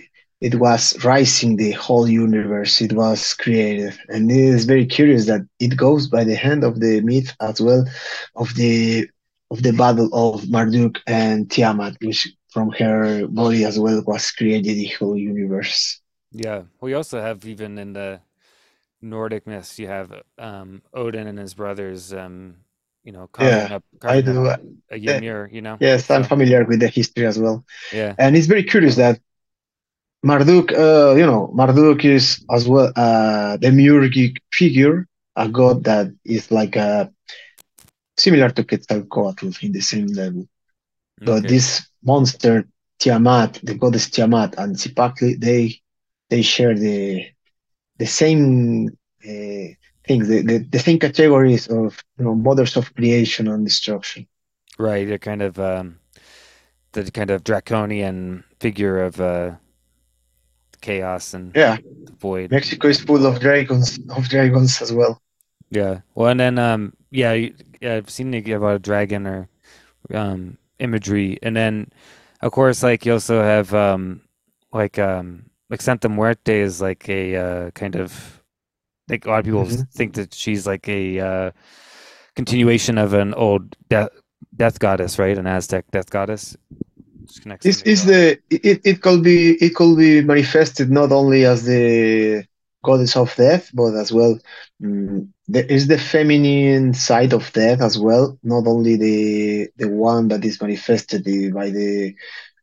it 0.42 0.56
was 0.56 1.04
rising 1.04 1.58
the 1.58 1.72
whole 1.72 2.08
universe. 2.10 2.82
It 2.82 2.94
was 2.94 3.34
created. 3.34 3.94
And 4.10 4.32
it 4.32 4.38
is 4.38 4.66
very 4.66 4.86
curious 4.86 5.26
that 5.28 5.42
it 5.60 5.78
goes 5.78 6.08
by 6.08 6.24
the 6.26 6.36
hand 6.36 6.64
of 6.64 6.80
the 6.80 7.02
myth 7.02 7.34
as 7.42 7.62
well 7.62 7.86
of 8.36 8.54
the 8.56 9.08
of 9.54 9.64
the 9.64 9.72
battle 9.74 10.10
of 10.14 10.50
Marduk 10.50 11.02
and 11.08 11.50
Tiamat, 11.52 11.98
which 12.02 12.28
from 12.52 12.72
her 12.72 13.28
body 13.28 13.66
as 13.66 13.80
well 13.80 14.04
was 14.06 14.32
created 14.32 14.76
the 14.78 14.88
whole 15.00 15.18
universe. 15.18 16.02
Yeah. 16.32 16.64
We 16.82 16.94
also 16.94 17.22
have 17.22 17.46
even 17.46 17.78
in 17.78 17.94
the 17.94 18.22
Nordic 19.02 19.48
myths, 19.48 19.80
you 19.80 19.88
have 19.88 20.14
um, 20.40 20.84
Odin 20.94 21.28
and 21.28 21.40
his 21.40 21.54
brothers, 21.56 22.14
um, 22.14 22.58
you 23.04 23.12
know, 23.14 23.30
Yeah, 23.40 23.70
up 23.72 23.84
I 24.08 24.22
do. 24.22 24.48
uh, 24.48 24.58
a 24.92 24.98
Ymir, 24.98 25.50
you 25.52 25.62
know. 25.62 25.80
Yes, 25.80 26.10
I'm 26.12 26.24
So 26.24 26.24
familiar 26.24 26.64
with 26.66 26.80
the 26.80 26.88
history 26.88 27.26
as 27.26 27.38
well. 27.40 27.66
yeah, 27.92 28.16
And 28.18 28.38
it's 28.38 28.48
very 28.48 28.64
curious 28.64 28.96
that 28.98 29.20
Marduk, 30.24 30.72
uh, 30.72 31.16
you 31.16 31.26
know, 31.26 31.52
Marduk 31.54 32.06
is 32.06 32.44
as 32.52 32.68
well 32.68 32.92
uh, 32.96 33.58
the 33.58 33.68
demiurgic 33.68 34.38
figure, 34.54 35.08
a 35.36 35.50
god 35.50 35.84
that 35.84 36.08
is 36.26 36.50
like 36.52 36.78
uh, 36.78 37.06
similar 38.18 38.50
to 38.50 38.64
Quetzalcoatl 38.64 39.52
in 39.62 39.72
the 39.72 39.82
same 39.82 40.08
level. 40.08 40.48
But 41.26 41.48
this 41.48 41.88
monster 42.04 42.66
Tiamat, 43.00 43.60
the 43.64 43.76
goddess 43.76 44.10
Tiamat 44.10 44.56
and 44.58 44.76
Cipactli, 44.76 45.40
they 45.40 45.82
they 46.30 46.42
share 46.42 46.76
the 46.78 47.26
the 47.98 48.06
same 48.06 48.90
uh, 49.26 49.68
things, 50.08 50.28
the, 50.28 50.42
the, 50.42 50.58
the 50.70 50.80
same 50.80 51.00
categories 51.00 51.68
of 51.68 52.00
you 52.18 52.26
know 52.26 52.36
mothers 52.36 52.78
of 52.78 52.94
creation 52.96 53.48
and 53.48 53.66
destruction. 53.66 54.28
right. 54.78 55.10
A 55.12 55.20
kind 55.20 55.42
of 55.42 55.60
um, 55.60 56.00
the 56.94 57.10
kind 57.12 57.32
of 57.32 57.44
draconian 57.44 58.44
figure 58.60 59.02
of 59.02 59.20
uh, 59.20 59.52
chaos 60.82 61.34
and 61.34 61.56
Yeah, 61.56 61.78
void. 62.20 62.52
Mexico 62.52 62.88
is 62.88 63.02
full 63.02 63.26
of 63.26 63.40
dragons 63.40 64.00
of 64.10 64.30
dragons 64.30 64.82
as 64.82 64.92
well. 64.92 65.22
Yeah. 65.70 66.02
Well, 66.16 66.30
and 66.30 66.40
then 66.40 66.60
um, 66.60 66.94
yeah, 67.12 67.48
yeah, 67.84 67.96
I've 67.96 68.10
seen 68.10 68.34
it 68.34 68.50
about 68.50 68.78
a 68.78 68.80
dragon 68.80 69.28
or 69.28 69.50
um 70.14 70.58
imagery, 70.80 71.40
and 71.44 71.56
then 71.56 71.92
of 72.42 72.52
course, 72.52 72.84
like 72.84 73.06
you 73.06 73.14
also 73.14 73.42
have 73.44 73.74
um 73.74 74.22
like 74.74 75.00
um 75.00 75.46
like 75.70 75.82
Santa 75.82 76.10
Muerte 76.10 76.60
is 76.60 76.82
like 76.82 77.10
a 77.10 77.36
uh, 77.38 77.72
kind 77.72 77.96
of 77.96 78.44
like 79.10 79.26
a 79.26 79.30
lot 79.30 79.40
of 79.40 79.46
people 79.46 79.66
Mhm. 79.66 79.88
think 79.94 80.16
that 80.16 80.34
she's 80.34 80.68
like 80.68 80.88
a 80.90 81.20
uh, 81.20 81.52
continuation 82.36 82.98
of 82.98 83.14
an 83.14 83.34
old 83.36 83.76
death 83.90 84.10
death 84.56 84.80
goddess, 84.80 85.20
right? 85.20 85.38
An 85.38 85.48
Aztec 85.48 85.92
death 85.92 86.10
goddess. 86.12 86.58
Which 87.28 87.42
connects 87.42 87.68
This 87.68 87.82
is 87.84 88.06
the 88.06 88.40
it, 88.50 88.82
it 88.84 89.02
could 89.02 89.24
be 89.24 89.54
it 89.64 89.76
could 89.76 89.98
be 89.98 90.22
manifested 90.22 90.92
not 90.92 91.12
only 91.12 91.46
as 91.46 91.64
the 91.66 92.46
goddess 92.84 93.16
of 93.16 93.34
death, 93.36 93.70
but 93.74 93.96
as 93.96 94.12
well 94.12 94.38
mm, 94.82 95.30
there 95.48 95.66
is 95.66 95.88
the 95.88 95.98
feminine 95.98 96.94
side 96.94 97.34
of 97.34 97.52
death 97.54 97.82
as 97.82 97.98
well, 97.98 98.38
not 98.44 98.66
only 98.68 98.96
the 98.98 99.70
the 99.78 99.90
one 99.90 100.28
that 100.30 100.44
is 100.46 100.62
manifested 100.62 101.24
by 101.54 101.70
the 101.70 102.14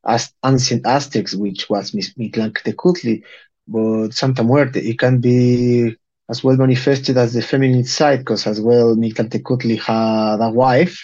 Az- 0.07 0.33
ancient 0.45 0.87
Aztecs, 0.87 1.35
which 1.35 1.69
was 1.71 1.93
Mictlantecuhtli, 1.93 3.23
but 3.69 4.11
Santa 4.15 4.43
Muerte. 4.45 4.81
It 4.81 4.99
can 4.99 5.21
be 5.21 5.95
as 6.31 6.43
well 6.45 6.57
manifested 6.57 7.17
as 7.19 7.33
the 7.35 7.43
feminine 7.43 7.85
side, 7.85 8.21
because 8.21 8.47
as 8.47 8.61
well 8.61 8.97
Mictlantecuhtli 8.97 9.79
had 9.79 10.39
a 10.41 10.51
wife 10.51 10.97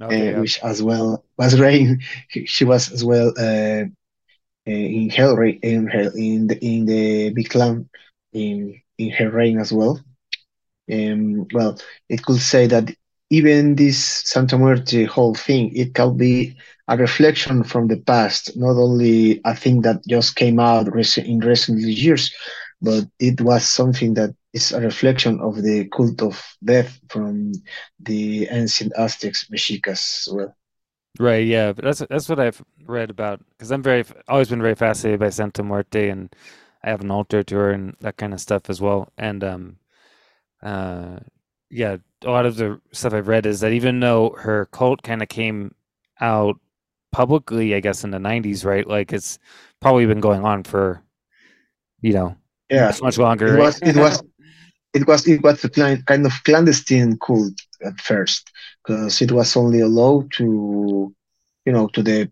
Okay, 0.00 0.28
uh, 0.28 0.32
yeah. 0.32 0.40
which 0.40 0.58
as 0.62 0.82
well 0.82 1.24
was 1.38 1.58
reign. 1.66 2.00
She 2.46 2.64
was 2.64 2.92
as 2.92 3.04
well 3.04 3.32
uh, 3.38 3.84
in 4.66 5.08
reign, 5.36 5.58
in 5.62 5.88
in 6.16 6.46
the 6.48 6.56
in 6.64 6.86
the 6.86 7.30
big 7.30 7.48
clan 7.50 7.88
in 8.32 8.80
in 8.98 9.10
her 9.10 9.30
reign 9.30 9.58
as 9.58 9.72
well. 9.72 10.00
Um, 10.92 11.46
well, 11.52 11.78
it 12.08 12.22
could 12.24 12.40
say 12.40 12.66
that 12.68 12.94
even 13.30 13.76
this 13.76 13.98
Santa 14.04 14.58
Muerte 14.58 15.04
whole 15.04 15.34
thing, 15.34 15.74
it 15.76 15.94
can 15.94 16.16
be 16.16 16.56
a 16.88 16.96
reflection 16.96 17.62
from 17.62 17.86
the 17.88 17.98
past, 17.98 18.56
not 18.56 18.76
only 18.76 19.40
a 19.44 19.54
thing 19.54 19.82
that 19.82 20.04
just 20.08 20.34
came 20.36 20.58
out 20.58 20.88
in 20.88 21.38
recent 21.40 21.80
years, 21.80 22.34
but 22.82 23.04
it 23.20 23.40
was 23.40 23.64
something 23.64 24.14
that 24.14 24.34
is 24.52 24.72
a 24.72 24.80
reflection 24.80 25.40
of 25.40 25.62
the 25.62 25.88
cult 25.94 26.20
of 26.22 26.42
death 26.64 26.98
from 27.08 27.52
the 28.00 28.48
ancient 28.48 28.92
Aztecs, 28.98 29.48
Mexicas 29.50 30.26
as 30.26 30.34
well. 30.34 30.56
Right, 31.18 31.46
yeah, 31.46 31.72
but 31.72 31.84
that's 31.84 32.00
that's 32.08 32.28
what 32.28 32.40
I've 32.40 32.62
read 32.86 33.10
about 33.10 33.40
because 33.50 33.70
I'm 33.70 33.82
very 33.82 34.04
always 34.28 34.48
been 34.48 34.62
very 34.62 34.74
fascinated 34.74 35.20
by 35.20 35.30
Santa 35.30 35.62
Muerte 35.62 36.08
and 36.08 36.34
I 36.82 36.90
have 36.90 37.00
an 37.02 37.10
altar 37.10 37.42
to 37.42 37.56
her 37.56 37.70
and 37.72 37.96
that 38.00 38.16
kind 38.16 38.32
of 38.32 38.40
stuff 38.40 38.70
as 38.70 38.80
well. 38.80 39.12
And 39.18 39.44
um 39.44 39.76
uh 40.62 41.18
yeah, 41.70 41.96
a 42.24 42.30
lot 42.30 42.46
of 42.46 42.56
the 42.56 42.80
stuff 42.92 43.14
I've 43.14 43.28
read 43.28 43.46
is 43.46 43.60
that 43.60 43.72
even 43.72 44.00
though 44.00 44.30
her 44.38 44.66
cult 44.66 45.02
kind 45.02 45.22
of 45.22 45.28
came 45.28 45.74
out 46.20 46.58
publicly, 47.12 47.74
I 47.74 47.80
guess 47.80 48.04
in 48.04 48.10
the 48.10 48.18
90s, 48.18 48.64
right? 48.64 48.86
Like 48.86 49.12
it's 49.12 49.38
probably 49.80 50.06
been 50.06 50.20
going 50.20 50.44
on 50.44 50.64
for, 50.64 51.02
you 52.02 52.12
know, 52.14 52.36
Yeah, 52.70 52.92
much 52.92 53.02
much 53.02 53.18
longer, 53.18 53.52
it 53.52 53.54
right? 53.54 53.56
was 53.56 53.80
it 53.82 53.96
was 53.96 54.22
it 54.94 55.06
was 55.08 55.28
it 55.28 55.42
was 55.42 55.64
a 55.64 55.70
kind 55.70 56.26
of 56.26 56.32
clandestine 56.44 57.18
cult 57.18 57.54
at 57.84 58.00
first 58.00 58.50
because 58.84 59.22
it 59.22 59.32
was 59.32 59.56
only 59.56 59.80
allowed 59.80 60.30
to 60.32 61.14
you 61.66 61.72
know 61.72 61.88
to 61.88 62.02
the 62.02 62.30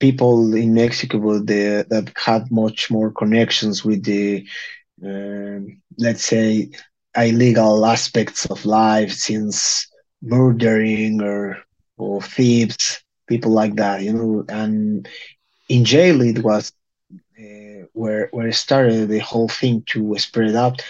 people 0.00 0.54
in 0.54 0.74
Mexico 0.74 1.38
that 1.40 2.12
had 2.16 2.50
much 2.50 2.90
more 2.90 3.10
connections 3.12 3.84
with 3.84 4.04
the 4.04 4.46
um, 5.04 5.82
let's 5.98 6.24
say 6.24 6.70
illegal 7.16 7.84
aspects 7.86 8.46
of 8.46 8.64
life 8.64 9.12
since 9.12 9.86
murdering 10.22 11.20
or 11.22 11.58
or 11.98 12.20
thieves 12.22 13.02
people 13.28 13.52
like 13.52 13.76
that 13.76 14.02
you 14.02 14.12
know? 14.12 14.44
And 14.48 15.08
in 15.68 15.84
jail 15.84 16.20
it 16.22 16.42
was 16.42 16.72
uh, 17.38 17.84
where 17.92 18.28
where 18.32 18.48
it 18.48 18.54
started 18.54 19.08
the 19.08 19.18
whole 19.18 19.48
thing 19.48 19.82
to 19.90 20.16
spread 20.18 20.54
out. 20.54 20.82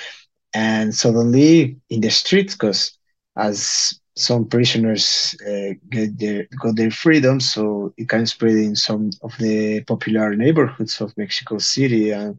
And 0.55 0.95
suddenly 0.95 1.77
in 1.91 2.01
the 2.01 2.11
streets 2.11 2.55
because 2.55 2.97
as 3.37 3.95
some 4.17 4.47
prisoners 4.47 5.35
uh, 5.47 5.75
get 5.91 6.19
their 6.19 6.47
got 6.61 6.77
their 6.77 6.91
freedom 6.91 7.41
so 7.41 7.93
it 7.97 8.09
can 8.09 8.27
spread 8.27 8.57
in 8.57 8.75
some 8.77 9.11
of 9.23 9.37
the 9.39 9.81
popular 9.83 10.35
neighborhoods 10.35 11.01
of 11.01 11.17
mexico 11.17 11.59
city. 11.59 12.11
And 12.11 12.39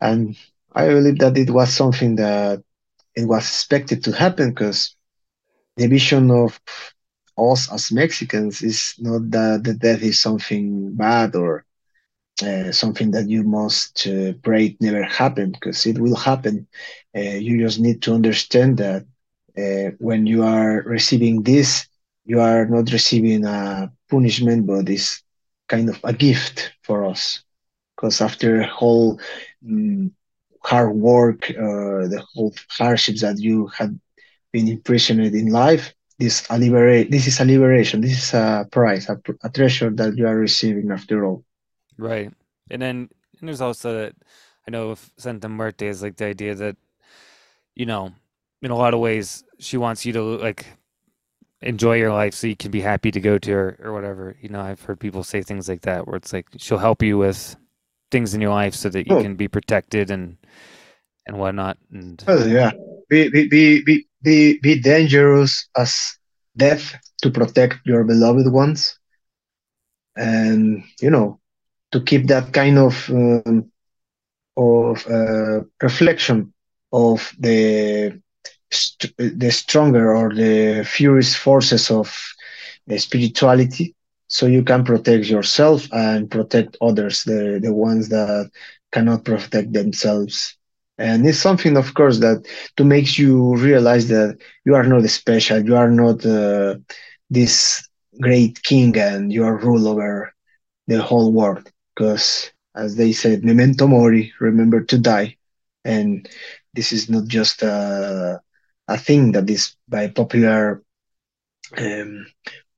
and 0.00 0.36
i 0.74 0.86
believe 0.88 1.18
that 1.18 1.36
it 1.36 1.50
was 1.50 1.72
something 1.72 2.16
that 2.16 2.62
it 3.14 3.26
was 3.26 3.44
expected 3.44 4.02
to 4.04 4.12
happen 4.12 4.50
because 4.50 4.94
the 5.76 5.86
vision 5.86 6.30
of 6.30 6.60
us 7.38 7.72
as 7.72 7.90
mexicans 7.92 8.62
is 8.62 8.94
not 8.98 9.30
that 9.30 9.62
the 9.64 9.74
death 9.74 10.02
is 10.02 10.20
something 10.20 10.92
bad 10.94 11.34
or 11.34 11.64
uh, 12.42 12.70
something 12.72 13.10
that 13.12 13.28
you 13.28 13.42
must 13.42 14.06
uh, 14.06 14.32
pray 14.42 14.66
it 14.66 14.76
never 14.80 15.02
happen 15.04 15.50
because 15.52 15.86
it 15.86 15.98
will 15.98 16.16
happen. 16.16 16.66
Uh, 17.16 17.36
you 17.46 17.60
just 17.60 17.80
need 17.80 18.02
to 18.02 18.12
understand 18.14 18.78
that 18.78 19.02
uh, 19.58 19.90
when 19.98 20.26
you 20.26 20.42
are 20.42 20.82
receiving 20.86 21.42
this, 21.42 21.86
you 22.24 22.40
are 22.40 22.66
not 22.66 22.90
receiving 22.92 23.44
a 23.44 23.90
punishment, 24.10 24.66
but 24.66 24.88
it's 24.88 25.22
kind 25.68 25.88
of 25.88 25.98
a 26.04 26.12
gift 26.12 26.72
for 26.82 27.04
us. 27.06 27.42
Because 27.96 28.20
after 28.20 28.60
a 28.60 28.66
whole 28.66 29.18
mm, 29.66 30.10
hard 30.64 30.94
work, 30.94 31.50
uh, 31.50 32.08
the 32.08 32.24
whole 32.34 32.54
hardships 32.68 33.20
that 33.22 33.38
you 33.38 33.66
had 33.68 33.98
been 34.52 34.68
imprisoned 34.68 35.20
in 35.20 35.48
life, 35.48 35.94
this 36.18 36.46
a 36.50 36.58
This 36.58 37.26
is 37.26 37.40
a 37.40 37.44
liberation. 37.44 38.00
This 38.00 38.12
is 38.12 38.34
a 38.34 38.66
prize, 38.70 39.08
a, 39.08 39.20
a 39.42 39.50
treasure 39.50 39.90
that 39.90 40.16
you 40.16 40.26
are 40.26 40.36
receiving 40.36 40.90
after 40.90 41.24
all. 41.24 41.44
Right. 41.98 42.32
And 42.70 42.80
then 42.80 43.08
and 43.40 43.48
there's 43.48 43.60
also 43.60 43.92
that 43.94 44.14
I 44.66 44.70
know 44.70 44.94
Santa 45.16 45.48
Muerte 45.48 45.86
is 45.86 46.02
like 46.02 46.16
the 46.16 46.26
idea 46.26 46.54
that, 46.54 46.76
you 47.74 47.86
know, 47.86 48.12
in 48.60 48.70
a 48.70 48.76
lot 48.76 48.94
of 48.94 49.00
ways 49.00 49.42
she 49.58 49.76
wants 49.76 50.06
you 50.06 50.12
to 50.12 50.22
like 50.38 50.66
enjoy 51.60 51.96
your 51.96 52.12
life 52.12 52.34
so 52.34 52.46
you 52.46 52.56
can 52.56 52.70
be 52.70 52.80
happy 52.80 53.10
to 53.10 53.20
go 53.20 53.38
to 53.38 53.50
her 53.50 53.78
or 53.82 53.92
whatever. 53.92 54.36
You 54.40 54.48
know, 54.48 54.60
I've 54.60 54.82
heard 54.82 55.00
people 55.00 55.24
say 55.24 55.42
things 55.42 55.68
like 55.68 55.82
that 55.82 56.06
where 56.06 56.16
it's 56.16 56.32
like 56.32 56.46
she'll 56.58 56.78
help 56.78 57.02
you 57.02 57.18
with 57.18 57.56
things 58.12 58.34
in 58.34 58.42
your 58.42 58.52
life 58.54 58.76
so 58.76 58.90
that 58.90 59.08
you 59.08 59.14
Oh, 59.14 59.22
can 59.22 59.36
be 59.36 59.48
protected 59.48 60.10
and 60.12 60.38
and 61.26 61.38
whatnot. 61.38 61.78
And 61.92 62.22
Well, 62.26 62.48
yeah, 62.48 62.72
be 63.08 63.28
be 63.30 63.48
be 63.48 63.82
be 63.82 64.06
be, 64.22 64.58
be 64.60 64.80
dangerous 64.80 65.68
as 65.76 66.18
death 66.56 66.94
to 67.22 67.30
protect 67.30 67.86
your 67.86 68.04
beloved 68.04 68.52
ones, 68.52 68.98
and 70.16 70.84
you 71.00 71.10
know 71.10 71.40
to 71.92 72.00
keep 72.02 72.26
that 72.28 72.52
kind 72.52 72.78
of 72.78 73.10
um, 73.10 73.70
of 74.56 75.06
uh, 75.08 75.60
reflection 75.82 76.52
of 76.92 77.32
the 77.38 78.20
st- 78.70 79.14
the 79.18 79.50
stronger 79.50 80.14
or 80.16 80.34
the 80.34 80.84
furious 80.84 81.34
forces 81.34 81.90
of 81.90 82.14
the 82.86 82.98
spirituality, 82.98 83.94
so 84.32 84.46
you 84.46 84.62
can 84.64 84.84
protect 84.84 85.26
yourself 85.28 85.88
and 85.92 86.30
protect 86.30 86.76
others, 86.80 87.24
the 87.24 87.60
the 87.62 87.72
ones 87.72 88.08
that 88.10 88.50
cannot 88.92 89.24
protect 89.24 89.72
themselves. 89.72 90.56
And 90.98 91.26
it's 91.26 91.38
something, 91.38 91.76
of 91.76 91.94
course, 91.94 92.18
that 92.20 92.38
to 92.76 92.84
makes 92.84 93.18
you 93.18 93.56
realize 93.56 94.08
that 94.08 94.36
you 94.66 94.74
are 94.74 94.84
not 94.84 95.04
special, 95.10 95.60
you 95.64 95.76
are 95.76 95.90
not 95.90 96.24
uh, 96.26 96.74
this 97.30 97.86
great 98.20 98.62
king 98.62 98.96
and 98.98 99.32
you 99.32 99.44
are 99.44 99.56
rule 99.66 99.88
over 99.88 100.32
the 100.88 101.00
whole 101.02 101.32
world. 101.32 101.68
Because 101.94 102.50
as 102.76 102.96
they 102.96 103.12
said, 103.12 103.44
memento 103.44 103.86
mori, 103.86 104.32
remember 104.40 104.80
to 104.84 104.98
die. 104.98 105.36
And 105.84 106.28
this 106.74 106.92
is 106.92 107.08
not 107.10 107.26
just 107.26 107.62
a, 107.62 108.40
a 108.88 108.98
thing 108.98 109.32
that 109.32 109.48
is 109.50 109.74
by 109.88 110.08
popular 110.08 110.82
um, 111.78 112.26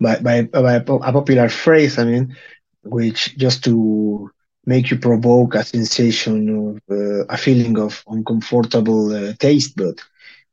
by, 0.05 0.17
by, 0.29 0.43
by 0.67 0.75
a 0.75 1.13
popular 1.19 1.49
phrase, 1.51 1.99
I 1.99 2.05
mean, 2.05 2.37
which 2.85 3.37
just 3.39 3.65
to 3.65 4.31
make 4.67 4.91
you 4.91 4.99
provoke 4.99 5.55
a 5.55 5.65
sensation 5.65 6.37
of 6.69 6.97
uh, 6.99 7.25
a 7.37 7.39
feeling 7.39 7.79
of 7.79 8.05
uncomfortable 8.09 9.05
uh, 9.15 9.33
taste, 9.39 9.77
but 9.77 9.97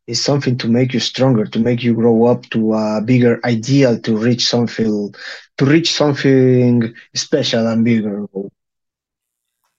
it's 0.08 0.22
something 0.22 0.58
to 0.60 0.70
make 0.70 0.94
you 0.94 1.00
stronger, 1.00 1.46
to 1.46 1.60
make 1.60 1.84
you 1.84 1.94
grow 1.94 2.26
up 2.26 2.44
to 2.52 2.74
a 2.74 3.02
bigger 3.06 3.40
ideal, 3.46 4.00
to 4.00 4.18
reach 4.18 4.48
something, 4.48 5.14
to 5.58 5.66
reach 5.66 5.92
something 5.94 6.94
special 7.16 7.68
and 7.68 7.86
bigger. 7.86 8.26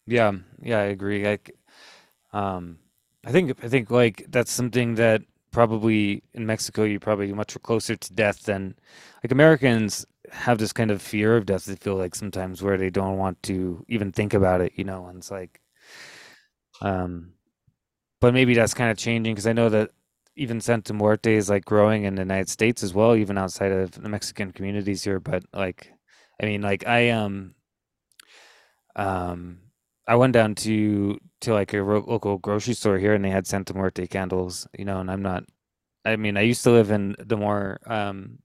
Yeah, 0.06 0.32
yeah, 0.62 0.80
I 0.80 0.84
agree. 0.84 1.26
Um, 2.32 2.78
I 3.24 3.32
think 3.32 3.62
I 3.64 3.68
think 3.68 3.90
like 3.90 4.26
that's 4.28 4.52
something 4.52 4.94
that 4.96 5.22
probably 5.52 6.22
in 6.34 6.46
Mexico 6.46 6.84
you're 6.84 7.00
probably 7.00 7.32
much 7.32 7.56
closer 7.62 7.96
to 7.96 8.14
death 8.14 8.44
than 8.44 8.74
like 9.24 9.32
Americans 9.32 10.06
have 10.30 10.58
this 10.58 10.72
kind 10.72 10.90
of 10.90 11.02
fear 11.02 11.36
of 11.36 11.46
death. 11.46 11.66
They 11.66 11.76
feel 11.76 11.96
like 11.96 12.14
sometimes 12.14 12.62
where 12.62 12.78
they 12.78 12.90
don't 12.90 13.18
want 13.18 13.42
to 13.44 13.84
even 13.88 14.12
think 14.12 14.34
about 14.34 14.60
it, 14.62 14.72
you 14.76 14.84
know. 14.84 15.06
And 15.06 15.18
it's 15.18 15.30
like, 15.30 15.60
um, 16.80 17.32
but 18.20 18.34
maybe 18.34 18.54
that's 18.54 18.74
kind 18.74 18.90
of 18.90 18.98
changing 18.98 19.34
because 19.34 19.48
I 19.48 19.54
know 19.54 19.70
that 19.70 19.90
even 20.36 20.60
Santa 20.60 20.94
Muerte 20.94 21.34
is 21.34 21.50
like 21.50 21.64
growing 21.64 22.04
in 22.04 22.16
the 22.16 22.22
United 22.22 22.50
States 22.50 22.82
as 22.82 22.94
well, 22.94 23.16
even 23.16 23.38
outside 23.38 23.72
of 23.72 23.92
the 23.92 24.08
Mexican 24.08 24.52
communities 24.52 25.04
here. 25.04 25.20
But 25.20 25.44
like, 25.54 25.92
I 26.42 26.46
mean, 26.46 26.62
like 26.62 26.86
I 26.86 27.10
um 27.10 27.54
um 28.96 29.61
I 30.12 30.14
went 30.14 30.34
down 30.34 30.54
to 30.56 31.18
to 31.40 31.54
like 31.54 31.72
a 31.72 31.82
ro- 31.82 32.04
local 32.06 32.36
grocery 32.36 32.74
store 32.74 32.98
here, 32.98 33.14
and 33.14 33.24
they 33.24 33.30
had 33.30 33.46
Santa 33.46 33.72
Muerte 33.72 34.06
candles, 34.06 34.68
you 34.78 34.84
know. 34.84 35.00
And 35.00 35.10
I'm 35.10 35.22
not. 35.22 35.44
I 36.04 36.16
mean, 36.16 36.36
I 36.36 36.42
used 36.42 36.62
to 36.64 36.70
live 36.70 36.90
in 36.90 37.16
the 37.18 37.38
more 37.38 37.80
um 37.86 38.40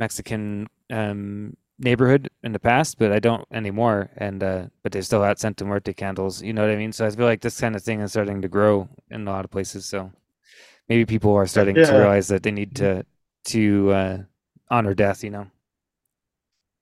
Mexican 0.00 0.66
um 0.90 1.56
neighborhood 1.78 2.30
in 2.42 2.50
the 2.50 2.58
past, 2.58 2.98
but 2.98 3.12
I 3.12 3.20
don't 3.20 3.46
anymore. 3.52 4.10
And 4.16 4.42
uh, 4.42 4.66
but 4.82 4.90
they 4.90 5.02
still 5.02 5.22
had 5.22 5.38
Santa 5.38 5.64
Muerte 5.64 5.92
candles, 5.92 6.42
you 6.42 6.52
know 6.52 6.62
what 6.62 6.70
I 6.72 6.76
mean? 6.76 6.92
So 6.92 7.06
I 7.06 7.10
feel 7.10 7.26
like 7.26 7.42
this 7.42 7.60
kind 7.60 7.76
of 7.76 7.82
thing 7.84 8.00
is 8.00 8.10
starting 8.10 8.42
to 8.42 8.48
grow 8.48 8.88
in 9.08 9.28
a 9.28 9.30
lot 9.30 9.44
of 9.44 9.52
places. 9.52 9.86
So 9.86 10.10
maybe 10.88 11.06
people 11.06 11.34
are 11.34 11.46
starting 11.46 11.80
to 11.82 11.94
realize 11.94 12.26
that 12.28 12.42
they 12.42 12.50
need 12.50 12.74
to 12.76 13.06
to 13.54 13.90
uh, 13.92 14.18
honor 14.68 14.94
death, 14.94 15.22
you 15.22 15.30
know? 15.30 15.46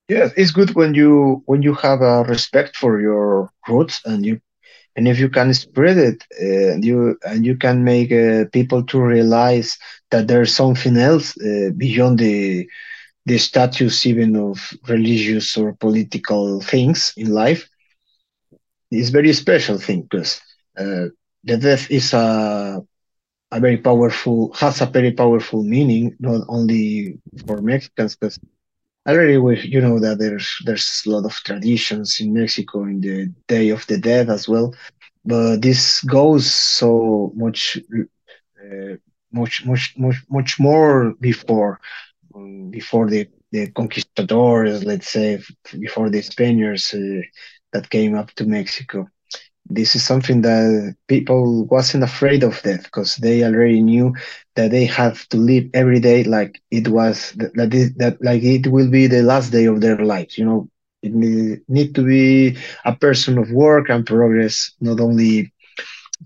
Yes, 0.09 0.33
it's 0.37 0.51
good 0.51 0.75
when 0.75 0.95
you 0.95 1.43
when 1.47 1.63
you 1.63 1.75
have 1.75 2.01
a 2.03 2.25
respect 2.25 2.77
for 2.77 3.01
your 3.01 3.51
roots 3.69 4.01
and 4.05 4.25
you 4.25 4.41
and 4.97 5.09
if 5.09 5.19
you 5.19 5.29
can 5.29 5.53
spread 5.55 5.97
it 5.99 6.25
uh, 6.43 6.73
and 6.73 6.85
you 6.85 7.17
and 7.25 7.45
you 7.47 7.57
can 7.57 7.85
make 7.85 8.13
uh, 8.13 8.45
people 8.53 8.83
to 8.85 9.01
realize 9.01 9.77
that 10.11 10.29
there's 10.29 10.55
something 10.55 10.97
else 10.97 11.35
uh, 11.41 11.71
beyond 11.77 12.19
the 12.19 12.67
the 13.27 13.39
status 13.39 14.07
even 14.07 14.37
of 14.37 14.59
religious 14.89 15.57
or 15.57 15.73
political 15.75 16.61
things 16.61 17.13
in 17.17 17.31
life 17.31 17.69
is 18.91 19.11
very 19.11 19.33
special 19.33 19.79
thing 19.79 20.03
because 20.03 20.41
the 21.45 21.57
death 21.57 21.91
is 21.91 22.13
a 22.13 22.81
a 23.53 23.61
very 23.61 23.79
powerful 23.79 24.53
has 24.55 24.81
a 24.81 24.87
very 24.87 25.13
powerful 25.13 25.63
meaning 25.63 26.15
not 26.21 26.43
only 26.49 27.17
for 27.47 27.61
Mexicans 27.63 28.17
because 28.17 28.39
already 29.09 29.37
we 29.39 29.59
you 29.61 29.81
know 29.81 29.99
that 29.99 30.19
there's 30.19 30.49
there's 30.65 31.03
a 31.07 31.11
lot 31.11 31.25
of 31.25 31.35
traditions 31.49 32.19
in 32.21 32.33
Mexico 32.33 32.83
in 32.85 33.01
the 33.01 33.29
Day 33.49 33.71
of 33.71 33.87
the 33.87 33.99
Dead 33.99 34.29
as 34.31 34.49
well 34.49 34.75
but 35.25 35.63
this 35.63 36.03
goes 36.05 36.53
so 36.53 37.33
much 37.37 37.79
uh, 38.63 38.95
much 39.33 39.65
much 39.67 39.95
much 39.99 40.19
much 40.31 40.59
more 40.61 41.15
before 41.21 41.81
um, 42.35 42.71
before 42.71 43.09
the 43.09 43.27
the 43.53 43.69
conquistadors 43.73 44.85
let's 44.85 45.09
say 45.09 45.39
before 45.81 46.09
the 46.11 46.23
Spaniards 46.23 46.95
uh, 46.95 47.21
that 47.73 47.91
came 47.91 48.15
up 48.15 48.31
to 48.33 48.45
Mexico 48.45 49.09
this 49.69 49.95
is 49.95 50.05
something 50.05 50.43
that 50.43 50.95
people 51.09 51.65
wasn't 51.67 52.05
afraid 52.05 52.43
of 52.43 52.61
death 52.63 52.85
because 52.85 53.17
they 53.17 53.43
already 53.45 53.81
knew 53.81 54.13
that 54.57 54.71
they 54.71 54.85
have 54.85 55.27
to 55.29 55.37
live 55.37 55.65
every 55.75 56.01
day 56.01 56.25
like 56.25 56.61
it 56.71 56.89
was 56.89 57.33
that 57.55 57.73
it, 57.75 57.93
that 57.99 58.17
like 58.23 58.43
it 58.43 58.67
will 58.69 58.91
be 58.91 59.07
the 59.07 59.23
last 59.23 59.51
day 59.51 59.67
of 59.67 59.81
their 59.81 59.99
lives 59.99 60.39
you 60.39 60.45
know 60.45 60.69
it 61.03 61.13
need, 61.15 61.95
to 61.95 62.03
be 62.03 62.57
a 62.85 62.95
person 62.95 63.39
of 63.39 63.51
work 63.51 63.89
and 63.91 64.07
progress 64.07 64.73
not 64.81 65.01
only 65.01 65.53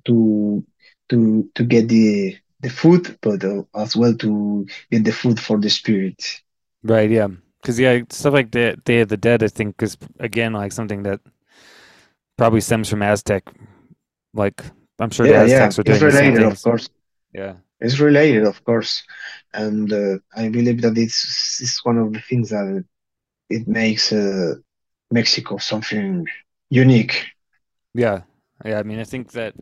to 0.04 0.64
to 1.08 1.48
to 1.54 1.64
get 1.64 1.88
the 1.88 2.36
the 2.60 2.68
food 2.70 3.16
but 3.22 3.42
uh, 3.44 3.62
as 3.76 3.96
well 3.96 4.14
to 4.14 4.66
get 4.90 5.04
the 5.04 5.12
food 5.12 5.38
for 5.40 5.58
the 5.58 5.70
spirit 5.70 6.22
Right, 6.82 7.10
yeah. 7.10 7.28
Because 7.60 7.78
yeah, 7.78 8.00
stuff 8.10 8.32
like 8.34 8.50
the 8.52 8.76
Day 8.84 9.00
of 9.00 9.08
the 9.08 9.16
Dead, 9.16 9.42
I 9.42 9.48
think, 9.48 9.82
is 9.82 9.96
again 10.18 10.52
like 10.52 10.72
something 10.72 11.02
that 11.02 11.20
probably 12.38 12.60
stems 12.62 12.88
from 12.88 13.02
Aztec. 13.02 13.44
Like 14.32 14.62
I'm 14.98 15.10
sure 15.10 15.26
the 15.26 15.32
yeah 15.32 15.44
yeah 15.44 15.66
Aztecs 15.66 15.76
were 15.78 15.84
it's 15.86 16.00
doing 16.00 16.12
the 16.12 16.18
same 16.18 16.34
related 16.34 16.52
of 16.52 16.62
course 16.62 16.88
Yeah. 17.34 17.54
it's 17.80 17.98
related 18.00 18.44
of 18.44 18.64
course 18.64 19.02
and 19.54 19.92
uh, 19.92 20.18
i 20.34 20.48
believe 20.48 20.80
that 20.82 20.96
it's, 20.98 21.60
it's 21.62 21.84
one 21.84 21.98
of 21.98 22.12
the 22.12 22.20
things 22.20 22.50
that 22.50 22.84
it 23.50 23.66
makes 23.66 24.12
uh, 24.12 24.54
Mexico 25.10 25.56
something 25.58 26.26
unique. 26.70 27.26
Yeah. 27.94 28.22
Yeah. 28.64 28.78
I 28.78 28.82
mean, 28.82 28.98
I 28.98 29.04
think 29.04 29.32
that 29.32 29.54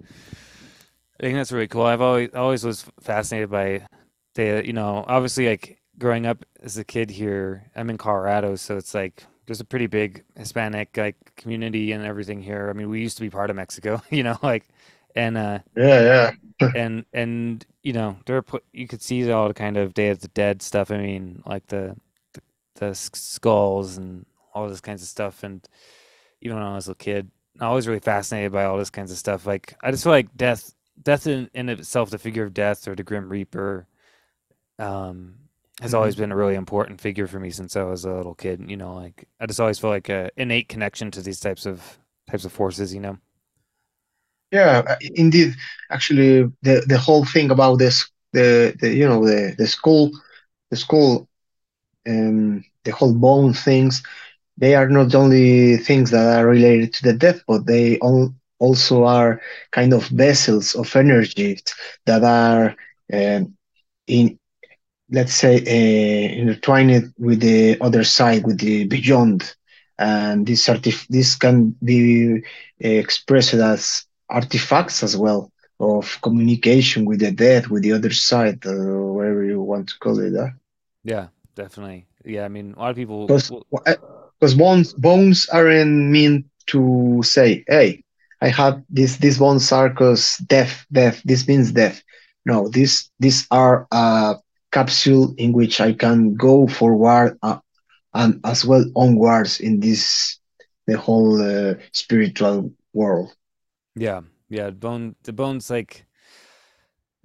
I 1.19 1.23
think 1.23 1.37
that's 1.37 1.53
really 1.53 1.69
cool. 1.69 1.83
I've 1.83 2.01
always 2.01 2.31
always 2.35 2.65
was 2.65 2.85
fascinated 3.01 3.51
by 3.51 3.87
the, 4.35 4.63
you 4.67 4.73
know, 4.73 5.05
obviously 5.07 5.49
like 5.49 5.79
growing 5.99 6.27
up 6.27 6.45
as 6.63 6.77
a 6.79 6.85
kid 6.85 7.11
here, 7.11 7.71
I'm 7.77 7.91
in 7.91 7.97
Colorado, 7.97 8.57
so 8.57 8.77
it's 8.77 8.95
like 8.95 9.25
there's 9.47 9.61
a 9.61 9.65
pretty 9.65 9.87
big 9.87 10.25
Hispanic 10.37 10.97
like 10.97 11.17
community 11.37 11.93
and 11.93 12.05
everything 12.05 12.43
here. 12.43 12.69
I 12.71 12.73
mean, 12.75 12.89
we 12.91 13.01
used 13.01 13.17
to 13.19 13.23
be 13.23 13.31
part 13.31 13.51
of 13.51 13.57
Mexico, 13.57 14.03
you 14.11 14.23
know, 14.23 14.39
like 14.43 14.67
and 15.15 15.37
uh 15.39 15.59
Yeah, 15.77 16.01
yeah, 16.01 16.31
and 16.75 17.05
and 17.13 17.65
you 17.83 17.93
know, 17.93 18.17
there 18.27 18.43
put 18.43 18.65
you 18.73 18.87
could 18.87 19.03
see 19.03 19.31
all 19.31 19.49
the 19.49 19.55
kind 19.55 19.77
of 19.77 19.95
Day 19.95 20.09
of 20.09 20.21
the 20.21 20.29
Dead 20.29 20.63
stuff. 20.63 20.91
I 20.91 20.99
mean, 20.99 21.43
like 21.47 21.67
the 21.69 21.97
the, 22.35 22.41
the 22.77 22.95
skulls 22.95 23.97
and 23.97 24.27
all 24.55 24.69
this 24.69 24.81
kinds 24.81 25.03
of 25.03 25.09
stuff 25.09 25.43
and 25.43 25.67
even 26.43 26.57
when 26.59 26.67
I 26.67 26.75
was 26.75 26.89
a 26.89 26.95
kid, 26.95 27.31
I 27.61 27.73
was 27.73 27.89
really 27.89 28.01
fascinated 28.01 28.53
by 28.53 28.65
all 28.65 28.79
this 28.79 28.91
kinds 28.91 29.11
of 29.13 29.19
stuff. 29.19 29.47
Like 29.47 29.77
I 29.83 29.91
just 29.91 30.05
feel 30.05 30.13
like 30.13 30.37
death, 30.37 30.75
death 31.03 31.27
in, 31.27 31.51
in 31.55 31.69
itself, 31.69 32.11
the 32.11 32.19
figure 32.19 32.45
of 32.45 32.55
death 32.55 32.89
or 32.89 32.95
the 32.97 33.03
Grim 33.05 33.29
Reaper, 33.29 33.87
um, 34.79 35.37
has 35.83 35.95
always 35.95 36.15
Mhm. 36.15 36.17
been 36.17 36.33
a 36.33 36.37
really 36.37 36.55
important 36.55 37.01
figure 37.01 37.27
for 37.27 37.41
me 37.41 37.51
since 37.51 37.77
I 37.77 37.83
was 37.85 38.05
a 38.05 38.13
little 38.13 38.35
kid. 38.35 38.65
You 38.69 38.77
know, 38.77 38.95
like 38.95 39.29
I 39.41 39.47
just 39.47 39.61
always 39.61 39.79
feel 39.79 39.91
like 39.91 40.09
a 40.09 40.31
innate 40.37 40.69
connection 40.69 41.11
to 41.13 41.23
these 41.23 41.41
types 41.41 41.67
of 41.67 41.99
types 42.31 42.45
of 42.45 42.53
forces. 42.53 42.95
You 42.95 43.01
know. 43.01 43.19
yeah. 44.51 44.83
uh, 44.87 44.97
Indeed, 45.15 45.55
actually, 45.91 46.43
the 46.63 46.85
the 46.87 46.99
whole 46.99 47.25
thing 47.25 47.51
about 47.51 47.79
this, 47.79 48.09
the 48.33 48.75
the 48.81 48.95
you 48.95 49.07
know 49.07 49.25
the 49.25 49.55
the 49.59 49.67
school, 49.67 50.11
the 50.71 50.77
school, 50.77 51.29
um, 52.09 52.65
the 52.85 52.93
whole 52.93 53.15
bone 53.15 53.53
things. 53.55 54.03
They 54.59 54.75
are 54.77 54.89
not 54.89 55.15
only 55.15 55.79
things 55.79 56.11
that 56.13 56.39
are 56.39 56.47
related 56.47 56.95
to 56.95 57.05
the 57.05 57.15
death, 57.15 57.43
but 57.49 57.67
they 57.67 57.99
all 58.01 58.35
also 58.61 59.05
are 59.05 59.41
kind 59.73 59.93
of 59.95 60.07
vessels 60.09 60.75
of 60.77 60.95
energy 60.97 61.59
that 62.07 62.25
are 62.25 62.77
um, 63.13 63.57
in 64.07 64.39
let's 65.11 65.35
say, 65.35 65.57
uh, 65.59 66.41
intertwine 66.41 66.91
it 66.91 67.05
with 67.19 67.41
the 67.41 67.77
other 67.81 68.05
side, 68.05 68.45
with 68.47 68.59
the 68.59 68.87
beyond. 68.87 69.55
And 69.99 70.47
this 70.47 70.67
artif- 70.67 71.09
this 71.09 71.37
can 71.37 71.75
be 71.83 72.43
uh, 72.85 72.89
expressed 72.89 73.55
as 73.55 74.05
artifacts 74.29 75.03
as 75.03 75.17
well 75.17 75.51
of 75.81 76.19
communication 76.23 77.05
with 77.05 77.21
the 77.21 77.31
dead, 77.31 77.69
with 77.69 77.83
the 77.83 77.93
other 77.93 78.11
side, 78.13 78.65
uh, 78.67 78.73
whatever 78.73 79.45
you 79.45 79.61
want 79.61 79.89
to 79.89 79.99
call 79.99 80.19
it. 80.21 80.33
Yeah, 81.05 81.29
definitely. 81.55 82.07
Yeah, 82.25 82.45
I 82.45 82.49
mean, 82.49 82.75
a 82.77 82.81
lot 82.81 82.91
of 82.91 82.97
people. 82.97 83.27
Because 83.27 83.51
Well, 83.71 83.83
because 84.39 84.55
bones 84.55 84.93
bones 84.95 85.49
aren't 85.53 86.11
meant 86.11 86.47
to 86.67 87.21
say, 87.23 87.65
"Hey, 87.69 88.03
I 88.41 88.49
have 88.49 88.83
this 88.91 89.17
this 89.17 89.39
bones 89.39 89.71
are 89.73 89.91
cause 89.93 90.37
death, 90.47 90.85
death. 90.93 91.23
This 91.25 91.47
means 91.47 91.73
death." 91.73 92.03
No, 92.45 92.69
this, 92.69 93.11
these 93.19 93.47
are 93.51 93.87
a 93.91 94.37
capsule 94.77 95.35
in 95.39 95.53
which 95.53 95.81
I 95.81 95.93
can 95.95 96.35
go 96.35 96.67
forward 96.67 97.39
uh, 97.43 97.59
and 98.13 98.41
as 98.45 98.65
well 98.65 98.85
onwards 98.95 99.61
in 99.61 99.81
this 99.81 100.39
the 100.87 100.99
whole 100.99 101.41
uh, 101.41 101.75
spiritual 101.93 102.73
world. 102.93 103.35
yeah, 103.97 104.21
yeah. 104.49 104.71
Bone, 104.71 105.17
the 105.25 105.33
bones, 105.33 105.71
like 105.71 106.05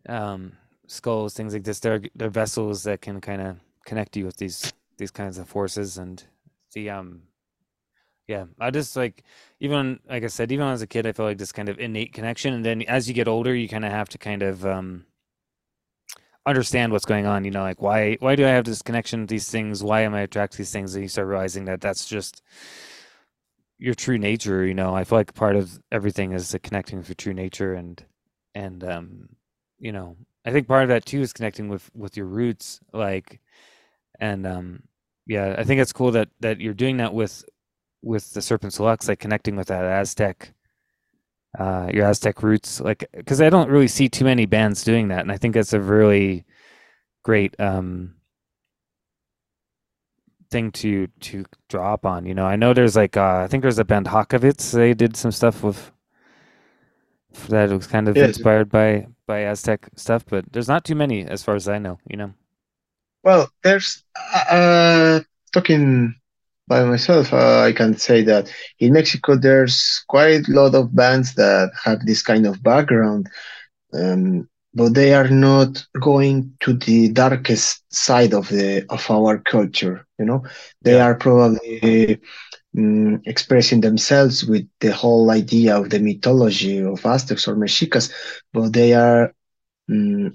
um, 0.07 0.53
skulls, 0.88 1.34
things 1.34 1.53
like 1.53 1.64
this. 1.64 1.80
They're 1.80 2.02
they're 2.15 2.30
vessels 2.30 2.84
that 2.84 3.02
can 3.02 3.19
kind 3.22 3.41
of 3.41 3.57
connect 3.86 4.15
you 4.15 4.26
with 4.26 4.38
these 4.38 4.73
these 4.98 5.11
kinds 5.11 5.38
of 5.38 5.49
forces 5.49 5.98
and 5.98 6.23
the 6.73 6.90
um 6.90 7.23
yeah 8.28 8.45
i 8.60 8.69
just 8.69 8.95
like 8.95 9.23
even 9.60 9.99
like 10.07 10.23
i 10.23 10.28
said 10.28 10.52
even 10.52 10.68
as 10.68 10.84
a 10.84 10.88
kid 10.88 11.07
i 11.07 11.11
felt 11.11 11.28
like 11.28 11.40
this 11.40 11.52
kind 11.52 11.69
of 11.69 11.80
innate 11.80 12.14
connection 12.14 12.53
and 12.53 12.64
then 12.64 12.84
as 12.84 13.07
you 13.07 13.14
get 13.14 13.28
older 13.28 13.56
you 13.56 13.68
kind 13.68 13.84
of 13.84 13.91
have 13.91 14.07
to 14.07 14.19
kind 14.19 14.44
of 14.44 14.64
um 14.64 15.03
understand 16.46 16.92
what's 16.92 17.06
going 17.06 17.26
on 17.28 17.46
you 17.46 17.52
know 17.52 17.62
like 17.62 17.82
why 17.82 18.18
why 18.20 18.36
do 18.36 18.46
i 18.46 18.50
have 18.50 18.66
this 18.66 18.82
connection 18.82 19.22
with 19.22 19.30
these 19.30 19.50
things? 19.50 19.84
Why 19.84 20.02
am 20.02 20.16
i 20.16 20.22
attracted 20.22 20.54
to 20.54 20.58
these 20.60 20.72
things? 20.72 20.96
And 20.96 21.04
you 21.04 21.10
start 21.10 21.28
realizing 21.28 21.66
that 21.66 21.82
that's 21.82 22.08
just 22.08 22.42
your 23.78 23.94
true 23.94 24.18
nature 24.18 24.66
you 24.66 24.74
know? 24.74 24.96
I 24.96 25.04
feel 25.04 25.20
like 25.20 25.34
part 25.34 25.56
of 25.56 25.80
everything 25.92 26.32
is 26.32 26.52
the 26.52 26.60
connecting 26.60 26.98
with 26.98 27.10
your 27.10 27.16
true 27.16 27.34
nature 27.34 27.74
and 27.74 28.04
and 28.56 28.84
um 28.84 29.30
you 29.80 29.92
know 29.92 30.16
i 30.46 30.52
think 30.52 30.68
part 30.68 30.84
of 30.84 30.90
that 30.90 31.06
too 31.06 31.22
is 31.22 31.34
connecting 31.34 31.70
with 31.70 31.90
with 31.96 32.18
your 32.18 32.26
roots 32.26 32.80
like 32.94 33.40
and 34.20 34.46
um 34.48 34.84
yeah 35.28 35.56
i 35.58 35.64
think 35.64 35.80
it's 35.80 35.94
cool 35.94 36.12
that 36.12 36.30
that 36.40 36.60
you're 36.60 36.74
doing 36.74 36.98
that 36.98 37.14
with 37.14 37.46
with 38.04 38.34
the 38.34 38.40
Serpens 38.40 38.80
Lvx 38.80 39.08
like 39.08 39.20
connecting 39.20 39.56
with 39.56 39.68
that 39.68 39.86
aztec 39.86 40.54
uh 41.60 41.90
your 41.94 42.06
aztec 42.06 42.44
roots 42.44 42.80
like 42.80 43.06
because 43.14 43.41
i 43.41 43.49
don't 43.49 43.69
really 43.69 43.88
see 43.88 44.07
too 44.07 44.23
many 44.26 44.45
bands 44.45 44.84
doing 44.84 45.10
that 45.10 45.19
and 45.22 45.32
i 45.32 45.38
think 45.38 45.53
that's 45.53 45.73
a 45.73 45.82
really 45.82 46.45
great 47.23 47.60
um 47.60 48.15
thing 50.49 50.72
to 50.72 51.07
to 51.22 51.45
draw 51.69 51.94
up 51.94 52.06
on 52.06 52.26
you 52.26 52.34
know 52.34 52.45
i 52.45 52.56
know 52.57 52.73
there's 52.73 52.95
like 52.95 53.15
uh 53.15 53.38
i 53.44 53.48
think 53.48 53.61
there's 53.61 53.80
a 53.80 53.86
band 53.86 54.06
Hakavits. 54.07 54.72
they 54.72 54.94
did 54.94 55.15
some 55.15 55.32
stuff 55.32 55.64
with 55.64 55.91
that 57.49 57.69
was 57.69 57.88
kind 57.88 58.07
of 58.07 58.22
Yes. 58.22 58.22
inspired 58.22 58.69
by 58.69 59.07
by 59.26 59.40
aztec 59.40 59.90
stuff 59.95 60.26
but 60.28 60.45
there's 60.52 60.68
not 60.68 60.84
too 60.84 60.95
many 60.95 61.23
as 61.26 61.44
far 61.44 61.56
as 61.56 61.68
i 61.68 61.78
know 61.78 61.98
you 62.10 62.18
know 62.18 62.34
Well, 63.23 63.52
there's 63.64 64.03
uh, 64.34 65.22
talking 65.53 66.15
by 66.72 66.84
myself, 66.84 67.34
uh, 67.34 67.61
I 67.69 67.73
can 67.73 67.98
say 67.98 68.23
that 68.23 68.49
in 68.80 68.93
Mexico 68.93 69.35
there's 69.35 70.03
quite 70.07 70.48
a 70.48 70.52
lot 70.61 70.76
of 70.76 70.95
bands 70.95 71.35
that 71.35 71.72
have 71.85 71.99
this 72.06 72.22
kind 72.23 72.45
of 72.48 72.64
background, 72.64 73.27
um, 73.93 74.48
but 74.73 74.93
they 74.95 75.14
are 75.14 75.30
not 75.30 75.85
going 76.02 76.53
to 76.61 76.73
the 76.73 77.10
darkest 77.10 77.84
side 77.93 78.34
of 78.34 78.49
the 78.49 78.85
of 78.89 79.03
our 79.11 79.38
culture. 79.39 80.06
You 80.19 80.26
know, 80.26 80.43
they 80.84 80.99
Yeah. 80.99 81.06
are 81.06 81.15
probably 81.15 82.19
mm, 82.76 83.22
expressing 83.26 83.81
themselves 83.81 84.43
with 84.45 84.65
the 84.81 84.91
whole 84.93 85.30
idea 85.31 85.77
of 85.77 85.89
the 85.89 85.99
mythology 85.99 86.80
of 86.81 87.06
Aztecs 87.06 87.48
or 87.48 87.56
Mexicas, 87.56 88.10
but 88.53 88.73
they 88.73 88.93
are 88.93 89.34
mm, 89.89 90.34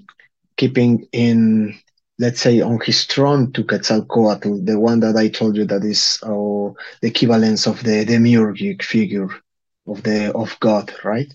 keeping 0.57 1.07
in 1.13 1.75
let's 2.19 2.41
say 2.41 2.61
on 2.61 2.79
his 2.83 3.05
throne 3.05 3.51
to 3.53 3.63
Quetzalcoatl, 3.63 4.65
the 4.65 4.79
one 4.79 4.99
that 5.01 5.15
I 5.15 5.29
told 5.29 5.55
you 5.55 5.65
that 5.65 5.83
is 5.83 6.19
uh, 6.23 6.73
the 7.01 7.07
equivalence 7.07 7.67
of 7.67 7.83
the 7.83 8.05
demiurgic 8.05 8.81
figure 8.83 9.29
of 9.87 10.03
the 10.03 10.33
of 10.33 10.59
God, 10.59 10.93
right? 11.03 11.33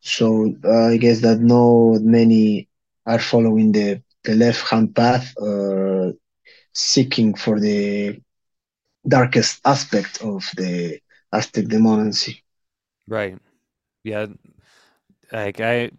So 0.00 0.54
uh, 0.64 0.88
I 0.88 0.96
guess 0.96 1.20
that 1.20 1.40
not 1.40 2.02
many 2.02 2.68
are 3.06 3.18
following 3.18 3.72
the 3.72 4.02
the 4.24 4.34
left 4.34 4.68
hand 4.68 4.94
path, 4.94 5.36
uh, 5.38 6.12
seeking 6.72 7.34
for 7.34 7.60
the 7.60 8.20
darkest 9.06 9.60
aspect 9.64 10.22
of 10.22 10.44
the 10.56 11.00
Aztec 11.32 11.64
demonancy. 11.66 12.42
Right. 13.06 13.38
Yeah. 14.04 14.26
Like 15.32 15.60
I, 15.60 15.90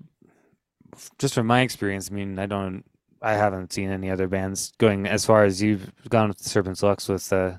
just 1.17 1.33
from 1.33 1.47
my 1.47 1.61
experience, 1.61 2.09
I 2.11 2.15
mean, 2.15 2.39
I 2.39 2.45
don't, 2.45 2.83
I 3.21 3.33
haven't 3.33 3.73
seen 3.73 3.89
any 3.89 4.09
other 4.09 4.27
bands 4.27 4.73
going 4.77 5.05
as 5.07 5.25
far 5.25 5.43
as 5.43 5.61
you've 5.61 5.91
gone 6.09 6.29
with 6.29 6.39
Serpens 6.39 6.81
Lvx 6.81 7.09
with 7.09 7.33
uh, 7.33 7.57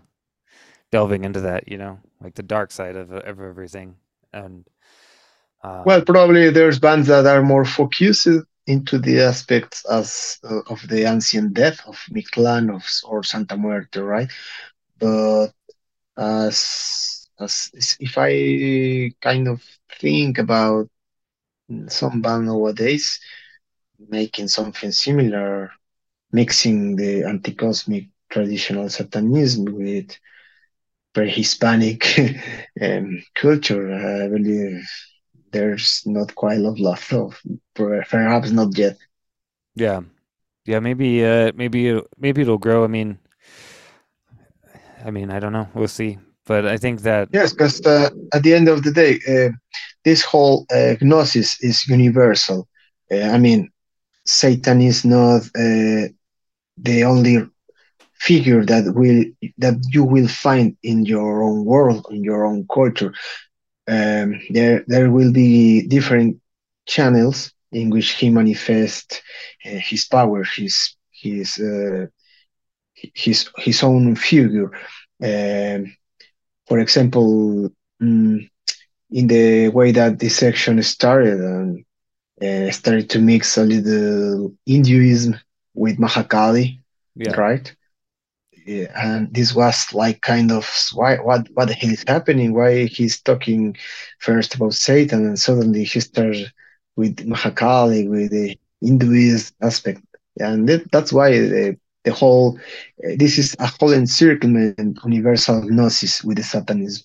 delving 0.90 1.24
into 1.24 1.40
that, 1.42 1.68
you 1.68 1.78
know, 1.78 1.98
like 2.20 2.34
the 2.34 2.42
dark 2.42 2.70
side 2.70 2.96
of, 2.96 3.10
of 3.12 3.40
everything. 3.40 3.96
And 4.32 4.64
um, 5.62 5.82
Well, 5.84 6.02
probably 6.02 6.50
there's 6.50 6.78
bands 6.78 7.08
that 7.08 7.26
are 7.26 7.42
more 7.42 7.64
focused 7.64 8.28
into 8.66 8.98
the 8.98 9.20
aspects 9.20 9.84
as 9.90 10.38
uh, 10.44 10.60
of 10.68 10.86
the 10.88 11.04
ancient 11.04 11.54
death 11.54 11.80
of 11.86 11.96
Mictlan 12.10 12.74
of 12.74 12.86
or 13.04 13.22
Santa 13.22 13.56
Muerte, 13.56 14.00
right? 14.00 14.30
But 14.98 15.48
as 16.16 17.28
as 17.40 17.70
if 18.00 18.14
I 18.18 19.12
kind 19.20 19.48
of 19.48 19.62
think 19.98 20.38
about 20.38 20.88
some 21.88 22.20
band 22.20 22.46
nowadays 22.46 23.18
making 24.08 24.48
something 24.48 24.90
similar, 24.92 25.70
mixing 26.32 26.96
the 26.96 27.24
anti-cosmic 27.24 28.06
traditional 28.30 28.88
satanism 28.88 29.64
with 29.64 30.16
pre-Hispanic 31.14 32.04
um, 32.82 33.22
culture, 33.34 33.92
I 33.92 34.28
believe 34.28 34.82
there's 35.52 36.02
not 36.06 36.34
quite 36.34 36.58
a 36.58 36.60
lot 36.60 37.12
of, 37.12 37.40
perhaps 37.74 38.50
not 38.50 38.76
yet. 38.78 38.96
yeah, 39.74 40.00
yeah, 40.64 40.80
maybe, 40.80 41.24
uh, 41.24 41.52
maybe, 41.54 42.00
maybe 42.18 42.42
it'll 42.42 42.58
grow. 42.58 42.84
I 42.84 42.88
mean, 42.88 43.18
I 45.04 45.10
mean, 45.10 45.30
I 45.30 45.38
don't 45.40 45.52
know. 45.52 45.68
We'll 45.74 45.88
see. 45.88 46.18
But 46.46 46.66
I 46.66 46.76
think 46.76 47.02
that, 47.02 47.28
Yes, 47.32 47.52
because 47.52 47.80
uh, 47.86 48.10
at 48.32 48.42
the 48.42 48.54
end 48.54 48.68
of 48.68 48.82
the 48.82 48.92
day, 48.92 49.20
uh, 49.28 49.50
this 50.04 50.22
whole 50.22 50.66
uh, 50.72 50.94
gnosis 51.00 51.56
is 51.62 51.86
universal. 51.88 52.68
Uh, 53.10 53.22
I 53.22 53.38
mean, 53.38 53.70
Satan 54.30 54.80
is 54.80 55.04
not 55.04 55.42
uh, 55.56 56.06
the 56.76 57.04
only 57.04 57.36
figure 58.14 58.64
that 58.64 58.84
will 58.94 59.24
that 59.58 59.76
you 59.92 60.04
will 60.04 60.28
find 60.28 60.76
in 60.82 61.04
your 61.04 61.42
own 61.42 61.64
world, 61.64 62.06
in 62.10 62.22
your 62.24 62.44
own 62.46 62.66
culture. 62.72 63.12
Um, 63.88 64.40
there, 64.50 64.84
there 64.86 65.10
will 65.10 65.32
be 65.32 65.86
different 65.86 66.38
channels 66.86 67.52
in 67.72 67.90
which 67.90 68.10
he 68.12 68.30
manifests 68.30 69.20
uh, 69.66 69.78
his 69.90 70.04
power, 70.06 70.44
his 70.44 70.94
his 71.10 71.58
uh, 71.60 72.06
his 73.14 73.48
his 73.58 73.82
own 73.82 74.14
figure. 74.16 74.70
Um, 75.22 75.96
for 76.66 76.78
example, 76.78 77.70
mm, 78.02 78.48
in 79.10 79.26
the 79.26 79.68
way 79.68 79.92
that 79.92 80.18
this 80.18 80.36
section 80.36 80.82
started 80.82 81.40
uh, 82.42 82.70
started 82.70 83.10
to 83.10 83.18
mix 83.20 83.56
a 83.56 83.64
little 83.64 84.52
Hinduism 84.66 85.36
with 85.74 85.98
Mahakali, 85.98 86.80
yeah, 87.16 87.32
right? 87.36 87.74
Yeah, 88.66 88.88
and 88.94 89.32
this 89.34 89.54
was 89.54 89.92
like 89.94 90.20
kind 90.20 90.52
of 90.52 90.68
why 90.94 91.16
what 91.16 91.48
what 91.54 91.68
the 91.68 91.74
hell 91.74 91.90
is 91.90 92.04
happening? 92.06 92.54
Why 92.54 92.86
he's 92.86 93.20
talking 93.20 93.76
first 94.18 94.54
about 94.54 94.74
Satan 94.74 95.26
and 95.26 95.38
suddenly 95.38 95.84
he 95.84 96.00
starts 96.00 96.40
with 96.96 97.16
Mahakali 97.26 98.08
with 98.08 98.30
the 98.30 98.56
Hinduist 98.82 99.52
aspect, 99.62 100.02
and 100.38 100.68
that, 100.68 100.90
that's 100.92 101.12
why 101.12 101.30
the 101.32 101.76
the 102.04 102.12
whole 102.12 102.58
uh, 103.04 103.12
this 103.16 103.38
is 103.38 103.56
a 103.58 103.66
whole 103.66 103.92
encirclement 103.92 104.98
universal 105.04 105.62
gnosis 105.62 106.22
with 106.24 106.38
the 106.38 106.44
Satanism, 106.44 107.04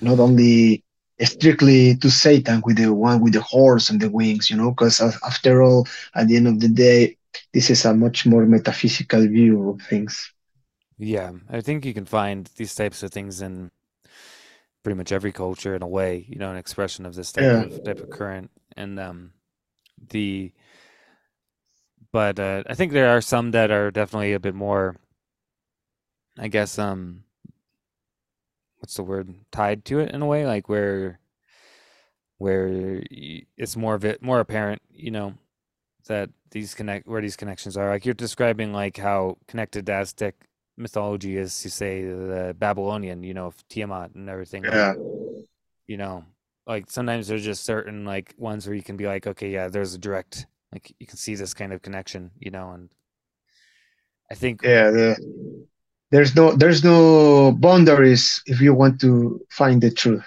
not 0.00 0.20
only 0.20 0.82
strictly 1.22 1.96
to 1.96 2.10
Satan 2.10 2.62
with 2.64 2.76
the 2.78 2.92
one 2.92 3.20
with 3.22 3.34
the 3.34 3.40
horse 3.42 3.90
and 3.90 4.00
the 4.00 4.10
wings, 4.10 4.50
you 4.50 4.56
know, 4.56 4.70
because 4.70 5.00
after 5.00 5.62
all, 5.62 5.86
at 6.14 6.28
the 6.28 6.36
end 6.36 6.48
of 6.48 6.60
the 6.60 6.68
day, 6.68 7.16
this 7.52 7.70
is 7.70 7.84
a 7.84 7.94
much 7.94 8.26
more 8.26 8.46
metaphysical 8.46 9.26
view 9.28 9.70
of 9.70 9.82
things. 9.82 10.32
yeah. 10.98 11.32
I 11.50 11.60
think 11.60 11.84
you 11.84 11.94
can 11.94 12.06
find 12.06 12.48
these 12.56 12.74
types 12.74 13.02
of 13.02 13.12
things 13.12 13.40
in 13.40 13.70
pretty 14.82 14.96
much 14.96 15.12
every 15.12 15.32
culture 15.32 15.74
in 15.74 15.82
a 15.82 15.86
way, 15.86 16.24
you 16.28 16.38
know, 16.38 16.50
an 16.50 16.56
expression 16.56 17.06
of 17.06 17.14
this 17.14 17.32
type 17.32 17.52
Yeah. 17.52 17.64
of 17.64 17.82
type 17.82 18.02
of 18.02 18.10
current. 18.10 18.50
And 18.76 18.98
um 19.00 19.32
the 20.10 20.52
but 22.12 22.38
uh 22.38 22.62
I 22.68 22.74
think 22.74 22.92
there 22.92 23.08
are 23.10 23.20
some 23.20 23.50
that 23.52 23.70
are 23.70 23.90
definitely 23.90 24.32
a 24.32 24.40
bit 24.40 24.54
more 24.54 24.96
I 26.38 26.48
guess 26.48 26.78
um 26.78 27.24
what's 28.86 28.94
the 28.94 29.02
word 29.02 29.34
tied 29.50 29.84
to 29.84 29.98
it 29.98 30.12
in 30.12 30.22
a 30.22 30.26
way 30.26 30.46
like 30.46 30.68
where 30.68 31.18
where 32.38 33.02
it's 33.10 33.76
more 33.76 33.94
of 33.96 34.04
it 34.04 34.22
more 34.22 34.38
apparent, 34.38 34.80
you 34.92 35.10
know, 35.10 35.34
that 36.06 36.30
these 36.52 36.72
connect 36.74 37.08
where 37.08 37.20
these 37.20 37.34
connections 37.36 37.76
are. 37.76 37.88
Like 37.88 38.04
you're 38.04 38.14
describing 38.14 38.72
like 38.72 38.96
how 38.96 39.38
connected 39.48 39.86
to 39.86 39.92
Aztec 39.92 40.36
mythology 40.76 41.36
is 41.36 41.60
to 41.62 41.70
say 41.70 42.04
the 42.04 42.54
Babylonian, 42.56 43.24
you 43.24 43.34
know, 43.34 43.46
of 43.46 43.68
Tiamat 43.68 44.14
and 44.14 44.28
everything. 44.30 44.62
like, 44.62 44.72
Yeah. 44.74 44.94
you 45.88 45.96
know 45.96 46.24
like 46.66 46.90
sometimes 46.90 47.28
there's 47.28 47.44
just 47.44 47.64
certain 47.64 48.04
like 48.04 48.34
ones 48.38 48.66
where 48.66 48.76
you 48.76 48.82
can 48.82 48.96
be 48.96 49.06
like 49.06 49.26
okay 49.26 49.50
yeah 49.50 49.68
there's 49.68 49.94
a 49.94 49.98
direct 49.98 50.46
like 50.72 50.94
you 51.00 51.06
can 51.06 51.16
see 51.16 51.34
this 51.34 51.54
kind 51.54 51.72
of 51.72 51.82
connection 51.82 52.30
you 52.38 52.50
know 52.50 52.70
and 52.70 52.90
i 54.30 54.34
think 54.34 54.62
Yeah, 54.62 54.90
the, 54.90 55.66
there's 56.16 56.34
no 56.34 56.46
there's 56.62 56.82
no 56.82 57.52
boundaries 57.52 58.42
if 58.46 58.60
you 58.60 58.72
want 58.74 59.00
to 59.04 59.10
find 59.60 59.82
the 59.82 59.90
truth. 59.90 60.24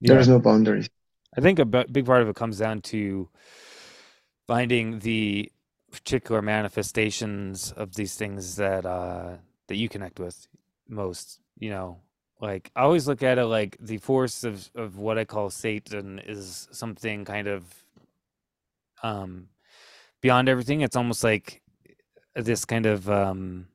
yeah 0.00 0.12
There's 0.14 0.28
no 0.28 0.38
boundaries. 0.38 0.88
i 1.36 1.40
think 1.40 1.58
a 1.58 1.64
b- 1.64 1.90
big 1.90 2.06
part 2.06 2.22
of 2.22 2.28
it 2.28 2.36
comes 2.36 2.58
down 2.58 2.80
to 2.92 3.28
finding 4.46 5.00
the 5.00 5.50
particular 5.90 6.42
manifestations 6.42 7.72
of 7.72 7.94
these 7.94 8.14
things 8.16 8.56
that 8.56 8.84
uh 8.86 9.36
that 9.68 9.76
you 9.76 9.88
connect 9.88 10.20
with 10.20 10.46
most? 10.88 11.40
You 11.58 11.70
know, 11.70 11.98
like 12.40 12.70
I 12.76 12.82
always 12.82 13.08
look 13.08 13.22
at 13.22 13.38
it 13.38 13.46
like 13.46 13.76
the 13.80 13.98
force 13.98 14.44
of 14.44 14.70
of 14.74 14.98
what 14.98 15.18
I 15.18 15.24
call 15.24 15.50
Satan 15.50 16.18
is 16.20 16.68
something 16.70 17.24
kind 17.24 17.48
of 17.48 17.62
um 19.02 19.48
beyond 20.20 20.48
everything. 20.48 20.80
It's 20.82 20.96
almost 20.96 21.24
like 21.24 21.62
this 22.34 22.64
kind 22.64 22.86
of 22.86 23.08
um 23.10 23.68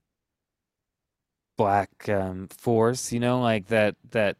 black 1.61 2.09
um 2.09 2.47
force, 2.49 3.11
you 3.11 3.19
know, 3.19 3.41
like 3.41 3.67
that 3.67 3.95
that 4.11 4.38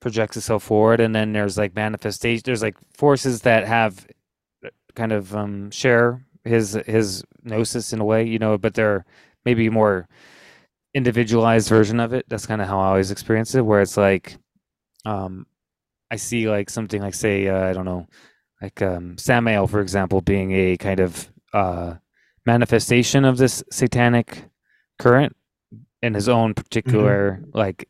projects 0.00 0.36
itself 0.36 0.62
forward 0.64 1.00
and 1.00 1.14
then 1.14 1.32
there's 1.32 1.56
like 1.56 1.76
manifestation 1.76 2.42
there's 2.44 2.62
like 2.62 2.76
forces 2.92 3.42
that 3.42 3.66
have 3.66 4.06
uh, 4.64 4.68
kind 4.96 5.12
of 5.12 5.34
um 5.34 5.70
share 5.70 6.24
his 6.44 6.78
his 6.86 7.24
gnosis 7.44 7.92
in 7.92 8.00
a 8.00 8.04
way, 8.04 8.24
you 8.24 8.38
know, 8.38 8.58
but 8.58 8.74
they're 8.74 9.04
maybe 9.44 9.68
more 9.70 10.08
individualized 10.94 11.68
version 11.68 12.00
of 12.00 12.12
it. 12.12 12.24
That's 12.28 12.46
kind 12.46 12.60
of 12.60 12.68
how 12.68 12.78
I 12.80 12.88
always 12.88 13.10
experience 13.10 13.54
it, 13.54 13.64
where 13.64 13.80
it's 13.80 13.96
like, 13.96 14.36
um, 15.04 15.46
I 16.10 16.16
see 16.16 16.48
like 16.48 16.70
something 16.70 17.00
like 17.00 17.14
say, 17.14 17.48
uh, 17.48 17.70
I 17.70 17.72
don't 17.72 17.84
know, 17.84 18.06
like 18.60 18.82
um, 18.82 19.16
Samael, 19.18 19.66
for 19.66 19.80
example, 19.80 20.20
being 20.20 20.52
a 20.52 20.76
kind 20.76 21.00
of 21.00 21.30
uh, 21.52 21.94
manifestation 22.46 23.24
of 23.24 23.38
this 23.38 23.62
satanic 23.70 24.44
current 24.98 25.34
in 26.02 26.14
his 26.14 26.28
own 26.28 26.54
particular 26.54 27.42
hmm 27.42 27.52
like 27.54 27.88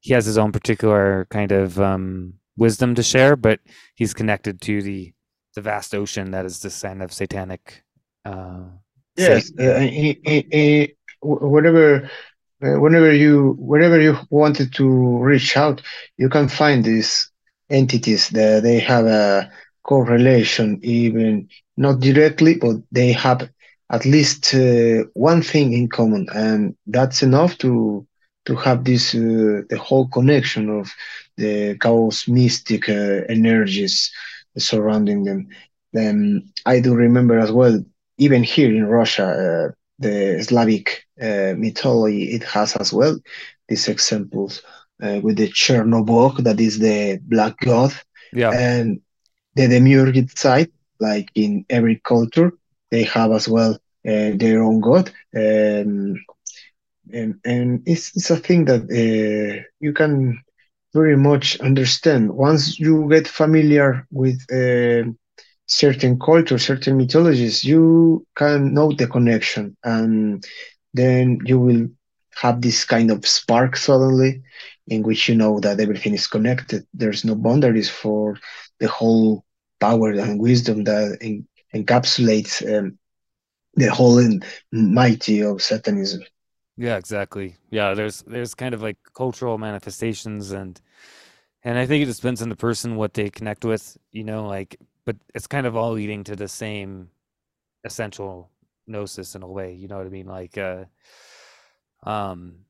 he 0.00 0.14
has 0.14 0.26
his 0.26 0.38
own 0.38 0.52
particular 0.52 1.26
kind 1.30 1.52
of 1.52 1.80
um, 1.80 2.34
wisdom 2.56 2.94
to 2.96 3.02
share, 3.02 3.36
but 3.36 3.60
he's 3.96 4.14
connected 4.14 4.60
to 4.62 4.82
the 4.82 5.12
the 5.54 5.62
vast 5.62 5.94
ocean 5.94 6.32
that 6.32 6.46
is 6.46 6.60
this 6.60 6.82
kind 6.82 7.02
of 7.02 7.12
satanic 7.12 7.84
uh, 8.24 8.64
Yes, 9.16 9.52
uh, 9.58 9.80
he, 9.80 10.20
he, 10.24 10.46
he, 10.52 10.94
whatever 11.20 12.08
Uh, 12.62 12.78
whenever 12.84 13.12
you 13.12 13.56
whenever 13.72 13.98
you 14.00 14.14
wanted 14.30 14.68
to 14.74 14.86
reach 15.30 15.56
out, 15.56 15.82
you 16.22 16.28
can 16.28 16.48
find 16.48 16.84
these 16.84 17.32
entities 17.70 18.30
that 18.30 18.62
they 18.62 18.80
have 18.80 19.06
a 19.06 19.50
correlation, 19.82 20.78
even 20.84 21.48
not 21.76 22.00
directly, 22.00 22.54
but 22.64 22.76
they 22.92 23.12
have 23.12 23.40
at 23.90 24.04
least 24.04 24.54
uh, 24.54 25.04
one 25.14 25.42
thing 25.42 25.72
in 25.72 25.88
common, 25.88 26.26
and 26.34 26.74
that's 26.86 27.22
enough 27.22 27.58
to 27.58 28.04
to 28.46 28.54
have 28.56 28.84
this 28.84 29.14
uh, 29.14 29.62
the 29.70 29.78
whole 29.78 30.08
connection 30.08 30.68
of 30.70 30.90
the 31.36 31.76
chaos 31.80 32.28
mystic 32.28 32.88
uh, 32.88 33.20
energies 33.28 34.10
surrounding 34.58 35.24
them. 35.24 35.48
Then 35.92 36.42
I 36.66 36.80
do 36.80 36.94
remember 36.94 37.38
as 37.38 37.52
well, 37.52 37.82
even 38.18 38.42
here 38.42 38.70
in 38.74 38.86
Russia. 38.86 39.26
Uh, 39.26 39.72
the 39.98 40.42
Slavic 40.42 41.04
uh, 41.20 41.54
mythology, 41.56 42.32
it 42.34 42.42
has 42.44 42.76
as 42.76 42.92
well 42.92 43.18
these 43.68 43.88
examples 43.88 44.62
uh, 45.02 45.20
with 45.22 45.36
the 45.36 45.48
Chernobog, 45.48 46.42
that 46.44 46.60
is 46.60 46.78
the 46.78 47.18
black 47.22 47.58
god, 47.60 47.92
Yeah, 48.32 48.56
and 48.56 49.00
the 49.54 49.62
Demiurgic 49.68 50.36
side, 50.38 50.70
like 51.00 51.28
in 51.34 51.64
every 51.70 52.00
culture, 52.04 52.52
they 52.90 53.04
have 53.04 53.32
as 53.32 53.48
well 53.48 53.72
uh, 54.08 54.30
their 54.42 54.62
own 54.62 54.80
god. 54.80 55.10
Um, 55.36 56.16
and 57.12 57.34
and 57.44 57.82
it's, 57.86 58.16
it's 58.16 58.30
a 58.30 58.36
thing 58.36 58.64
that 58.66 58.82
uh, 58.82 59.62
you 59.80 59.92
can 59.92 60.38
very 60.94 61.16
much 61.16 61.58
understand 61.60 62.30
once 62.32 62.78
you 62.78 63.08
get 63.10 63.26
familiar 63.28 64.06
with 64.10 64.38
uh, 64.52 65.08
certain 65.66 66.18
cultures, 66.18 66.64
certain 66.66 66.96
mythologies, 66.96 67.64
you 67.64 68.24
can 68.36 68.72
know 68.74 68.92
the 68.92 69.06
connection, 69.06 69.76
and 69.84 70.44
then 70.94 71.38
you 71.44 71.58
will 71.58 71.86
have 72.42 72.60
this 72.60 72.84
kind 72.84 73.10
of 73.10 73.26
spark 73.26 73.76
suddenly 73.76 74.42
in 74.88 75.02
which 75.02 75.28
you 75.28 75.34
know 75.34 75.60
that 75.60 75.80
everything 75.80 76.14
is 76.14 76.26
connected. 76.26 76.84
There's 76.94 77.24
no 77.24 77.34
boundaries 77.34 77.90
for 77.90 78.36
the 78.80 78.88
whole 78.88 79.44
power 79.80 80.10
and 80.10 80.40
wisdom 80.40 80.84
that 80.84 81.18
en- 81.20 81.46
encapsulates 81.74 82.62
um, 82.78 82.98
the 83.74 83.90
whole 83.90 84.22
mighty 84.72 85.42
of 85.42 85.62
Satanism. 85.62 86.22
yeah, 86.76 86.96
exactly. 86.96 87.56
Yeah, 87.70 87.94
there's 87.94 88.22
there's 88.22 88.54
kind 88.54 88.74
of 88.74 88.82
like 88.82 88.98
cultural 89.14 89.58
manifestations 89.58 90.52
and 90.52 90.80
and 91.64 91.78
I 91.78 91.86
think 91.86 92.08
it 92.08 92.14
depends 92.14 92.42
on 92.42 92.50
the 92.50 92.56
person 92.56 92.96
what 92.96 93.14
they 93.14 93.30
connect 93.30 93.64
with, 93.64 93.96
you 94.12 94.24
know, 94.24 94.46
like 94.46 94.76
but 95.04 95.16
it's 95.34 95.46
kind 95.46 95.66
of 95.66 95.76
all 95.76 95.92
leading 95.92 96.24
to 96.24 96.36
the 96.36 96.48
same 96.48 97.10
essential 97.84 98.50
gnosis 98.86 99.34
in 99.36 99.42
a 99.42 99.48
way, 99.48 99.74
you 99.74 99.88
know 99.88 99.98
what 99.98 100.06
I 100.06 100.10
mean? 100.10 100.26
Like 100.26 100.58
uh 100.58 100.84
um 102.04 102.64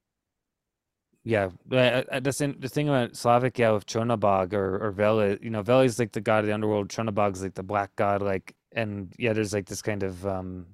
yeah, 1.25 1.51
uh, 1.71 1.77
uh, 2.11 2.21
the 2.21 2.33
thing, 2.33 2.57
the 2.59 2.69
thing 2.69 2.89
about 2.89 3.17
Slavic, 3.17 3.59
yeah, 3.59 3.73
with 3.73 3.87
Chernobog 3.87 4.53
or 4.55 4.79
or 4.87 4.91
Vela, 4.93 5.37
you 5.43 5.51
know, 5.51 5.63
Vela 5.63 5.85
is 5.85 5.99
like 5.99 6.13
the 6.13 6.21
god 6.21 6.41
of 6.41 6.47
the 6.47 6.55
underworld, 6.55 6.89
Chernobog's 6.89 7.43
like 7.43 7.55
the 7.55 7.63
black 7.63 7.95
god, 7.97 8.23
like, 8.23 8.55
and 8.73 9.13
yeah, 9.19 9.33
there's 9.33 9.53
like 9.53 9.67
this 9.67 9.83
kind 9.83 10.03
of 10.03 10.27
um 10.27 10.67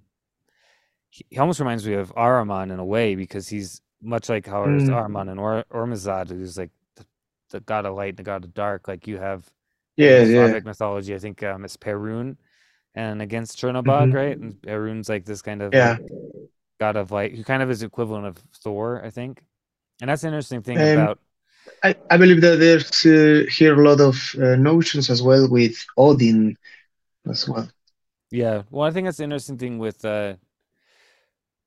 he, 1.10 1.38
almost 1.38 1.60
reminds 1.60 1.86
me 1.86 1.94
of 1.94 2.12
Ahriman 2.14 2.72
in 2.72 2.78
a 2.78 2.84
way 2.84 3.14
because 3.14 3.48
he's 3.48 3.80
much 4.02 4.28
like 4.28 4.46
how 4.46 4.62
there's 4.64 4.86
Mm, 4.86 4.88
Ahriman 4.88 5.30
and 5.30 5.40
or 5.40 5.64
Ormazad, 5.70 6.28
who's 6.28 6.58
like 6.58 6.70
the, 6.96 7.06
the 7.50 7.60
god 7.60 7.86
of 7.86 7.94
light 7.94 8.10
and 8.10 8.18
the 8.18 8.22
god 8.22 8.44
of 8.44 8.54
dark. 8.54 8.88
Like 8.88 9.06
you 9.06 9.18
have 9.18 9.50
yeah, 9.96 10.22
the 10.24 10.24
yeah. 10.24 10.54
Mythology, 10.64 11.14
I 11.14 11.18
think 11.18 11.42
um, 11.42 11.64
it's 11.64 11.76
Perun 11.76 12.36
and 12.94 13.22
against 13.22 13.58
Chernobog, 13.58 14.14
right? 14.14 14.38
hmm 14.38 14.40
And 14.40 14.60
Perun's 14.62 15.08
like 15.08 15.26
this 15.26 15.42
kind 15.42 15.62
of 15.62 15.78
Yeah. 15.78 15.98
like 15.98 16.00
god 16.80 16.96
of 16.96 17.12
light, 17.12 17.34
who 17.36 17.44
kind 17.44 17.62
of 17.62 17.70
is 17.70 17.82
equivalent 17.82 18.26
of 18.26 18.38
Thor, 18.62 19.02
I 19.04 19.10
think. 19.10 19.42
And 20.00 20.10
that's 20.10 20.22
the 20.22 20.28
interesting 20.28 20.62
thing 20.62 20.82
And 20.82 20.84
about 20.84 21.20
I, 21.84 21.96
I 22.10 22.18
believe 22.18 22.40
that 22.42 22.58
there's 22.58 23.06
uh, 23.06 23.46
here 23.50 23.78
a 23.80 23.84
lot 23.88 24.00
of 24.00 24.16
uh, 24.40 24.56
notions 24.56 25.10
as 25.10 25.22
well 25.22 25.48
with 25.50 25.76
Odin 25.96 26.56
as 27.30 27.48
well. 27.48 27.70
Yeah. 28.34 28.62
Well, 28.70 28.86
I 28.86 28.90
think 28.90 29.06
that's 29.06 29.18
the 29.18 29.24
interesting 29.24 29.58
thing 29.58 29.78
with 29.78 30.04
uh, 30.04 30.34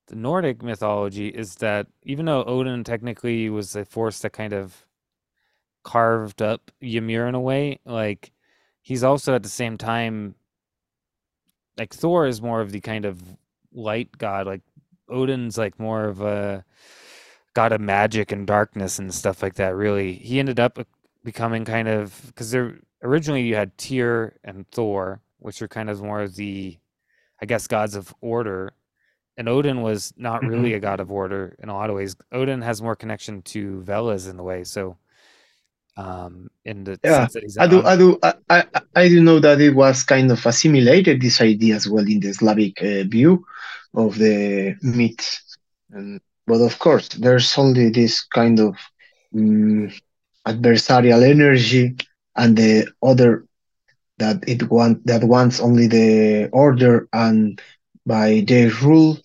the 0.07 0.15
Nordic 0.15 0.63
mythology 0.63 1.29
is 1.29 1.55
that 1.55 1.87
even 2.03 2.25
though 2.25 2.43
Odin 2.43 2.83
technically 2.83 3.49
was 3.49 3.75
a 3.75 3.85
force 3.85 4.19
that 4.19 4.31
kind 4.33 4.53
of 4.53 4.85
carved 5.87 6.41
up 6.41 6.69
Ymir 6.81 7.27
in 7.27 7.33
a 7.33 7.39
way. 7.39 7.79
Like 7.85 8.33
he's 8.81 9.05
also 9.05 9.35
at 9.35 9.43
the 9.43 9.49
same 9.49 9.77
time 9.77 10.35
like 11.77 11.93
Thor 11.93 12.27
is 12.27 12.41
more 12.41 12.59
of 12.59 12.73
the 12.73 12.81
kind 12.81 13.05
of 13.05 13.21
light 13.71 14.17
god. 14.17 14.47
Like 14.47 14.63
Odin's 15.07 15.57
like 15.57 15.79
more 15.79 16.03
of 16.03 16.19
a 16.21 16.65
god 17.53 17.71
of 17.71 17.79
magic 17.79 18.33
and 18.33 18.45
darkness 18.45 18.99
and 18.99 19.13
stuff 19.13 19.41
like 19.41 19.55
that. 19.55 19.75
Really, 19.75 20.13
he 20.13 20.39
ended 20.39 20.59
up 20.59 20.77
uh, 20.77 20.83
becoming 21.23 21.63
kind 21.63 21.87
of 21.87 22.21
because 22.27 22.51
there 22.51 22.79
originally 23.01 23.43
you 23.43 23.55
had 23.55 23.77
Tyr 23.77 24.35
and 24.43 24.67
Thor, 24.71 25.21
which 25.39 25.61
are 25.61 25.67
kind 25.67 25.89
of 25.89 26.01
more 26.01 26.21
of 26.21 26.35
the 26.35 26.77
I 27.41 27.45
guess 27.47 27.67
gods 27.67 27.95
of 27.95 28.13
order. 28.21 28.73
And 29.37 29.49
Odin 29.49 29.81
was 29.83 30.13
not 30.17 30.45
really 30.45 30.73
a 30.73 30.79
hmm 30.79 30.81
god 30.81 30.99
of 30.99 31.11
order 31.11 31.55
in 31.59 31.69
a 31.69 31.73
lot 31.75 31.89
of 31.89 31.95
ways. 31.97 32.15
Odin 32.31 32.61
has 32.61 32.81
more 32.81 32.95
connection 32.95 33.41
to 33.43 33.83
Velas 33.85 34.29
in 34.29 34.39
a 34.39 34.43
way. 34.43 34.63
So 34.63 34.97
um, 35.97 36.49
in 36.65 36.83
the 36.83 36.99
Yeah, 37.03 37.27
sense 37.27 37.33
that 37.33 37.43
he's 37.43 37.57
I 37.59 37.67
do. 37.67 37.83
I 37.85 37.95
do, 37.97 38.17
I, 38.23 38.33
I, 38.49 38.63
I 38.95 39.07
do 39.07 39.21
know 39.23 39.39
that 39.39 39.61
it 39.61 39.75
was 39.75 40.03
kind 40.03 40.31
of 40.31 40.45
assimilated 40.45 41.21
this 41.21 41.41
idea 41.41 41.75
as 41.75 41.87
well 41.87 42.05
in 42.07 42.19
the 42.19 42.33
Slavic 42.33 42.81
uh, 42.81 43.03
view 43.03 43.45
of 43.95 44.17
the 44.17 44.75
myth. 44.81 45.39
And, 45.91 46.19
but 46.45 46.61
of 46.61 46.77
course, 46.79 47.09
there's 47.09 47.57
only 47.57 47.89
this 47.89 48.23
kind 48.25 48.59
of 48.59 48.75
um, 49.35 49.91
adversarial 50.47 51.23
energy 51.23 51.95
and 52.35 52.57
the 52.57 52.87
other 53.03 53.45
that 54.17 54.43
it 54.47 54.69
want 54.69 55.05
that 55.05 55.23
wants 55.23 55.59
only 55.59 55.87
the 55.87 56.49
order 56.51 57.07
and 57.13 57.61
by 58.05 58.43
their 58.47 58.71
rule 58.83 59.17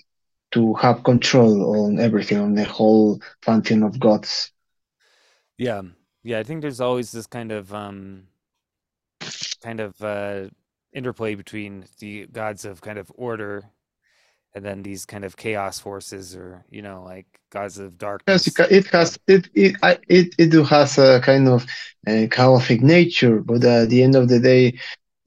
to 0.52 0.74
have 0.74 1.04
control 1.04 1.86
on 1.86 1.98
everything, 2.00 2.38
on 2.38 2.54
the 2.54 2.64
whole 2.64 3.20
function 3.42 3.82
of 3.82 3.98
gods. 4.00 4.52
Yeah, 5.58 5.82
yeah. 6.22 6.38
I 6.38 6.42
think 6.42 6.62
there's 6.62 6.80
always 6.80 7.12
this 7.12 7.26
kind 7.26 7.52
of 7.52 7.72
um, 7.72 8.24
kind 9.62 9.80
of 9.80 10.00
uh, 10.02 10.48
interplay 10.92 11.34
between 11.34 11.86
the 11.98 12.26
gods 12.26 12.64
of 12.64 12.80
kind 12.80 12.98
of 12.98 13.10
order 13.14 13.64
and 14.54 14.64
then 14.64 14.82
these 14.82 15.04
kind 15.06 15.24
of 15.24 15.36
chaos 15.36 15.78
forces, 15.78 16.36
or 16.36 16.64
you 16.70 16.82
know, 16.82 17.02
like 17.04 17.26
gods 17.50 17.78
of 17.78 17.98
darkness. 17.98 18.54
ca- 18.56 18.68
it 18.70 18.86
has 18.88 19.18
it 19.26 19.48
it 19.54 19.76
I- 19.82 19.98
it 20.08 20.34
it 20.38 20.50
do 20.50 20.62
has 20.64 20.98
a 20.98 21.20
kind 21.20 21.48
of 21.48 21.66
uh, 22.06 22.26
chaotic 22.30 22.82
nature, 22.82 23.40
but 23.40 23.64
at 23.64 23.88
the 23.88 24.02
end 24.02 24.14
of 24.16 24.28
the 24.28 24.40
day, 24.40 24.78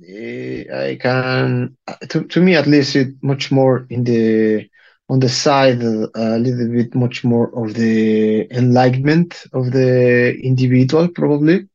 eh, 0.08 0.64
I 0.90 0.96
can 0.96 1.76
to 2.10 2.24
to 2.26 2.42
me 2.42 2.56
at 2.56 2.68
least 2.68 2.96
it 2.96 3.10
much 3.22 3.52
more 3.52 3.86
in 3.90 4.04
the 4.04 4.68
on 5.10 5.20
the 5.20 5.30
side 5.30 5.82
a 5.84 6.38
little 6.40 6.70
bit 6.78 6.96
much 6.96 7.24
more 7.24 7.48
of 7.62 7.74
the 7.76 8.48
enlightenment 8.52 9.46
of 9.54 9.72
the 9.72 10.36
individual 10.44 11.08
probably. 11.10 11.68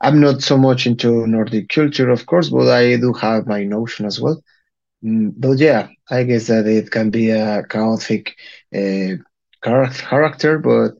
I'm 0.00 0.20
not 0.20 0.42
so 0.42 0.58
much 0.58 0.86
into 0.86 1.26
Nordic 1.26 1.68
culture, 1.68 2.10
of 2.10 2.26
course, 2.26 2.48
but 2.50 2.68
I 2.68 2.96
do 2.96 3.12
have 3.14 3.46
my 3.46 3.64
notion 3.64 4.04
as 4.06 4.20
well. 4.20 4.42
Mm, 5.04 5.32
but 5.36 5.58
yeah, 5.58 5.88
I 6.10 6.24
guess 6.24 6.46
that 6.48 6.66
it 6.66 6.90
can 6.90 7.10
be 7.10 7.30
a 7.30 7.64
chaotic. 7.64 8.36
Uh, 8.74 9.16
character, 9.62 10.58
but 10.58 10.96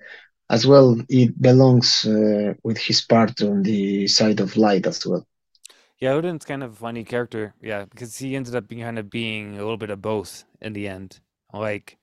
as 0.50 0.66
well 0.66 0.96
it 1.08 1.40
belongs 1.42 2.04
uh, 2.06 2.54
with 2.62 2.78
his 2.78 3.00
part 3.02 3.42
on 3.42 3.62
the 3.64 4.06
side 4.06 4.40
of 4.40 4.56
light 4.56 4.86
as 4.86 5.04
well. 5.04 5.26
Yeah, 5.98 6.12
Odin's 6.12 6.44
kind 6.44 6.62
of 6.62 6.72
a 6.72 6.76
funny 6.76 7.04
character. 7.04 7.54
Yeah, 7.62 7.84
because 7.84 8.18
he 8.18 8.34
ended 8.36 8.54
up 8.54 8.68
being 8.68 8.82
kind 8.82 8.98
of 8.98 9.10
being 9.10 9.54
a 9.54 9.58
little 9.60 9.76
bit 9.76 9.90
of 9.90 10.02
both 10.02 10.44
in 10.60 10.72
the 10.72 10.88
end. 10.88 11.20
Like, 11.52 11.98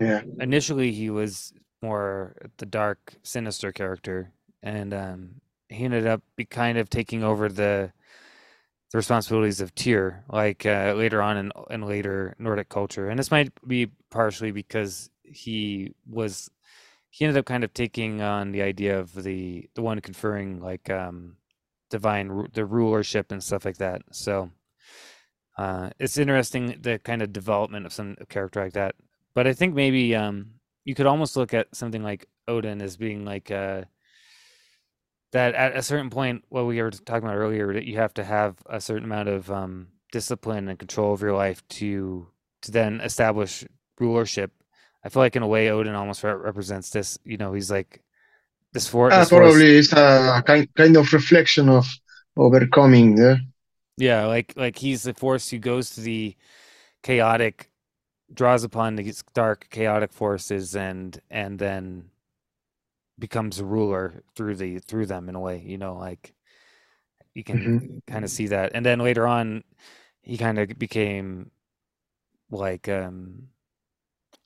yeah, 0.00 0.22
initially 0.40 0.92
he 0.92 1.10
was 1.10 1.52
more 1.82 2.36
the 2.58 2.66
dark, 2.66 3.14
sinister 3.22 3.72
character, 3.72 4.32
and 4.62 4.92
um, 4.94 5.30
he 5.68 5.84
ended 5.84 6.06
up 6.06 6.22
be 6.36 6.44
kind 6.44 6.78
of 6.78 6.90
taking 6.90 7.22
over 7.24 7.48
the 7.48 7.92
the 8.92 8.98
responsibilities 8.98 9.60
of 9.60 9.74
Tyr, 9.74 10.24
like 10.30 10.64
uh, 10.66 10.94
later 10.96 11.20
on 11.22 11.36
in 11.36 11.52
in 11.70 11.82
later 11.82 12.34
Nordic 12.38 12.68
culture. 12.68 13.08
And 13.08 13.18
this 13.18 13.30
might 13.30 13.52
be 13.66 13.88
partially 14.10 14.52
because 14.52 15.10
he 15.24 15.92
was 16.08 16.50
he 17.10 17.24
ended 17.24 17.38
up 17.38 17.46
kind 17.46 17.64
of 17.64 17.72
taking 17.74 18.22
on 18.22 18.52
the 18.52 18.62
idea 18.62 18.98
of 18.98 19.14
the 19.14 19.68
the 19.74 19.82
one 19.82 20.00
conferring 20.00 20.60
like 20.60 20.88
um 20.90 21.36
divine 21.90 22.48
the 22.52 22.64
rulership 22.64 23.32
and 23.32 23.42
stuff 23.42 23.64
like 23.64 23.78
that. 23.78 24.02
So 24.12 24.50
uh, 25.56 25.90
it's 25.98 26.18
interesting 26.18 26.78
the 26.80 26.98
kind 26.98 27.22
of 27.22 27.32
development 27.32 27.86
of 27.86 27.92
some 27.92 28.16
character 28.28 28.62
like 28.62 28.74
that. 28.74 28.94
But 29.34 29.46
I 29.46 29.52
think 29.52 29.74
maybe 29.74 30.14
um, 30.14 30.52
you 30.84 30.94
could 30.94 31.06
almost 31.06 31.36
look 31.36 31.54
at 31.54 31.74
something 31.74 32.02
like 32.02 32.26
Odin 32.48 32.82
as 32.82 32.96
being 32.96 33.24
like 33.24 33.50
uh, 33.50 33.82
that 35.32 35.54
at 35.54 35.76
a 35.76 35.82
certain 35.82 36.10
point. 36.10 36.44
What 36.48 36.66
we 36.66 36.80
were 36.80 36.90
talking 36.90 37.28
about 37.28 37.36
earlier, 37.36 37.72
that 37.72 37.84
you 37.84 37.96
have 37.96 38.14
to 38.14 38.24
have 38.24 38.56
a 38.66 38.80
certain 38.80 39.04
amount 39.04 39.28
of 39.28 39.50
um, 39.50 39.88
discipline 40.12 40.68
and 40.68 40.78
control 40.78 41.12
of 41.12 41.22
your 41.22 41.34
life 41.34 41.66
to 41.68 42.26
to 42.62 42.70
then 42.70 43.00
establish 43.00 43.64
rulership. 43.98 44.52
I 45.04 45.08
feel 45.08 45.22
like 45.22 45.36
in 45.36 45.42
a 45.42 45.46
way 45.46 45.70
Odin 45.70 45.94
almost 45.94 46.24
re- 46.24 46.32
represents 46.32 46.90
this. 46.90 47.18
You 47.24 47.36
know, 47.36 47.52
he's 47.52 47.70
like 47.70 48.02
this 48.72 48.88
for 48.88 49.10
uh, 49.12 49.24
probably 49.26 49.78
it's 49.78 49.92
a 49.92 50.42
kind 50.46 50.68
kind 50.74 50.96
of 50.96 51.12
reflection 51.12 51.68
of 51.68 51.86
overcoming. 52.36 53.16
Yeah, 53.16 53.36
yeah, 53.96 54.26
like 54.26 54.52
like 54.56 54.78
he's 54.78 55.02
the 55.04 55.14
force 55.14 55.48
who 55.50 55.58
goes 55.58 55.90
to 55.90 56.00
the 56.00 56.36
chaotic, 57.02 57.70
draws 58.32 58.64
upon 58.64 58.96
these 58.96 59.22
dark 59.34 59.68
chaotic 59.70 60.12
forces, 60.12 60.74
and 60.76 61.20
and 61.30 61.58
then 61.58 62.10
becomes 63.18 63.58
a 63.58 63.64
ruler 63.64 64.22
through 64.34 64.56
the 64.56 64.78
through 64.78 65.06
them 65.06 65.28
in 65.28 65.34
a 65.34 65.40
way. 65.40 65.62
You 65.64 65.78
know, 65.78 65.96
like 65.96 66.34
you 67.34 67.44
can 67.44 67.58
mm-hmm. 67.58 68.12
kind 68.12 68.24
of 68.24 68.30
see 68.30 68.48
that, 68.48 68.72
and 68.74 68.84
then 68.84 68.98
later 68.98 69.26
on, 69.26 69.64
he 70.22 70.38
kind 70.38 70.58
of 70.58 70.78
became 70.78 71.50
like 72.50 72.88
um 72.88 73.48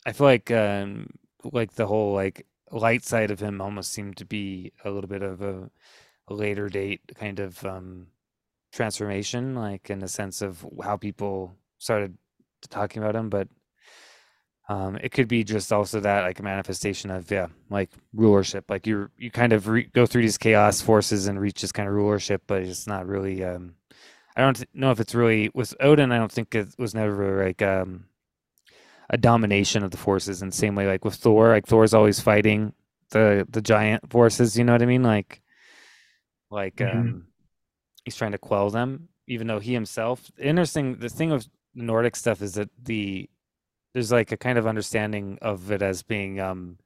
I 0.07 0.13
feel 0.13 0.27
like 0.27 0.51
um 0.51 1.09
like 1.45 1.75
the 1.75 1.87
whole 1.87 2.15
like 2.15 2.47
light 2.71 3.05
side 3.05 3.31
of 3.31 3.41
him 3.41 3.61
almost 3.61 3.93
seemed 3.93 4.17
to 4.19 4.25
be 4.25 4.73
a 4.85 4.91
little 4.91 5.09
bit 5.09 5.23
of 5.23 5.43
a, 5.43 5.71
a 6.29 6.35
later 6.35 6.69
date 6.69 7.01
kind 7.15 7.41
of 7.41 7.65
um, 7.65 8.07
transformation, 8.73 9.55
like 9.55 9.91
in 9.91 9.99
the 9.99 10.09
sense 10.09 10.43
of 10.43 10.65
how 10.83 10.97
people 10.97 11.55
started 11.79 12.17
talking 12.69 13.03
about 13.03 13.17
him. 13.17 13.29
But 13.29 13.49
um, 14.71 14.97
it 15.03 15.11
could 15.11 15.27
be 15.27 15.43
just 15.43 15.73
also 15.73 15.99
that 15.99 16.23
like 16.23 16.39
a 16.39 16.45
manifestation 16.45 17.11
of 17.11 17.29
yeah, 17.29 17.49
like 17.71 17.91
rulership. 18.15 18.71
Like 18.71 18.87
you 18.87 19.11
you 19.19 19.29
kind 19.29 19.53
of 19.53 19.67
re- 19.67 19.91
go 19.93 20.07
through 20.07 20.23
these 20.23 20.39
chaos 20.39 20.81
forces 20.81 21.27
and 21.27 21.41
reach 21.41 21.61
this 21.61 21.73
kind 21.73 21.89
of 21.89 21.95
rulership, 21.95 22.45
but 22.47 22.63
it's 22.63 22.87
not 22.87 23.05
really. 23.09 23.43
Um, 23.43 23.75
I 24.37 24.43
don't 24.43 24.65
know 24.73 24.93
if 24.93 25.01
it's 25.01 25.13
really 25.13 25.51
with 25.55 25.75
Odin. 25.81 26.13
I 26.13 26.19
don't 26.19 26.31
think 26.31 26.55
it 26.55 26.69
was 26.79 26.95
never 26.95 27.45
like 27.45 27.61
um, 27.63 28.05
a 29.09 29.19
domination 29.19 29.83
of 29.83 29.91
the 29.91 29.97
forces 29.97 30.41
in 30.41 30.51
the 30.51 30.57
same 30.57 30.77
way 30.77 30.87
like 30.87 31.05
with 31.05 31.17
Thor, 31.17 31.49
like 31.49 31.67
Thor's 31.67 31.93
always 31.93 32.21
fighting 32.21 32.73
the 33.11 33.45
the 33.51 33.61
giant 33.61 34.09
forces, 34.09 34.57
you 34.57 34.63
know 34.63 34.73
what 34.73 34.83
I 34.83 34.87
mean? 34.87 35.03
Like 35.03 35.43
like 36.49 36.77
mm-hmm. 36.77 36.97
um 36.97 37.27
he's 38.05 38.15
trying 38.15 38.33
to 38.33 38.39
quell 38.39 38.71
them, 38.71 39.09
even 39.27 39.49
though 39.49 39.59
he 39.59 39.73
himself 39.73 40.31
interesting 40.39 40.99
the 41.01 41.09
thing 41.09 41.33
of 41.33 41.45
the 41.75 41.83
Nordic 41.83 42.15
stuff 42.15 42.41
is 42.41 42.55
that 42.55 42.71
the 42.81 43.29
there's 43.93 44.13
like 44.13 44.33
a 44.33 44.37
kind 44.37 44.59
of 44.59 44.67
understanding 44.67 45.39
of 45.43 45.71
it 45.71 45.83
as 45.83 46.03
being 46.03 46.41
um 46.41 46.79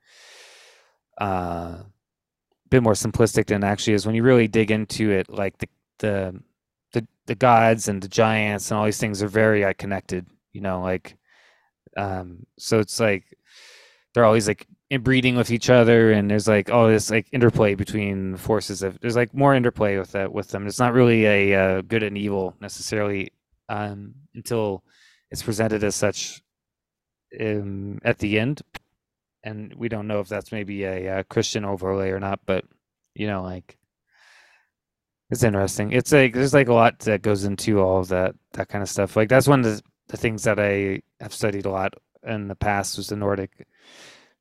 uh 1.20 1.78
a 1.82 1.86
bit 2.70 2.82
more 2.82 2.94
simplistic 2.94 3.46
than 3.46 3.62
actually 3.62 3.94
is 3.94 4.06
when 4.06 4.14
you 4.14 4.22
really 4.22 4.48
dig 4.48 4.70
into 4.70 5.10
it 5.10 5.28
like 5.28 5.56
the 5.58 5.68
the 5.98 6.42
the, 6.92 7.06
the 7.26 7.34
gods 7.34 7.88
and 7.88 8.02
the 8.02 8.08
giants 8.08 8.70
and 8.70 8.78
all 8.78 8.84
these 8.84 8.98
things 8.98 9.22
are 9.22 9.28
very 9.28 9.64
uh, 9.64 9.72
connected 9.78 10.26
you 10.52 10.60
know 10.60 10.80
like 10.80 11.16
um, 11.96 12.46
so 12.58 12.80
it's 12.80 13.00
like 13.00 13.24
they're 14.12 14.24
always 14.24 14.48
like 14.48 14.66
breeding 15.00 15.36
with 15.36 15.50
each 15.50 15.70
other, 15.70 16.12
and 16.12 16.30
there's 16.30 16.48
like 16.48 16.70
all 16.70 16.88
this 16.88 17.10
like 17.10 17.26
interplay 17.32 17.74
between 17.74 18.36
forces. 18.36 18.82
Of, 18.82 18.98
there's 19.00 19.16
like 19.16 19.34
more 19.34 19.54
interplay 19.54 19.98
with 19.98 20.12
that 20.12 20.32
with 20.32 20.48
them. 20.48 20.66
It's 20.66 20.78
not 20.78 20.92
really 20.92 21.26
a 21.26 21.54
uh, 21.54 21.82
good 21.82 22.02
and 22.02 22.18
evil 22.18 22.54
necessarily 22.60 23.32
um, 23.68 24.14
until 24.34 24.84
it's 25.30 25.42
presented 25.42 25.82
as 25.84 25.94
such 25.94 26.42
um, 27.40 27.98
at 28.04 28.18
the 28.18 28.38
end, 28.38 28.62
and 29.42 29.74
we 29.74 29.88
don't 29.88 30.06
know 30.06 30.20
if 30.20 30.28
that's 30.28 30.52
maybe 30.52 30.84
a, 30.84 31.06
a 31.06 31.18
uh, 31.18 31.22
Christian 31.24 31.64
overlay 31.64 32.10
or 32.10 32.20
not. 32.20 32.40
But 32.46 32.64
you 33.14 33.26
know, 33.26 33.42
like 33.42 33.76
it's 35.30 35.42
interesting. 35.42 35.92
It's 35.92 36.12
like 36.12 36.34
there's 36.34 36.54
like 36.54 36.68
a 36.68 36.74
lot 36.74 36.98
that 37.00 37.22
goes 37.22 37.44
into 37.44 37.80
all 37.80 38.00
of 38.00 38.08
that 38.08 38.34
that 38.52 38.68
kind 38.68 38.82
of 38.82 38.88
stuff. 38.88 39.16
Like 39.16 39.28
that's 39.28 39.48
one 39.48 39.60
of 39.60 39.66
the 39.66 39.82
the 40.08 40.16
things 40.16 40.44
that 40.44 40.58
I 40.58 41.02
have 41.20 41.34
studied 41.34 41.66
a 41.66 41.70
lot 41.70 41.94
in 42.22 42.48
the 42.48 42.54
past 42.54 42.96
was 42.96 43.08
the 43.08 43.16
Nordic 43.16 43.66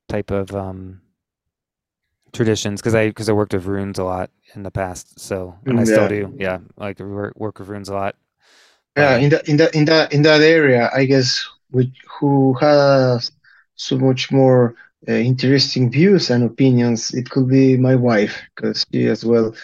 type 0.08 0.30
of 0.30 0.54
um, 0.54 1.00
traditions 2.32 2.80
because 2.80 2.94
I 2.94 3.08
because 3.08 3.28
I 3.28 3.32
worked 3.32 3.54
with 3.54 3.64
runes 3.64 3.98
a 3.98 4.04
lot 4.04 4.30
in 4.54 4.62
the 4.62 4.70
past. 4.70 5.18
So 5.18 5.56
and 5.64 5.80
I 5.80 5.84
still 5.84 6.08
do. 6.08 6.34
Yeah, 6.36 6.58
like 6.76 7.00
work 7.00 7.34
work 7.36 7.58
with 7.58 7.68
runes 7.68 7.88
a 7.88 7.94
lot. 7.94 8.16
Yeah, 8.96 9.16
in 9.16 9.30
that 9.30 9.48
in 9.48 9.56
that 9.56 9.74
in 9.74 9.84
that 9.86 10.12
in 10.12 10.22
that 10.22 10.40
area, 10.40 10.90
I 10.94 11.06
guess 11.06 11.48
with 11.72 11.92
who 12.20 12.54
has 12.54 13.30
so 13.76 13.98
much 13.98 14.30
more 14.30 14.74
uh, 15.08 15.12
interesting 15.12 15.90
views 15.90 16.30
and 16.30 16.44
opinions, 16.44 17.12
it 17.12 17.28
could 17.30 17.48
be 17.48 17.76
my 17.76 17.94
wife 17.94 18.40
because 18.54 18.86
she 18.92 19.06
as 19.06 19.24
well 19.24 19.54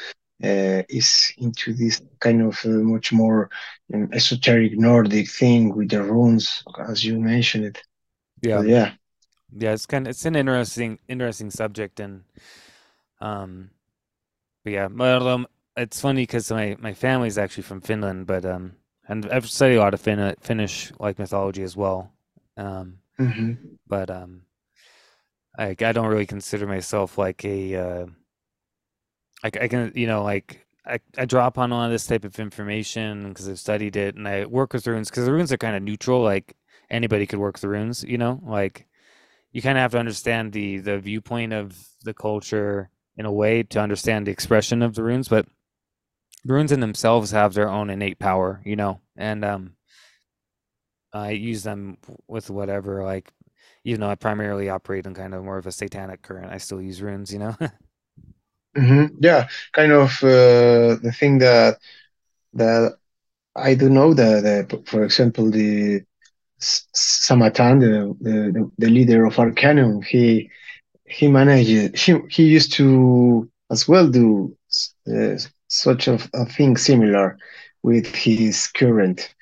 uh, 0.43 0.83
is 0.89 1.33
into 1.39 1.73
this 1.75 2.03
kind 2.21 2.43
of 2.43 2.59
uh, 2.65 2.69
much 2.69 3.13
more 3.13 3.51
um, 3.95 4.09
esoteric 4.13 4.79
Nordic 4.79 5.29
thing 5.31 5.75
with 5.75 5.91
the 5.91 6.03
runes, 6.03 6.63
as 6.89 7.05
you 7.05 7.19
mentioned 7.21 7.65
it. 7.67 7.83
Yeah, 8.43 8.59
but 8.59 8.69
yeah, 8.69 8.93
yeah. 9.53 9.73
It's 9.73 9.87
kind 9.87 10.07
of 10.07 10.11
it's 10.11 10.25
an 10.25 10.37
interesting 10.37 10.99
interesting 11.09 11.51
subject, 11.51 12.01
and 12.01 12.25
um, 13.21 13.71
but 14.65 14.73
yeah, 14.73 14.89
but 14.89 15.23
um, 15.23 15.47
it's 15.77 16.01
funny 16.01 16.23
because 16.23 16.51
my 16.51 16.77
my 16.79 16.95
family's 16.95 17.39
actually 17.39 17.65
from 17.65 17.81
Finland, 17.81 18.27
but 18.27 18.45
um, 18.45 18.77
and 19.11 19.29
I've 19.31 19.51
studied 19.51 19.77
a 19.77 19.81
lot 19.81 19.93
of 19.93 20.01
Fin- 20.01 20.37
Finnish 20.41 20.93
like 20.99 21.19
mythology 21.19 21.63
as 21.63 21.77
well. 21.77 22.13
Um, 22.57 22.99
mm-hmm. 23.19 23.55
but 23.87 24.09
um, 24.09 24.43
I 25.59 25.71
I 25.71 25.93
don't 25.93 26.07
really 26.07 26.27
consider 26.27 26.67
myself 26.67 27.19
like 27.19 27.45
a 27.45 27.75
uh 27.75 28.07
I, 29.43 29.47
I 29.49 29.69
can, 29.69 29.93
you 29.95 30.07
know, 30.07 30.23
like 30.23 30.67
I, 30.87 31.01
I 31.19 31.25
drop 31.25 31.59
on 31.59 31.73
all 31.73 31.85
of 31.85 31.91
this 31.91 32.07
type 32.07 32.25
of 32.25 32.39
information 32.39 33.29
because 33.29 33.49
I've 33.49 33.59
studied 33.59 33.97
it 33.97 34.15
and 34.17 34.29
I 34.29 34.45
work 34.47 34.73
with 34.73 34.87
runes 34.87 35.11
because 35.11 35.27
the 35.27 35.33
runes 35.33 35.53
are 35.53 35.59
kind 35.59 35.77
of 35.77 35.83
neutral. 35.83 36.23
Like 36.23 36.57
anybody 36.89 37.27
could 37.27 37.39
work 37.39 37.59
the 37.59 37.69
runes, 37.69 38.05
you 38.05 38.19
know, 38.19 38.41
like 38.45 38.87
you 39.53 39.63
kind 39.63 39.77
of 39.77 39.83
have 39.83 39.93
to 39.93 39.99
understand 39.99 40.53
the, 40.53 40.79
the 40.79 40.99
viewpoint 40.99 41.53
of 41.53 41.77
the 42.05 42.15
culture 42.15 42.91
in 43.17 43.27
a 43.27 43.33
way 43.33 43.63
to 43.65 43.81
understand 43.81 44.27
the 44.27 44.31
expression 44.31 44.83
of 44.83 44.95
the 44.95 45.03
runes, 45.03 45.29
but 45.29 45.47
runes 46.45 46.73
in 46.73 46.81
themselves 46.81 47.31
have 47.33 47.55
their 47.55 47.69
own 47.69 47.91
innate 47.91 48.19
power, 48.19 48.63
you 48.65 48.77
know, 48.77 49.01
and, 49.17 49.45
um, 49.45 49.75
I 51.13 51.31
use 51.31 51.63
them 51.63 51.99
with 52.29 52.51
whatever, 52.51 53.03
like, 53.05 53.33
even 53.85 54.01
though 54.01 54.11
I 54.11 54.15
primarily 54.15 54.69
operate 54.69 55.07
in 55.07 55.15
kind 55.15 55.35
of 55.35 55.45
more 55.45 55.59
of 55.59 55.67
a 55.67 55.73
satanic 55.73 56.23
current, 56.23 56.53
I 56.53 56.59
still 56.59 56.81
use 56.81 57.03
runes, 57.03 57.33
you 57.33 57.39
know? 57.39 57.57
Mm-hmm. 58.77 59.17
Yeah, 59.21 59.49
kind 59.73 59.93
of 59.93 60.11
uh, 60.23 60.95
the 61.03 61.13
thing 61.19 61.39
that 61.39 61.79
that 62.55 62.97
I 63.57 63.75
do 63.75 63.91
know 63.91 64.15
that, 64.15 64.43
that 64.45 64.89
for 64.89 65.05
example, 65.05 65.51
the 65.51 66.03
Shamaatae, 66.61 67.81
the, 67.81 68.17
the 68.21 68.71
the 68.79 68.91
leader 68.91 69.25
of 69.27 69.37
Arckanum, 69.37 70.05
he 70.05 70.51
he 71.07 71.29
managed 71.29 71.99
he 71.99 72.19
he 72.31 72.45
used 72.49 72.73
to 72.75 73.51
as 73.71 73.89
well 73.89 74.09
do 74.09 74.57
uh, 75.09 75.37
such 75.71 76.09
a, 76.09 76.19
a 76.35 76.45
thing 76.45 76.77
similar 76.77 77.39
with 77.83 78.07
his 78.15 78.67
current. 78.69 79.35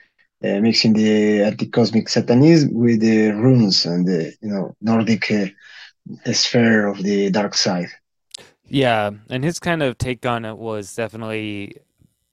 Uh, 0.45 0.61
mixing 0.61 0.93
the 0.93 1.43
anti-cosmic 1.43 2.09
satanism 2.09 2.73
with 2.73 3.01
the 3.01 3.33
runes 3.33 3.85
and 3.85 4.07
the 4.07 4.33
you 4.41 4.49
know 4.49 4.73
Nordic 4.81 5.29
uh, 5.33 6.33
sphere 6.33 6.87
of 6.87 7.03
the 7.03 7.29
dark 7.31 7.55
side. 7.55 7.89
Yeah, 8.65 9.11
and 9.31 9.43
his 9.43 9.59
kind 9.59 9.83
of 9.83 9.99
take 9.99 10.25
on 10.27 10.45
it 10.45 10.57
was 10.57 10.95
definitely, 10.95 11.79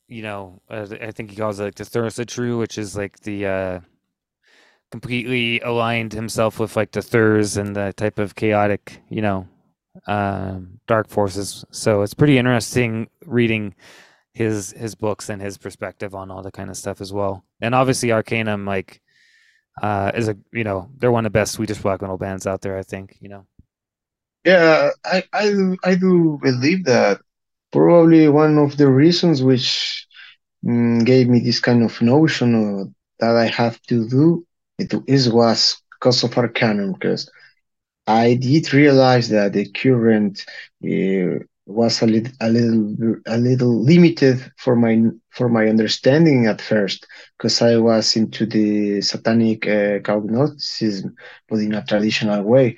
you 0.07 0.21
know, 0.21 0.61
I 0.69 1.11
think 1.11 1.31
he 1.31 1.35
calls 1.35 1.59
it 1.59 1.63
like 1.63 1.75
the 1.75 1.83
Thursatru, 1.83 2.59
which 2.59 2.77
is 2.77 2.95
like 2.95 3.21
the 3.21 3.47
uh, 3.47 3.79
completely 4.91 5.59
aligned 5.61 6.13
himself 6.13 6.59
with 6.59 6.75
like 6.75 6.91
the 6.91 7.01
Thurs 7.01 7.57
and 7.57 7.75
the 7.75 7.93
type 7.93 8.19
of 8.19 8.35
chaotic, 8.35 9.01
you 9.09 9.21
know, 9.21 9.47
um, 10.07 10.79
dark 10.87 11.07
forces. 11.09 11.65
So 11.71 12.01
it's 12.01 12.13
pretty 12.13 12.37
interesting 12.37 13.09
reading 13.25 13.75
his 14.33 14.71
his 14.71 14.95
books 14.95 15.29
and 15.29 15.41
his 15.41 15.57
perspective 15.57 16.13
on 16.13 16.29
all 16.29 16.43
the 16.43 16.51
kind 16.51 16.69
of 16.69 16.77
stuff 16.77 16.99
as 17.01 17.13
well. 17.13 17.45
And 17.61 17.73
obviously 17.73 18.09
Arckanum 18.09 18.67
like 18.67 19.01
uh 19.81 20.11
is 20.13 20.27
a 20.27 20.37
you 20.51 20.63
know, 20.63 20.89
they're 20.97 21.11
one 21.11 21.25
of 21.25 21.31
the 21.31 21.39
best 21.39 21.53
Swedish 21.53 21.81
black 21.81 22.01
metal 22.01 22.17
bands 22.17 22.45
out 22.45 22.61
there, 22.61 22.77
I 22.77 22.83
think, 22.83 23.17
you 23.21 23.29
know. 23.29 23.45
Yeah, 24.43 24.91
I, 25.05 25.23
I 25.33 25.49
do 25.49 25.77
I 25.83 25.95
do 25.95 26.39
believe 26.41 26.85
that 26.85 27.21
probably 27.71 28.27
one 28.27 28.57
of 28.57 28.77
the 28.77 28.89
reasons 28.89 29.41
which 29.41 30.05
mm, 30.63 31.05
gave 31.05 31.27
me 31.29 31.39
this 31.39 31.59
kind 31.59 31.83
of 31.83 32.01
notion 32.01 32.55
of, 32.55 32.93
that 33.19 33.35
I 33.35 33.47
have 33.47 33.81
to 33.83 34.07
do 34.07 34.45
it 34.77 34.93
is 35.07 35.31
was 35.31 35.81
because 35.93 36.23
of 36.23 36.31
Arckanum, 36.31 36.93
because 36.93 37.31
I 38.07 38.35
did 38.35 38.73
realize 38.73 39.29
that 39.29 39.53
the 39.53 39.65
current 39.69 40.45
uh, 40.83 41.39
was 41.65 42.01
a 42.01 42.05
little, 42.07 42.33
a 42.41 42.49
little, 42.49 43.15
a 43.27 43.37
little 43.37 43.81
limited 43.83 44.39
for 44.57 44.75
my 44.75 45.01
for 45.31 45.49
my 45.49 45.67
understanding 45.67 46.45
at 46.47 46.61
first, 46.61 47.05
because 47.37 47.61
I 47.61 47.77
was 47.77 48.15
into 48.15 48.45
the 48.45 49.01
satanic 49.01 49.67
uh, 49.67 49.99
cognosticism, 49.99 51.15
but 51.49 51.59
in 51.59 51.73
a 51.73 51.83
traditional 51.85 52.43
way 52.43 52.77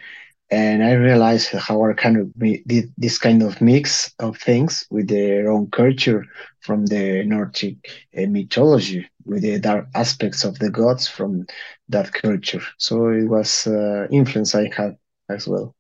and 0.49 0.83
I 0.83 0.93
realized 0.93 1.49
how 1.51 1.77
Arckanum 1.79 2.31
did 2.65 2.91
this 2.97 3.17
kind 3.17 3.41
of 3.43 3.61
mix 3.61 4.13
of 4.19 4.37
things 4.37 4.85
with 4.89 5.07
their 5.09 5.49
own 5.51 5.69
culture 5.71 6.25
from 6.61 6.85
the 6.85 7.23
Nordic 7.25 7.77
uh, 8.17 8.27
mythology, 8.27 9.07
with 9.25 9.41
the 9.43 9.59
dark 9.59 9.87
aspects 9.95 10.43
of 10.43 10.57
the 10.59 10.69
gods 10.69 11.07
from 11.07 11.45
that 11.89 12.13
culture. 12.13 12.61
So 12.77 13.09
it 13.09 13.25
was 13.27 13.67
uh, 13.67 14.07
influence 14.11 14.55
I 14.55 14.69
had 14.75 14.97
as 15.29 15.47
well. 15.47 15.75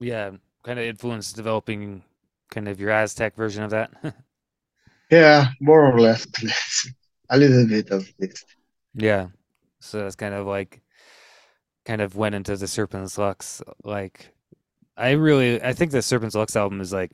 Yeah, 0.00 0.32
kind 0.62 0.78
of 0.78 0.84
influence 0.84 1.32
developing 1.32 2.02
kind 2.50 2.68
of 2.68 2.80
your 2.80 2.90
Aztec 2.90 3.34
version 3.36 3.62
of 3.62 3.70
that. 3.70 3.90
yeah, 5.10 5.48
more 5.60 5.90
or 5.90 6.00
less, 6.00 6.26
a 7.30 7.38
little 7.38 7.66
bit 7.66 7.90
of 7.90 8.08
this. 8.18 8.44
Yeah, 8.94 9.28
so 9.80 10.06
it's 10.06 10.16
kind 10.16 10.34
of 10.34 10.46
like 10.46 10.82
kind 11.84 12.00
of 12.00 12.16
went 12.16 12.34
into 12.34 12.56
the 12.56 12.66
Serpens 12.66 13.16
Lvx. 13.16 13.62
Like, 13.84 14.32
I 14.96 15.12
really, 15.12 15.62
I 15.62 15.72
think 15.72 15.92
the 15.92 15.98
Serpens 15.98 16.32
Lvx 16.34 16.56
album 16.56 16.80
is 16.80 16.92
like, 16.92 17.12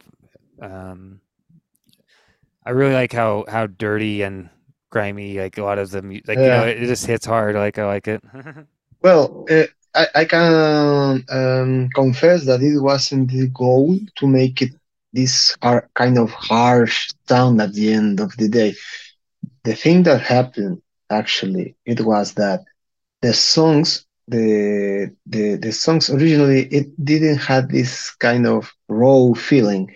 um, 0.61 1.21
I 2.65 2.71
really 2.71 2.95
like 2.95 3.13
how 3.13 3.45
how 3.49 3.67
dirty 3.67 4.23
and 4.23 4.49
grimy 4.91 5.39
like 5.39 5.59
a 5.59 5.65
lot 5.65 5.79
of 5.79 5.91
the 5.91 6.03
like 6.03 6.23
yeah. 6.27 6.43
you 6.43 6.49
know 6.49 6.67
it, 6.67 6.83
it, 6.83 6.87
just 6.87 7.07
hits 7.07 7.27
hard. 7.27 7.57
Like 7.57 7.79
I 7.79 7.87
like 7.87 8.09
it. 8.09 8.23
well, 9.03 9.47
uh, 9.51 9.65
I 9.95 10.07
I 10.21 10.25
can 10.25 11.25
um, 11.39 11.89
confess 11.95 12.45
that 12.47 12.63
it 12.63 12.79
wasn't 12.81 13.31
the 13.31 13.49
goal 13.49 13.99
to 14.19 14.27
make 14.27 14.63
it 14.63 14.73
this 15.13 15.57
hard, 15.63 15.85
kind 15.95 16.19
of 16.19 16.31
harsh 16.31 17.09
sound 17.29 17.61
at 17.61 17.73
the 17.75 17.93
end 17.93 18.21
of 18.21 18.37
the 18.37 18.49
day. 18.49 18.75
The 19.65 19.75
thing 19.75 20.03
that 20.05 20.21
happened 20.23 20.81
actually 21.11 21.77
it 21.85 22.01
was 22.01 22.33
that 22.35 22.61
the 23.23 23.33
songs 23.33 24.05
the 24.29 25.11
the 25.27 25.57
the 25.57 25.73
songs 25.73 26.09
originally 26.11 26.63
it 26.79 26.87
didn't 27.05 27.39
have 27.51 27.69
this 27.69 28.11
kind 28.27 28.47
of 28.47 28.73
raw 28.89 29.33
feeling 29.35 29.91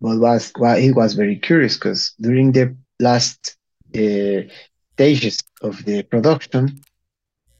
but 0.00 0.18
was 0.18 0.52
well, 0.58 0.76
it 0.76 0.92
was 0.94 1.14
very 1.14 1.36
curious 1.36 1.76
because 1.76 2.14
during 2.20 2.52
the 2.52 2.74
last 3.00 3.56
uh, 3.96 4.40
stages 4.94 5.38
of 5.62 5.84
the 5.84 6.02
production 6.04 6.80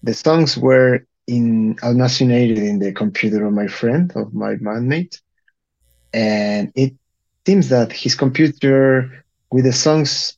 the 0.02 0.14
songs 0.14 0.56
were 0.56 1.04
in 1.26 1.76
almacenated 1.82 2.58
in 2.58 2.78
the 2.78 2.92
computer 2.92 3.46
of 3.46 3.52
my 3.52 3.66
friend 3.66 4.12
of 4.16 4.34
my 4.34 4.54
bandmate 4.56 5.20
and 6.12 6.72
it 6.74 6.92
seems 7.46 7.68
that 7.68 7.92
his 7.92 8.14
computer 8.14 9.24
with 9.50 9.64
the 9.64 9.72
songs 9.72 10.36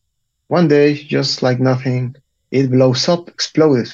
one 0.48 0.68
day 0.68 0.94
just 0.94 1.42
like 1.42 1.60
nothing 1.60 2.14
it 2.50 2.70
blows 2.70 3.08
up 3.08 3.28
exploded 3.28 3.92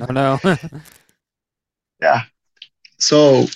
Oh 0.00 0.12
no. 0.12 0.38
yeah. 2.00 2.22
So 2.98 3.46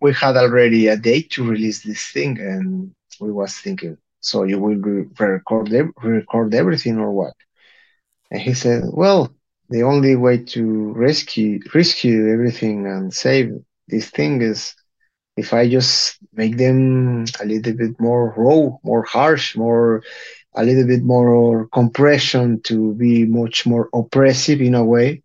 we 0.00 0.12
had 0.12 0.36
already 0.36 0.88
a 0.88 0.96
date 0.96 1.30
to 1.32 1.48
release 1.48 1.82
this 1.82 2.06
thing, 2.08 2.38
and 2.38 2.94
we 3.20 3.30
was 3.30 3.56
thinking, 3.58 3.96
so 4.20 4.44
you 4.44 4.58
will 4.58 4.76
re-record 4.76 5.70
record 6.02 6.54
everything 6.54 6.98
or 6.98 7.12
what? 7.12 7.34
And 8.30 8.40
he 8.40 8.54
said, 8.54 8.84
well, 8.86 9.34
the 9.70 9.82
only 9.82 10.16
way 10.16 10.38
to 10.38 10.92
rescue 10.92 11.60
rescue 11.74 12.32
everything 12.32 12.86
and 12.86 13.14
save 13.14 13.52
this 13.88 14.10
thing 14.10 14.42
is 14.42 14.74
if 15.36 15.54
I 15.54 15.68
just 15.68 16.18
make 16.34 16.56
them 16.58 17.24
a 17.40 17.46
little 17.46 17.72
bit 17.72 17.98
more 17.98 18.34
raw, 18.36 18.76
more 18.82 19.04
harsh, 19.04 19.56
more 19.56 20.02
a 20.54 20.64
little 20.64 20.86
bit 20.86 21.02
more 21.02 21.68
compression 21.68 22.60
to 22.62 22.94
be 22.94 23.24
much 23.24 23.66
more 23.66 23.88
oppressive 23.94 24.60
in 24.60 24.74
a 24.74 24.84
way 24.84 25.22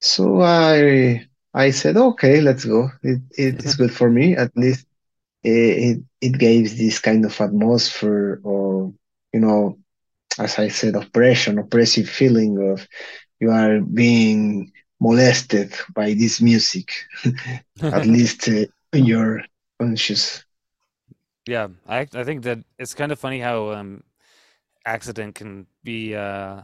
so 0.00 0.40
I 0.42 1.26
I 1.54 1.70
said, 1.70 1.96
okay, 1.96 2.40
let's 2.40 2.64
go. 2.64 2.90
It 3.02 3.20
it's 3.32 3.74
mm-hmm. 3.74 3.82
good 3.82 3.92
for 3.92 4.10
me. 4.10 4.36
At 4.36 4.56
least 4.56 4.86
it, 5.42 5.50
it 5.50 6.02
it 6.20 6.38
gives 6.38 6.76
this 6.76 6.98
kind 6.98 7.24
of 7.24 7.40
atmosphere 7.40 8.40
or 8.44 8.92
you 9.32 9.40
know, 9.40 9.78
as 10.38 10.58
I 10.58 10.68
said, 10.68 10.94
oppression, 10.96 11.58
oppressive 11.58 12.08
feeling 12.08 12.58
of 12.72 12.86
you 13.40 13.50
are 13.50 13.80
being 13.80 14.72
molested 15.00 15.74
by 15.94 16.14
this 16.14 16.40
music. 16.40 16.90
At 17.82 18.06
least 18.06 18.48
uh, 18.48 18.66
you're 18.92 19.42
conscious. 19.80 20.44
Yeah, 21.46 21.68
I 21.86 22.06
I 22.12 22.24
think 22.24 22.42
that 22.44 22.58
it's 22.78 22.94
kind 22.94 23.12
of 23.12 23.18
funny 23.18 23.40
how 23.40 23.70
um, 23.70 24.02
accident 24.84 25.34
can 25.34 25.66
be 25.84 26.14
uh, 26.14 26.62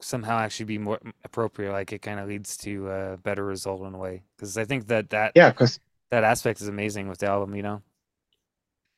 somehow 0.00 0.38
actually 0.38 0.66
be 0.66 0.78
more 0.78 1.00
appropriate 1.24 1.72
like 1.72 1.92
it 1.92 2.02
kind 2.02 2.20
of 2.20 2.28
leads 2.28 2.56
to 2.56 2.88
a 2.90 3.16
better 3.16 3.44
result 3.44 3.82
in 3.82 3.94
a 3.94 3.98
way 3.98 4.22
because 4.36 4.56
i 4.58 4.64
think 4.64 4.86
that 4.88 5.08
that 5.10 5.32
yeah 5.34 5.50
because 5.50 5.80
that 6.10 6.22
aspect 6.22 6.60
is 6.60 6.68
amazing 6.68 7.08
with 7.08 7.18
the 7.18 7.26
album 7.26 7.54
you 7.54 7.62
know 7.62 7.80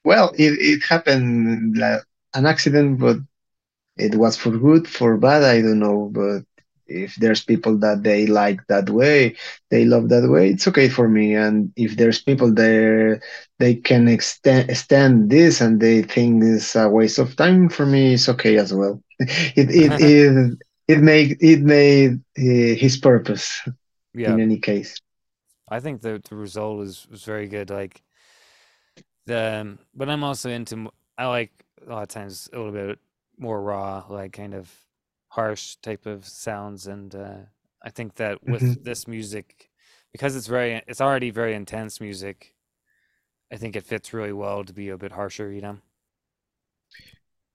well 0.05 0.31
it, 0.37 0.53
it 0.59 0.83
happened 0.83 1.77
like 1.77 2.03
an 2.35 2.47
accident 2.47 2.99
but 2.99 3.17
it 3.99 4.15
was 4.15 4.37
for 4.37 4.51
good 4.51 4.89
for 4.89 5.17
bad 5.17 5.43
i 5.43 5.61
don't 5.61 5.79
know 5.79 6.11
but 6.13 6.43
if 6.87 7.15
there's 7.17 7.45
people 7.45 7.77
that 7.77 8.03
they 8.03 8.27
like 8.27 8.67
that 8.69 8.89
way 8.89 9.37
they 9.71 9.85
love 9.85 10.09
that 10.09 10.29
way 10.31 10.51
it's 10.51 10.67
okay 10.67 10.89
for 10.89 11.07
me 11.09 11.35
and 11.35 11.71
if 11.77 11.97
there's 11.97 12.23
people 12.23 12.53
there 12.53 13.21
they 13.59 13.75
can 13.75 14.09
extend 14.09 14.71
extend 14.71 15.29
this 15.29 15.61
and 15.61 15.81
they 15.81 16.03
think 16.03 16.43
it's 16.43 16.75
a 16.75 16.89
waste 16.89 17.19
of 17.19 17.37
time 17.37 17.69
for 17.69 17.85
me 17.85 18.15
it's 18.15 18.29
okay 18.29 18.57
as 18.57 18.73
well 18.73 19.03
it 19.19 19.69
it, 19.71 19.93
it 20.01 20.59
it 20.89 21.01
made 21.01 21.37
it 21.41 21.61
made 21.61 22.15
uh, 22.39 22.75
his 22.81 22.97
purpose. 22.97 23.63
Yeah. 24.15 24.33
In 24.33 24.41
any 24.41 24.59
case, 24.59 24.97
I 25.69 25.81
think 25.81 26.01
the 26.01 26.21
the 26.29 26.35
result 26.35 26.79
was 26.79 27.07
was 27.09 27.23
very 27.25 27.47
good. 27.47 27.71
Like 27.71 28.03
the, 29.27 29.61
um, 29.61 29.79
but 29.95 30.09
I'm 30.09 30.25
also 30.25 30.51
into. 30.51 30.91
I 31.17 31.27
like 31.27 31.53
a 31.87 31.91
lot 31.91 32.03
of 32.03 32.09
times 32.09 32.49
a 32.53 32.57
little 32.57 32.73
bit 32.73 32.99
more 33.39 33.63
raw, 33.63 34.05
like 34.09 34.33
kind 34.33 34.55
of 34.55 34.71
harsh 35.29 35.77
type 35.77 36.07
of 36.07 36.27
sounds, 36.27 36.87
and 36.87 37.15
uh, 37.15 37.39
I 37.83 37.91
think 37.91 38.15
that 38.17 38.43
with 38.43 38.63
mm-hmm. 38.63 38.83
this 38.83 39.07
music, 39.07 39.71
because 40.13 40.37
it's 40.37 40.47
very, 40.47 40.83
it's 40.87 41.01
already 41.01 41.31
very 41.31 41.55
intense 41.55 42.01
music. 42.01 42.55
I 43.53 43.57
think 43.57 43.77
it 43.77 43.85
fits 43.85 44.13
really 44.13 44.33
well 44.33 44.65
to 44.65 44.73
be 44.73 44.91
a 44.91 44.99
bit 44.99 45.13
harsher, 45.13 45.51
you 45.51 45.61
know. 45.61 45.79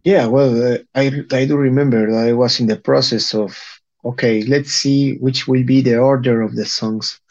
Yeah, 0.04 0.28
well, 0.28 0.74
uh, 0.74 0.78
I 0.96 1.24
I 1.32 1.46
do 1.46 1.56
remember 1.56 2.12
that 2.12 2.28
I 2.28 2.34
was 2.34 2.60
in 2.60 2.68
the 2.68 2.76
process 2.78 3.34
of 3.34 3.58
okay, 4.04 4.44
let's 4.44 4.72
see 4.72 5.16
which 5.18 5.48
will 5.48 5.64
be 5.64 5.82
the 5.82 5.98
order 5.98 6.42
of 6.42 6.56
the 6.56 6.66
songs, 6.66 7.22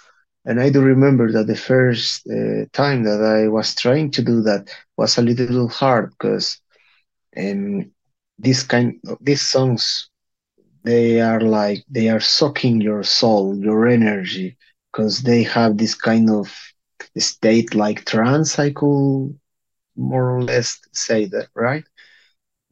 and 0.44 0.60
I 0.60 0.70
do 0.70 0.80
remember 0.80 1.30
that 1.32 1.46
the 1.46 1.56
first 1.56 2.26
uh, 2.26 2.64
time 2.72 3.04
that 3.04 3.22
I 3.22 3.48
was 3.48 3.74
trying 3.74 4.10
to 4.12 4.22
do 4.22 4.42
that 4.42 4.74
was 4.96 5.18
a 5.18 5.22
little 5.22 5.68
hard 5.68 6.10
because, 6.10 6.60
um, 7.36 7.90
this 8.42 8.64
kind 8.64 8.94
of 9.08 9.18
these 9.20 9.42
songs, 9.42 10.10
they 10.84 11.20
are 11.20 11.40
like 11.40 11.84
they 11.90 12.08
are 12.08 12.20
sucking 12.20 12.80
your 12.82 13.02
soul, 13.04 13.56
your 13.56 13.88
energy, 13.88 14.56
because 14.92 15.22
they 15.22 15.42
have 15.44 15.78
this 15.78 15.94
kind 15.94 16.30
of 16.30 16.52
state 17.18 17.74
like 17.74 18.04
trance. 18.06 18.58
I 18.58 18.70
could 18.72 19.34
more 19.96 20.30
or 20.36 20.42
less 20.42 20.78
say 20.92 21.26
that, 21.26 21.48
right? 21.54 21.84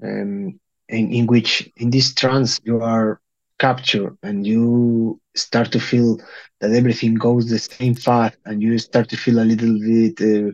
um, 0.05 0.59
in, 0.89 1.13
in 1.13 1.27
which 1.27 1.71
in 1.77 1.91
this 1.91 2.15
trance 2.15 2.59
you 2.65 2.81
are 2.83 3.21
captured 3.59 4.17
and 4.23 4.47
you 4.47 5.21
start 5.37 5.73
to 5.73 5.81
feel 5.81 6.19
that 6.61 6.73
everything 6.73 7.15
goes 7.15 7.49
the 7.51 7.59
same 7.59 7.95
path 7.95 8.37
and 8.47 8.63
you 8.63 8.79
start 8.79 9.09
to 9.11 9.17
feel 9.17 9.41
a 9.41 9.45
little 9.45 9.79
bit 9.81 10.21
uh, 10.21 10.51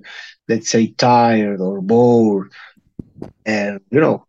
let's 0.49 0.71
say 0.71 0.89
tired 0.99 1.61
or 1.61 1.81
bored 1.81 2.51
and 3.47 3.81
you 3.91 4.01
know 4.01 4.26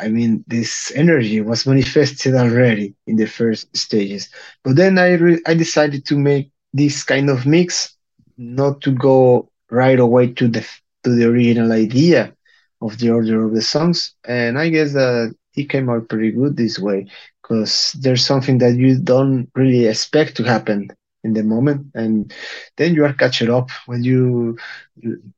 I 0.00 0.08
mean, 0.08 0.44
this 0.46 0.92
energy 0.94 1.40
was 1.40 1.66
manifested 1.66 2.34
already 2.34 2.94
in 3.06 3.16
the 3.16 3.26
first 3.26 3.74
stages. 3.76 4.28
But 4.64 4.76
then 4.76 4.98
I 4.98 5.16
I 5.46 5.54
decided 5.54 6.04
to 6.06 6.16
make 6.16 6.50
this 6.72 7.02
kind 7.04 7.28
of 7.30 7.46
mix, 7.46 7.96
not 8.36 8.80
to 8.82 8.92
go 8.92 9.48
right 9.70 9.98
away 9.98 10.32
to 10.38 10.48
the 10.48 10.64
to 11.04 11.10
the 11.14 11.26
original 11.28 11.72
idea 11.72 12.32
of 12.80 12.98
the 12.98 13.10
order 13.10 13.44
of 13.44 13.54
the 13.54 13.62
songs, 13.62 14.14
and 14.26 14.58
I 14.58 14.68
guess 14.68 14.92
that 14.92 15.34
it 15.54 15.68
came 15.68 15.88
out 15.90 16.08
pretty 16.08 16.30
good 16.32 16.56
this 16.56 16.78
way 16.78 17.06
because 17.42 17.96
there's 18.00 18.24
something 18.24 18.58
that 18.58 18.76
you 18.76 18.98
don't 18.98 19.48
really 19.54 19.86
expect 19.86 20.36
to 20.36 20.44
happen 20.44 20.88
in 21.24 21.32
the 21.34 21.42
moment, 21.42 21.86
and 21.94 22.32
then 22.76 22.94
you 22.94 23.04
are 23.04 23.12
catching 23.12 23.50
up 23.50 23.70
when 23.86 24.02
you 24.04 24.56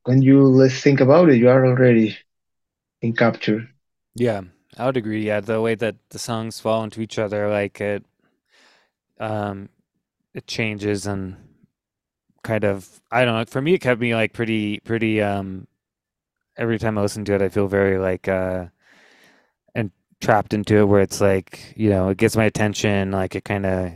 when 0.03 0.21
you 0.21 0.67
think 0.69 0.99
about 1.01 1.29
it, 1.29 1.37
you 1.37 1.49
are 1.49 1.65
already 1.65 2.17
in 3.01 3.13
capture. 3.13 3.67
Yeah, 4.15 4.41
I 4.77 4.85
would 4.85 4.95
agree. 4.97 5.25
Yeah, 5.25 5.39
the 5.41 5.61
way 5.61 5.75
that 5.75 5.95
the 6.09 6.19
songs 6.19 6.59
fall 6.59 6.83
into 6.83 7.01
each 7.01 7.19
other, 7.19 7.49
like 7.49 7.79
it, 7.81 8.05
um, 9.19 9.69
it 10.33 10.47
changes 10.47 11.05
and 11.07 11.37
kind 12.43 12.63
of, 12.63 13.01
I 13.11 13.25
don't 13.25 13.35
know. 13.37 13.45
For 13.45 13.61
me, 13.61 13.73
it 13.73 13.79
kept 13.79 14.01
me 14.01 14.15
like 14.15 14.33
pretty, 14.33 14.79
pretty. 14.79 15.21
Um, 15.21 15.67
every 16.57 16.79
time 16.79 16.97
I 16.97 17.01
listen 17.01 17.25
to 17.25 17.35
it, 17.35 17.41
I 17.41 17.49
feel 17.49 17.67
very 17.67 17.99
like 17.99 18.27
uh, 18.27 18.67
and 19.75 19.91
trapped 20.19 20.53
into 20.53 20.77
it, 20.77 20.85
where 20.85 21.01
it's 21.01 21.21
like 21.21 21.73
you 21.75 21.89
know, 21.89 22.09
it 22.09 22.17
gets 22.17 22.35
my 22.35 22.45
attention. 22.45 23.11
Like 23.11 23.35
it 23.35 23.43
kind 23.45 23.65
of, 23.65 23.91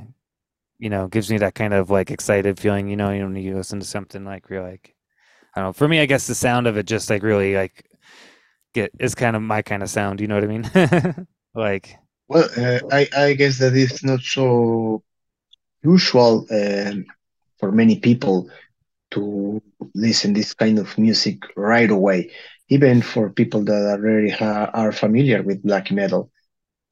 you 0.79 0.89
know, 0.89 1.07
gives 1.07 1.31
me 1.31 1.39
that 1.39 1.55
kind 1.55 1.73
of 1.73 1.89
like 1.89 2.11
excited 2.11 2.59
feeling. 2.59 2.89
You 2.89 2.97
know, 2.97 3.07
when 3.09 3.35
you 3.37 3.55
listen 3.57 3.81
to 3.81 3.85
something 3.87 4.25
like 4.25 4.49
you're 4.49 4.63
like, 4.63 4.95
I 5.55 5.61
don't 5.61 5.69
know. 5.69 5.73
For 5.73 5.87
me, 5.87 6.01
I 6.01 6.05
guess 6.07 6.27
the 6.27 6.35
sound 6.35 6.67
of 6.67 6.77
it 6.77 6.87
just 6.87 7.09
like 7.09 7.23
really 7.23 7.55
like 7.55 7.85
get 8.75 8.91
is 8.99 9.15
kind 9.15 9.35
of 9.35 9.41
my 9.41 9.61
kind 9.63 9.81
of 9.81 9.89
sound. 9.89 10.21
You 10.21 10.27
know 10.27 10.35
what 10.35 10.43
I 10.43 10.53
mean? 10.55 11.27
like, 11.55 11.97
Well, 12.27 12.49
uh, 12.57 12.79
I 12.91 13.07
I 13.17 13.33
guess 13.33 13.57
that 13.59 13.75
it's 13.75 14.03
not 14.03 14.21
so 14.21 15.01
usual 15.83 16.45
um, 16.51 17.05
for 17.59 17.71
many 17.71 17.99
people 17.99 18.49
to 19.11 19.61
listen 19.95 20.33
this 20.33 20.53
kind 20.53 20.77
of 20.77 20.97
music 20.97 21.37
right 21.55 21.89
away, 21.89 22.31
even 22.69 23.01
for 23.01 23.29
people 23.29 23.63
that 23.63 23.81
already 23.95 24.29
ha 24.29 24.69
are 24.73 24.91
familiar 24.91 25.41
with 25.41 25.63
black 25.63 25.89
metal. 25.91 26.29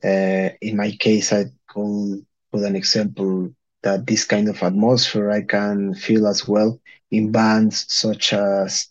Uh, 0.03 0.49
in 0.61 0.75
my 0.77 0.91
case, 1.05 1.31
I 1.33 1.45
could 1.67 2.25
put 2.51 2.63
an 2.63 2.75
example 2.75 3.53
that 3.83 4.07
this 4.07 4.23
kind 4.25 4.47
of 4.49 4.63
atmosphere 4.63 5.29
I 5.31 5.41
can 5.43 5.93
feel 5.93 6.27
as 6.27 6.47
well 6.47 6.79
in 7.11 7.31
bands 7.31 7.85
such 7.89 8.33
as 8.33 8.87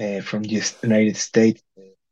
uh, 0.00 0.20
from 0.20 0.42
the 0.42 0.60
United 0.82 1.16
States, 1.16 1.62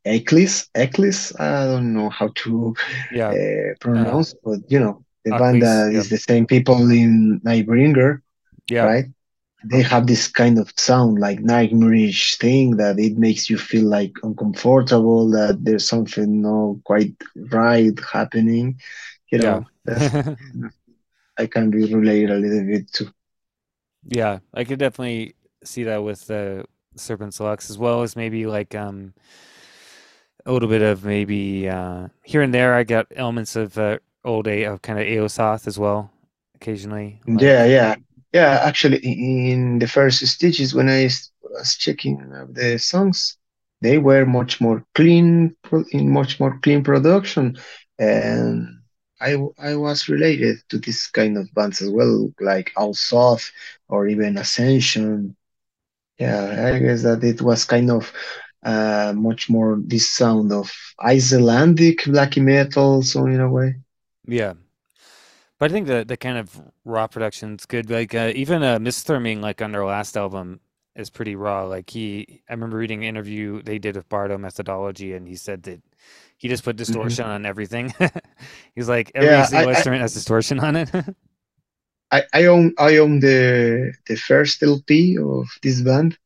Akhlys. 0.07 0.69
Akhlys, 0.77 1.39
I 1.41 1.67
don't 1.67 1.93
know 1.95 2.09
how 2.11 2.29
to 2.37 2.75
yeah, 3.11 3.35
uh, 3.35 3.75
uh, 3.95 4.15
pronounce, 4.15 4.35
but 4.45 4.61
you 4.69 4.81
know, 4.81 5.05
the 5.25 5.33
band 5.35 5.63
that 5.63 5.93
Yep. 5.93 6.07
is 6.07 6.09
the 6.09 6.19
same 6.19 6.47
people 6.47 6.91
in 6.91 7.41
Nightbringer, 7.45 8.21
Yep. 8.69 8.93
right? 8.93 9.07
They 9.65 9.83
have 9.83 10.07
this 10.07 10.29
kind 10.29 10.59
of 10.59 10.73
sound 10.77 11.19
like 11.19 11.41
nightmarish 11.41 12.39
thing 12.39 12.77
that 12.77 12.99
it 12.99 13.19
makes 13.19 13.51
you 13.51 13.59
feel 13.59 13.87
like 13.87 14.13
uncomfortable, 14.23 15.31
that 15.33 15.65
there's 15.65 15.89
something 15.89 16.43
not 16.43 16.77
quite 16.85 17.15
right 17.53 17.99
happening. 18.13 18.81
You 19.31 19.39
Yeah. 19.39 19.41
know, 19.41 19.67
that's 19.85 20.15
I 21.39 21.47
can 21.47 21.71
be 21.71 21.93
relate 21.93 22.31
a 22.31 22.37
little 22.37 22.65
bit 22.67 22.93
too. 22.93 23.13
Yeah, 24.05 24.39
I 24.55 24.65
could 24.65 24.79
definitely 24.79 25.35
see 25.65 25.85
that 25.85 26.03
with 26.03 26.27
the 26.27 26.65
Serpens 26.97 27.39
Lvx 27.41 27.71
as 27.71 27.79
well 27.79 28.03
as 28.03 28.17
maybe 28.17 28.47
like 28.47 28.75
um 28.75 29.15
a 30.51 30.53
little 30.53 30.69
bit 30.69 30.83
of 30.83 31.05
maybe 31.05 31.69
uh 31.69 32.09
here 32.25 32.43
and 32.43 32.55
there 32.55 32.75
I 32.75 32.85
got 32.85 33.07
elements 33.17 33.57
of 33.57 33.79
uh, 33.79 33.99
old 34.25 34.47
A 34.49 34.65
of 34.65 34.83
kind 34.83 34.99
of 34.99 35.07
Aosoth 35.07 35.67
as 35.67 35.79
well 35.79 36.13
occasionally 36.57 37.21
Yeah, 37.27 37.65
like 37.65 37.65
yeah, 37.65 37.97
yeah. 38.33 38.61
Actually, 38.65 38.99
in 38.99 39.79
the 39.79 39.87
first 39.89 40.27
stages, 40.27 40.75
when 40.75 40.89
I 40.89 41.05
was 41.43 41.77
checking 41.77 42.19
the 42.53 42.79
songs, 42.79 43.37
they 43.81 43.99
were 43.99 44.27
much 44.27 44.61
more 44.61 44.85
clean, 44.95 45.57
in 45.93 46.11
much 46.11 46.41
more 46.41 46.59
clean 46.61 46.83
production, 46.83 47.59
and 47.99 48.79
I 49.21 49.37
I 49.59 49.77
was 49.77 50.09
related 50.09 50.59
to 50.71 50.79
this 50.79 51.07
kind 51.09 51.37
of 51.39 51.53
bands 51.55 51.83
as 51.83 51.91
well, 51.91 52.33
like 52.41 52.73
All 52.77 52.95
or 53.89 54.09
even 54.09 54.39
Ascension. 54.39 55.37
Yeah, 56.19 56.73
I 56.75 56.79
guess 56.79 57.03
that 57.03 57.25
it 57.25 57.43
was 57.43 57.65
kind 57.65 57.91
of 57.91 58.13
uh 58.65 59.13
much 59.17 59.49
more 59.51 59.79
this 59.85 60.09
sound 60.11 60.53
of 60.53 60.71
Icelandic 61.03 62.05
black 62.07 62.37
metal, 62.39 63.03
so 63.03 63.27
in 63.27 63.41
a 63.41 63.51
way. 63.51 63.77
yeah. 64.27 64.55
But 65.59 65.71
I 65.71 65.75
think 65.75 65.87
the 65.87 66.05
the 66.05 66.17
kind 66.17 66.39
of 66.39 66.61
raw 66.85 67.07
production's 67.07 67.67
good 67.67 67.91
like 67.91 68.15
uh, 68.15 68.33
even 68.35 68.63
uh 68.63 68.79
Misþyrming 68.79 69.41
like 69.41 69.61
on 69.63 69.73
their 69.73 69.85
last 69.85 70.17
album 70.17 70.61
is 70.97 71.11
pretty 71.11 71.37
raw 71.37 71.65
like 71.65 71.91
he 71.91 72.43
I 72.49 72.53
remember 72.55 72.79
reading 72.79 73.03
an 73.03 73.09
interview 73.09 73.63
they 73.63 73.79
did 73.79 73.97
with 73.97 74.09
Bardo 74.09 74.39
Methodology 74.39 75.13
and 75.13 75.29
he 75.29 75.37
said 75.37 75.63
that 75.65 75.83
he 76.39 76.49
just 76.49 76.65
put 76.65 76.77
Mhm. 76.89 77.17
distortion 77.17 77.27
on 77.27 77.45
everything. 77.45 77.93
He's 78.75 78.89
like 78.89 79.13
every 79.15 79.43
Yeah, 79.43 79.45
single 79.45 79.69
I 79.69 79.69
instrument 79.69 80.01
has 80.03 80.15
distortion 80.15 80.61
on 80.61 80.77
it. 80.77 80.91
I, 82.11 82.23
I 82.33 82.45
own 82.47 82.75
I 82.79 82.97
own 82.99 83.21
the 83.21 83.93
the 84.07 84.17
first 84.17 84.63
LP 84.63 85.17
of 85.19 85.47
this 85.63 85.81
band, 85.83 86.19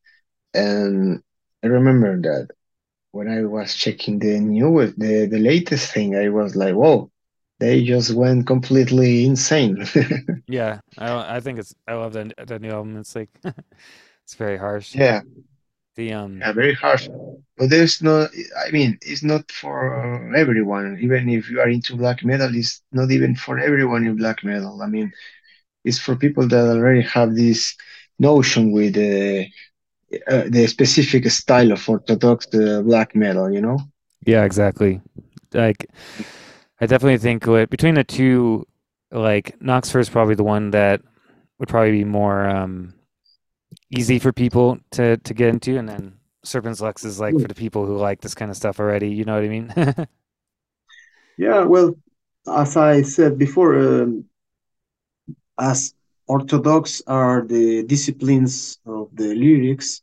and 0.55 1.23
I 1.65 1.69
remember 1.69 2.21
that 2.23 2.51
when 3.13 3.29
I 3.29 3.45
was 3.45 3.75
checking 3.77 4.19
the 4.21 4.41
newest 4.41 4.99
the 4.99 5.27
the 5.27 5.39
latest 5.41 5.93
thing, 5.93 6.17
I 6.17 6.29
was 6.31 6.57
like, 6.57 6.75
whoa, 6.75 7.11
they 7.61 7.85
just 7.85 8.15
went 8.15 8.47
completely 8.47 9.27
insane. 9.27 9.87
Yeah, 10.47 10.81
I 10.99 11.37
I 11.37 11.41
think 11.41 11.59
it's 11.59 11.75
I 11.89 11.95
love 11.95 12.13
that 12.15 12.35
that 12.47 12.61
new 12.61 12.71
album. 12.71 12.97
It's 12.99 13.15
like 13.17 13.31
it's 14.25 14.35
very 14.37 14.59
harsh. 14.59 14.97
Yeah, 14.97 15.23
The 15.97 16.13
um 16.13 16.45
yeah, 16.45 16.53
very 16.53 16.75
harsh. 16.75 17.09
But 17.57 17.71
there's 17.71 18.03
no, 18.03 18.29
I 18.67 18.71
mean, 18.73 18.99
it's 19.03 19.23
not 19.23 19.51
for 19.53 20.35
everyone. 20.37 20.99
Even 21.01 21.29
if 21.29 21.49
you 21.51 21.61
are 21.61 21.69
into 21.69 21.97
black 21.97 22.25
metal, 22.25 22.51
it's 22.55 22.83
not 22.93 23.11
even 23.13 23.37
for 23.37 23.59
everyone 23.59 24.07
in 24.07 24.17
black 24.17 24.43
metal. 24.45 24.83
I 24.83 24.87
mean, 24.89 25.13
it's 25.85 25.99
for 25.99 26.17
people 26.17 26.49
that 26.49 26.67
already 26.69 27.03
have 27.03 27.35
this 27.37 27.77
notion 28.19 28.73
with 28.73 28.97
uh, 28.97 29.45
uh, 30.29 30.45
the 30.49 30.67
specific 30.67 31.31
style 31.31 31.73
of 31.73 31.89
orthodox 31.89 32.47
uh, 32.55 32.83
black 32.83 33.15
metal, 33.15 33.51
you 33.53 33.61
know? 33.61 33.79
yeah, 34.27 34.45
exactly. 34.45 35.01
Like 35.53 35.87
I 36.81 36.87
definitely 36.87 37.19
think 37.19 37.47
what 37.47 37.71
between 37.71 37.95
the 37.95 38.05
two, 38.05 38.67
like 39.11 39.59
Noxifer 39.61 40.01
is 40.01 40.11
probably 40.11 40.35
the 40.35 40.45
one 40.45 40.71
that 40.73 41.03
would 41.59 41.69
probably 41.69 41.93
be 41.93 42.05
more 42.05 42.49
um 42.49 42.95
easy 43.91 44.19
for 44.19 44.33
people 44.33 44.79
to 44.93 45.17
to 45.19 45.35
get 45.35 45.49
into, 45.49 45.79
and 45.79 45.89
then 45.89 46.15
Serpens 46.45 46.81
Lvx 46.81 47.05
is 47.05 47.21
like 47.21 47.39
for 47.39 47.49
the 47.49 47.55
people 47.55 47.87
who 47.87 47.97
like 47.97 48.21
this 48.21 48.35
kind 48.35 48.51
of 48.51 48.57
stuff 48.57 48.81
already. 48.81 49.11
You 49.11 49.25
know 49.25 49.35
what 49.35 49.45
I 49.45 49.49
mean? 49.49 49.73
Yeah, 51.37 51.65
well, 51.65 51.97
as 52.47 52.77
I 52.77 53.03
said 53.03 53.39
before, 53.39 53.77
um, 53.79 54.25
as 55.59 55.95
orthodox 56.27 57.03
are 57.07 57.43
the 57.47 57.83
disciplines 57.85 58.79
of 58.87 59.09
the 59.15 59.35
lyrics, 59.35 60.03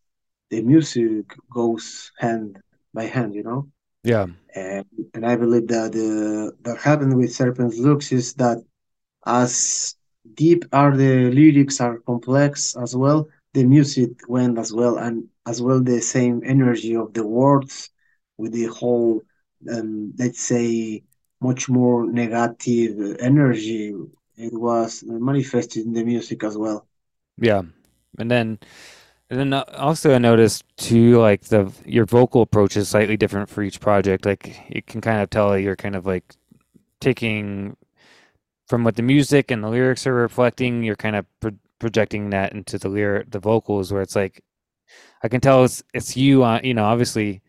the 0.49 0.61
music 0.61 1.25
goes 1.53 2.11
hand 2.19 2.57
by 2.93 3.05
hand, 3.05 3.33
you 3.35 3.43
know. 3.43 3.67
Yeah, 4.03 4.27
And, 4.55 4.85
and 5.13 5.25
I 5.25 5.35
believe 5.35 5.67
that 5.67 5.91
uh, 5.95 6.51
that 6.65 6.77
happened 6.79 7.15
with 7.17 7.29
Serpens 7.31 7.77
Lvx 7.79 8.11
is 8.11 8.33
that 8.35 8.57
as 9.25 9.95
deep 10.35 10.65
are 10.71 10.95
the 10.95 11.31
lyrics 11.31 11.79
are 11.81 11.97
complex 11.99 12.75
as 12.81 12.95
well, 12.95 13.27
the 13.53 13.63
music 13.65 14.11
went 14.27 14.57
as 14.57 14.73
well, 14.73 14.97
and 14.97 15.25
as 15.47 15.61
well 15.61 15.81
the 15.81 15.99
same 16.01 16.41
energy 16.45 16.95
of 16.95 17.13
the 17.13 17.25
words 17.25 17.89
with 18.37 18.51
the 18.53 18.65
whole, 18.65 19.21
um, 19.73 20.13
let's 20.17 20.41
say, 20.41 21.01
much 21.41 21.69
more 21.69 22.05
negative 22.11 23.17
energy. 23.19 23.93
It 24.37 24.53
was 24.53 25.03
manifested 25.05 25.85
in 25.85 25.93
the 25.93 26.03
music 26.03 26.43
as 26.43 26.57
well. 26.57 26.87
yeah, 27.37 27.61
and 28.19 28.31
then 28.31 28.59
and 29.29 29.39
then 29.39 29.53
uh, 29.53 29.63
also 29.77 30.13
I 30.13 30.17
noticed 30.19 30.65
too, 30.77 31.19
like 31.19 31.43
the 31.45 31.71
your 31.85 32.05
vocal 32.05 32.41
approach 32.41 32.77
is 32.77 32.89
slightly 32.89 33.17
different 33.17 33.49
for 33.49 33.63
each 33.63 33.79
project. 33.79 34.25
Like 34.25 34.65
you 34.69 34.81
can 34.81 35.01
kind 35.01 35.21
of 35.21 35.29
tell 35.29 35.57
you're 35.57 35.75
kind 35.75 35.95
of 35.95 36.05
like 36.05 36.35
taking 36.99 37.77
from 38.67 38.83
what 38.83 38.95
the 38.95 39.03
music 39.03 39.51
and 39.51 39.63
the 39.63 39.69
lyrics 39.69 40.07
are 40.07 40.13
reflecting, 40.13 40.83
you're 40.83 40.95
kind 40.95 41.15
of 41.15 41.25
pro 41.39 41.51
projecting 41.79 42.29
that 42.29 42.53
into 42.53 42.77
the 42.77 42.89
lyric, 42.89 43.31
the 43.31 43.39
vocals, 43.39 43.91
where 43.91 44.01
it's 44.03 44.15
like 44.15 44.43
I 45.23 45.27
can 45.29 45.41
tell 45.41 45.63
it's 45.65 45.83
it's 45.93 46.17
you. 46.17 46.43
Uh, 46.43 46.59
you 46.63 46.73
know, 46.73 46.85
obviously, 46.85 47.41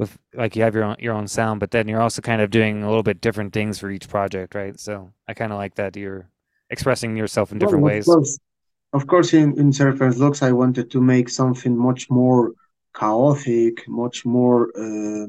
with 0.00 0.18
like 0.34 0.56
you 0.56 0.62
have 0.62 0.74
your 0.74 0.84
own 0.84 0.96
your 0.98 1.14
own 1.14 1.28
sound, 1.28 1.60
but 1.60 1.70
then 1.70 1.88
you're 1.88 2.00
also 2.00 2.22
kind 2.22 2.42
of 2.42 2.50
doing 2.50 2.82
a 2.82 2.88
little 2.88 3.02
bit 3.04 3.20
different 3.20 3.52
things 3.52 3.78
for 3.78 3.90
each 3.90 4.08
project, 4.08 4.54
right? 4.54 4.78
So 4.80 5.12
I 5.28 5.34
kind 5.34 5.52
of 5.52 5.58
like 5.58 5.76
that 5.76 5.96
you're 5.96 6.28
expressing 6.70 7.16
yourself 7.16 7.52
in 7.52 7.58
different 7.58 7.82
Well, 7.82 7.92
of 7.92 7.94
ways. 7.94 8.06
course, 8.06 8.38
of 8.92 9.06
course, 9.06 9.34
in, 9.34 9.58
in 9.58 9.70
Serpens 9.70 10.18
Lvx, 10.18 10.42
I 10.42 10.52
wanted 10.52 10.90
to 10.90 11.00
make 11.00 11.28
something 11.28 11.76
much 11.76 12.10
more 12.10 12.52
chaotic, 12.98 13.88
much 13.88 14.24
more 14.24 14.70
uh, 14.76 15.26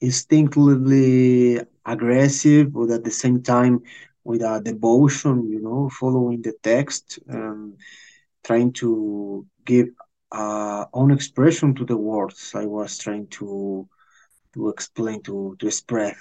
instinctively 0.00 1.60
aggressive, 1.86 2.72
but 2.72 2.90
at 2.90 3.04
the 3.04 3.10
same 3.10 3.42
time 3.42 3.82
with 4.24 4.42
a 4.42 4.60
devotion, 4.60 5.48
you 5.50 5.60
know, 5.60 5.90
following 5.90 6.42
the 6.42 6.54
text 6.62 7.18
and 7.28 7.74
trying 8.44 8.72
to 8.72 9.46
give 9.64 9.88
uh, 10.34 10.84
own 10.94 11.10
expression 11.12 11.74
to 11.76 11.84
the 11.86 11.96
words 11.96 12.52
I 12.54 12.66
was 12.66 12.98
trying 12.98 13.28
to 13.38 13.88
to 14.54 14.68
explain 14.68 15.22
to 15.28 15.56
to 15.60 15.66
express. 15.66 16.16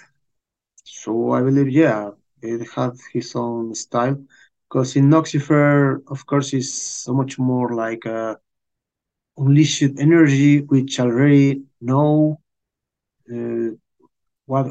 So 0.85 1.31
I 1.33 1.41
believe, 1.41 1.69
yeah, 1.69 2.11
it 2.41 2.61
had 2.75 2.93
his 3.13 3.35
own 3.35 3.75
style. 3.75 4.17
Because 4.69 4.95
in 4.95 5.09
Noxifer, 5.09 6.01
of 6.07 6.25
course, 6.25 6.53
is 6.53 6.69
so 7.05 7.13
much 7.13 7.39
more 7.39 7.69
like 7.75 8.05
a 8.05 8.37
unleashed 9.37 9.83
energy, 9.99 10.61
which 10.61 10.99
already 10.99 11.63
know 11.81 12.39
uh, 13.33 13.69
what 14.45 14.67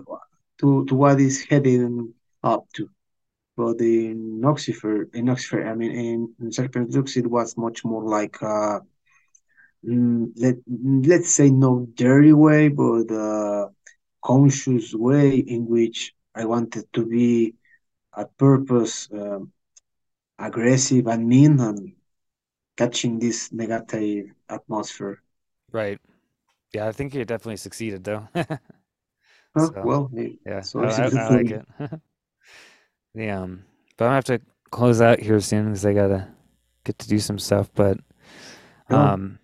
to 0.59 0.85
to 0.87 0.95
what 0.95 1.21
is 1.21 1.45
heading 1.49 2.15
up 2.43 2.65
to. 2.75 2.89
But 3.57 3.81
in 3.81 4.41
Noxifer, 4.41 5.15
in 5.15 5.27
Noxifer, 5.27 5.67
I 5.71 5.75
mean, 5.75 5.93
in, 5.93 6.35
in 6.41 6.51
Serpens 6.51 6.95
Lvx, 6.97 7.17
it 7.17 7.27
was 7.29 7.57
much 7.57 7.85
more 7.85 8.05
like 8.05 8.37
mm, 8.41 8.81
let 9.85 10.57
let's 10.69 11.35
say 11.35 11.51
no 11.51 11.87
dirty 11.95 12.33
way, 12.33 12.69
but 12.69 13.11
a 13.11 13.71
conscious 14.25 14.95
way 14.95 15.37
in 15.39 15.67
which 15.67 16.15
I 16.35 16.45
wanted 16.47 16.93
to 16.95 17.07
be 17.07 17.55
at 18.17 18.37
purpose 18.39 19.09
um, 19.13 19.53
aggressive 20.39 21.07
and 21.09 21.29
mean 21.29 21.61
and 21.61 21.95
catching 22.77 23.19
this 23.21 23.53
negative 23.53 24.27
atmosphere. 24.49 25.23
Right. 25.71 25.99
Yeah, 26.75 26.89
I 26.89 26.93
think 26.93 27.15
you 27.15 27.25
definitely 27.25 27.57
succeeded 27.59 28.05
though. 28.05 28.29
So 29.57 29.77
Well, 29.83 30.11
yeah, 30.47 30.61
so 30.63 30.85
I, 30.85 31.05
I, 31.07 31.07
I 31.07 31.29
like 31.29 31.51
it. 31.51 31.67
The 33.15 33.31
um, 33.31 33.65
but 33.97 34.07
I'm 34.07 34.09
gonna 34.09 34.15
have 34.17 34.25
to 34.27 34.41
close 34.71 35.01
out 35.01 35.21
here 35.21 35.41
soon 35.41 35.67
because 35.67 35.85
I 35.85 35.93
gotta 35.93 36.29
get 36.85 36.99
to 37.01 37.09
do 37.09 37.19
some 37.19 37.39
stuff. 37.39 37.71
But 37.75 37.99
Oh, 38.91 39.15
um, 39.15 39.39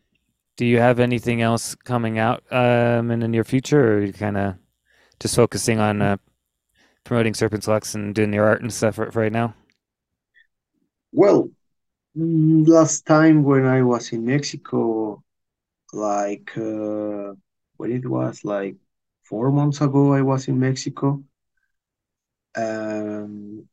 do 0.58 0.66
you 0.66 0.78
have 0.78 1.00
anything 1.00 1.42
else 1.42 1.74
coming 1.76 2.18
out 2.18 2.44
um 2.52 3.10
in 3.12 3.20
the 3.20 3.28
near 3.28 3.44
future, 3.44 3.80
or 3.80 3.98
are 3.98 4.04
you 4.04 4.12
kind 4.12 4.36
of 4.38 4.56
just 5.20 5.36
focusing 5.36 5.80
on 5.80 6.02
uh, 6.02 6.18
promoting 7.04 7.34
Serpens 7.34 7.66
Lvx 7.68 7.94
and 7.96 8.14
doing 8.14 8.32
your 8.34 8.46
art 8.46 8.62
and 8.62 8.72
stuff 8.72 8.96
for, 8.96 9.10
for 9.12 9.20
right 9.22 9.32
now? 9.32 9.54
well, 11.12 11.50
last 12.14 13.06
time 13.06 13.42
when 13.44 13.66
I 13.66 13.82
was 13.82 14.12
in 14.12 14.24
Mexico, 14.24 15.22
like 15.92 16.56
uh, 16.56 17.34
when 17.78 17.92
it 17.92 18.06
was 18.06 18.44
like 18.44 18.76
four 19.24 19.52
months 19.52 19.80
ago, 19.80 20.12
I 20.14 20.22
was 20.22 20.48
in 20.48 20.58
Mexico. 20.60 21.24
Um, 22.54 23.68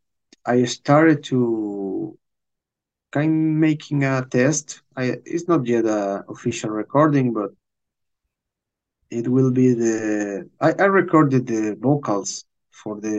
I 0.46 0.66
started 0.66 1.24
to 1.26 2.18
kind 3.16 3.60
making 3.60 4.04
a 4.04 4.26
test. 4.26 4.82
I 4.98 5.04
it's 5.34 5.48
not 5.48 5.66
yet 5.66 5.86
a 5.86 6.26
official 6.28 6.72
recording, 6.72 7.34
but 7.34 7.52
it 9.10 9.28
will 9.28 9.52
be 9.52 9.74
the 9.74 10.50
I, 10.60 10.70
I 10.84 10.88
recorded 11.02 11.48
the 11.48 11.78
vocals 11.80 12.46
for 12.72 13.00
the 13.00 13.18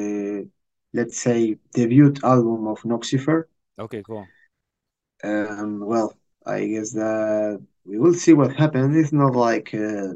let's 0.93 1.18
say 1.27 1.56
debut 1.73 2.12
album 2.23 2.66
of 2.66 2.78
Noxifer. 2.82 3.44
Okay, 3.78 4.02
cool. 4.06 4.27
And 5.23 5.73
well, 5.90 6.10
I 6.44 6.66
guess 6.73 6.90
that 6.93 7.60
we 7.85 7.98
will 7.98 8.14
see 8.14 8.35
what 8.35 8.55
happens. 8.62 8.97
It's 8.97 9.12
not 9.12 9.35
like 9.35 9.68
uh, 9.74 10.12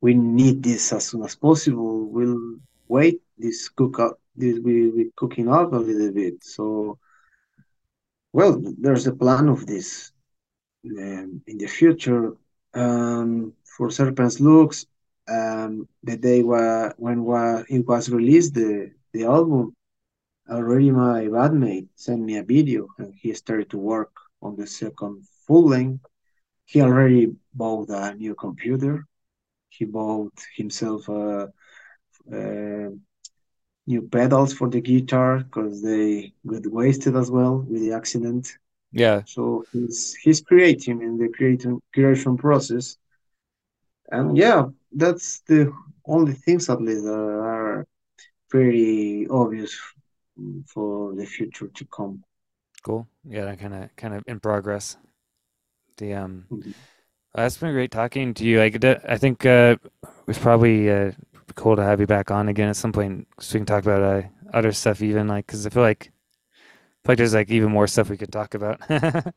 we 0.00 0.12
need 0.14 0.62
this 0.62 0.92
as 0.92 1.06
soon 1.08 1.22
as 1.24 1.34
possible. 1.34 1.92
We'll 2.14 2.58
wait. 2.88 3.22
This 3.38 3.68
cook 3.68 3.98
up. 4.00 4.20
This 4.34 4.56
will 4.56 4.92
be 5.00 5.10
cooking 5.16 5.48
up 5.48 5.72
a 5.72 5.76
little 5.88 6.12
bit. 6.12 6.44
So 6.44 6.98
well, 8.36 8.52
there's 8.84 9.06
a 9.06 9.14
plan 9.22 9.48
of 9.48 9.66
this 9.66 10.12
um, 10.86 11.42
in 11.46 11.56
the 11.58 11.66
future. 11.66 12.24
Um, 12.74 13.52
for 13.76 13.88
Serpens 13.88 14.36
Lvx, 14.40 14.86
um, 15.38 15.88
the 16.02 16.16
day 16.16 16.42
wa- 16.42 16.92
when 16.98 17.24
wa- 17.24 17.64
it 17.68 17.86
was 17.86 18.10
released, 18.10 18.54
the 18.54 18.90
the 19.14 19.24
album, 19.24 19.74
already 20.50 20.90
my 20.90 21.20
bandmate 21.36 21.88
sent 21.94 22.20
me 22.28 22.36
a 22.36 22.42
video, 22.54 22.88
and 22.98 23.12
he 23.22 23.32
started 23.34 23.68
to 23.70 23.78
work 23.78 24.12
on 24.42 24.56
the 24.56 24.66
second 24.66 25.14
full 25.46 25.66
length. 25.74 26.04
He 26.66 26.80
already 26.82 27.24
bought 27.54 27.88
a 27.90 28.14
new 28.14 28.34
computer. 28.34 29.04
He 29.70 29.84
bought 29.84 30.34
himself 30.56 31.08
a, 31.08 31.52
a 32.32 32.90
new 33.86 34.02
pedals 34.02 34.52
for 34.54 34.68
the 34.68 34.80
guitar 34.80 35.38
because 35.38 35.82
they 35.82 36.32
got 36.46 36.66
wasted 36.66 37.16
as 37.16 37.30
well 37.30 37.58
with 37.58 37.82
the 37.82 37.92
accident. 37.92 38.58
Yeah, 38.92 39.22
So 39.24 39.64
he's 39.72 40.14
he's 40.22 40.40
creating 40.42 41.02
in 41.02 41.18
the 41.18 41.28
creating 41.30 41.80
creation 41.94 42.36
process, 42.38 42.98
and 44.10 44.36
yeah, 44.36 44.66
that's 44.92 45.40
the 45.40 45.72
only 46.06 46.32
things 46.32 46.68
at 46.70 46.80
least 46.80 47.04
that 47.04 47.12
are 47.12 47.86
pretty 48.50 49.28
obvious 49.28 49.78
for 50.66 51.14
the 51.14 51.26
future 51.26 51.68
to 51.68 51.86
come. 51.86 52.22
cool. 52.82 53.06
Yeah, 53.24 53.54
kind 53.56 53.74
of 53.74 53.96
kind 53.96 54.14
of 54.14 54.22
in 54.26 54.40
progress. 54.40 54.96
The 55.98 56.14
um, 56.14 56.46
Mhm. 56.50 56.72
uh, 57.38 57.42
it's 57.42 57.58
been 57.58 57.72
great 57.72 57.90
talking 57.92 58.34
to 58.34 58.44
you. 58.46 58.70
That- 58.80 59.08
I 59.10 59.18
think 59.18 59.46
uh, 59.46 59.76
it's 60.28 60.38
probably 60.38 60.90
uh, 60.90 61.12
cool 61.54 61.76
to 61.76 61.82
have 61.82 62.00
you 62.00 62.06
back 62.06 62.30
on 62.30 62.48
again 62.48 62.68
at 62.68 62.76
some 62.76 62.92
point 62.92 63.26
so 63.40 63.54
we 63.54 63.60
can 63.60 63.66
talk 63.66 63.84
about 63.84 64.02
uh, 64.02 64.22
other 64.52 64.72
stuff 64.72 65.02
even 65.02 65.28
like 65.28 65.46
because 65.46 65.66
I 65.66 65.70
feel 65.70 65.82
like 65.82 66.04
feel 67.04 67.12
like 67.12 67.18
there's 67.18 67.34
like 67.34 67.50
even 67.50 67.70
more 67.72 67.86
stuff 67.86 68.10
we 68.10 68.16
could 68.18 68.32
talk 68.32 68.54
about. 68.54 68.80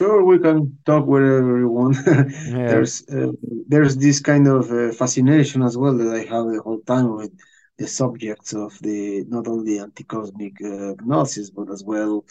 Sure, 0.00 0.24
we 0.24 0.38
can 0.38 0.78
talk 0.84 1.06
wherever 1.06 1.58
you 1.58 1.68
want. 1.68 1.96
Yeah, 2.44 2.84
There's 2.84 2.94
uh, 3.08 3.32
there's 3.68 3.96
this 3.96 4.20
kind 4.20 4.46
of 4.48 4.70
uh, 4.70 4.92
fascination 4.92 5.62
as 5.62 5.76
well 5.76 5.96
that 5.98 6.12
I 6.20 6.22
have 6.34 6.46
the 6.52 6.60
whole 6.64 6.80
time 6.80 7.14
with 7.16 7.32
the 7.78 7.86
subjects 7.86 8.52
of 8.54 8.76
the 8.80 9.24
not 9.28 9.46
only 9.48 9.78
anti-cosmic 9.78 10.54
uh, 10.62 10.94
gnosis, 11.04 11.50
but 11.50 11.70
as 11.70 11.82
well, 11.84 12.24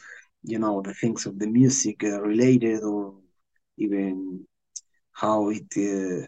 you 0.43 0.59
know, 0.59 0.81
the 0.81 0.93
things 0.93 1.25
of 1.25 1.39
the 1.39 1.47
music 1.47 2.03
uh, 2.03 2.21
related, 2.21 2.83
or 2.83 3.15
even 3.77 4.45
how 5.13 5.49
it 5.49 5.69
uh, 5.77 6.27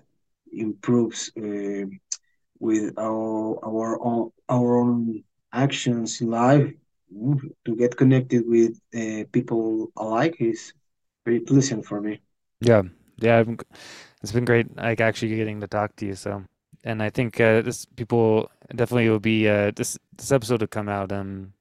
improves 0.54 1.32
uh, 1.38 1.86
with 2.60 2.98
our 2.98 3.60
our 3.66 4.02
own 4.04 4.32
our 4.50 4.78
own 4.78 5.24
actions 5.54 6.22
in 6.22 6.30
life. 6.30 6.74
Mm, 7.14 7.40
To 7.66 7.76
get 7.76 7.98
connected 7.98 8.44
with 8.48 8.74
uh, 8.96 9.24
people 9.32 9.92
alike 9.98 10.36
is 10.40 10.74
very 11.26 11.40
pleasant 11.42 11.86
for 11.86 12.02
me. 12.02 12.22
yeah, 12.62 12.84
yeah. 13.18 13.44
It's 14.24 14.32
been 14.32 14.46
great, 14.46 14.76
like 14.78 15.02
actually 15.02 15.36
getting 15.36 15.62
to 15.62 15.68
talk 15.68 15.96
to 15.98 16.06
you. 16.08 16.16
So, 16.16 16.44
and 16.84 17.04
I 17.04 17.10
think 17.10 17.40
uh, 17.40 17.62
this 17.62 17.86
people 17.86 18.52
definitely 18.76 19.10
will 19.10 19.20
be 19.20 19.48
uh, 19.50 19.72
this 19.76 19.98
this 20.18 20.32
episode 20.32 20.62
will 20.62 20.68
come 20.68 20.90
out 20.90 21.12
um 21.12 21.54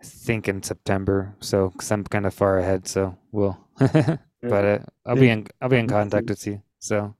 I 0.00 0.04
think 0.04 0.48
in 0.48 0.62
September. 0.62 1.34
So, 1.40 1.70
because 1.70 1.90
I'm 1.90 2.04
kind 2.04 2.26
of 2.26 2.34
far 2.34 2.58
ahead, 2.58 2.86
so 2.88 3.16
we'll. 3.32 3.58
But 4.48 4.64
uh, 4.64 4.78
I'll 5.04 5.16
yeah, 5.16 5.24
be 5.24 5.28
in 5.28 5.48
I'll 5.60 5.68
be 5.68 5.78
in 5.78 5.88
contact 5.88 6.30
with 6.30 6.46
you. 6.46 6.62
So 6.78 7.16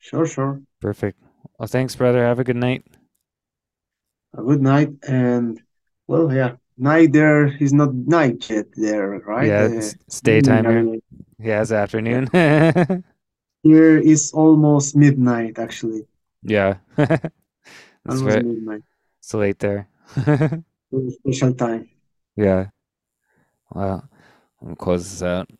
Sure, 0.00 0.26
sure. 0.26 0.62
perfect. 0.80 1.20
Well, 1.60 1.66
thanks, 1.66 1.94
brother. 1.94 2.24
Have 2.24 2.38
a 2.38 2.44
good 2.44 2.56
night. 2.56 2.86
A 4.32 4.42
good 4.42 4.62
night, 4.62 4.88
and 5.06 5.60
well, 6.08 6.32
yeah, 6.32 6.56
night 6.78 7.12
there 7.12 7.48
is 7.48 7.74
not 7.74 7.92
night 7.94 8.48
yet 8.48 8.68
there, 8.76 9.20
right? 9.26 9.46
Yeah, 9.46 9.64
Uh, 9.64 9.68
it's, 9.76 9.92
it's 10.06 10.20
daytime 10.22 10.66
I 10.66 10.70
here. 10.70 11.00
Yeah, 11.38 11.60
it's 11.60 11.70
afternoon. 11.70 12.28
Here 13.62 13.98
is 13.98 14.32
almost 14.32 14.96
midnight, 14.96 15.58
actually, 15.58 16.06
Yeah, 16.42 16.78
almost 18.08 18.24
very 18.24 18.42
midnight. 18.42 18.82
it's 19.18 19.34
late 19.34 19.58
there. 19.58 19.86
Special 21.26 21.52
time. 21.52 21.90
Yeah. 22.36 22.70
Well, 23.74 24.08
I'll 24.66 24.76
close 24.76 25.04
this 25.10 25.22
out. 25.22 25.50